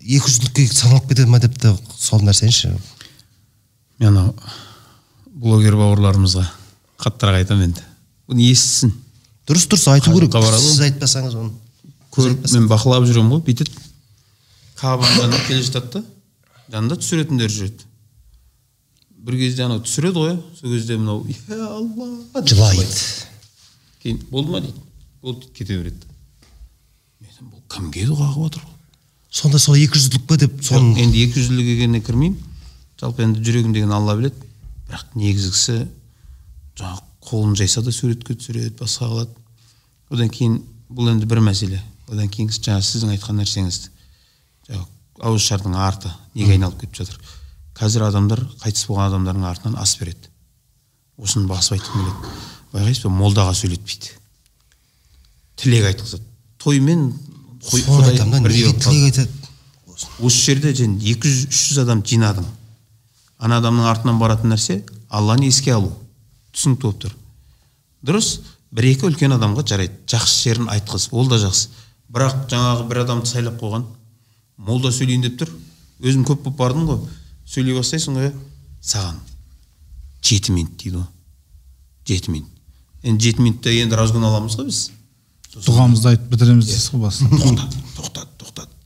екі 0.00 0.24
жүзділікке 0.24 0.66
саналып 0.72 1.10
кетеді 1.10 1.30
ма 1.30 1.40
деп 1.42 1.58
те 1.60 1.74
сол 1.98 2.24
нәрсені 2.24 2.78
мен 4.00 4.08
анау 4.08 4.34
блогер 5.40 5.76
бауырларымызға 5.76 6.46
қаттырақ 7.00 7.40
айтамын 7.40 7.70
енді. 7.70 7.84
Бұны 8.28 8.44
естісін. 8.50 8.92
Дұрыс 9.48 9.66
дұрыс 9.70 9.86
айту 9.92 10.12
керек. 10.14 10.36
Сіз 10.60 10.80
айтпасаңыз 10.86 11.36
оны. 11.40 11.52
Көріп 12.12 12.44
мен 12.52 12.66
бақылап 12.70 13.06
жүремін 13.08 13.36
ғой 13.36 13.44
бүйтеді 13.46 13.72
кабаның 14.80 15.16
жанына 15.20 15.40
келе 15.46 15.62
жатады 15.64 16.00
да. 16.00 16.02
Жанында 16.74 16.98
түсіретіндер 17.00 17.52
жүреді. 17.54 17.88
Бір 19.20 19.36
кезде 19.40 19.66
анау 19.66 19.82
түсіреді 19.84 20.24
ғой 20.24 20.36
сол 20.58 20.74
кезде 20.74 20.96
мынау 20.98 21.24
я 21.28 21.66
алла! 21.68 22.44
жылайды. 22.44 23.00
Кейін 24.02 24.22
болды 24.30 24.54
ма 24.54 24.62
дейді? 24.64 24.84
Болды 25.22 25.52
кете 25.56 25.76
береді. 25.78 26.09
Кімге 27.70 28.06
дұға 28.10 28.32
қылып 28.34 28.54
жатыр 28.58 28.68
сонда 29.30 29.58
сол 29.62 29.78
екі 29.78 29.98
жүзділік 29.98 30.26
па 30.26 30.36
деп 30.40 30.56
соның 30.66 30.96
енді 31.04 31.22
екі 31.24 31.38
жүзділігіне 31.38 32.00
кірмеймін. 32.02 32.38
Жалпы 33.00 33.22
енді 33.24 33.42
жүрегімдегіні 33.46 33.94
алла 33.94 34.16
біледі. 34.18 34.48
Бірақ 34.90 35.14
негізгісі 35.14 35.76
жаңағы 36.80 37.04
қолын 37.30 37.54
жайса 37.56 37.82
да 37.86 37.94
суретке 37.94 38.34
түсіреді 38.34 38.74
басқа 38.80 39.06
қылады 39.06 39.30
одан 40.10 40.32
кейін 40.34 40.58
бұл 40.90 41.12
енді 41.12 41.28
бір 41.30 41.44
мәселе. 41.46 41.78
Одан 42.10 42.28
кейін 42.28 42.50
жаңағы 42.50 42.86
сіздің 42.88 43.14
айтқан 43.14 43.38
нәрсеңізді 43.38 43.92
жаңағы 44.66 44.88
ауызашардың 45.30 45.78
арты 45.78 46.10
неге 46.34 46.56
айналып 46.56 46.80
кетіп 46.82 47.04
жатыр? 47.04 47.20
Қазір 47.78 48.08
адамдар 48.08 48.42
қайтыс 48.64 48.88
болған 48.90 49.12
адамдардың 49.12 49.46
артынан 49.46 49.78
ас 49.78 49.94
береді. 50.00 50.26
Осыны 51.16 51.46
басып 51.46 51.78
айтқым 51.78 52.02
келеді. 52.02 52.34
Байқайсыз 52.72 53.06
ба? 53.06 53.12
Молдаға 53.14 53.54
сөйлетпейді. 53.54 54.16
Тілек 55.60 55.86
айтқызады. 55.92 56.24
Тоймен 56.58 57.12
құдай 57.66 58.18
бірдей 58.40 58.72
тілек 58.72 59.04
айтады? 59.10 59.28
Осы 60.20 60.40
жерде 60.46 60.72
сен 60.76 60.96
екі 60.98 61.28
жүз 61.28 61.48
үш 61.50 61.60
жүз 61.70 61.82
адам 61.84 62.02
жинадың. 62.06 62.46
Ана 63.40 63.60
адамның 63.60 63.88
артынан 63.90 64.18
баратын 64.20 64.54
нәрсе 64.54 64.80
алланы 65.08 65.48
еске 65.48 65.74
алу. 65.74 65.92
Түсінікті 66.54 66.82
болып 66.86 67.00
тұр. 67.04 67.16
Дұрыс 68.06 68.30
бір 68.72 68.90
екі 68.92 69.08
үлкен 69.10 69.36
адамға 69.36 69.64
жарайды. 69.68 69.98
Жақсы 70.08 70.48
жерін 70.48 70.70
айтқыз. 70.72 71.10
Ол 71.12 71.28
да 71.28 71.40
жақсы. 71.42 71.68
Бірақ 72.10 72.46
жаңағы 72.50 72.86
бір 72.90 73.02
адамды 73.04 73.28
сайлап 73.28 73.60
қойған 73.60 73.84
молда 74.56 74.92
сөйлейін 74.92 75.26
деп 75.28 75.40
тұр. 75.40 75.52
Өзім 76.00 76.24
көп 76.28 76.44
болып 76.46 76.58
бардым 76.58 76.88
ғой. 76.88 77.02
Сөйлей 77.44 77.76
бастайсың 77.76 78.16
ғой 78.16 78.32
саған. 78.80 79.20
Жеті 80.24 80.56
минут 80.56 80.76
дейді 80.80 80.96
ғой. 80.96 81.06
Жеті 82.08 82.32
минут. 82.32 82.48
Енді 83.02 83.24
жеті 83.24 83.44
минутта 83.44 83.72
енді 83.72 83.96
разгон 84.00 84.24
аламыз 84.24 84.56
ғой 84.58 84.68
біз. 84.68 84.80
Дұғамызды 85.56 86.12
айтып 86.12 86.28
бітіреміз 86.30 86.68
дейсіз 86.68 86.92
ғой 86.92 87.02
басында. 87.06 87.40
Тоқтат 87.42 87.74
тоқтат 87.96 88.28
тоқтат. 88.38 88.76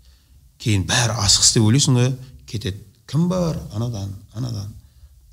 Кейін 0.62 0.86
бәрі 0.88 1.18
асығыс 1.20 1.52
деп 1.56 1.66
ойлайсың 1.68 1.98
ғой. 1.98 2.14
Кетеді. 2.48 2.80
Кім 3.10 3.28
бар? 3.28 3.58
Анадан 3.76 4.14
анадан. 4.32 4.70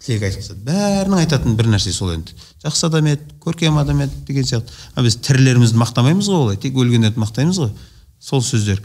Тілек 0.01 0.25
айтқызады 0.27 0.65
бәрінің 0.65 1.21
айтатын 1.21 1.55
бір 1.55 1.69
нәрсе 1.71 1.93
сол 1.95 2.11
енді. 2.15 2.33
Жақсы 2.63 2.87
адам 2.87 3.07
еді 3.13 3.35
көркем 3.43 3.77
адам 3.79 4.01
еді 4.03 4.23
деген 4.27 4.47
сияқты. 4.49 4.73
А 4.95 5.05
біз 5.05 5.15
тірілерімізді 5.23 5.79
мақтамаймыз 5.79 6.27
ғой 6.27 6.41
олай. 6.47 6.57
Тек 6.57 6.75
өлгендерді 6.75 7.21
мақтаймыз 7.21 7.61
ғой. 7.61 7.71
Сол 8.19 8.41
сөздер. 8.43 8.81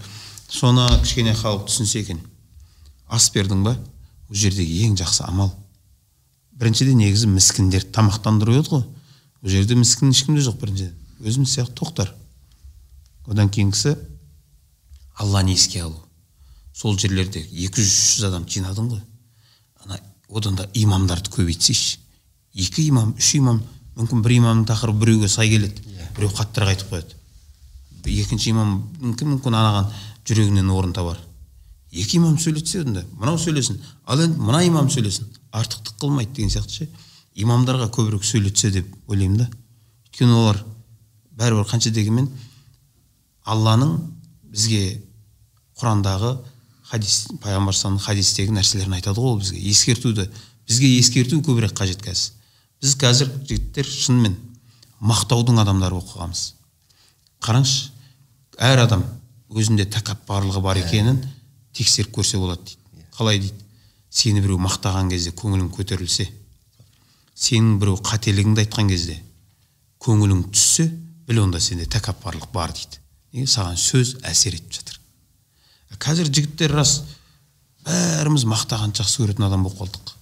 Соны 0.53 0.87
кішкене 1.03 1.33
халық 1.35 1.67
түсінсе 1.71 2.05
екен. 2.05 2.21
Ас 3.09 3.31
бердің 3.35 3.65
ба? 3.65 3.75
Ол 4.29 4.37
жердегі 4.37 4.85
ең 4.87 4.99
жақсы 5.01 5.25
амал. 5.27 5.51
Біріншіден 6.53 7.01
негізі 7.01 7.33
міскіндерді 7.33 7.91
тамақтандыру 7.97 8.61
еді 8.61 8.77
ғой. 8.77 8.85
Ол 9.43 9.51
жерде 9.57 9.75
міскін 9.75 10.13
ешкім 10.13 10.37
де 10.37 10.45
жоқ 10.45 10.61
біріншіден. 10.61 10.95
Өзіміз 11.25 11.57
сияқты 11.57 11.81
тоқтар. 11.81 12.13
Одан 13.27 13.51
кейінгісі 13.51 13.97
алланы 15.19 15.55
еске 15.55 15.83
алу. 15.83 16.01
Сол 16.73 16.99
жерлерде 16.99 17.41
екі 17.41 17.81
жүз 17.81 17.93
үш 17.93 18.17
жүз 18.17 18.27
адам 18.29 18.47
жинадың 18.49 18.91
ғой. 18.93 19.03
Ана 19.85 20.01
одан 20.29 20.57
да 20.57 20.69
имамдарды 20.75 21.31
көбейтсейші 21.35 21.99
екі 22.57 22.89
имам 22.89 23.15
үш 23.19 23.35
имам 23.39 23.63
мүмкін 23.97 24.23
бір 24.25 24.37
имамның 24.41 24.67
тақырыбы 24.69 25.05
біреуге 25.05 25.29
сай 25.29 25.49
келеді 25.51 25.83
біреу 26.17 26.33
қаттырақ 26.37 26.73
айтып 26.75 26.93
қояды. 26.93 27.17
Екінші 28.07 28.51
имам 28.53 28.77
мүмкін 29.01 29.33
мүмкін 29.35 29.57
анаған 29.57 29.91
жүрегінен 30.29 30.71
орын 30.71 30.93
табар. 30.97 31.19
Екі 31.93 32.19
имам 32.21 32.39
сөйлетсе 32.39 32.83
онда 32.85 33.05
мынау 33.17 33.39
сөйлесін 33.41 33.81
ал 34.05 34.21
енді 34.21 34.41
мына 34.41 34.63
имам 34.67 34.91
сөйлесін 34.93 35.29
артықтық 35.53 35.99
қылмайды 36.01 36.35
деген 36.37 36.53
сияқты 36.53 36.85
ше. 36.85 36.89
Имамдарға 37.37 37.89
көбірек 37.93 38.25
сөйлетсе 38.25 38.71
деп 38.71 38.93
ойлаймын 39.09 39.45
да. 39.45 39.49
Өйткені 40.09 40.37
олар 40.37 40.63
бәрібір 41.37 41.69
қанша 41.69 41.91
дегенмен 41.91 42.31
алланың 43.47 43.97
бізге 44.51 45.01
құрандағы 45.79 46.37
хадис 46.91 47.27
пайғамбар 47.43 47.77
хадистегі 48.03 48.55
нәрселерін 48.57 48.99
айтады 48.99 49.21
ғой 49.21 49.35
ол 49.35 49.41
бізге. 49.41 49.61
Ескертуді 49.71 50.29
бізге 50.69 50.93
ескерту 50.99 51.41
көбірек 51.43 51.75
қажет 51.79 52.03
қазір. 52.05 52.33
Біз 52.83 52.97
қазір 53.01 53.31
жігіттер 53.49 53.87
шынымен 53.89 54.37
мақтаудың 55.01 55.61
адамдары 55.63 55.99
болып 55.99 56.11
қалғанбыз 56.13 56.43
қараңызшы 57.45 57.91
әр 58.59 58.83
адам 58.87 59.05
өзінде 59.51 59.87
тәкаппарлығы 59.93 60.63
бар 60.65 60.81
екенін 60.81 61.21
тексеріп 61.77 62.15
көрсе 62.17 62.41
болады 62.41 62.65
дейді. 62.65 63.07
Қалай 63.17 63.41
дейді? 63.41 63.65
Сені 64.11 64.41
біреу 64.41 64.59
мақтаған 64.63 65.11
кезде 65.13 65.33
көңілің 65.37 65.69
көтерілсе 65.77 66.29
сенің 67.37 67.77
біреу 67.81 67.99
қателігіңді 68.01 68.65
айтқан 68.65 68.89
кезде 68.89 69.19
көңілің 70.01 70.47
түссе 70.55 70.87
біл 71.29 71.43
онда 71.43 71.61
сенде 71.61 71.85
тәкаппарлық 71.85 72.49
бар 72.55 72.73
дейді. 72.73 73.01
Неге 73.37 73.51
саған 73.53 73.77
сөз 73.81 74.17
әсер 74.25 74.57
етіп 74.57 74.81
жатыр 74.81 74.97
қазір 76.01 76.29
жігіттер 76.31 76.75
рас 76.77 77.01
бәріміз 77.87 78.45
мақтағанды 78.51 79.01
жақсы 79.01 79.23
көретін 79.23 79.47
адам 79.47 79.65
болып 79.65 79.79
қалдық. 79.81 80.13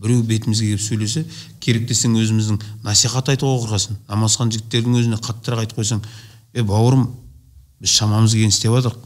Біреу 0.00 0.22
бетімізге 0.26 0.72
келіп 0.72 0.82
сөйлесе 0.82 1.24
керек 1.60 1.86
десең 1.88 2.16
өзіміздің 2.18 2.60
насихат 2.84 3.30
айтуға 3.32 3.60
қорқасың 3.64 3.98
намазхан 4.08 4.50
жігіттердің 4.54 4.98
өзіне 5.00 5.20
қаттырақ 5.20 5.64
айтып 5.64 5.80
қойсаң 5.80 6.02
е 6.54 6.64
бауырым 6.66 7.06
біз 7.80 7.94
шамамыз 8.00 8.34
келгенін 8.34 8.54
істеп 8.54 8.74
жатырық. 8.76 8.98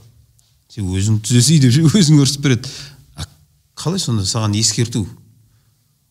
Сен 0.71 0.89
өзің 0.89 1.21
түзесей 1.27 1.61
деп 1.61 1.95
өзің 1.99 2.23
ұрысып 2.23 2.47
береді 2.47 2.71
а 3.17 3.27
қалай 3.77 3.99
сонда? 3.99 4.25
Саған 4.25 4.55
ескерту 4.59 5.05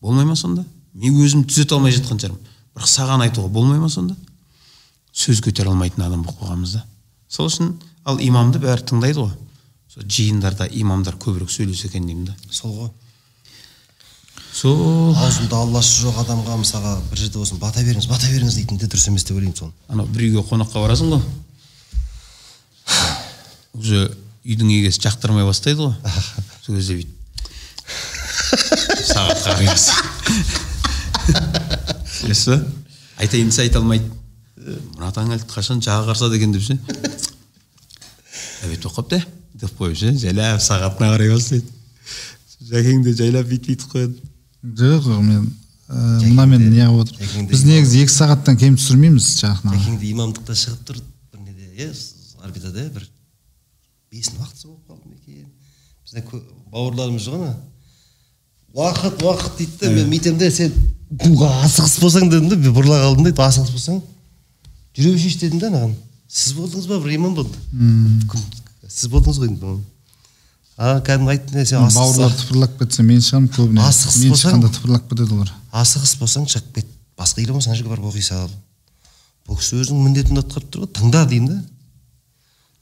болмай 0.00 0.28
ма 0.28 0.36
сонда? 0.36 0.64
Мен 0.92 1.16
өзім 1.24 1.46
түзете 1.48 1.74
алмай 1.74 1.96
жатқан 1.96 2.20
шығармын. 2.20 2.52
Бірақ 2.76 2.90
саған 2.92 3.24
айтуға 3.26 3.48
болмай 3.48 3.80
ма 3.80 3.88
сонда? 3.88 4.16
Сөз 5.12 5.40
көтере 5.42 5.72
алмайтын 5.72 6.04
адам 6.06 6.22
болып 6.22 6.44
қалғанбыз 6.44 6.76
да. 6.78 6.84
Сол 7.28 7.48
үшін 7.50 7.74
ал 8.04 8.20
имамды 8.20 8.60
бәрі 8.62 8.84
тыңдайды 8.90 9.22
ғой. 9.22 9.32
Сол 9.94 10.04
жиындарда 10.10 10.66
имамдар 10.70 11.16
көбірек 11.20 11.50
сөйлесе 11.50 11.88
екен 11.88 12.06
деймін 12.06 12.26
да. 12.30 12.36
Сол 12.50 12.74
ғой. 12.76 12.90
Сол. 14.54 15.14
Аузында 15.18 15.58
алласы 15.64 16.04
жоқ 16.04 16.20
адамға 16.22 16.60
мысалға 16.60 16.92
бір 17.10 17.18
жерде 17.24 17.40
болсын 17.40 17.58
бата 17.58 17.82
беріңіз 17.82 18.06
бата 18.06 18.28
беріңіз 18.30 18.58
дейтін 18.60 18.78
де 18.78 18.86
дұрыс 18.86 19.08
емес 19.10 19.24
деп 19.26 19.36
ойлаймын 19.38 19.56
соны. 19.58 19.72
Анау 19.88 20.06
бір 20.14 20.28
үйге 20.28 20.44
қонаққа 20.46 20.84
барасың 20.84 21.10
ғой. 21.14 21.22
Уже 23.74 24.04
үйдің 24.44 24.70
егесі 24.76 25.02
жақтырмай 25.02 25.46
бастайды 25.48 25.82
ғой. 25.82 25.94
Сол 26.62 26.78
кезде 26.78 27.00
бүйтіп. 27.00 27.20
Сағатқа 29.10 29.56
қараймыз 29.56 29.88
білесіз 32.22 32.46
ба 32.52 32.60
айтайын 33.24 33.50
десе 33.50 33.62
айта 33.66 33.82
алмайды. 33.82 34.06
Мына 34.64 35.10
таңертең 35.14 35.50
қашан 35.50 35.82
жағы 35.84 36.10
қарсады 36.10 36.38
екен 36.38 36.52
деп 36.54 36.64
ше? 36.64 36.78
Обед 38.64 38.82
болып 38.82 38.96
қалыпты 38.96 39.20
деп 39.60 39.74
қойып 39.78 39.98
ше 40.00 40.12
жайлап 40.22 40.62
сағатына 40.64 41.12
қарай 41.14 41.32
бастайды 41.34 41.68
жәкең 42.70 43.04
де 43.04 43.14
жайлап 43.18 43.48
бүйтіп 43.50 43.68
бүйтіп 43.68 43.90
қояды 43.94 44.16
жоқ 44.80 45.10
мен 45.22 45.48
ә, 45.88 45.96
мынамен 46.24 46.68
неғып 46.72 47.04
отыр 47.04 47.20
Жәкеңді 47.20 47.52
біз 47.52 47.64
негізі 47.68 48.04
екі 48.04 48.14
сағаттан 48.14 48.56
кем 48.60 48.78
түсірмейміз 48.80 49.26
жағына 49.42 49.74
жәкеңде 49.76 50.10
имамдықта 50.14 50.56
шығып 50.56 50.86
тұр 50.88 51.02
бір 51.34 51.44
неде 51.44 51.68
иә 51.84 51.90
орбитада 52.44 52.86
иә, 52.86 52.90
бір 52.94 53.08
бесін 54.14 54.40
уақытысы 54.40 54.68
болып 54.68 54.88
қалды 54.88 55.08
ма 55.08 55.14
екен? 55.18 55.46
Бізде 56.04 56.22
бауырларымыз 56.72 57.24
жоқ 57.26 57.38
ана. 57.40 57.54
Уақыт 58.74 59.22
уақыт 59.22 59.56
дейді 59.58 59.78
да 59.80 59.90
мен 59.94 60.10
бүйтемін 60.12 60.38
де 60.38 60.50
сен 60.50 60.72
асығыс 61.18 61.98
болсаң 62.02 62.30
дедім 62.30 62.50
да 62.52 62.58
бұрыла 62.70 63.00
қалдым 63.04 63.28
да 63.30 63.48
асығыс 63.48 63.72
болсаң. 63.74 64.02
Жүре 64.96 65.14
бершейші 65.14 65.38
дедім 65.44 65.60
да 65.62 65.70
анаған. 65.72 65.94
Сіз 66.28 66.54
болдыңыз 66.58 66.86
ба? 66.90 67.00
Бір 67.04 67.16
имам 67.16 67.34
болды. 67.34 67.58
Кім- 68.30 68.46
сіз 68.88 69.10
болдыңыз 69.12 69.40
ғой 69.42 69.52
енді 69.52 69.78
а 70.76 70.98
кәдімгі 71.06 71.30
айттым 71.30 71.54
да 71.54 71.64
сен 71.66 71.84
бауырлар 71.94 72.32
тыпырлап 72.34 72.78
кетсе 72.80 73.04
мен 73.06 73.20
шығамын 73.22 73.50
көбіне. 73.54 73.82
Асығыс 73.84 74.16
мен 74.24 74.34
шыққанда 74.34 74.70
тыпырлап 74.74 75.04
кетеді 75.10 75.36
олар. 75.36 75.52
Асығыс 75.70 76.16
болсаң 76.18 76.48
шығып 76.50 76.72
кет. 76.74 76.88
Басқа 77.18 77.46
болмаса 77.46 77.70
ана 77.70 77.78
жерге 77.78 77.92
барып 77.92 78.08
оқи 78.10 78.22
сал 78.26 78.50
бұл 79.46 79.58
кісі 79.60 79.78
өзінің 79.78 80.02
міндетін 80.02 80.40
атқарып 80.40 80.70
тұр 80.72 80.82
ғой 80.82 80.90
тыңда 80.98 81.20
деймін 81.30 81.50
да. 81.52 81.58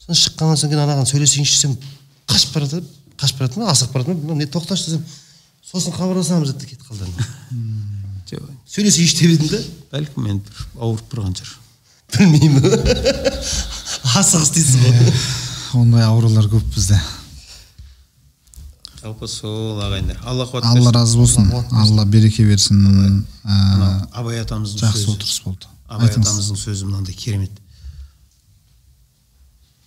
Сосын 0.01 0.21
шыққаннан 0.23 0.57
соң 0.57 0.73
кейін 0.73 0.83
анаған 0.87 1.09
сөйлесейінші 1.11 1.53
десем 1.53 1.75
қашып 2.31 2.55
бара 2.55 2.69
жатады 2.71 2.87
қашып 3.21 3.43
бара 3.43 3.49
жатыр 3.51 3.61
ма 3.61 3.71
асығып 3.75 3.93
бара 3.93 4.07
жатыр 4.07 4.31
ма 4.31 4.39
не 4.39 4.47
тоқташы 4.47 4.87
десем 4.89 5.05
сосын 5.67 5.93
хабарласамыз 5.93 6.55
деді 6.55 6.71
кетіп 6.71 6.87
қалды 6.87 7.11
жоқ. 8.31 8.49
Сөйлесейінші 8.73 9.19
деп 9.19 9.35
едім 9.35 9.53
да. 9.53 9.61
Бәлкім 9.93 10.31
енді 10.33 10.55
ауырып 10.79 11.11
тұрған 11.13 11.35
шығар. 11.37 11.59
Білмеймін. 12.17 12.65
Асығыс 14.13 14.53
дейсіз 14.55 14.77
ғой. 14.83 15.13
Ондай 15.81 16.05
аурулар 16.05 16.47
көп 16.53 16.65
бізде. 16.75 17.01
Жалпы 19.03 19.27
сол 19.27 19.81
ағайындар. 19.83 20.19
Алла 20.23 20.47
қуат 20.47 20.67
алла 20.69 20.93
разы 20.95 21.19
болсын. 21.19 21.49
Алла 21.73 22.05
береке 22.07 22.45
берсін. 22.47 23.25
Абай 24.13 24.43
атамыздың 24.43 24.85
жақсы 24.85 25.09
отырыс 25.15 25.41
болды. 25.45 25.67
Абай 25.89 26.13
атамыздың 26.13 26.61
сөзі 26.61 26.87
мынандай 26.87 27.17
керемет. 27.17 27.51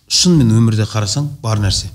Шынымен 0.08 0.52
өмірде 0.58 0.84
қарасаң 0.90 1.30
бар 1.42 1.62
нәрсе. 1.62 1.88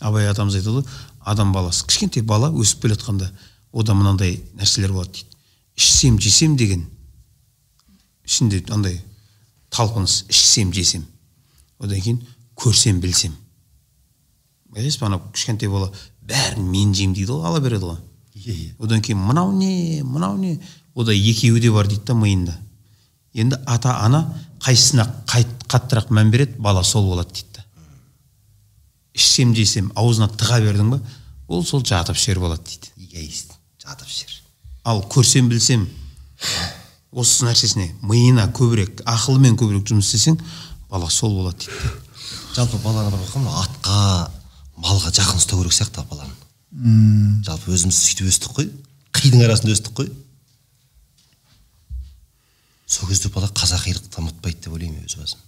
Абай 0.00 0.28
атамыз 0.30 0.58
айтады 0.58 0.82
ғой 0.82 0.86
адам 1.28 1.52
баласы 1.52 1.86
кішкентай 1.88 2.22
бала 2.22 2.50
өсіп 2.52 2.84
келе 2.84 2.94
жатқанда 2.94 3.30
ода 3.72 3.94
мынандай 3.96 4.38
нәрселер 4.56 4.92
болады 4.92 5.12
дейді. 5.16 5.36
Ішсем 5.76 6.20
жесем 6.20 6.56
деген. 6.56 6.86
Ішінде 8.24 8.62
андай 8.70 9.00
талпыныс 9.78 10.24
ішсем 10.28 10.72
жесем. 10.74 11.06
Одан 11.78 12.00
кейін 12.02 12.20
көрсем 12.58 12.98
білсем. 13.00 13.36
Байқайсыз 14.74 14.98
ба 15.00 15.06
анау 15.06 15.22
кішкентай 15.32 15.70
бала? 15.70 15.92
Бәрін 16.26 16.66
мен 16.68 16.94
жеймін 16.94 17.14
дейді 17.16 17.32
ғой 17.32 17.46
ала 17.46 17.60
береді 17.62 17.92
ғой. 17.92 18.00
Иә 18.34 18.54
иә. 18.54 18.72
Одан 18.78 19.02
кейін 19.02 19.22
мынау 19.22 19.52
не 19.54 20.02
мынау 20.02 20.36
не? 20.36 20.58
Ода 20.94 21.14
екеуі 21.14 21.60
де 21.60 21.70
бар 21.70 21.86
дейді 21.86 22.04
да 22.10 22.14
миында. 22.18 22.56
Енді 23.34 23.60
ата 23.66 23.94
ана 24.02 24.24
қайсысына 24.64 25.06
қаттырақ 25.28 26.10
мән 26.10 26.34
береді? 26.34 26.58
Бала 26.58 26.82
сол 26.82 27.06
болады 27.06 27.32
дейді 27.32 27.60
да. 27.60 27.64
Ішсем 29.14 29.54
жесем 29.54 29.92
аузына 29.94 30.28
тыға 30.28 30.60
бердің 30.66 30.90
ба? 30.96 31.00
Ол 31.48 31.64
сол 31.64 31.86
жатып 31.86 32.18
ішер 32.18 32.42
болады 32.42 32.66
дейді. 32.66 32.92
Эгоист 32.98 33.54
жатып 33.78 34.10
жер 34.10 34.38
ал 34.88 35.02
көрсем 35.04 35.48
білсем 35.52 35.86
осы 37.12 37.46
нәрсесіне 37.46 37.92
миына 38.02 38.48
көбірек 38.54 39.02
ақылымен 39.08 39.56
көбірек 39.60 39.88
жұмыс 39.88 40.10
істесең 40.12 40.38
бала 40.90 41.08
сол 41.10 41.34
болады 41.38 41.64
дейді. 41.64 41.88
Да 41.88 42.08
жалпы 42.58 42.78
баланы 42.82 43.12
бір 43.14 43.48
атқа 43.62 43.98
малға 44.82 45.12
жақын 45.14 45.38
ұстау 45.38 45.60
керек 45.62 45.74
сияқты 45.76 46.04
баланы. 46.10 46.32
М, 46.72 47.42
жалпы 47.46 47.72
өзіміз 47.74 47.98
сөйтіп 48.02 48.30
өстік 48.32 48.56
қой. 48.56 48.70
Қидың 49.14 49.44
арасында 49.46 49.74
өстік 49.76 49.94
қой. 49.98 50.10
Сол 52.86 53.08
кезде 53.08 53.30
бала 53.30 53.50
қазақилықты 53.52 54.22
ұмытпайды 54.22 54.64
деп 54.64 54.74
ойлаймын 54.74 55.06
өз 55.06 55.18
басым. 55.20 55.44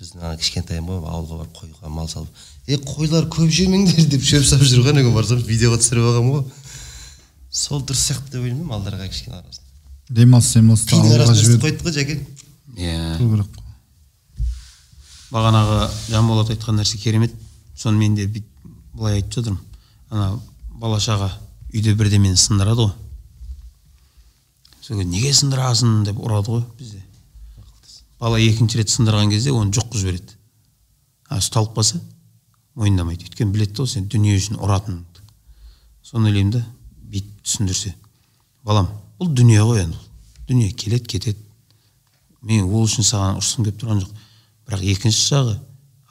Біздің 0.00 0.24
ана 0.26 0.36
кішкентайым 0.40 0.88
ғой 0.90 0.98
ауылға 1.06 1.42
барып 1.42 1.58
қойға 1.60 1.92
мал 1.94 2.08
салып 2.10 2.28
е 2.66 2.78
қойлар 2.82 3.28
көп 3.30 3.50
жемеңдер! 3.54 4.08
деп 4.10 4.24
шөп 4.26 4.44
салып 4.48 4.66
жүр 4.66 4.82
ғой 4.82 4.96
ана 4.96 5.04
күні 5.06 5.14
барсам 5.14 5.42
видеоға 5.46 5.78
түсіріп 5.78 6.08
алғанмын 6.10 6.34
ғой. 6.34 6.44
Сол 7.52 7.82
дұрыс 7.84 8.06
сияқты 8.08 8.32
деп 8.32 8.46
ойлаймын 8.46 8.68
малдарға 8.70 9.08
кішкене 9.12 9.36
арасында. 9.36 9.68
Демалыс 10.08 10.52
демалыста 10.56 10.96
ауылға 10.96 11.34
жіберіп 11.36 11.66
қойдық 11.66 11.84
қой 11.86 11.94
жәкең 11.98 12.22
иә. 12.76 13.18
Керек 13.18 13.52
қой. 13.52 13.62
бағанағы 15.32 15.78
жанболат 16.08 16.50
айтқан 16.52 16.80
нәрсе 16.80 16.98
керемет. 16.98 17.34
Соны 17.76 17.98
мен 17.98 18.14
де 18.16 18.26
бүйтіп 18.26 18.48
былай 18.94 19.20
айтып 19.20 19.38
жатырмын. 19.38 19.60
Ана 20.10 20.40
бала 20.80 20.98
шаға 21.00 21.30
үйде 21.72 21.94
бірдемені 21.94 22.36
сындырады 22.36 22.86
ғой. 22.86 22.92
Сол 24.80 24.98
кезде 24.98 25.10
неге 25.10 25.32
сындырасың 25.32 26.04
деп 26.08 26.20
ұрады 26.20 26.56
ғой 26.56 26.64
бізде. 26.78 27.02
Бала 28.20 28.40
екінші 28.40 28.80
рет 28.80 28.92
сындырған 28.92 29.32
кезде 29.32 29.52
оны 29.52 29.72
жоқ 29.72 29.92
қылып 29.92 30.02
жібереді. 30.02 30.36
А 31.28 31.40
ұсталып 31.40 31.76
қалса 31.76 32.00
мойындамайды. 32.74 33.24
Өйткені 33.28 33.52
біледі 33.52 33.80
ғой 33.80 33.88
сен 33.88 34.08
дүние 34.08 34.36
үшін 34.36 34.60
ұратыныңды. 34.60 35.24
Соны 36.02 36.28
ойлаймын 36.28 36.58
да. 36.58 36.64
Бүйтіп 37.12 37.44
түсіндірсе. 37.44 37.94
Балам 38.64 38.88
бұл 39.20 39.32
дүние 39.36 39.60
ғой 39.62 39.84
енді. 39.84 39.98
Дүние 40.48 40.72
келеді 40.72 41.12
кетеді. 41.14 41.38
Мен 42.42 42.64
ол 42.66 42.86
үшін 42.88 43.06
саған 43.06 43.38
ұрысқым 43.38 43.68
келіп 43.68 43.80
тұрған 43.82 44.02
жоқ. 44.02 44.24
Бірақ 44.66 44.82
екінші 44.94 45.22
жағы 45.28 45.58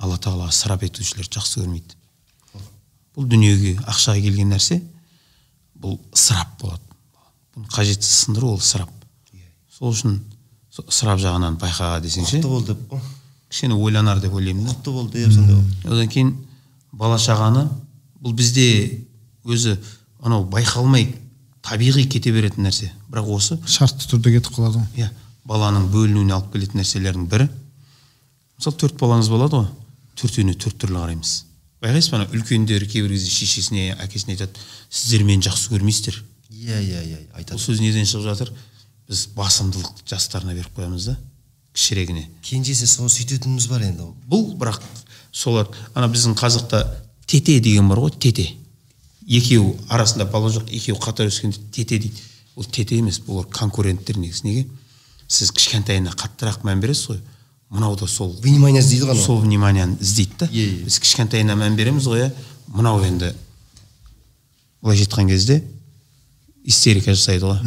алла 0.01 0.17
тағала 0.21 0.49
ысырап 0.51 0.85
етушілерді 0.87 1.37
жақсы 1.37 1.61
көрмейді. 1.61 1.97
Бұл 3.15 3.27
дүниеге 3.27 3.75
ақшаға 3.83 4.21
келген 4.23 4.53
нәрсе 4.53 4.79
бұл 5.81 5.97
ысырап 6.13 6.55
болады. 6.61 6.83
Бұны 7.55 7.67
қажетсіз 7.73 8.25
сындыру 8.25 8.53
ол 8.53 8.61
ысырап 8.61 8.91
сол 9.81 9.91
үшін 9.91 10.19
ысырап 10.87 11.19
жағынан 11.19 11.57
байқа 11.59 11.97
десеңші 12.03 12.39
құтты 12.39 12.49
бол 12.51 12.63
деп 12.63 12.81
қой. 12.91 13.01
Кішкене 13.49 13.75
ойланар 13.75 14.21
деп 14.23 14.33
ойлаймын 14.37 14.67
да. 14.67 14.75
Құтты 14.75 14.93
бол 14.95 15.09
деп 15.11 15.33
сондай 15.33 15.57
одан 15.89 16.07
кейін 16.07 16.35
бала 16.91 17.17
шағаны 17.19 17.65
бұл 18.21 18.35
бізде 18.37 18.67
өзі 19.43 19.75
анау 20.21 20.45
байқалмай 20.45 21.09
табиғи 21.65 22.07
кете 22.09 22.31
беретін 22.31 22.65
нәрсе. 22.67 22.91
Бірақ 23.11 23.29
осы 23.35 23.59
шартты 23.65 24.07
түрде 24.09 24.37
кетіп 24.37 24.55
қалады 24.55 24.81
ғой. 24.81 24.87
иә 24.97 25.09
баланың 25.45 25.89
бөлінуіне 25.91 26.33
алып 26.33 26.53
келетін 26.53 26.81
нәрселердің 26.81 27.27
бірі. 27.29 27.49
Мысалы 28.57 28.77
төрт 28.77 28.99
балаңыз 29.01 29.29
болады 29.29 29.61
ғой 29.61 29.69
төртеуіне 30.21 30.53
төрт 30.53 30.77
түрлі 30.81 31.01
қараймыз. 31.01 31.31
Байқайсыз 31.81 32.11
ба 32.11 32.19
ана 32.19 32.27
үлкендер 32.29 32.85
кейбір 32.85 33.15
кезде 33.15 33.31
шешесіне 33.33 33.95
әкесіне 33.97 34.35
айтады 34.35 34.59
сіздер 34.89 35.23
мені 35.25 35.41
жақсы 35.47 35.71
көрмейсіздер 35.73 36.19
иә 36.51 36.77
иә 36.77 37.01
иә 37.01 37.19
бұл 37.31 37.39
айтады 37.39 37.61
сөз 37.61 37.81
неден 37.81 38.05
шығып 38.05 38.27
жатыр? 38.27 38.51
Біз 39.09 39.25
басымдылықты 39.35 40.05
жастарына 40.05 40.53
беріп 40.53 40.77
қоямыз 40.77 41.09
да 41.09 41.17
кішірегіне. 41.73 42.27
Кенжесі 42.45 42.85
сол 42.87 43.09
сөйтетініміз 43.09 43.67
бар 43.71 43.87
енді 43.87 44.11
бұл 44.29 44.51
бірақ 44.59 44.81
солар 45.31 45.71
ана 45.95 46.11
біздің 46.11 46.35
қазақта 46.37 46.83
тете 47.25 47.59
деген 47.59 47.89
бар 47.89 48.03
ғой 48.03 48.13
тете. 48.19 48.51
Екеуі 49.31 49.75
арасында 49.89 50.27
бала 50.31 50.51
жоқ 50.51 50.69
екеуі 50.75 50.99
қатар 50.99 51.29
өскенде 51.31 51.59
тете 51.71 51.99
дейді. 51.99 52.21
Ол 52.55 52.65
тете 52.67 52.97
емес 52.99 53.21
бұлар 53.23 53.47
конкуренттер 53.51 54.19
негізі. 54.19 54.43
Неге? 54.47 54.65
Сіз 55.31 55.53
кішкентайына 55.55 56.11
қаттырақ 56.11 56.65
мән 56.67 56.81
бересіз 56.83 57.13
ғой. 57.13 57.21
Мынау 57.71 57.95
да 57.95 58.07
сол 58.11 58.33
внимание 58.43 58.83
іздейді 58.83 59.07
ғой 59.07 59.21
сол 59.23 59.39
вниманияны 59.45 59.95
іздейді 60.01 60.35
да. 60.39 60.49
Біз 60.51 60.99
кішкентайына 60.99 61.55
мән 61.55 61.79
береміз 61.79 62.09
ғой 62.11 62.25
иә. 62.25 62.31
Мынау 62.75 62.99
енді 63.07 63.31
былайша 64.81 65.07
айтқан 65.07 65.31
кезде 65.31 65.61
истерика 66.65 67.15
жасайды 67.15 67.47
ғой. 67.47 67.63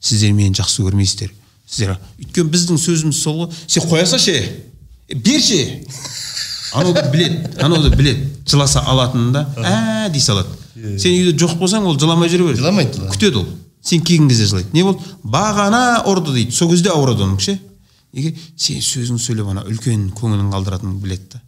Сіздер 0.00 0.32
мені 0.38 0.54
жақсы 0.54 0.86
көрмейсіздер. 0.86 1.34
Сіздер 1.66 1.96
өйткені 2.20 2.54
біздің 2.54 2.78
сөзіміз 2.78 3.18
сол 3.18 3.42
ғой 3.42 3.54
сен 3.66 3.88
қоя 3.88 4.06
салшы 4.06 4.38
е, 4.38 5.14
берші! 5.14 5.86
Анауды 6.72 7.02
біледі 7.12 7.50
анауды 7.60 7.90
біледі 7.96 8.28
жыласа 8.48 8.80
алатынын 8.88 9.32
да 9.32 9.42
ә 9.58 10.10
дей 10.12 10.20
салады 10.20 10.61
сен 10.98 11.14
үйде 11.16 11.34
жоқ 11.38 11.58
болсаң 11.60 11.86
ол 11.86 11.98
жыламай 11.98 12.30
жүре 12.32 12.48
береді. 12.48 12.62
Жыламайды, 12.62 13.04
күтеді 13.12 13.42
ол. 13.42 13.48
Сен 13.82 14.02
келген 14.02 14.28
кезде 14.28 14.46
жылайды. 14.46 14.72
Не 14.72 14.84
болды? 14.86 15.04
Бағана 15.22 16.02
ұрды 16.06 16.34
дейді. 16.34 16.54
Сол 16.54 16.70
кезде 16.70 16.90
ауырады 16.90 17.24
оның 17.26 17.40
ше 17.42 17.58
неге? 18.12 18.34
Сен 18.56 18.82
сөзің 18.84 19.18
сөйлеп 19.20 19.48
ана 19.52 19.64
үлкен 19.68 20.10
көңілін 20.16 20.52
қалдыратыныңды 20.52 21.02
біледі 21.02 21.28
да. 21.34 21.42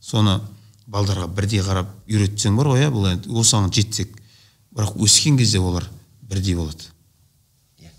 Соны 0.00 0.40
балдарға 0.86 1.26
бірдей 1.32 1.62
қарап 1.64 1.88
үйретсең 2.06 2.56
бар 2.58 2.70
ғой 2.72 2.84
иә 2.84 2.90
бұл 2.94 3.08
енді. 3.10 3.32
Осыған 3.32 3.72
жетсек 3.74 4.12
бірақ 4.76 4.98
өскен 5.02 5.38
кезде 5.38 5.58
олар 5.58 5.88
бірдей 6.22 6.54
болады. 6.54 6.90
Иә. 7.80 7.90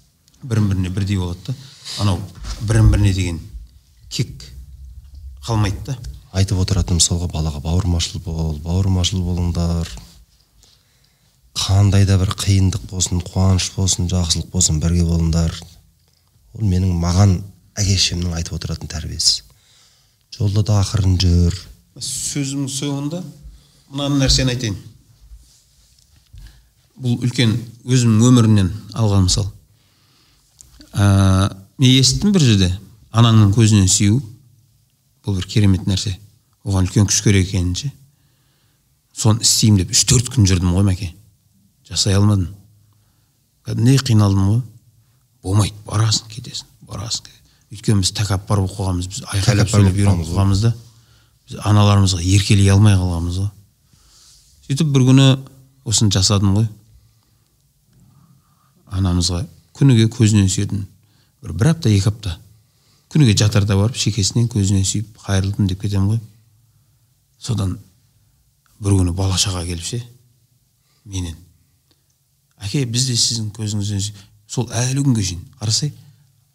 бірін 0.44 0.70
біріне 0.70 0.90
бірдей 0.90 1.18
болады 1.18 1.40
да. 1.48 1.56
Анау 2.00 2.20
бірін 2.62 2.92
біріне 2.92 3.14
деген 3.14 3.40
кек 4.10 4.32
қалмайды 5.46 5.84
да. 5.86 5.98
Айтып 6.32 6.60
отыратын 6.62 7.00
сол 7.00 7.24
ғой 7.24 7.32
балаға 7.34 7.62
бауырмашыл 7.64 8.22
бол 8.22 8.58
бауырмашыл 8.64 9.24
болыңдар. 9.26 9.90
Қандай 11.58 12.06
да 12.06 12.20
бір 12.22 12.32
қиындық 12.38 12.86
болсын 12.92 13.22
қуаныш 13.26 13.72
болсын 13.76 14.08
жақсылық 14.12 14.52
болсын 14.54 14.80
бірге 14.84 15.04
болыңдар. 15.08 15.54
Ол 16.54 16.66
менің 16.66 16.94
маған 17.02 17.40
әке 17.78 17.98
шешемнің 17.98 18.36
айтып 18.38 18.58
отыратын 18.60 18.90
тәрбиесі. 18.92 19.44
Жолда 20.38 20.64
да 20.68 20.78
ақырын 20.84 21.18
жүр. 21.22 21.58
Сөзімнің 21.98 22.70
соңында 22.70 23.24
мына 23.90 24.22
нәрсені 24.22 24.54
айтайын. 24.54 24.78
Бұл 27.02 27.18
үлкен 27.26 27.56
өзімнің 27.86 28.30
өмірімнен 28.30 28.72
алған 28.94 29.28
мысал. 29.28 29.50
Ә, 30.94 31.50
мен 31.78 31.94
естідім 31.94 32.34
бір 32.38 32.46
жерде? 32.46 32.72
Анаңның 33.12 33.54
көзінен 33.58 33.90
сүю 33.90 34.22
бұл 35.26 35.40
бір 35.40 35.50
керемет 35.50 35.90
нәрсе. 35.90 36.18
Оған 36.66 36.86
үлкен 36.86 37.10
күш 37.10 37.24
керек 37.26 37.50
екенін 37.50 37.76
ше. 37.78 37.92
Соны 39.18 39.42
істеймін 39.46 39.82
деп 39.82 39.94
үш 39.94 40.06
төрт 40.10 40.30
күн 40.34 40.46
жүрдім 40.50 40.76
ғой 40.78 40.86
мәке. 40.86 41.14
Жасай 41.88 42.18
алмадым 42.18 42.52
кәдімгідей 43.68 44.04
қиналдым 44.12 44.52
ғой? 44.52 44.62
Болмайды 45.44 45.76
барасың 45.88 46.30
кетесің 46.32 46.70
барасың 46.88 47.32
өйткені 47.72 48.04
біз 48.04 48.12
тәкаппар 48.16 48.62
болып 48.62 48.76
қалғанбыз 48.78 49.08
біз 49.12 49.24
айқайлап 49.34 49.72
сөйлеп 49.72 49.98
үйреніп 49.98 50.28
қалғанбыз 50.30 50.62
да. 50.64 50.74
Біз 51.48 51.60
аналарымызға 51.68 52.22
еркелей 52.24 52.72
алмай 52.72 52.96
қалғанбыз 52.96 53.40
ғой. 53.42 53.50
Сөйтіп 54.68 54.94
бір 54.96 55.08
күні 55.10 55.28
осыны 55.88 56.12
жасадым 56.16 56.56
ғой. 56.56 56.68
Анамызға 58.88 59.44
күніге 59.76 60.08
көзінен 60.16 60.48
сүйетін 60.52 60.86
бір 61.44 61.56
бір 61.60 61.74
апта 61.74 61.92
екі 61.92 62.12
апта. 62.12 62.38
Күніге 63.12 63.36
жатарда 63.40 63.76
барып 63.80 64.00
шекесінен 64.00 64.48
көзінен 64.52 64.88
сүйіп 64.88 65.20
қайырылдым 65.26 65.68
деп 65.68 65.84
кетемін 65.84 66.16
ғой. 66.16 66.22
Содан 67.40 67.78
бір 68.80 68.96
күні 69.02 69.16
бала 69.16 69.40
шаға 69.40 69.66
келіп 69.68 69.84
ше 69.84 70.02
менен. 71.06 71.36
Әке 72.64 72.86
біз 72.90 73.08
де 73.10 73.16
сіздің 73.20 73.52
көзіңізден 73.56 74.02
сүй-» 74.08 74.26
сол 74.48 74.68
әлі 74.72 75.04
күнге 75.06 75.24
шейін 75.28 75.42
қарасай 75.60 75.92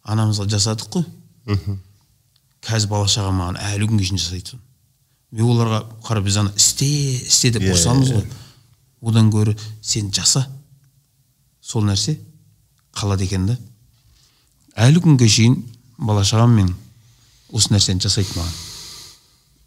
анамызға 0.03 0.47
жасадық 0.51 0.89
қой. 0.97 1.05
Қазір 2.63 2.89
бала 2.91 3.07
шаға 3.11 3.31
маған 3.35 3.59
әлі 3.71 3.87
күнге 3.91 4.07
шейін 4.07 4.21
жасайды 4.23 4.53
соны. 4.55 4.61
Мен 5.33 5.45
оларға 5.49 5.79
қара 6.05 6.21
біз 6.23 6.37
ана 6.43 6.51
істе 6.55 6.85
істе 6.87 7.51
деп 7.51 7.63
Иә, 7.65 7.73
ұрсамыз 7.73 8.11
иә. 8.11 8.19
ғой. 8.21 8.27
одан 9.09 9.29
гөрі 9.31 9.55
сен 9.81 10.11
жаса 10.13 10.45
сол 11.61 11.83
нәрсе 11.83 12.17
қалады 12.95 13.23
екен 13.25 13.47
да. 13.47 13.57
Әлі 14.75 15.01
күнге 15.03 15.27
шейін 15.27 15.57
бала 15.97 16.23
шағам 16.23 16.53
мен 16.55 16.73
осы 17.51 17.73
нәрсені 17.73 17.99
жасайды 18.01 18.29
маған. 18.37 18.53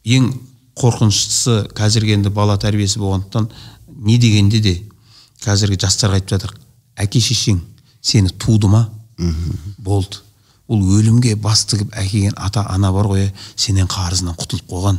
Ең 0.05 0.31
қорқыныштысы 0.77 1.67
қазіргі 1.77 2.15
енді 2.17 2.31
бала 2.31 2.57
тәрбиесі 2.59 2.99
болғандықтан 3.03 3.51
не 4.07 4.19
дегенде 4.19 4.61
де 4.61 4.75
қазіргі 5.45 5.79
жастарға 5.85 6.21
айтып 6.21 6.37
жатыр 6.37 6.55
әке 6.97 7.21
шешең 7.21 7.61
сені 8.01 8.31
туды 8.31 8.69
ма 8.71 8.87
болды. 9.79 10.23
Ол 10.67 10.83
өлімге 10.83 11.37
бас 11.39 11.65
тігіп 11.71 11.93
әкелген 11.95 12.35
ата 12.43 12.65
ана 12.73 12.91
бар 12.93 13.07
ғой 13.11 13.29
сенен 13.55 13.87
қарызынан 13.87 14.35
құтылып 14.39 14.67
қойған. 14.71 14.99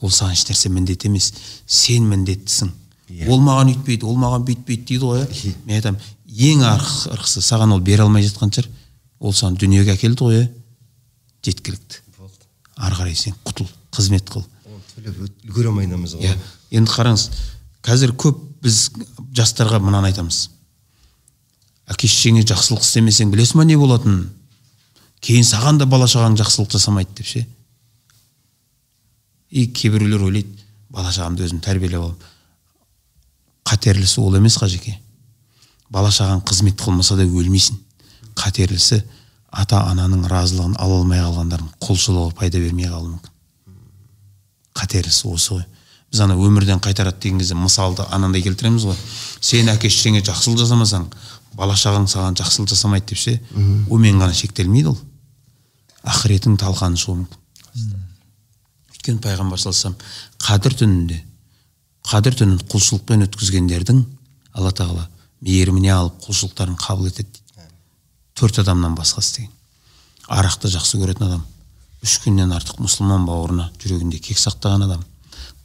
Ол 0.00 0.12
саған 0.14 0.36
ешнәрсе 0.36 0.70
міндет 0.70 1.04
емес. 1.08 1.32
Сен 1.66 2.06
міндеттісің. 2.08 2.70
Иә. 3.10 3.26
ол 3.26 3.40
маған 3.42 3.72
үйтпейді 3.72 4.06
ол 4.06 4.14
маған 4.22 4.44
бүйтпейді 4.46 4.84
дейді 4.86 5.08
ғой. 5.08 5.24
Иә 5.26 5.54
мен 5.66 5.80
айтамын 5.80 6.00
ең 6.30 6.62
арқысы 6.62 7.42
саған 7.42 7.74
ол 7.74 7.80
бере 7.82 8.04
алмай 8.04 8.22
жатқан 8.22 8.54
шығар. 8.54 8.70
Ол 9.18 9.34
саған 9.34 9.58
дүниеге 9.58 9.96
әкелді 9.96 10.28
ғой 10.28 10.38
иә 10.38 10.46
жеткілікті 11.42 12.04
ары 12.80 12.96
қарай 12.96 13.16
сен 13.18 13.34
құтыл 13.44 13.66
қызмет 13.92 14.30
қыл. 14.30 14.44
Төлеп 14.94 15.18
үлгере 15.48 15.72
алмайнамыз 15.72 16.14
ғой 16.16 16.30
иә. 16.30 16.36
енді 16.70 16.92
қараңыз 16.92 17.26
қазір 17.82 18.14
көп 18.14 18.38
біз 18.62 18.90
жастарға 19.36 19.80
мынаны 19.82 20.10
айтамыз. 20.10 20.48
Әке 21.90 22.08
шешеңе 22.08 22.44
жақсылық 22.46 22.84
істемесең 22.84 23.32
білесің 23.32 23.62
ба 23.62 23.66
не 23.66 23.76
болатынын 23.80 24.26
кейін 25.24 25.44
саған 25.44 25.80
да 25.80 25.86
бала 25.90 26.06
шағаң 26.08 26.36
жақсылық 26.40 26.70
жасамайды 26.76 27.16
деп 27.18 27.26
ше? 27.26 27.46
И 29.50 29.66
кейбіреулер 29.66 30.28
ойлайды 30.28 30.54
бала 30.88 31.10
шағамды 31.10 31.46
өзім 31.48 31.62
тәрбиелеп 31.64 32.04
аламын 32.04 32.28
қатерлісі 33.70 34.20
ол 34.22 34.36
емес 34.38 34.58
қажеке 34.58 34.96
бала 35.90 36.10
шағаң 36.14 36.42
қызмет 36.46 36.78
қылмаса 36.80 37.16
да 37.18 37.26
өлмейсің. 37.26 37.76
Қатерлісі 38.38 39.00
ата 39.50 39.82
ананың 39.90 40.26
разылығын 40.30 40.76
ала 40.78 41.00
алмай 41.00 41.20
қалғандардың 41.22 41.70
құлшылығы 41.82 42.34
пайда 42.38 42.62
бермей 42.62 42.88
қалуы 42.90 43.16
мүмкін. 43.16 43.32
Қатерлісі 44.78 45.30
осы 45.30 45.56
ғой. 45.56 45.64
Біз 46.10 46.20
ана 46.24 46.34
өмірден 46.34 46.80
қайтарады 46.82 47.20
деген 47.22 47.38
кезде 47.38 47.54
мысалды 47.54 48.04
анандай 48.10 48.42
келтіреміз 48.42 48.86
ғой. 48.88 48.96
Сен 49.40 49.70
әке 49.70 49.90
шешеңе 49.90 50.22
жақсылық 50.26 50.58
жасамасаң 50.64 51.06
бала 51.54 51.76
шағаң 51.78 52.08
саған 52.10 52.38
жақсылық 52.40 52.72
жасамайды 52.72 53.12
деп 53.12 53.20
ше 53.20 53.36
онымен 53.88 54.18
ғана 54.18 54.34
шектелмейді 54.34 54.90
ол. 54.90 54.98
Ақыретің 56.02 56.56
талқаны 56.58 56.98
шығуы 56.98 57.22
мүмкін. 57.22 57.94
Өйткені 58.90 59.22
пайғамбар 59.22 59.60
саллаллаху 59.60 59.94
қадір 60.42 60.76
түнінде 60.82 61.20
қадір 62.10 62.38
түнін 62.40 62.58
құлшылықпен 62.72 63.26
өткізгендердің 63.28 64.02
алла 64.56 64.72
тағала 64.74 65.06
мейіріміне 65.44 65.92
алып 65.94 66.18
құлшылықтарын 66.26 66.76
қабыл 66.80 67.10
етеді 67.12 67.28
дейді. 67.28 67.68
Төрт 68.34 68.58
адамнан 68.64 68.96
басқасы 68.98 69.36
деген 69.36 69.52
арақты 70.28 70.70
жақсы 70.72 71.00
көретін 71.00 71.26
адам 71.28 71.44
үш 72.04 72.18
күннен 72.24 72.52
артық 72.56 72.80
мұсылман 72.80 73.26
бауырына 73.28 73.70
жүрегінде 73.82 74.20
кек 74.22 74.38
сақтаған 74.40 74.86
адам 74.86 75.04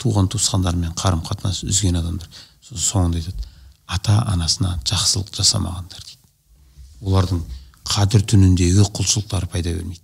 туған 0.01 0.29
туысқандарымен 0.31 0.95
қарым 0.97 1.21
қатынас 1.25 1.63
үзген 1.67 1.99
адамдар 1.99 2.29
сосын 2.61 2.85
соңында 2.89 3.21
айтады 3.21 3.49
ата 3.87 4.17
анасына 4.31 4.79
жақсылық 4.87 5.31
жасамағандар 5.35 6.01
дейді. 6.01 6.21
Олардың 7.05 7.43
қадір 7.85 8.25
түніндегі 8.31 8.85
құлшылықтары 8.89 9.49
пайда 9.51 9.75
бермейді. 9.75 10.01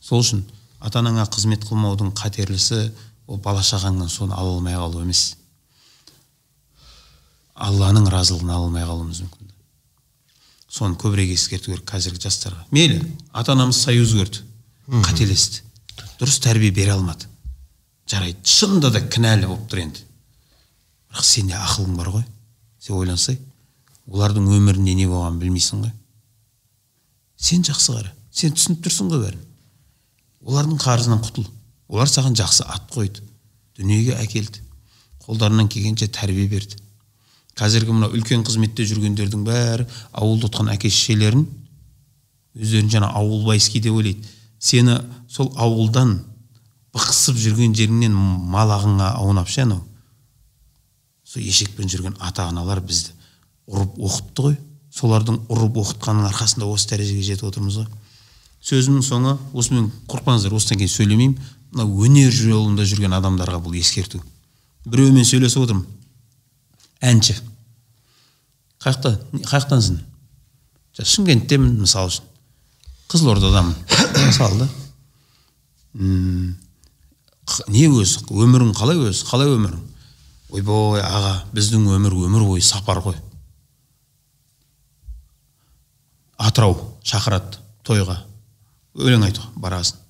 Сол 0.00 0.22
үшін 0.24 0.44
ата 0.80 1.02
анаңа 1.02 1.26
қызмет 1.28 1.66
қылмаудың 1.68 2.14
қатерлісі 2.16 2.90
ол 3.26 3.40
бала 3.42 3.62
шағаңнан 3.66 4.08
соны 4.08 4.34
ала 4.34 4.54
алмай 4.56 4.76
қалу 4.78 5.02
емес. 5.02 5.36
Алланың 7.54 8.08
разылығын 8.12 8.52
ала 8.52 8.68
алмай 8.68 8.84
қалуымыз 8.86 9.22
мүмкін. 9.24 9.52
Соны 10.68 10.98
көбірек 11.00 11.32
ескерту 11.34 11.72
керек 11.72 11.86
қазіргі 11.88 12.22
жастарға. 12.26 12.66
Мейлі 12.70 13.00
ата 13.32 13.52
анамыз 13.56 13.80
сай 13.82 14.00
өзгерді 14.00 14.44
қателесті. 15.06 15.64
Дұрыс 16.20 16.40
тәрбие 16.44 16.70
бере 16.70 16.92
алмады. 16.94 17.28
Жарайды. 18.10 18.40
Шынында 18.44 18.90
да 18.94 19.02
кінәлі 19.02 19.50
болып 19.50 19.66
тұр 19.70 19.82
енді. 19.82 20.06
Бірақ 21.10 21.26
сенде 21.26 21.58
ақылың 21.58 21.96
бар 21.98 22.12
ғой. 22.14 22.24
Сен 22.78 22.96
ойлансай 22.96 23.38
олардың 24.06 24.46
өмірінде 24.54 24.94
не 24.94 25.06
болғанын 25.10 25.40
білмейсің 25.40 25.82
ғой. 25.82 25.92
Сен 27.36 27.64
жақсы 27.66 27.94
қара. 27.96 28.12
Сен 28.30 28.54
түсініп 28.54 28.84
тұрсың 28.86 29.10
ғой 29.10 29.24
бәрін. 29.24 29.42
Олардың 30.46 30.78
қарызынан 30.82 31.22
құтыл. 31.24 31.46
Олар 31.88 32.10
саған 32.10 32.36
жақсы 32.38 32.66
ат 32.70 32.86
қойды. 32.94 33.24
Дүниеге 33.78 34.14
әкелді. 34.22 34.62
Қолдарынан 35.26 35.68
келгенше 35.68 36.08
тәрбие 36.14 36.46
берді. 36.50 36.78
Қазіргі 37.58 37.94
мына 37.96 38.10
үлкен 38.12 38.44
қызметте 38.46 38.86
жүргендердің 38.86 39.42
бәрі 39.46 39.86
ауылда 40.12 40.50
отқан 40.50 40.70
әке 40.74 40.90
шешелерін 40.92 41.46
өздерін 42.56 42.90
жаңа 42.92 43.10
ауылбайский 43.16 43.80
деп 43.80 43.96
ойлайды. 43.96 44.22
Сені 44.58 45.00
сол 45.28 45.50
ауылдан 45.56 46.18
бықсып 46.96 47.36
жүрген 47.36 47.74
жеріңнен 47.76 48.14
мал 48.14 48.72
ағыңа 48.72 49.12
аунап 49.20 49.50
ше 49.52 49.66
анау? 49.66 49.82
Сол 51.24 51.44
ешекпен 51.44 51.90
жүрген 51.92 52.16
ата 52.24 52.48
аналар 52.48 52.80
бізді 52.80 53.12
ұрып 53.68 53.98
оқытты 54.00 54.46
ғой. 54.46 54.56
Солардың 54.96 55.42
ұрып 55.52 55.76
оқытқанның 55.82 56.30
арқасында 56.30 56.68
осы 56.72 56.88
дәрежеге 56.94 57.26
жетіп 57.26 57.50
отырмыз 57.50 57.80
ғой. 57.82 57.88
Сөзімнің 58.64 59.04
соңы 59.04 59.36
осымен 59.52 59.90
қорықпаңыздар 60.08 60.54
осыдан 60.56 60.80
кейін 60.80 60.94
сөйлемеймін. 60.94 61.36
Мына 61.76 61.84
өнер 62.06 62.32
жолында 62.32 62.86
жүрген 62.88 63.12
адамдарға 63.18 63.60
бұл 63.60 63.76
ескерту. 63.76 64.22
Біреумен 64.86 65.26
сөйлесіп 65.28 65.66
отырмын. 65.66 65.84
Әнші. 67.04 67.36
Қай 68.80 68.94
жақта 68.94 69.18
қай 69.44 69.60
жақтансың 69.60 69.98
Жа, 70.96 71.04
шымкенттемін 71.04 71.74
мысалы 71.82 72.08
үшін. 72.08 72.24
Қызылордадамын. 73.12 73.74
Мысалы 74.26 74.62
да. 74.62 74.68
Не 77.70 77.86
өзі 77.88 78.24
өмірің 78.30 78.72
қалай 78.76 78.98
өзі 79.08 79.26
қалай 79.28 79.52
өмірің 79.54 79.82
ойбой 80.56 81.02
аға 81.02 81.34
біздің 81.54 81.86
өмір 81.96 82.14
өмір 82.26 82.46
бойы 82.46 82.62
сапар 82.62 83.00
ғой. 83.04 83.16
Атырау 86.36 86.76
шақырады 87.06 87.60
тойға. 87.86 88.18
Өлең 88.96 89.26
айтуға 89.28 89.50
барасың 89.60 90.00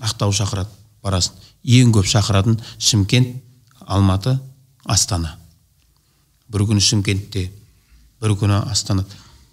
ақтау 0.00 0.34
шақырады 0.36 0.70
барасың 1.04 1.36
ең 1.64 1.94
көп 1.96 2.08
шақыратын 2.08 2.58
шымкент 2.78 3.36
алматы 3.80 4.36
астана. 4.84 5.36
Бір 6.48 6.66
күні 6.70 6.84
шымкентте 6.84 7.48
бір 8.20 8.36
күні 8.36 8.60
астана 8.70 9.06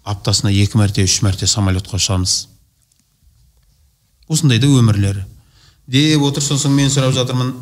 аптасына 0.08 0.52
екі 0.52 0.80
мәрте 0.80 1.04
үш 1.04 1.20
мәрте 1.24 1.48
самолетқа 1.48 1.98
ұшамыз 1.98 2.38
осындай 4.28 4.60
да 4.60 4.68
өмірлері. 4.68 5.24
Деп 5.88 6.22
отыр 6.22 6.44
сосын 6.44 6.74
мен 6.76 6.90
сұрап 6.92 7.14
жатырмын. 7.16 7.54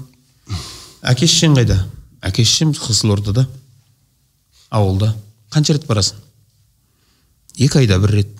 Әке 1.07 1.28
шешең 1.31 1.57
қайда? 1.59 1.78
Әке 2.27 2.44
шешем 2.44 2.73
қызылордада. 2.74 3.47
Ауылда. 4.70 5.15
Қанша 5.55 5.77
рет 5.77 5.86
барасың? 5.86 6.19
Екі 7.57 7.85
айда 7.85 8.01
бір 8.03 8.19
рет. 8.20 8.32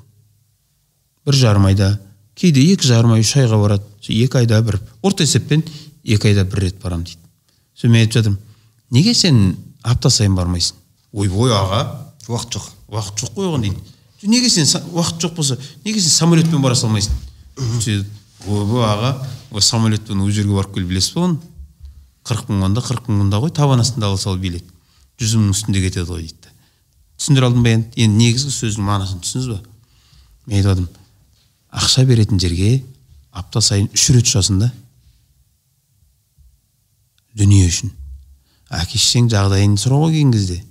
Бір 1.27 1.39
жарым 1.39 1.69
айда. 1.71 1.95
Кейде 2.35 2.65
екі 2.73 2.89
жарым 2.89 3.15
ай 3.15 3.23
үш 3.23 3.37
айға 3.39 3.61
барады. 3.63 3.87
Екі 4.09 4.43
айда 4.43 4.61
бір. 4.63 4.81
Орта 5.03 5.25
есеппен 5.25 5.63
екі 6.05 6.33
айда 6.33 6.45
бір 6.45 6.67
рет 6.67 6.83
барамын 6.83 7.07
дейді. 7.07 7.23
Сосын 7.77 7.95
мен 7.95 8.03
айтып 8.03 8.21
жатырмын 8.21 8.43
неге 8.91 9.15
сен 9.15 9.57
апта 9.83 10.11
сайын 10.11 10.37
бармайсың? 10.37 10.77
Ойбой 11.13 11.53
аға 11.55 11.83
уақыт 12.29 12.57
жоқ. 12.57 12.69
Уақыт 12.91 13.23
жоқ 13.23 13.35
қой 13.35 13.51
оған 13.51 13.67
дейді. 13.67 13.95
«Жоқ, 14.21 14.31
неге 14.31 14.51
сен 14.51 14.67
уақыт 14.93 15.21
жоқ 15.23 15.35
болса 15.35 15.59
неге 15.85 16.01
сен 16.01 16.11
самолетпен 16.11 16.63
бара 16.63 16.75
салмайсың? 16.75 17.15
Ойбай 18.49 18.87
аға 18.87 19.13
ол 19.51 19.63
самолетпен 19.63 20.21
ол 20.21 20.31
жерге 20.31 20.57
барып 20.57 20.75
келіп 20.75 20.93
білесіз 20.95 21.15
ба 21.15 21.29
оны? 21.29 21.39
қырық 22.27 22.51
мың 22.51 22.67
онда 22.71 22.83
қырық 22.83 23.09
мың 23.11 23.23
мұнда 23.23 23.41
ғой 23.43 23.55
табан 23.55 23.81
астында 23.81 24.11
ала 24.11 24.19
сал 24.19 24.39
билет. 24.39 24.65
Жүз 25.21 25.37
мыңның 25.39 25.55
үстінде 25.55 25.83
кетеді 25.85 26.11
ғой 26.11 26.27
дейді 26.27 26.55
түсіндіре 27.17 27.47
алдым 27.49 27.65
ба 27.65 27.73
енді? 27.73 27.89
Енді 27.97 28.19
негізгі 28.21 28.53
сөздің 28.53 28.87
мағынасын 28.87 29.23
түсіндіңіз 29.25 29.53
ба? 29.55 29.61
Мен 30.47 30.59
айтып 30.59 30.71
жатырмын 30.71 31.05
ақша 31.77 32.05
беретін 32.09 32.41
жерге 32.41 32.71
апта 33.33 33.61
сайын 33.61 33.89
үш 33.95 34.09
рет 34.15 34.29
ұшасың 34.29 34.61
да. 34.61 34.71
Дүние 37.37 37.67
үшін. 37.69 37.93
Әке 38.73 38.99
шешең 38.99 39.31
жағдайын 39.33 39.77
сұрауға 39.81 40.13
келген 40.13 40.33
кезде. 40.33 40.63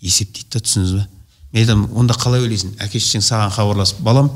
Есептейді 0.00 0.50
да 0.56 0.64
түсіндіңіз 0.64 0.96
ба? 0.98 1.06
Мен 1.52 1.62
айтамын 1.62 1.96
онда 1.96 2.16
қалай 2.16 2.44
ойлайсың? 2.44 2.74
Әке 2.80 3.00
шешең 3.00 3.24
саған 3.24 3.52
хабарласып 3.54 4.02
балам 4.04 4.30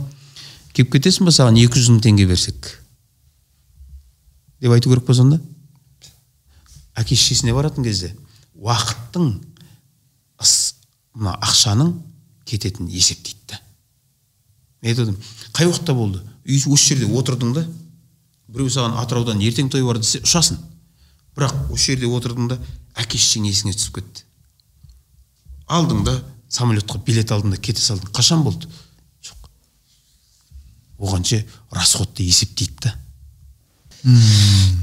келіп 0.76 0.92
кетесің 0.92 1.28
ба 1.28 1.32
саған? 1.32 1.56
екі 1.62 1.80
жүз 1.80 1.94
мың 1.94 2.02
теңге 2.04 2.26
берсек. 2.28 2.68
Деп 4.60 4.72
айту 4.76 4.92
керек 4.92 5.06
па 5.06 5.14
сонда? 5.16 5.40
Әке 6.96 7.16
шешесіне 7.16 7.54
баратын 7.56 7.84
кезде 7.84 8.12
уақыттың 8.56 9.32
мына 11.16 11.32
ақшаның 11.44 11.92
кететінін 12.48 12.92
есептейді 12.92 13.56
да 13.56 13.60
мен 14.82 14.92
айтып 14.92 15.56
қай 15.56 15.68
уақытта 15.68 15.94
болды? 15.96 16.22
Осы 16.46 16.94
жерде 16.94 17.08
отырдың 17.08 17.52
да 17.56 17.66
біреу 18.48 18.70
саған 18.70 18.96
атыраудан 19.00 19.40
ертең 19.42 19.68
той 19.72 19.82
бар 19.84 19.98
десе 19.98 20.20
ұшасың. 20.24 20.60
Бірақ 21.36 21.72
осы 21.72 21.92
жерде 21.92 22.08
отырдың 22.08 22.52
да 22.52 22.58
әке 22.94 23.18
шешең 23.18 23.48
есіңе 23.48 23.74
түсіп 23.76 23.98
кетті. 23.98 24.24
Алдың 25.66 26.04
да 26.06 26.14
самолетқа 26.48 27.00
билет 27.04 27.32
алдың 27.32 27.56
да 27.56 27.60
кете 27.60 27.82
салдың. 27.82 28.12
Қашан 28.14 28.44
болды? 28.46 28.68
Оған 30.98 31.24
ше 31.24 31.44
расходты 31.70 32.24
есептейді 32.26 32.88
да. 32.88 32.94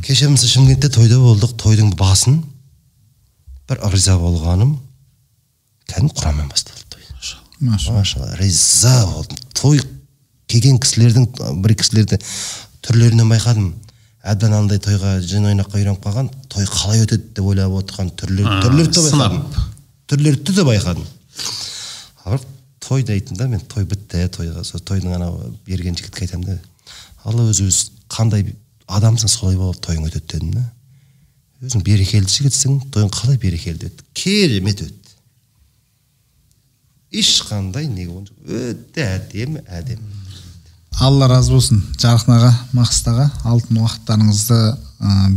Кеше 0.03 0.27
мысалы 0.29 0.51
шымкентте 0.51 0.89
тойда 0.91 1.19
болдық 1.21 1.55
тойдың 1.61 1.93
басын 1.95 2.41
бір 3.69 3.79
риза 3.93 4.17
болғаным. 4.19 4.75
Кәдімгі 5.87 6.17
құранмен 6.19 6.49
басталды 6.51 6.83
той. 6.89 7.01
Машалла. 7.59 8.35
Риза 8.35 9.05
болдым. 9.07 9.37
Той 9.55 9.81
келген 10.51 10.79
кісілердің 10.83 11.29
бір 11.63 11.75
кісілерді 11.79 12.19
түрлерінен 12.83 13.31
байқадым. 13.31 13.71
Әбден 14.23 14.53
андай 14.55 14.79
тойға 14.83 15.17
жын 15.23 15.49
ойнаққа 15.51 15.79
үйреніп 15.79 16.03
қалған 16.03 16.29
той 16.51 16.67
қалай 16.67 17.03
өтеді 17.03 17.33
деп 17.35 17.47
ойлап 17.47 17.73
отырған 17.79 18.11
түрлер 18.19 18.47
түрлерді 18.63 18.99
де 18.99 19.07
байқадым. 19.07 19.41
Түрлерді 20.11 20.55
де 20.55 20.67
байқадым. 20.67 21.07
Той 22.83 23.03
дейтін 23.03 23.37
да 23.39 23.47
мен 23.47 23.61
той 23.71 23.85
бітті 23.87 24.27
тойға 24.37 24.63
сол 24.67 24.81
тойдың 24.83 25.15
анау 25.15 25.53
берген 25.67 25.95
жігітке 25.95 26.27
айтамын 26.27 26.45
да. 26.45 26.57
Алла 27.23 27.47
өзі 27.49 27.69
өзі 27.69 27.91
қандай 28.11 28.45
адамсың 28.87 29.31
солай 29.31 29.55
болып 29.57 29.79
тойың 29.83 30.09
өтеді 30.09 30.27
дедім 30.33 30.51
да. 30.57 30.65
Өзің 31.63 31.83
берекелі 31.87 32.27
жігітсің 32.27 32.81
тойың 32.91 33.13
қалай 33.13 33.39
берекелі 33.39 33.87
өтті 33.87 34.03
керемет 34.13 34.83
өтті. 34.83 35.15
Ешқандай 37.13 37.87
не 37.87 38.07
болған 38.09 38.27
жоқ. 38.27 38.37
Өте 38.73 39.05
әдемі 39.05 39.63
әдемі. 39.69 40.19
Алла 40.99 41.27
разы 41.29 41.53
болсын. 41.53 41.79
Жарқын 42.01 42.35
аға 42.35 42.51
мақсат 42.73 43.11
аға 43.13 43.29
алтын 43.53 43.79
уақыттарыңызды 43.83 44.59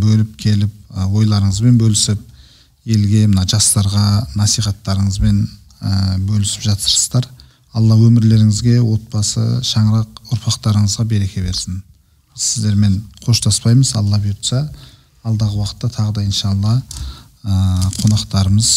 бөліп 0.03 0.35
келіп 0.41 0.73
ойларыңызбен 1.07 1.79
бөлісіп 1.81 2.21
елге 2.87 3.27
мына 3.29 3.45
жастарға 3.51 4.27
насихаттарыңызбен 4.37 5.41
бөлісіп 6.27 6.67
жатырсыздар. 6.69 7.29
Алла 7.77 7.97
өмірлеріңізге 8.01 8.79
отбасы 8.81 9.43
шаңырақ 9.67 10.23
ұрпақтарыңызға 10.33 11.05
береке 11.11 11.43
берсін. 11.45 11.83
Сіздермен 12.37 13.03
қоштаспаймыз 13.27 13.93
алла 14.01 14.21
бұйыртса. 14.23 14.63
Алдағы 15.27 15.61
уақытта 15.61 15.91
тағы 15.93 16.15
да 16.17 16.25
иншалла 16.25 16.79
ә, 17.45 17.53
қонақтарымыз 18.01 18.71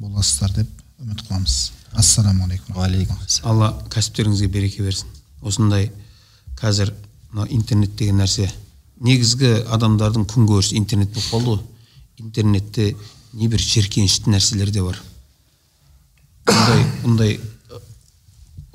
боласыздар 0.00 0.54
деп 0.56 0.70
үміт 1.02 1.24
қыламыз 1.26 1.56
ассалаумағалейкум 2.00 2.76
уағалейкум 2.76 3.20
ассалам 3.26 3.50
алла 3.50 3.70
кәсіптеріңізге 3.92 4.48
береке 4.48 4.84
берсін. 4.86 5.08
Осындай 5.42 5.90
қазір 6.60 6.94
мына 7.32 7.48
интернет 7.50 7.96
деген 7.98 8.20
нәрсе 8.22 8.48
негізгі 9.00 9.66
адамдардың 9.74 10.28
күнкөрісі 10.30 10.78
интернет 10.80 11.12
болып 11.12 11.30
қалды 11.32 11.54
ғой. 11.54 11.62
Интернетте 12.20 12.94
небір 13.32 13.60
жеркенішті 13.60 14.30
нәрселер 14.30 14.70
де 14.70 14.84
бар. 14.84 15.00
Бұндай 16.46 16.84
бұндай 17.02 17.36
ы, 17.36 17.40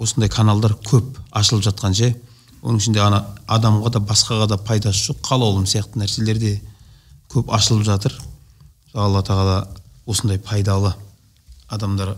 осындай 0.01 0.30
каналдар 0.30 0.76
көп 0.85 1.17
ашылып 1.31 1.63
жатқан 1.69 1.95
ше? 1.95 2.11
Оның 2.65 2.81
ішінде 2.81 3.01
ана 3.03 3.22
адамға 3.47 3.91
да 3.95 4.01
басқаға 4.01 4.47
да 4.49 4.57
пайдасы 4.57 5.11
жоқ 5.11 5.22
қалаулым 5.27 5.67
сияқты 5.69 6.01
нәрселер 6.01 6.39
де 6.41 6.53
көп 7.31 7.51
ашылып 7.53 7.85
жатыр. 7.85 8.15
Алла 8.93 9.22
тағала 9.23 9.67
осындай 10.05 10.39
пайдалы 10.39 10.93
адамдар 11.67 12.15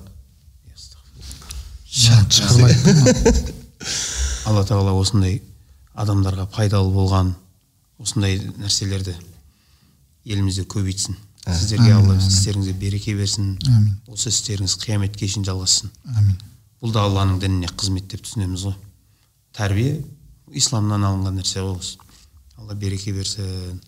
алла 4.46 4.64
тағала 4.64 4.94
осындай 4.98 5.42
адамдарға 5.98 6.48
пайдалы 6.54 6.94
болған 6.94 7.34
осындай 8.00 8.40
нәрселерді 8.58 9.16
елімізде 10.26 10.68
көбейтсін. 10.70 11.18
Сіздерге 11.48 11.94
алла 11.96 12.18
істеріңізге 12.20 12.74
береке 12.78 13.16
берсін. 13.16 13.56
Осы 14.08 14.30
істеріңіз 14.30 14.78
қияметке 14.84 15.28
шейін 15.28 15.48
жалғассын 15.48 15.92
әмин 16.18 16.36
бұл 16.82 16.94
да 16.94 17.06
алланың 17.08 17.40
дініне 17.42 17.70
қызмет 17.74 18.10
деп 18.12 18.26
түсінеміз 18.26 18.68
ғой. 18.70 18.76
Тәрбие 19.58 20.04
исламнан 20.54 21.06
алынған 21.08 21.40
нәрсе 21.40 21.64
ғой 21.66 21.80
алла 22.58 22.76
береке 22.76 23.14
берсін. 23.14 23.82